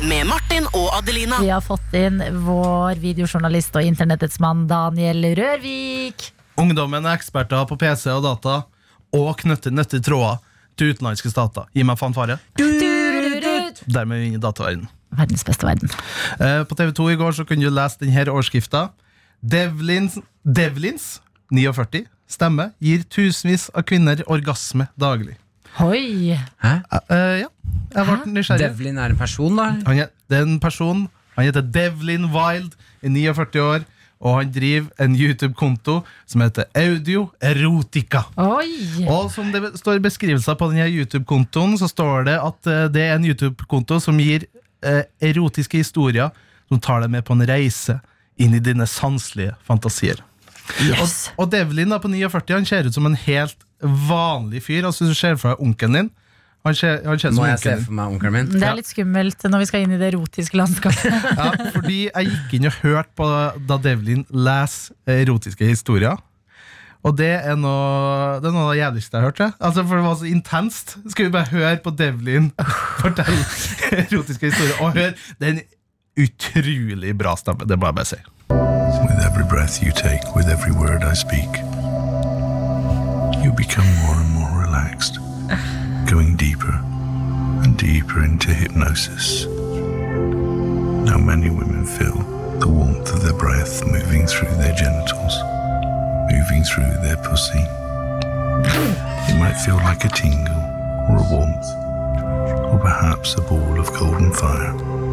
med 0.08 0.26
Martin 0.26 0.68
og 0.70 0.92
Adelina. 0.94 1.40
Vi 1.42 1.48
har 1.50 1.62
fått 1.64 1.96
inn 1.98 2.20
vår 2.46 3.00
videojournalist 3.02 3.74
og 3.74 3.88
internettets 3.88 4.38
mann 4.42 4.68
Daniel 4.70 5.24
Rørvik. 5.34 6.28
Ungdommen 6.60 7.08
er 7.10 7.18
eksperter 7.18 7.66
på 7.66 7.78
PC 7.80 8.06
og 8.14 8.22
data 8.22 8.60
og 9.18 9.32
knytter 9.42 9.74
nøtte 9.74 9.98
tråder 9.98 10.38
til 10.78 10.94
utenlandske 10.94 11.32
stater. 11.32 11.66
Gi 11.74 11.82
meg 11.86 11.98
fanfare. 11.98 12.38
Dermed 12.54 14.16
er 14.16 14.24
inne 14.28 14.38
i 14.38 14.42
dataverdenen. 14.42 14.86
Verdens 15.14 15.42
beste 15.46 15.66
verden. 15.66 15.90
Eh, 16.38 16.62
På 16.70 16.78
TV2 16.78 17.12
i 17.12 17.18
går 17.18 17.34
så 17.34 17.44
kunne 17.46 17.66
du 17.66 17.74
lese 17.74 17.98
denne 18.02 18.26
overskrifta. 18.30 18.88
Devlins, 19.42 20.20
Devlins 20.46 21.16
49 21.50 22.06
stemme 22.30 22.70
gir 22.82 23.02
tusenvis 23.10 23.70
av 23.74 23.82
kvinner 23.90 24.22
orgasme 24.30 24.86
daglig. 24.98 25.34
Oi! 25.82 26.30
Eh, 26.30 27.40
ja, 27.40 27.48
jeg 27.94 28.06
ble 28.06 28.18
nysgjerrig. 28.30 28.68
Devlin 28.68 29.00
er 29.02 29.14
en 29.14 29.18
person, 29.18 29.56
da? 29.58 29.72
Han 29.88 30.04
er, 30.04 30.12
det 30.30 30.38
er 30.38 30.46
en 30.46 30.60
person 30.62 31.08
Han 31.34 31.48
heter 31.48 31.64
Devlin 31.66 32.28
Wild, 32.30 32.76
er 33.02 33.10
49 33.10 33.62
år, 33.62 33.86
og 34.22 34.36
han 34.38 34.52
driver 34.54 35.02
en 35.02 35.16
YouTube-konto 35.18 35.96
som 36.30 36.44
heter 36.44 36.68
Audio 36.78 37.24
Erotica. 37.42 38.22
Oi! 38.38 39.02
Og 39.10 39.32
som 39.34 39.50
det 39.50 39.72
står 39.80 39.98
i 39.98 40.04
beskrivelser 40.04 40.54
på 40.60 40.68
denne 40.70 40.86
YouTube-kontoen, 40.94 41.74
så 41.80 41.90
står 41.90 42.28
det 42.30 42.36
at 42.38 42.70
eh, 42.70 42.84
det 42.94 43.02
er 43.08 43.16
en 43.16 43.26
YouTube-konto 43.26 43.98
som 44.04 44.20
gir 44.22 44.46
eh, 44.86 45.02
erotiske 45.26 45.82
historier 45.82 46.30
som 46.70 46.78
tar 46.78 47.02
deg 47.02 47.10
med 47.16 47.26
på 47.26 47.34
en 47.34 47.42
reise 47.50 47.98
inn 48.38 48.54
i 48.54 48.62
dine 48.62 48.86
sanselige 48.86 49.56
fantasier. 49.66 50.22
Yes. 50.86 51.32
Og 51.34 51.50
Devlin 51.52 51.90
da, 51.92 51.98
på 52.00 52.08
49 52.08 52.54
han 52.54 52.68
ser 52.68 52.86
ut 52.86 52.94
som 52.94 53.10
en 53.10 53.18
helt 53.26 53.63
vanlig 53.84 54.62
fyr. 54.66 54.84
Altså 54.88 55.06
Du 55.08 55.14
ser 55.14 55.36
for 55.40 55.54
deg 55.54 55.64
onkelen 55.66 55.98
din. 56.00 56.10
Han 56.64 56.72
ser, 56.78 57.02
han 57.04 57.18
ser 57.20 57.32
Må 57.36 57.44
jeg 57.44 57.58
se 57.60 57.72
for 57.84 57.92
meg 57.92 58.12
onkelen 58.14 58.32
min? 58.32 58.46
Det 58.54 58.62
er 58.64 58.76
litt 58.78 58.88
skummelt 58.88 59.42
når 59.52 59.60
vi 59.60 59.66
skal 59.68 59.82
inn 59.84 59.90
i 59.92 59.98
det 60.00 60.14
erotiske 60.14 60.56
landskapet. 60.56 61.18
Ja, 61.40 61.50
fordi 61.74 61.98
jeg 62.06 62.30
gikk 62.30 62.54
inn 62.56 62.68
og 62.70 62.78
hørte 62.80 63.12
på 63.20 63.26
da 63.68 63.76
Devlin 63.84 64.22
leser 64.32 64.94
erotiske 65.12 65.68
historier. 65.68 66.16
Og 67.04 67.12
det 67.18 67.34
er 67.44 67.58
noe 67.60 68.38
Det 68.40 68.48
er 68.48 68.54
noe 68.56 68.62
av 68.64 68.72
det 68.72 68.78
jævligste 68.80 69.12
jeg 69.12 69.20
har 69.20 69.28
hørt. 69.28 69.42
jeg. 69.44 69.52
Altså, 69.60 69.84
for 69.84 70.00
det 70.00 70.04
var 70.06 70.16
så 70.22 70.30
intenst. 70.30 70.96
Skal 71.12 71.26
vi 71.26 71.34
bare 71.36 71.50
høre 71.52 71.76
på 71.84 71.92
Devlin 72.00 72.48
fortelle 73.02 73.44
erotiske 74.06 74.48
historier? 74.48 74.78
Og 74.80 74.96
høre 74.96 75.12
den 75.44 75.60
utrolig 76.16 77.12
bra 77.18 77.36
stemmen. 77.36 77.68
Det 77.68 77.76
må 77.78 77.90
jeg 77.92 77.94
bare 78.00 78.08
si. 78.08 78.20
With 79.04 79.20
every 79.26 79.44
breath 79.52 79.82
you 79.84 79.92
take, 79.92 80.24
with 80.34 80.48
every 80.48 80.72
word 80.72 81.04
I 81.04 81.12
speak, 81.12 81.60
you 83.44 83.52
become 83.52 83.84
more 83.96 84.14
and 84.16 84.30
more 84.30 84.60
relaxed, 84.62 85.18
going 86.10 86.34
deeper 86.34 86.72
and 87.62 87.76
deeper 87.76 88.24
into 88.24 88.48
hypnosis. 88.48 89.44
Now, 91.04 91.18
many 91.18 91.50
women 91.50 91.84
feel 91.84 92.16
the 92.58 92.68
warmth 92.68 93.12
of 93.12 93.22
their 93.22 93.34
breath 93.34 93.84
moving 93.86 94.26
through 94.26 94.48
their 94.56 94.74
genitals, 94.74 95.34
moving 96.32 96.64
through 96.64 96.90
their 97.04 97.18
pussy. 97.18 97.60
It 99.28 99.38
might 99.38 99.60
feel 99.62 99.76
like 99.76 100.06
a 100.06 100.08
tingle 100.08 100.64
or 101.10 101.18
a 101.18 101.26
warmth, 101.30 101.68
or 102.72 102.78
perhaps 102.78 103.34
a 103.34 103.42
ball 103.42 103.78
of 103.78 103.92
golden 103.92 104.32
fire. 104.32 105.03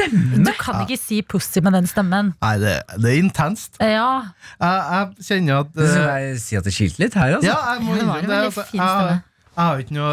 Stemme! 0.00 0.42
Du 0.48 0.52
kan 0.58 0.82
ikke 0.86 0.98
si 1.00 1.20
pussy 1.22 1.60
med 1.62 1.76
den 1.78 1.86
stemmen. 1.90 2.32
Nei, 2.42 2.52
det, 2.62 2.74
det 2.98 3.12
er 3.14 3.18
intenst. 3.22 3.76
Ja, 3.80 4.10
Jeg, 4.58 4.84
jeg 4.90 5.26
kjenner 5.30 5.60
at 5.64 5.76
eh, 5.80 5.90
skal 5.94 6.14
jeg 6.26 6.38
si 6.48 6.56
at 6.60 6.64
det 6.68 6.74
skilte 6.76 7.04
litt 7.04 7.14
her, 7.20 7.36
altså. 7.38 7.50
Ja, 7.52 7.58
jeg 7.74 7.84
må 7.86 7.98
innrømme 8.00 8.28
det. 8.30 8.40
Altså, 8.50 8.64
fin 8.70 8.80
jeg, 8.82 9.20
jeg 9.50 9.66
har 9.66 9.80
ikke 9.82 9.94
noe 9.96 10.10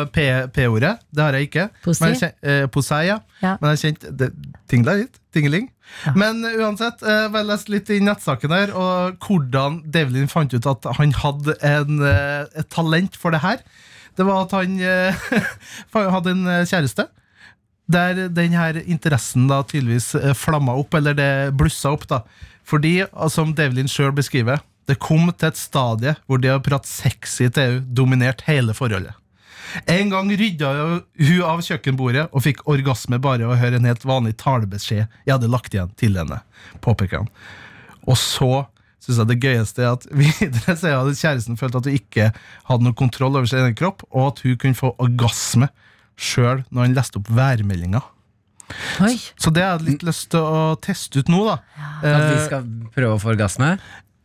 P-ordet. 0.51 0.93
Det 1.15 1.23
har 1.23 1.35
jeg 1.37 1.47
ikke. 1.47 1.67
Pussy? 1.85 2.01
Men 2.03 2.13
jeg 2.15 2.19
kjen- 2.23 2.49
eh, 2.51 2.67
Posei, 2.73 3.01
ja. 3.07 3.17
Ja. 3.41 3.53
Men 3.61 3.73
jeg 3.75 3.81
kjente 3.85 4.11
det 4.19 4.31
tingla 4.67 4.95
litt. 4.99 5.19
Tingeling. 5.33 5.69
Men 6.17 6.41
eh, 6.43 6.57
uansett, 6.59 7.03
eh, 7.05 7.21
jeg 7.27 7.31
har 7.37 7.45
lest 7.47 7.69
litt 7.71 7.91
i 7.95 7.99
nettsaken 8.03 8.51
her, 8.51 8.73
og 8.75 9.21
hvordan 9.23 9.77
Devlin 9.93 10.27
fant 10.27 10.51
ut 10.57 10.67
at 10.67 10.89
han 10.97 11.13
hadde 11.21 11.55
en, 11.63 12.01
eh, 12.03 12.43
et 12.59 12.67
talent 12.73 13.15
for 13.15 13.31
det 13.31 13.39
her. 13.45 13.61
Det 14.17 14.25
var 14.25 14.47
at 14.47 14.55
han 14.57 14.75
eh, 14.81 15.13
hadde 16.17 16.33
en 16.33 16.43
eh, 16.57 16.65
kjæreste. 16.67 17.05
Der 17.87 18.27
den 18.27 18.55
her 18.57 18.81
interessen 18.83 19.47
da 19.47 19.61
tydeligvis 19.63 20.13
eh, 20.19 20.33
flamma 20.35 20.75
opp, 20.75 20.97
eller 20.99 21.15
det 21.15 21.29
blussa 21.57 21.93
opp. 21.95 22.07
da 22.07 22.23
Fordi, 22.67 22.99
eh, 23.05 23.29
som 23.31 23.53
Devlin 23.55 23.87
sjøl 23.87 24.11
beskriver, 24.15 24.59
det 24.87 24.99
kom 25.03 25.31
til 25.31 25.49
et 25.49 25.59
stadie 25.59 26.15
hvor 26.27 26.39
det 26.39 26.53
å 26.53 26.63
prate 26.63 26.87
sexy 26.87 27.47
til 27.47 27.63
henne 27.63 27.95
dominerte 27.95 28.47
hele 28.47 28.75
forholdet. 28.75 29.15
En 29.91 30.11
gang 30.11 30.29
rydda 30.31 30.69
hun 30.71 31.41
av 31.43 31.61
kjøkkenbordet 31.65 32.29
og 32.31 32.43
fikk 32.45 32.63
orgasme 32.71 33.19
bare 33.23 33.47
å 33.47 33.57
høre 33.59 33.79
en 33.79 33.87
helt 33.87 34.05
vanlig 34.07 34.37
talebeskjed 34.39 35.03
jeg 35.03 35.33
hadde 35.33 35.51
lagt 35.51 35.75
igjen 35.75 35.91
til 35.99 36.15
henne. 36.19 36.39
påpeker 36.81 37.23
han. 37.23 37.31
Og 38.07 38.15
så 38.15 38.67
synes 39.03 39.19
jeg 39.19 39.29
det 39.29 39.41
gøyeste 39.43 39.83
er 39.83 39.91
at 39.95 40.07
videre 40.21 40.75
så 40.75 40.91
er 40.91 41.01
at 41.01 41.19
kjæresten 41.19 41.59
følte 41.59 41.81
at 41.81 41.89
hun 41.89 41.99
ikke 41.99 42.31
hadde 42.69 42.87
noe 42.87 42.97
kontroll 42.97 43.35
over 43.35 43.47
sin 43.47 43.63
egen 43.63 43.77
kropp, 43.77 44.03
og 44.11 44.31
at 44.31 44.43
hun 44.45 44.57
kunne 44.61 44.79
få 44.79 44.93
orgasme 45.03 45.69
sjøl 46.17 46.63
når 46.73 46.87
han 46.87 46.95
leste 46.97 47.19
opp 47.21 47.29
værmeldinga. 47.37 48.01
Så 49.39 49.51
det 49.55 49.63
har 49.63 49.77
jeg 49.77 49.85
litt 49.93 50.03
lyst 50.03 50.27
til 50.33 50.43
å 50.43 50.75
teste 50.83 51.21
ut 51.23 51.29
nå, 51.31 51.39
da. 51.47 51.57
At 52.03 52.25
vi 52.27 52.35
Eh, 52.35 52.45
skal 52.49 52.65
prøve 52.95 53.15
å 53.15 53.21
få 53.21 53.31
orgasme? 53.35 53.77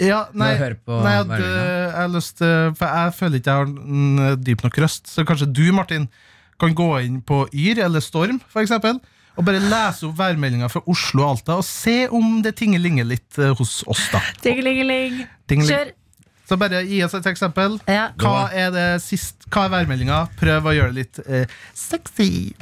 ja, 0.02 0.24
nei, 0.34 0.56
nei 0.58 1.14
at, 1.20 1.30
eh, 1.30 1.38
jeg 1.38 1.94
har 1.94 2.08
lyst 2.10 2.38
til 2.40 2.72
For 2.74 2.86
jeg 2.90 3.12
føler 3.14 3.38
ikke 3.38 3.52
jeg 3.52 3.60
har 3.60 3.68
en 3.70 4.42
dyp 4.42 4.64
nok 4.64 4.78
røst, 4.82 5.06
så 5.06 5.22
kanskje 5.24 5.52
du, 5.52 5.62
Martin, 5.72 6.08
kan 6.58 6.74
gå 6.74 6.88
inn 7.04 7.20
på 7.22 7.44
Yr 7.54 7.78
eller 7.84 8.00
Storm, 8.02 8.40
for 8.50 8.62
eksempel, 8.62 8.98
og 9.36 9.44
bare 9.46 9.60
lese 9.62 10.04
opp 10.08 10.16
værmeldinga 10.18 10.68
fra 10.68 10.82
Oslo 10.90 11.22
og 11.22 11.36
Alta, 11.36 11.56
og 11.60 11.64
se 11.64 12.08
om 12.10 12.42
det 12.42 12.56
tingelinger 12.58 13.06
litt 13.06 13.38
eh, 13.38 13.54
hos 13.54 13.84
oss, 13.86 14.08
da. 14.12 14.20
Tingelingeling. 14.42 15.22
Tingeling. 15.48 15.70
Kjør. 15.70 15.92
Så 16.52 16.58
bare 16.60 16.82
gi 16.84 16.98
oss 17.00 17.14
et 17.16 17.24
eksempel. 17.30 17.78
Ja. 17.88 18.10
Hva 18.20 18.50
er 18.52 18.72
det 18.74 18.88
sist 19.00 19.46
Hva 19.48 19.62
er 19.64 19.70
værmeldinga? 19.72 20.18
Prøv 20.36 20.66
å 20.68 20.74
gjøre 20.76 20.92
det 20.92 20.98
litt 20.98 21.20
eh, 21.24 21.54
sexy. 21.72 22.52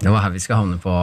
Det 0.00 0.10
var 0.10 0.24
her 0.24 0.32
vi 0.34 0.42
skal 0.42 0.58
havne 0.64 0.80
på, 0.82 0.94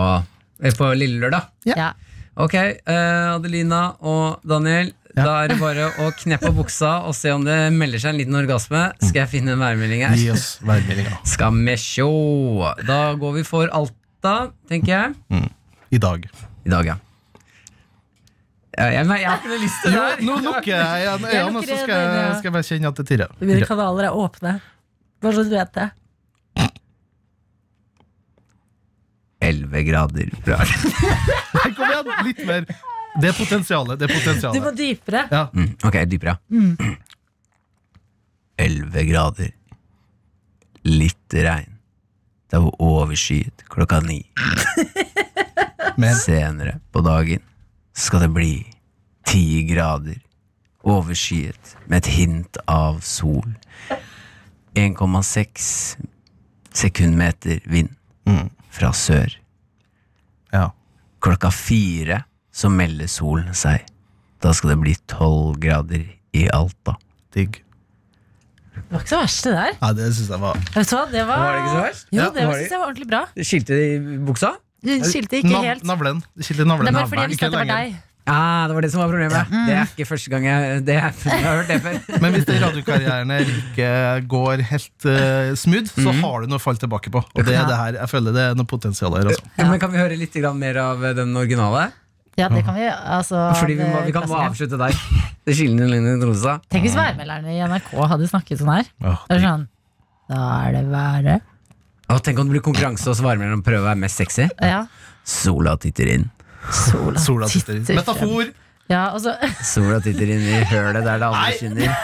eh, 0.60 0.76
på 0.76 0.89
lille 0.99 1.22
lørdag. 1.22 1.47
Ja. 1.70 1.93
Ok, 2.36 2.58
eh, 2.60 3.30
Adelina 3.38 3.93
og 4.04 4.43
Daniel. 4.43 4.91
Da 5.16 5.38
er 5.45 5.54
det 5.54 5.60
bare 5.62 5.88
å 6.04 6.10
kneppe 6.18 6.49
på 6.49 6.58
buksa 6.58 6.91
og 7.08 7.16
se 7.16 7.32
om 7.32 7.45
det 7.47 7.56
melder 7.72 8.04
seg 8.04 8.12
en 8.12 8.20
liten 8.20 8.36
orgasme. 8.36 8.84
Skal 8.99 9.22
jeg 9.22 9.32
finne 9.38 9.56
en 9.56 9.64
værmelding 9.64 10.04
her? 10.04 10.20
Gi 10.20 10.28
oss 10.34 10.58
værmeldinga. 10.66 11.22
Skal 11.38 11.56
vi 11.56 11.78
sjå. 11.80 12.12
Da 12.84 12.99
går 13.22 13.38
vi 13.39 13.47
for 13.47 13.72
Alta, 13.72 14.36
tenker 14.68 14.91
jeg. 14.97 15.49
I 15.93 16.04
dag. 16.04 16.28
I 16.68 16.76
dag, 16.76 16.95
ja. 16.95 16.99
Ja, 18.74 18.88
Jeg, 18.89 19.05
jeg, 19.05 19.30
har 19.30 19.38
ikke 19.38 19.49
noe 19.51 19.61
lyst 19.61 19.84
til 19.84 19.93
det 19.93 19.99
her. 20.01 20.21
nå 20.26 20.38
lukker 20.41 20.71
jeg 20.74 21.01
igjen 21.03 21.26
øynene, 21.30 21.59
og 21.59 21.67
så 21.67 21.76
skal 21.78 21.99
jeg, 21.99 22.38
skal 22.39 22.47
jeg 22.49 22.53
bare 22.55 22.67
kjenne 22.69 22.89
at 22.89 23.01
det 23.01 23.05
tirrer. 23.11 23.36
Mine 23.43 23.67
kanaler 23.69 24.07
er 24.09 24.17
åpne. 24.17 24.53
Bare 25.24 25.36
så 25.38 25.43
du 25.45 25.53
vet 25.53 25.76
det. 25.78 25.89
11 29.43 29.84
grader. 29.84 30.32
Bra. 30.45 30.57
Kom 31.76 31.86
igjen, 31.89 32.11
litt 32.26 32.41
mer. 32.47 32.67
Det 33.21 33.30
er 33.30 33.38
potensialet. 33.38 33.99
Det 33.99 34.09
er 34.09 34.41
Du 34.55 34.61
må 34.63 34.71
dypere. 34.74 35.26
Ja. 35.30 35.43
Mm, 35.53 35.74
ok, 35.86 35.99
dypere. 36.09 36.38
11 38.57 39.05
grader. 39.11 39.51
Litt 40.88 41.38
regn. 41.45 41.78
Det 42.49 42.61
var 42.61 42.82
overskyet 42.82 43.65
klokka 43.69 43.99
ni. 44.05 44.21
Men 46.01 46.15
Senere 46.17 46.80
på 46.93 47.03
dagen 47.05 47.41
skal 47.94 48.20
det 48.26 48.32
bli 48.34 48.52
10 49.30 49.64
grader. 49.70 50.20
Overskyet 50.84 51.76
med 51.88 51.98
et 52.04 52.10
hint 52.18 52.58
av 52.68 53.00
sol. 53.06 53.54
1,6 54.76 55.98
sekundmeter 56.74 57.62
vind 57.70 57.89
Mm. 58.26 58.50
fra 58.72 58.91
sør. 58.94 59.36
ja. 60.54 60.70
Klokka 61.22 61.52
fire 61.52 62.24
så 62.52 62.70
melder 62.70 63.08
solen 63.08 63.54
seg. 63.54 63.86
Da 64.41 64.52
skal 64.54 64.70
det 64.74 64.80
bli 64.82 64.96
12 65.08 65.60
grader 65.60 66.04
i 66.34 66.50
Alta. 66.52 66.96
Digg. 67.34 67.62
Det 68.74 68.84
var 68.91 69.00
ikke 69.00 69.10
så 69.10 69.20
verst, 69.22 69.44
det 69.46 69.54
der. 69.54 69.72
Ja, 69.82 69.94
det 69.94 70.16
syns 70.16 70.30
jeg 70.30 70.39
var 70.41 70.54
Vet 70.74 70.89
du 70.89 70.96
hva, 70.96 71.06
det 71.12 71.24
var, 71.28 71.38
Var 71.38 71.52
det 71.54 71.60
ikke 71.62 71.70
så 71.74 71.82
verst? 71.84 72.08
Jo, 72.12 72.18
Ja, 72.22 72.30
det 72.30 72.46
var 72.48 72.54
synes 72.58 72.72
jeg 72.72 72.80
var 72.80 72.88
ordentlig 72.88 73.08
bra. 73.08 73.22
Skilte 73.38 73.74
i 73.78 74.00
buksa? 74.26 74.50
Du 74.84 74.92
skilte 75.08 75.40
ikke 75.40 75.54
Nav- 75.54 75.64
helt. 75.70 75.84
Navlen. 75.88 76.24
Det 76.36 76.46
skilte 76.48 76.66
navlen. 76.68 76.90
Det 76.92 76.94
var 77.00 77.08
fordi 77.12 77.22
jeg 77.24 77.32
visste 77.34 77.46
at 77.48 77.56
det 77.56 77.62
var 77.64 77.70
deg. 77.72 77.96
Ja, 78.24 78.68
det 78.72 78.76
var 78.78 78.82
det 78.86 78.90
som 78.94 79.02
var 79.04 79.10
problemet. 79.12 79.50
Det 79.68 79.74
er 79.76 79.88
ikke 79.92 80.06
første 80.08 80.30
gang 80.32 80.46
jeg, 80.48 80.84
det 80.88 80.94
er, 80.96 81.10
jeg 81.28 81.42
har 81.44 81.58
hørt 81.60 81.72
det 81.74 81.80
før. 81.84 81.98
Men 82.24 82.36
hvis 82.38 82.46
radiokarrierene 82.48 83.40
radiokarrieren 83.40 83.58
ikke 83.58 84.28
går 84.32 84.64
helt 84.70 85.08
uh, 85.12 85.50
smooth, 85.60 85.90
så 85.92 86.14
Mhm. 86.14 86.22
har 86.24 86.46
du 86.46 86.48
noe 86.54 86.60
å 86.62 86.64
falle 86.64 86.80
tilbake 86.80 87.12
på. 87.12 87.20
Og 87.20 87.44
det 87.44 87.56
er 87.58 87.68
det 87.68 87.76
her. 87.82 87.98
Jeg 88.00 88.10
føler 88.14 88.32
det 88.38 88.46
er 88.52 88.56
noe 88.56 88.66
potensial 88.70 89.12
her. 89.18 89.28
Altså. 89.28 89.44
Men 89.60 89.80
Kan 89.84 89.92
vi 89.92 90.00
høre 90.00 90.16
litt 90.20 90.36
mer 90.56 90.78
av 90.86 91.04
den 91.20 91.36
originale? 91.36 91.92
Ja, 92.40 92.48
det 92.50 92.64
kan 92.66 92.74
vi. 92.76 92.88
Altså, 92.90 93.38
Fordi 93.60 93.76
vi, 93.78 93.84
må, 93.86 94.06
vi 94.08 94.12
kan 94.16 94.24
bare 94.28 94.48
avslutte 94.50 94.80
der. 94.80 94.96
Det 95.46 95.54
skillende 95.60 95.86
linjen 95.92 96.24
rosa. 96.24 96.56
Tenk 96.72 96.88
hvis 96.88 96.96
værmelderne 96.98 97.52
i 97.52 97.60
NRK 97.68 97.92
hadde 98.10 98.30
snakket 98.32 98.58
sånn 98.64 98.72
her. 98.74 98.88
Ja, 99.04 99.18
Det 99.28 99.36
er 99.38 99.44
sånn 99.44 99.68
Da 100.32 100.40
er 100.64 100.72
det 100.80 100.86
været. 100.90 101.42
Å, 102.12 102.18
tenk 102.20 102.39
om 102.39 102.49
det 102.49 102.58
blir 102.58 102.64
konkurranse 102.66 103.08
og 103.10 103.16
svare 103.18 103.39
mellom 103.39 103.62
prøve 103.66 103.82
å 103.86 103.88
være 103.88 104.01
mest 104.04 104.20
sexy. 104.20 104.49
Ja. 104.62 104.84
Sola 105.24 105.78
titter 105.80 106.10
inn. 106.18 106.26
Sola, 106.72 107.20
Sola 107.20 107.47
titter 107.51 107.80
inn. 107.80 107.86
Metafor. 107.95 108.51
Ja, 108.91 109.06
altså. 109.16 109.34
Sola 109.74 110.01
titter 110.04 110.28
inn 110.36 110.43
i 110.43 110.60
hølet 110.68 111.06
der 111.08 111.22
det 111.24 111.30
andre 111.30 111.54
skinner. 111.56 111.95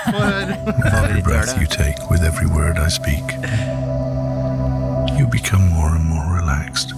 Every 1.04 1.22
breath 1.22 1.58
you 1.60 1.68
take 1.68 2.00
with 2.10 2.24
every 2.24 2.48
word 2.48 2.80
I 2.80 2.88
speak, 2.88 3.36
you 5.20 5.28
become 5.28 5.68
more 5.76 5.92
and 5.96 6.06
more 6.08 6.28
relaxed, 6.40 6.94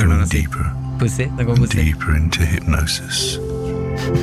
going 0.00 0.24
deeper 0.28 0.64
Pussy. 0.98 1.28
Det 1.36 1.44
går 1.44 1.56
pussy. 1.56 1.76
deeper 1.84 2.16
into 2.16 2.40
hypnosis. 2.42 3.36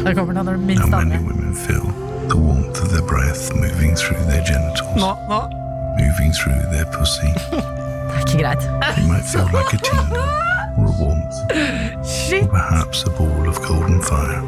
Der 0.04 0.14
kommer 0.18 0.34
den 0.34 0.46
når 0.46 0.54
du 0.54 0.60
minst 0.66 0.84
And 0.84 0.92
many 0.92 1.14
aner. 1.16 1.22
women 1.28 1.56
feel 1.56 1.86
the 2.30 2.38
warmth 2.38 2.82
of 2.82 2.90
their 2.90 3.06
breath 3.06 3.54
moving 3.54 3.96
through 3.96 4.18
their 4.26 4.42
genitals, 4.46 4.98
Nå, 4.98 5.14
nå. 5.30 5.63
Moving 6.02 6.32
through 6.40 6.62
their 6.74 6.88
pussy. 6.96 7.32
Det 7.52 8.16
er 8.16 8.24
ikke 8.26 8.38
greit. 8.44 8.64
It 8.98 9.06
might 9.12 9.28
feel 9.34 9.48
like 9.58 9.72
a 9.74 9.80
tingle 9.90 10.24
or 10.78 10.86
a 10.90 10.96
warmth, 11.02 11.38
or 12.42 12.48
perhaps 12.50 13.04
a 13.04 13.12
ball 13.18 13.48
of 13.50 13.58
golden 13.68 14.02
fire. 14.04 14.42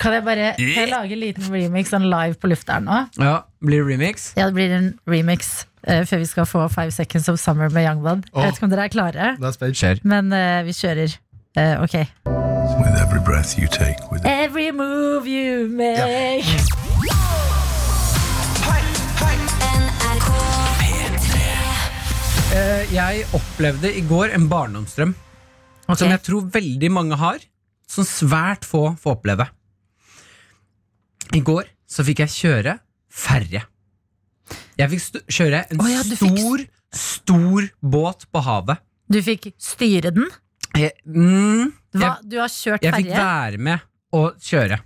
Kan 0.00 0.12
jeg 0.12 0.24
bare 0.24 0.54
kan 0.56 0.68
jeg 0.80 0.88
lage 0.88 1.12
en 1.12 1.20
liten 1.20 1.50
remix 1.52 1.90
sånn 1.92 2.06
live 2.08 2.38
på 2.40 2.48
lufta 2.48 2.78
her 2.78 2.84
nå? 2.86 3.00
Ja, 3.20 3.34
blir 3.60 3.82
det 3.82 3.90
remix? 3.92 4.30
Ja, 4.38 4.48
det 4.48 4.56
blir 4.56 4.72
en 4.72 4.94
remix 5.10 5.66
uh, 5.88 6.06
før 6.08 6.22
vi 6.22 6.28
skal 6.30 6.48
få 6.48 6.68
Five 6.72 6.94
Seconds 6.96 7.28
of 7.28 7.38
Summer 7.38 7.68
med 7.68 7.84
Youngblood. 7.84 8.24
Jeg 8.32 8.46
vet 8.46 8.60
ikke 8.60 8.70
om 8.70 8.72
dere 8.72 8.88
er 8.88 8.94
klare, 8.96 9.32
er 9.36 10.04
men 10.08 10.32
uh, 10.32 10.64
vi 10.64 10.72
kjører. 10.72 11.18
Uh, 11.58 11.82
ok. 11.82 11.96
With 12.80 12.96
every 13.02 13.20
breath 13.20 13.58
you 13.58 13.66
take, 13.66 13.98
with 14.10 14.22
Every 14.24 14.70
move 14.70 15.26
you 15.26 15.68
make. 15.68 15.98
Eh, 15.98 16.79
jeg 22.50 23.24
opplevde 23.36 23.90
i 23.94 24.00
går 24.06 24.32
en 24.34 24.46
barndomsdrøm 24.50 25.12
okay. 25.14 25.98
som 26.00 26.10
jeg 26.10 26.22
tror 26.26 26.48
veldig 26.52 26.90
mange 26.92 27.18
har, 27.20 27.42
som 27.90 28.06
svært 28.06 28.66
få 28.66 28.90
får 28.98 29.18
oppleve. 29.18 29.46
I 31.36 31.42
går 31.46 31.70
så 31.90 32.04
fikk 32.06 32.24
jeg 32.24 32.34
kjøre 32.34 32.76
ferje. 33.10 33.62
Jeg 34.80 34.90
fikk 34.92 35.30
kjøre 35.30 35.62
en 35.70 35.82
oh, 35.82 35.90
ja, 35.90 36.02
stor, 36.02 36.62
fikk- 36.64 37.00
stor, 37.00 37.70
båt 37.80 38.26
på 38.32 38.42
havet. 38.46 38.82
Du 39.10 39.20
fikk 39.22 39.52
styre 39.60 40.10
den. 40.14 40.26
Jeg, 40.78 40.94
mm, 41.06 41.70
Hva, 41.94 42.06
jeg, 42.06 42.30
du 42.30 42.38
har 42.40 42.50
kjørt 42.50 42.86
jeg 42.86 42.96
fikk 42.98 43.12
være 43.14 43.62
med 43.62 43.88
å 44.16 44.24
kjøre. 44.42 44.80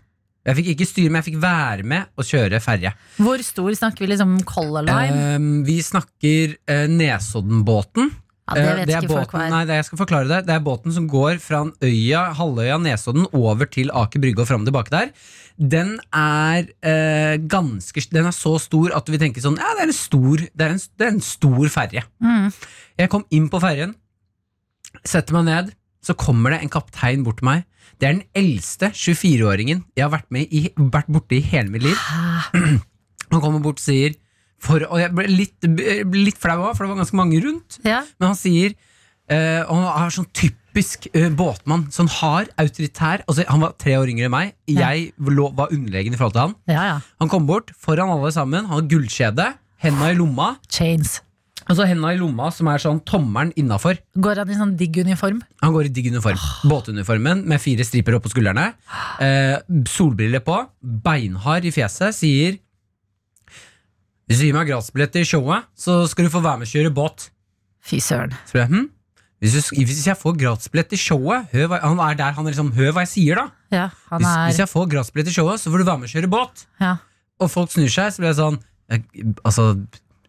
Jeg 0.44 0.58
fikk 0.58 0.66
ikke 0.74 0.86
styre, 0.90 1.10
men 1.12 1.22
jeg 1.22 1.28
fikk 1.30 1.38
være 1.42 1.86
med 1.88 2.10
å 2.20 2.24
kjøre 2.26 2.58
ferje. 2.60 2.90
Hvor 3.16 3.40
stor 3.46 3.70
snakker 3.78 4.04
vi 4.04 4.10
liksom 4.12 4.34
Color 4.48 4.84
Line? 4.84 5.22
Um, 5.40 5.46
vi 5.64 5.78
snakker 5.84 6.58
uh, 6.68 6.84
Nesoddenbåten. 6.92 8.10
Ja, 8.44 8.54
det 8.58 8.64
Eh, 8.64 8.74
vet 8.76 8.88
det 8.90 8.96
ikke 8.98 9.08
båten, 9.08 9.22
folk 9.22 9.30
hva 9.32 9.44
er. 9.46 9.52
nei, 9.54 9.62
det, 9.64 9.76
jeg 9.78 9.84
skal 9.88 9.98
forklare 10.02 10.28
det. 10.28 10.38
Det 10.44 10.52
er 10.52 10.64
båten 10.66 10.92
som 10.92 11.06
går 11.08 11.38
fra 11.40 11.62
øya, 11.80 12.24
halvøya 12.36 12.76
Nesodden 12.84 13.24
over 13.32 13.64
til 13.72 13.88
Aker 13.96 14.20
Brygge 14.20 14.44
og 14.44 14.50
fram 14.50 14.66
og 14.66 14.68
tilbake 14.68 14.92
der. 14.92 15.14
Den 15.56 15.94
er 16.12 16.66
eh, 16.84 17.38
ganske 17.48 18.02
Den 18.12 18.26
er 18.28 18.34
så 18.36 18.56
stor 18.60 18.92
at 18.98 19.08
vi 19.08 19.20
tenker 19.22 19.40
sånn 19.40 19.54
Ja, 19.56 19.68
det 19.78 19.84
er 19.84 19.90
en 19.92 19.94
stor 19.94 20.42
Det 20.42 20.64
er 20.66 20.72
en, 20.74 20.80
det 20.98 21.06
er 21.06 21.12
en 21.14 21.22
stor 21.22 21.68
ferje. 21.70 22.02
Mm. 22.20 22.48
Jeg 22.98 23.12
kom 23.12 23.24
inn 23.32 23.46
på 23.48 23.60
ferjen, 23.62 23.94
setter 25.06 25.38
meg 25.38 25.46
ned, 25.48 25.72
så 26.04 26.16
kommer 26.18 26.54
det 26.54 26.62
en 26.62 26.72
kaptein 26.72 27.24
bort 27.26 27.40
til 27.40 27.48
meg. 27.48 27.64
Det 28.00 28.08
er 28.08 28.18
den 28.18 28.26
eldste 28.36 28.90
24-åringen 28.92 29.84
jeg 29.96 30.04
har 30.04 30.12
vært, 30.12 30.28
med 30.34 30.50
i, 30.52 30.66
vært 30.76 31.10
borte 31.12 31.38
i 31.38 31.44
hele 31.44 31.72
mitt 31.72 31.86
liv. 31.86 31.96
Han 33.32 33.40
kommer 33.42 33.62
bort 33.62 33.80
og 33.80 33.84
sier 33.84 34.14
for, 34.64 34.84
Og 34.88 35.00
jeg 35.00 35.12
ble 35.12 35.26
litt, 35.28 35.66
litt 36.14 36.40
flau 36.40 36.60
òg, 36.62 36.74
for 36.74 36.84
det 36.84 36.92
var 36.92 37.00
ganske 37.02 37.18
mange 37.18 37.40
rundt. 37.44 37.78
Ja. 37.84 38.02
Men 38.16 38.30
han 38.32 38.38
sier 38.38 38.72
uh, 38.72 39.62
Og 39.68 39.74
han 39.76 40.06
er 40.06 40.14
sånn 40.14 40.30
typisk 40.36 41.08
uh, 41.12 41.28
båtmann. 41.36 41.88
Sånn 41.94 42.08
hard, 42.20 42.52
autoritær. 42.60 43.26
Altså, 43.28 43.44
han 43.50 43.64
var 43.64 43.76
tre 43.80 43.98
år 44.00 44.12
yngre 44.12 44.30
enn 44.30 44.34
meg. 44.34 44.54
Jeg 44.70 45.10
ja. 45.10 45.50
var 45.58 45.74
underlegen 45.74 46.16
i 46.16 46.20
forhold 46.20 46.36
til 46.36 46.46
han. 46.46 46.56
ja, 46.70 46.86
ja. 46.94 46.96
Han 47.20 47.32
kom 47.32 47.48
bort 47.50 47.74
foran 47.76 48.12
alle 48.14 48.32
sammen. 48.34 48.68
Han 48.70 48.80
har 48.80 48.88
gullkjede, 48.94 49.50
henda 49.84 50.10
i 50.12 50.18
lomma. 50.18 50.54
Chains. 50.72 51.18
Altså 51.64 51.86
henda 51.88 52.10
i 52.12 52.18
lomma 52.20 52.50
som 52.52 52.68
er 52.68 52.82
sånn 52.82 53.00
tommelen 53.08 53.52
innafor. 53.60 53.98
Går 54.20 54.42
han 54.42 54.50
i 54.52 54.58
sånn 54.58 54.74
digg 54.80 54.98
uniform? 55.00 55.40
Han 55.64 55.74
går 55.74 55.88
i 55.88 55.92
digg 55.96 56.10
uniform. 56.12 56.40
Båtuniformen 56.68 57.44
med 57.48 57.62
fire 57.62 57.86
striper 57.86 58.18
oppå 58.18 58.32
skuldrene. 58.32 58.70
Eh, 59.24 59.56
solbriller 59.88 60.44
på, 60.44 60.58
beinhard 60.80 61.64
i 61.64 61.72
fjeset, 61.74 62.16
sier 62.16 62.58
Hvis 64.28 64.40
du 64.40 64.46
gir 64.46 64.56
meg 64.56 64.68
gratisbillett 64.70 65.12
til 65.12 65.26
showet, 65.28 65.66
så 65.76 66.02
skal 66.08 66.28
du 66.28 66.32
få 66.32 66.40
være 66.44 66.62
med 66.62 66.68
og 66.68 66.72
kjøre 66.72 66.92
båt. 66.96 67.28
Fy 67.84 67.98
søren. 68.00 68.32
Så 68.48 68.64
hm? 68.64 68.86
hvis, 69.44 69.56
du, 69.56 69.76
hvis 69.76 70.06
jeg 70.08 70.16
får 70.16 70.38
gratisbillett 70.40 70.88
til 70.94 71.00
showet 71.00 71.50
hør 71.52 71.66
hva, 71.68 71.80
Han 71.84 72.00
er 72.00 72.16
der 72.16 72.32
han 72.32 72.46
er 72.46 72.54
liksom 72.54 72.70
Hør 72.72 72.94
hva 72.96 73.04
jeg 73.04 73.12
sier, 73.12 73.40
da! 73.40 73.50
Ja, 73.74 73.88
han 74.08 74.22
Hvis, 74.22 74.30
hvis 74.30 74.60
er 74.60 74.64
jeg 74.64 74.72
får 74.72 74.86
gratisbillett 74.94 75.28
til 75.28 75.36
showet, 75.42 75.60
så 75.60 75.72
får 75.72 75.82
du 75.82 75.88
være 75.90 76.00
med 76.00 76.08
og 76.08 76.16
kjøre 76.16 76.32
båt. 76.32 76.64
ja. 76.80 76.96
Og 77.42 77.50
folk 77.50 77.72
snur 77.72 77.90
seg, 77.90 78.12
så 78.14 78.22
blir 78.22 78.30
jeg 78.30 78.38
sånn 78.38 78.60
Altså, 79.42 79.64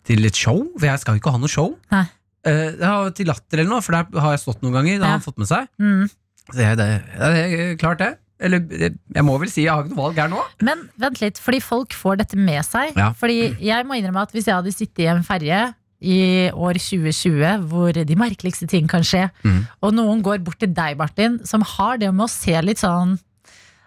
til 0.06 0.26
et 0.30 0.36
show? 0.38 0.64
For 0.78 0.86
jeg 0.90 1.00
skal 1.02 1.16
jo 1.18 1.22
ikke 1.24 1.34
ha 1.36 1.42
noe 1.42 1.52
show. 1.52 1.72
Nei. 1.92 2.06
Eh, 2.46 2.76
ja, 2.80 3.10
til 3.18 3.26
Latter 3.32 3.60
eller 3.64 3.72
noe, 3.72 3.82
for 3.82 3.98
der 3.98 4.22
har 4.22 4.36
jeg 4.36 4.44
stått 4.44 4.62
noen 4.62 4.74
ganger. 4.78 5.00
Det 5.00 5.02
har 5.08 5.16
Ja. 5.16 5.18
han 5.18 5.26
fått 5.26 5.38
med 5.42 5.48
seg. 5.50 5.68
Mm. 5.82 6.10
Så 6.54 6.60
jeg, 6.62 6.78
det, 6.78 6.88
ja, 7.18 7.30
det 7.34 7.60
er 7.66 7.76
klart 7.82 7.98
det. 8.04 8.12
Eller 8.46 8.60
jeg, 8.70 8.92
jeg 9.16 9.24
må 9.26 9.38
vel 9.40 9.50
si 9.50 9.64
jeg 9.64 9.72
har 9.72 9.82
ikke 9.86 9.96
noe 9.96 10.04
valg 10.04 10.18
her 10.20 10.28
nå. 10.30 10.42
Men 10.68 10.84
vent 11.00 11.22
litt, 11.24 11.40
fordi 11.42 11.62
folk 11.64 11.94
får 11.96 12.18
dette 12.22 12.38
med 12.38 12.62
seg. 12.68 12.92
Ja. 13.00 13.14
Fordi 13.18 13.56
jeg 13.64 13.86
må 13.88 13.96
innrømme 13.98 14.22
at 14.28 14.32
hvis 14.36 14.46
jeg 14.52 14.56
hadde 14.60 14.74
sittet 14.76 15.06
i 15.06 15.10
en 15.10 15.24
ferge 15.26 15.62
i 16.06 16.52
år 16.52 16.76
2020, 16.78 17.64
hvor 17.72 17.96
de 17.96 18.16
merkeligste 18.20 18.68
ting 18.70 18.86
kan 18.92 19.02
skje, 19.08 19.30
Mm. 19.44 19.62
og 19.82 19.94
noen 19.96 20.22
går 20.22 20.44
bort 20.44 20.60
til 20.60 20.74
deg, 20.76 20.98
Martin, 21.00 21.40
som 21.48 21.62
har 21.64 21.98
det 21.98 22.12
med 22.14 22.26
å 22.28 22.30
se 22.30 22.54
litt 22.62 22.78
sånn 22.84 23.18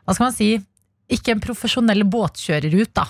Hva 0.09 0.15
skal 0.17 0.25
man 0.31 0.33
si? 0.33 0.59
Ikke 1.13 1.33
en 1.37 1.41
profesjonell 1.41 2.03
båtkjører 2.09 2.73
ut, 2.81 2.95
da. 2.97 3.05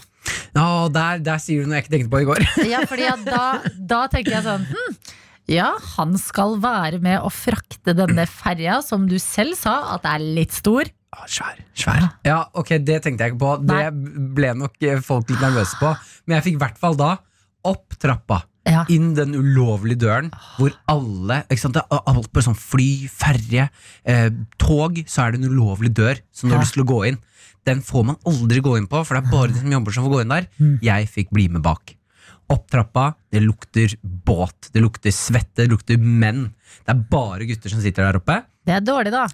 Ja, 0.56 0.88
der, 0.92 1.22
der 1.24 1.40
sier 1.42 1.62
du 1.62 1.70
noe 1.70 1.78
jeg 1.78 1.86
ikke 1.86 1.94
tenkte 1.96 2.12
på 2.12 2.22
i 2.24 2.28
går. 2.28 2.44
Ja, 2.72 2.82
fordi 2.88 3.08
da, 3.26 3.46
da 3.76 4.02
tenker 4.12 4.38
jeg 4.38 4.46
sånn 4.46 4.66
hm, 4.68 4.98
Ja, 5.48 5.70
han 5.96 6.16
skal 6.20 6.58
være 6.62 7.00
med 7.04 7.22
å 7.24 7.30
frakte 7.32 7.94
denne 7.96 8.26
ferja, 8.28 8.80
som 8.84 9.06
du 9.08 9.16
selv 9.22 9.56
sa 9.60 9.78
at 9.96 10.08
er 10.08 10.24
litt 10.24 10.56
stor. 10.56 10.90
Ah, 11.16 11.24
svær, 11.30 11.56
svær. 11.78 12.04
Ja, 12.26 12.42
ok, 12.52 12.74
det 12.84 13.00
tenkte 13.06 13.24
jeg 13.24 13.32
ikke 13.32 13.40
på. 13.40 13.54
Det 13.64 13.86
ble 14.36 14.52
nok 14.60 14.76
folk 15.06 15.30
litt 15.32 15.40
nervøse 15.40 15.78
på. 15.80 15.94
Men 16.26 16.38
jeg 16.38 16.50
fikk 16.50 16.58
i 16.58 16.62
hvert 16.66 16.80
fall 16.82 16.98
da 17.00 17.14
opp 17.68 17.96
trappa. 18.00 18.42
Ja. 18.68 18.84
Inn 18.92 19.14
den 19.16 19.32
ulovlige 19.38 20.02
døren 20.04 20.30
hvor 20.58 20.74
alle 20.90 21.40
ikke 21.48 21.62
sant, 21.62 21.78
det 21.78 21.84
er 21.84 22.02
Alt 22.08 22.30
på 22.34 22.42
sånn 22.44 22.56
fly, 22.58 23.08
ferje, 23.08 23.68
eh, 24.04 24.28
tog, 24.60 25.00
så 25.08 25.24
er 25.24 25.34
det 25.34 25.42
en 25.42 25.52
ulovlig 25.52 25.92
dør 25.96 26.20
som 26.32 26.48
du 26.48 26.56
har 26.56 26.64
lyst 26.64 26.76
til 26.76 26.84
å 26.84 26.88
gå 26.88 27.02
inn. 27.08 27.20
Den 27.68 27.82
får 27.84 28.04
man 28.10 28.18
aldri 28.28 28.62
gå 28.64 28.76
inn 28.78 28.88
på, 28.88 29.00
for 29.04 29.16
det 29.16 29.24
er 29.24 29.32
bare 29.32 29.52
de 29.52 29.62
som 29.62 29.72
jobber 29.72 29.94
som 29.94 30.06
får 30.06 30.14
gå 30.14 30.20
inn 30.24 30.34
der. 30.34 30.48
Mm. 30.58 30.74
Jeg 30.84 31.08
fikk 31.12 31.32
bli 31.34 31.48
med 31.52 31.64
bak. 31.64 31.94
Opp 32.48 32.64
trappa, 32.72 33.10
det 33.32 33.42
lukter 33.44 33.92
båt, 34.02 34.70
det 34.72 34.80
lukter 34.80 35.12
svette, 35.12 35.64
det 35.64 35.70
lukter 35.72 36.00
menn. 36.00 36.46
Det 36.80 36.94
er 36.94 37.02
bare 37.12 37.48
gutter 37.48 37.72
som 37.72 37.82
sitter 37.84 38.08
der 38.08 38.20
oppe. 38.22 38.40
Det 38.64 38.76
er 38.76 38.84
dårlig, 38.84 39.12
da. 39.12 39.26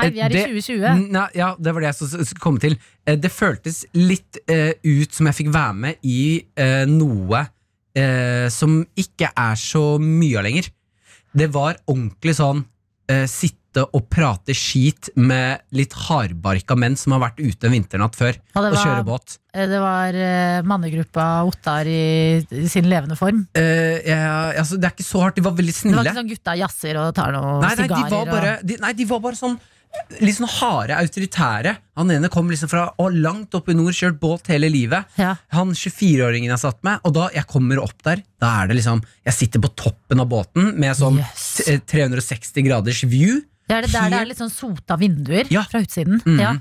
Hei, 0.00 0.08
vi 0.14 0.22
er 0.24 0.32
i 0.32 0.44
2020. 0.48 1.10
Nei, 1.12 1.26
ja, 1.36 1.50
det 1.60 1.74
var 1.74 1.84
det 1.84 1.90
jeg 1.92 2.08
skulle 2.08 2.40
komme 2.40 2.62
til. 2.62 2.78
Eh, 3.04 3.18
Det 3.20 3.28
føltes 3.32 3.82
litt 3.92 4.40
uh, 4.48 4.72
ut 4.72 5.12
som 5.12 5.28
jeg 5.28 5.42
fikk 5.42 5.52
være 5.52 5.76
med 5.84 6.08
i 6.08 6.22
uh, 6.56 6.84
noe 6.88 7.44
eh, 7.98 8.46
som 8.52 8.80
ikke 8.98 9.32
er 9.36 9.58
så 9.60 9.96
mye 10.02 10.38
av 10.40 10.46
lenger. 10.48 10.68
Det 11.32 11.48
var 11.54 11.78
ordentlig 11.88 12.34
sånn 12.38 12.64
eh, 13.10 13.24
sitte 13.30 13.58
og 13.96 14.02
prate 14.12 14.52
skit 14.52 15.08
med 15.16 15.62
litt 15.72 15.94
hardbarka 15.96 16.74
menn 16.76 16.92
som 17.00 17.14
har 17.16 17.22
vært 17.22 17.38
ute 17.40 17.70
en 17.70 17.72
vinternatt 17.72 18.18
før 18.18 18.34
Ja, 18.36 18.60
var, 18.60 18.66
og 18.68 18.76
kjøre 18.82 19.04
båt. 19.08 19.38
Eh, 19.56 19.64
Det 19.70 19.78
var 19.80 20.12
eh, 20.12 20.58
mannegruppa 20.68 21.28
Ottar 21.48 21.88
i, 21.88 22.42
i 22.52 22.66
sin 22.68 22.84
levende 22.92 23.16
form. 23.16 23.46
Eh, 23.56 24.02
ja, 24.10 24.52
altså, 24.60 24.76
det 24.76 24.90
er 24.90 24.96
ikke 24.98 25.08
så 25.08 25.24
hardt, 25.24 25.40
de 25.40 25.46
var 25.48 25.56
veldig 25.56 25.72
snille. 25.78 25.96
Det 25.96 26.02
var 26.02 26.10
ikke 26.10 26.20
sånn 26.20 26.32
gutta 26.34 26.56
jazzer 26.60 27.00
og 27.00 27.14
tar 27.16 27.32
noen 27.32 27.64
Nei, 27.64 27.72
nei, 27.80 27.88
de 27.88 27.96
sigarer. 27.96 28.12
var 28.18 28.32
bare, 28.36 28.52
og... 28.58 28.68
de, 28.68 28.76
nei, 28.84 28.92
de 29.00 29.08
var 29.14 29.24
bare 29.24 29.40
sånn 29.40 29.56
Litt 30.24 30.36
sånn 30.38 30.48
harde, 30.48 30.96
autoritære. 30.96 31.74
Han 32.00 32.10
ene 32.14 32.28
kom 32.32 32.48
liksom 32.48 32.68
fra 32.70 32.86
å, 33.00 33.08
langt 33.12 33.52
opp 33.56 33.68
i 33.68 33.74
nord, 33.76 33.92
kjørt 33.96 34.18
båt 34.20 34.48
hele 34.52 34.68
livet. 34.72 35.04
Ja. 35.20 35.34
Han 35.52 35.72
24-åringen 35.76 36.48
jeg 36.52 36.60
satt 36.62 36.80
med, 36.86 37.00
og 37.04 37.12
da 37.16 37.26
jeg 37.34 37.44
kommer 37.50 37.80
opp 37.82 38.00
der, 38.04 38.22
da 38.40 38.54
er 38.62 38.68
det 38.70 38.78
liksom 38.80 39.02
Jeg 39.24 39.34
sitter 39.36 39.60
på 39.60 39.70
toppen 39.76 40.20
av 40.24 40.28
båten 40.32 40.72
med 40.80 40.96
sånn 40.96 41.18
Yes. 41.20 41.62
360 41.88 42.64
graders 42.66 43.02
view. 43.04 43.42
Det 43.68 43.76
er 43.78 43.86
det 43.86 43.92
der 43.92 44.10
det 44.12 44.20
er 44.20 44.28
litt 44.32 44.40
sånn 44.40 44.52
sota 44.52 44.96
vinduer 45.00 45.48
Ja. 45.52 45.62
fra 45.68 45.80
utsiden. 45.84 46.20
Mm. 46.24 46.40
Ja. 46.40 46.54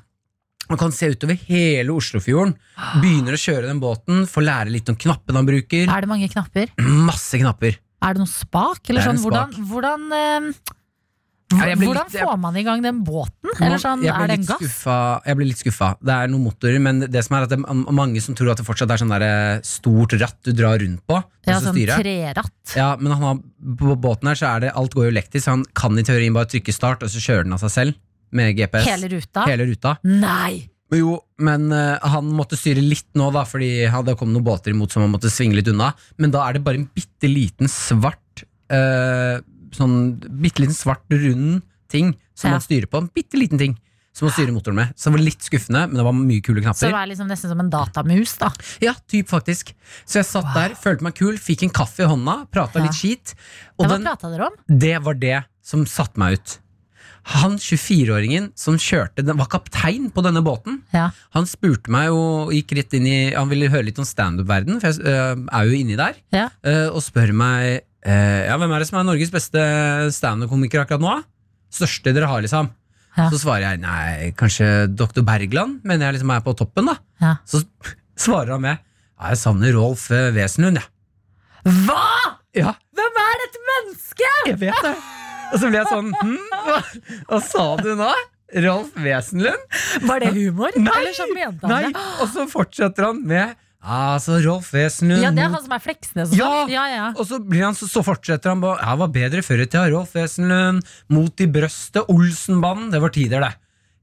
Man 0.70 0.78
kan 0.80 0.92
se 0.96 1.10
utover 1.12 1.36
hele 1.50 1.92
Oslofjorden. 1.92 2.54
Begynner 3.02 3.36
å 3.36 3.40
kjøre 3.42 3.68
den 3.68 3.80
båten, 3.84 4.26
får 4.30 4.44
lære 4.48 4.72
litt 4.72 4.88
om 4.92 4.96
knappene 4.96 5.36
han 5.42 5.48
bruker. 5.50 5.88
Er 5.92 6.02
det 6.06 6.08
mange 6.12 6.30
knapper? 6.32 6.70
Masse 6.80 7.40
knapper. 7.42 7.76
Er 8.02 8.14
det 8.16 8.22
noen 8.24 8.32
spak? 8.32 8.80
Eller 8.90 9.02
Det 9.02 9.08
sånn, 9.10 9.18
en 9.20 9.24
hvordan, 9.26 9.52
spak. 9.52 9.68
hvordan, 9.68 10.06
eh, 10.14 10.52
Ja, 10.52 10.52
jeg 10.52 11.28
ble 11.28 11.38
Hvordan 11.60 12.08
litt- 12.12 12.22
får 12.24 12.38
man 12.40 12.56
i 12.58 12.64
gang 12.64 12.82
den 12.82 13.04
båten? 13.04 13.52
Eller 13.60 13.78
sånn, 13.82 14.04
er 14.06 14.28
det 14.28 14.38
en 14.40 14.46
gass? 14.46 14.62
skuffa- 14.62 15.22
Jeg 15.26 15.36
blir 15.38 15.48
litt 15.48 15.58
skuffa. 15.62 15.90
Det 16.02 16.14
er 16.16 16.28
noen 16.32 16.44
motorer, 16.48 16.80
men 16.82 17.00
det 17.02 17.24
som 17.26 17.38
er 17.38 17.44
at 17.44 17.50
det 17.50 17.60
er 17.60 17.92
mange 17.92 18.22
som 18.22 18.36
tror 18.36 18.52
at 18.52 18.58
det 18.58 18.66
fortsatt 18.66 18.90
er 18.92 18.98
sånn 18.98 19.12
der 19.14 19.22
eh, 19.28 19.62
stort 19.62 20.14
ratt 20.20 20.38
du 20.44 20.52
drar 20.54 20.80
rundt 20.80 21.02
på. 21.08 21.24
Ja, 21.46 21.60
sånn 21.60 21.76
treratt. 21.76 22.76
Ja, 22.76 22.96
men 22.98 23.12
han 23.12 23.22
har, 23.22 23.36
på 23.78 23.96
båten 24.00 24.28
her 24.32 24.36
så 24.36 24.56
er 24.56 24.60
det 24.68 24.74
alt 24.76 24.94
går 24.94 25.10
jo 25.10 25.12
elektrisk, 25.18 25.46
så 25.46 25.56
han 25.58 25.66
kan 25.74 25.98
i 25.98 26.04
teorien 26.04 26.34
bare 26.34 26.46
trykke 26.46 26.74
start, 26.74 27.04
og 27.04 27.10
så 27.10 27.20
kjører 27.20 27.44
den 27.44 27.54
av 27.54 27.60
seg 27.60 27.72
selv. 27.72 27.96
Med 28.32 28.56
GPS. 28.56 28.86
Hele 28.88 29.10
ruta? 29.12 29.46
Hele 29.46 29.66
ruta. 29.68 29.98
Nei! 30.08 30.70
Jo, 30.92 31.18
men 31.40 31.72
uh, 31.72 31.98
han 32.04 32.26
måtte 32.36 32.58
styre 32.60 32.82
litt 32.84 33.08
nå, 33.16 33.30
da, 33.32 33.46
fordi 33.48 33.88
det 33.88 34.18
kom 34.20 34.32
noen 34.34 34.44
båter 34.44 34.72
imot 34.72 34.92
som 34.92 35.02
han 35.04 35.12
måtte 35.12 35.32
svinge 35.32 35.56
litt 35.56 35.68
unna. 35.72 35.94
Men 36.20 36.32
da 36.32 36.46
er 36.50 36.54
det 36.54 36.64
bare 36.66 36.76
en 36.82 36.90
bitte 36.94 37.30
liten 37.32 37.68
svart 37.72 38.44
eh, 38.72 39.40
Sånn 39.72 40.20
bitte 40.42 40.64
liten 40.64 40.76
svart, 40.78 41.04
rund 41.10 41.62
ting 41.92 42.14
som 42.36 42.50
Ja. 42.50 42.58
man 42.58 42.62
styrer 42.62 42.88
på. 42.88 42.98
En 43.02 43.10
bitte 43.14 43.38
liten 43.40 43.58
ting 43.60 43.78
som 44.14 44.26
man 44.28 44.34
styrer 44.36 44.52
motoren 44.52 44.76
med. 44.76 44.94
Så 44.96 45.10
det 45.10 45.16
var 45.18 45.24
litt 45.24 45.40
skuffende, 45.46 45.88
men 45.88 45.96
det 45.96 46.04
var 46.04 46.14
mye 46.14 46.42
kule 46.44 46.62
knapper. 46.62 46.80
Så 46.80 46.90
det 46.92 46.96
var 46.98 47.08
liksom 47.08 47.28
nesten 47.32 47.50
som 47.50 47.60
en 47.60 47.70
datamus, 47.72 48.38
da. 48.38 48.52
Ja, 48.84 48.94
typ 49.08 49.28
faktisk 49.32 49.74
Så 50.06 50.20
jeg 50.20 50.26
satt 50.26 50.54
der, 50.54 50.76
følte 50.76 51.02
meg 51.04 51.16
kul, 51.16 51.38
fikk 51.38 51.64
en 51.64 51.70
kaffe 51.70 52.04
i 52.04 52.08
hånda, 52.08 52.48
prata 52.52 52.80
Ja. 52.80 52.86
litt 52.86 52.94
skit. 52.98 53.34
Og 53.80 53.88
hva 53.88 54.02
prata 54.04 54.30
dere 54.30 54.48
om? 54.52 54.54
det 54.80 55.02
var 55.04 55.14
det 55.14 55.46
som 55.64 55.86
satte 55.86 56.18
meg 56.18 56.34
ut. 56.40 56.58
Han 57.24 57.58
24-åringen 57.58 58.52
som 58.58 58.78
kjørte, 58.82 59.24
den 59.24 59.38
var 59.38 59.46
kaptein 59.52 60.10
på 60.12 60.24
denne 60.26 60.42
båten. 60.44 60.82
Ja. 60.92 61.12
Han 61.36 61.46
spurte 61.46 61.92
meg 61.94 62.10
og 62.10 62.50
gikk 62.52 62.74
rett 62.80 62.94
inn 62.98 63.06
i 63.06 63.32
Han 63.36 63.48
ville 63.48 63.70
høre 63.70 63.86
litt 63.86 64.00
om 64.02 64.06
standup-verden, 64.06 64.80
for 64.82 64.90
jeg 64.90 65.06
uh, 65.06 65.36
er 65.54 65.70
jo 65.70 65.78
inni 65.78 65.96
der. 66.00 66.16
Ja. 66.34 66.50
Uh, 66.66 66.90
og 66.96 67.02
spør 67.06 67.32
meg 67.32 67.84
øh, 68.06 68.42
Ja, 68.48 68.58
hvem 68.58 68.72
er 68.74 68.84
det 68.84 68.88
som 68.90 69.00
er 69.02 69.08
Norges 69.08 69.34
beste 69.34 69.64
standup-komiker 70.16 70.84
akkurat 70.84 71.04
nå? 71.04 71.18
Største 71.72 72.14
dere 72.16 72.30
har, 72.30 72.44
liksom? 72.44 72.70
Ja. 73.18 73.28
Så 73.32 73.42
svarer 73.42 73.66
jeg 73.66 73.82
nei, 73.84 74.32
kanskje 74.40 74.88
Dr. 74.92 75.24
Bergland, 75.28 75.82
mener 75.88 76.08
jeg 76.08 76.20
liksom 76.20 76.32
er 76.32 76.44
på 76.46 76.56
toppen, 76.60 76.88
da. 76.92 76.96
Ja. 77.24 77.34
Så 77.48 77.64
svarer 78.26 78.56
han 78.56 78.64
med 78.64 78.78
ja, 78.78 79.32
jeg 79.34 79.42
savner 79.44 79.76
Rolf 79.78 80.08
øh, 80.16 80.32
Wesenlund, 80.34 80.80
jeg. 80.82 81.76
Hva?! 81.86 82.04
Ja. 82.58 82.74
Hvem 82.98 83.18
er 83.22 83.42
dette 83.46 83.66
mennesket?! 83.68 84.48
Jeg 84.50 84.60
vet 84.64 84.86
det. 84.88 84.94
Og 85.52 85.60
så 85.60 85.68
ble 85.68 85.82
jeg 85.82 85.90
sånn 85.92 86.14
hm, 86.16 86.38
hva, 86.66 86.78
hva 87.28 87.40
sa 87.44 87.66
du 87.84 87.92
nå? 88.00 88.10
Rolf 88.66 88.96
Wesenlund? 89.00 89.78
Var 90.08 90.24
det 90.24 90.32
humor? 90.36 90.76
Nei! 90.76 91.04
Nei, 91.70 91.84
og 92.20 92.32
så 92.34 92.48
fortsetter 92.52 93.12
han 93.12 93.22
med 93.28 93.54
Altså, 93.82 94.36
Rolf 94.46 94.68
Wesenlund 94.76 95.24
Ja, 95.24 95.32
det 95.34 95.42
er 95.42 95.50
han 95.50 95.64
som 95.64 95.72
er 95.74 95.82
Fleksnes 95.82 96.36
Ja! 96.38 96.50
Ja, 96.70 96.84
ja. 96.92 97.06
Og 97.18 97.26
så, 97.26 97.40
blir 97.42 97.64
han, 97.66 97.74
så, 97.78 97.88
så 97.90 98.04
fortsetter 98.06 98.54
han 98.54 98.62
på 98.62 98.76
Jeg 98.78 99.00
var 99.02 99.10
bedre 99.16 99.42
før 99.46 99.64
i 99.64 99.66
tida. 99.66 99.88
Rolf 99.90 100.14
Wesenlund, 100.18 100.86
Mot 101.10 101.42
i 101.42 101.48
brøstet, 101.50 102.06
Olsenbanden. 102.14 102.92
Det 102.94 103.02
var 103.02 103.16
tider, 103.16 103.42
det. 103.48 103.56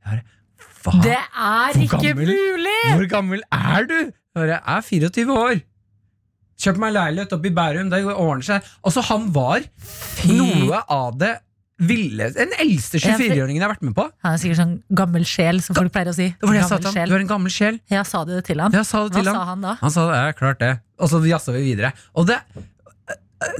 Bare, 0.08 0.24
Hva? 0.82 0.96
Det 1.04 1.14
er 1.14 1.78
ikke 1.84 2.02
gammel? 2.02 2.32
mulig! 2.34 2.76
Hvor 2.90 3.08
gammel 3.12 3.42
er 3.54 3.86
du? 3.90 3.98
Jeg 4.38 4.58
er 4.58 4.84
24 4.86 5.34
år. 5.34 5.60
Kjøp 6.58 6.78
meg 6.82 6.94
leilighet 6.96 7.34
oppe 7.36 7.50
i 7.50 7.54
Bærum. 7.54 7.90
Det 7.92 8.02
ordner 8.10 8.46
seg. 8.46 8.70
Altså, 8.82 9.02
han 9.12 9.28
var 9.34 9.62
noe 10.26 10.82
av 10.90 11.18
det 11.20 11.36
ville 11.78 12.30
Den 12.34 12.50
eldste 12.58 12.98
24-åringen 12.98 13.60
jeg 13.60 13.62
har 13.62 13.70
vært 13.70 13.84
med 13.86 13.94
på. 13.94 14.08
Han 14.24 14.34
er 14.34 14.40
sikkert 14.42 14.58
sånn 14.58 14.72
gammel 14.98 15.26
sjel, 15.28 15.60
som 15.62 15.76
folk 15.78 15.92
pleier 15.94 16.10
å 16.10 16.16
si. 16.16 16.26
Det 16.34 16.48
var 16.48 16.56
det 16.56 16.62
jeg 16.62 16.70
sa 16.72 16.78
til 16.82 16.90
han. 16.90 17.08
Du 17.12 17.14
er 17.14 17.22
en 17.22 17.30
gammel 17.30 17.54
sjel. 17.54 17.78
Ja, 17.92 18.02
sa 18.08 18.24
du 18.26 18.32
det 18.34 18.44
til 18.48 18.62
han? 18.64 18.74
Ja, 18.74 18.82
sa 18.86 19.04
det 19.06 19.14
Hva 19.14 19.22
til 19.22 19.30
sa 19.30 19.44
han 19.52 19.62
da? 19.62 19.76
Han 19.82 19.94
sa 19.94 20.08
ja, 20.10 20.32
klart 20.38 20.58
det. 20.64 20.72
Og 20.98 21.12
så 21.12 21.20
jazza 21.28 21.54
vi 21.54 21.62
videre. 21.68 21.92
Og 22.18 22.26
det, 22.26 22.40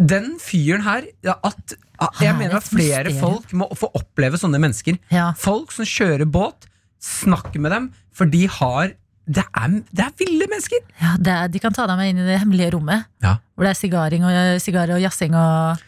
den 0.03 0.33
fyren 0.43 0.83
her 0.87 1.07
ja, 1.25 1.37
at, 1.47 1.77
Jeg 2.19 2.33
er 2.33 2.39
mener 2.39 2.59
at 2.59 2.67
flere 2.67 3.13
folk 3.21 3.53
må 3.55 3.69
få 3.79 3.91
oppleve 3.99 4.41
sånne 4.41 4.59
mennesker. 4.63 4.99
Ja. 5.15 5.31
Folk 5.39 5.71
som 5.75 5.87
kjører 5.87 6.27
båt, 6.27 6.67
snakk 7.03 7.55
med 7.63 7.71
dem, 7.75 7.93
for 8.11 8.27
de 8.27 8.49
har 8.51 8.97
Det 9.29 9.45
er, 9.45 9.75
det 9.93 10.03
er 10.03 10.13
ville 10.19 10.47
mennesker! 10.49 10.81
Ja, 10.99 11.15
det 11.21 11.33
er, 11.35 11.49
De 11.53 11.61
kan 11.63 11.75
ta 11.77 11.85
deg 11.87 11.99
med 12.01 12.11
inn 12.11 12.23
i 12.23 12.27
det 12.27 12.41
hemmelige 12.41 12.73
rommet, 12.75 13.05
Ja. 13.23 13.37
hvor 13.55 13.67
det 13.69 13.75
er 13.75 13.79
sigaring 13.79 14.25
og, 14.25 14.61
sigar 14.65 14.89
og 14.91 15.03
jazzing 15.05 15.37
og 15.37 15.83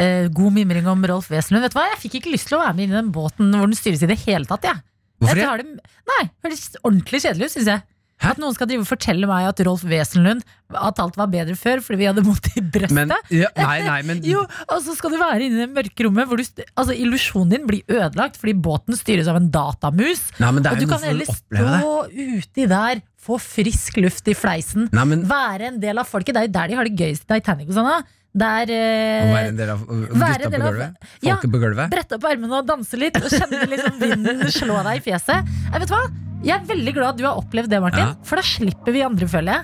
eh, 0.00 0.28
god 0.32 0.56
mimring 0.56 0.88
om 0.90 1.04
Rolf 1.10 1.30
Wesenlund. 1.32 1.66
Vet 1.66 1.74
du 1.74 1.78
hva, 1.80 1.88
Jeg 1.92 2.02
fikk 2.06 2.20
ikke 2.20 2.34
lyst 2.34 2.50
til 2.50 2.58
å 2.58 2.64
være 2.64 2.76
med 2.78 2.86
inn 2.86 2.94
i 2.94 3.00
den 3.00 3.12
båten 3.14 3.52
hvor 3.56 3.68
den 3.68 3.78
styres 3.78 4.04
i 4.04 4.10
det 4.10 4.20
hele 4.26 4.48
tatt. 4.48 4.68
Jeg. 4.70 4.84
Hvorfor 5.22 5.38
jeg 5.38 5.42
det? 5.42 5.48
tar 5.48 5.62
det? 5.62 5.96
Nei, 6.12 6.22
høres 6.44 6.68
ordentlig 6.82 7.22
kjedelig 7.24 7.48
ut, 7.48 7.56
syns 7.56 7.72
jeg. 7.74 7.84
Hæ? 8.22 8.36
At 8.36 8.38
noen 8.38 8.54
skal 8.54 8.68
drive 8.70 8.84
og 8.84 8.86
fortelle 8.86 9.26
meg 9.26 9.48
at 9.48 9.60
Rolf 9.66 9.82
Wesenlund 9.88 10.44
At 10.78 11.00
alt 11.02 11.16
var 11.18 11.26
bedre 11.32 11.56
før 11.58 11.80
fordi 11.82 12.04
vi 12.04 12.06
hadde 12.06 12.22
mot 12.22 12.44
i 12.52 12.62
brøstet. 12.62 12.94
Men, 12.94 13.14
ja, 13.34 13.48
nei, 13.58 13.78
nei, 13.88 13.98
men 14.06 14.20
Jo, 14.26 14.44
og 14.68 14.84
så 14.84 14.94
skal 14.98 15.14
du 15.14 15.18
være 15.18 15.48
inne 15.48 15.58
i 15.58 15.64
det 15.64 15.72
mørke 15.74 16.06
rommet 16.06 16.30
hvor 16.30 16.38
du, 16.38 16.62
altså, 16.78 16.94
illusjonen 16.94 17.50
din 17.56 17.66
blir 17.66 17.82
ødelagt 17.90 18.38
fordi 18.38 18.54
båten 18.62 18.98
styres 18.98 19.30
av 19.30 19.40
en 19.40 19.50
datamus. 19.54 20.22
Nei, 20.38 20.52
men 20.54 20.62
det 20.62 20.70
er 20.70 20.78
og 20.78 20.82
du 20.82 20.86
jo 20.86 20.90
noe 20.92 21.00
kan 21.00 21.08
heller 21.10 21.32
stå 21.34 21.92
uti 22.38 22.68
der, 22.70 23.02
få 23.22 23.38
frisk 23.42 23.98
luft 24.02 24.30
i 24.30 24.38
fleisen, 24.38 24.88
Nei, 24.94 25.06
men 25.10 25.26
være 25.30 25.72
en 25.72 25.82
del 25.82 25.98
av 26.02 26.06
folket. 26.10 26.36
Det 26.36 26.44
er 26.44 26.50
jo 26.50 26.56
der 26.60 26.70
de 26.70 26.78
har 26.78 26.90
det 26.90 26.98
gøyest 26.98 27.26
i 27.26 27.32
Titanic 27.34 27.70
og 27.70 27.78
sånn. 27.80 27.90
da. 27.90 28.21
Der 28.32 28.70
eh, 28.72 29.28
være 29.28 29.48
en 29.50 29.58
del 29.58 29.70
av 29.74 29.82
gutta 29.84 30.48
på 30.48 30.60
gulvet? 30.62 30.94
Ja. 31.20 31.34
Folket 31.34 31.52
på 31.52 31.58
gulvet? 31.60 31.90
brette 31.92 32.16
opp 32.16 32.24
armene 32.30 32.60
og 32.62 32.68
danse 32.70 32.96
litt, 32.96 33.18
og 33.20 33.28
kjenne 33.28 33.66
liksom 33.68 33.98
vinden 34.00 34.40
slå 34.48 34.78
deg 34.86 35.02
i 35.02 35.04
fjeset. 35.04 35.52
Jeg 35.68 35.82
vet 35.84 35.92
hva? 35.92 36.00
Jeg 36.42 36.56
er 36.56 36.64
veldig 36.72 36.94
glad 36.96 37.20
du 37.20 37.26
har 37.28 37.36
opplevd 37.38 37.68
det, 37.70 37.82
Martin, 37.84 38.08
Ja. 38.08 38.14
for 38.24 38.40
da 38.40 38.42
slipper 38.42 38.92
vi 38.96 39.04
andre, 39.04 39.28
føler 39.28 39.52
jeg. 39.52 39.62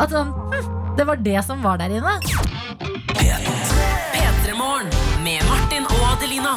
At 0.00 0.10
sånn, 0.14 0.32
hm, 0.54 0.96
det 0.96 1.06
var 1.06 1.16
det 1.28 1.44
som 1.44 1.62
var 1.62 1.76
der 1.78 1.92
inne. 2.00 2.16
P3 3.12 4.56
Morgen 4.56 4.88
med 5.22 5.44
Martin 5.52 5.84
og 5.84 6.02
Adelina. 6.14 6.56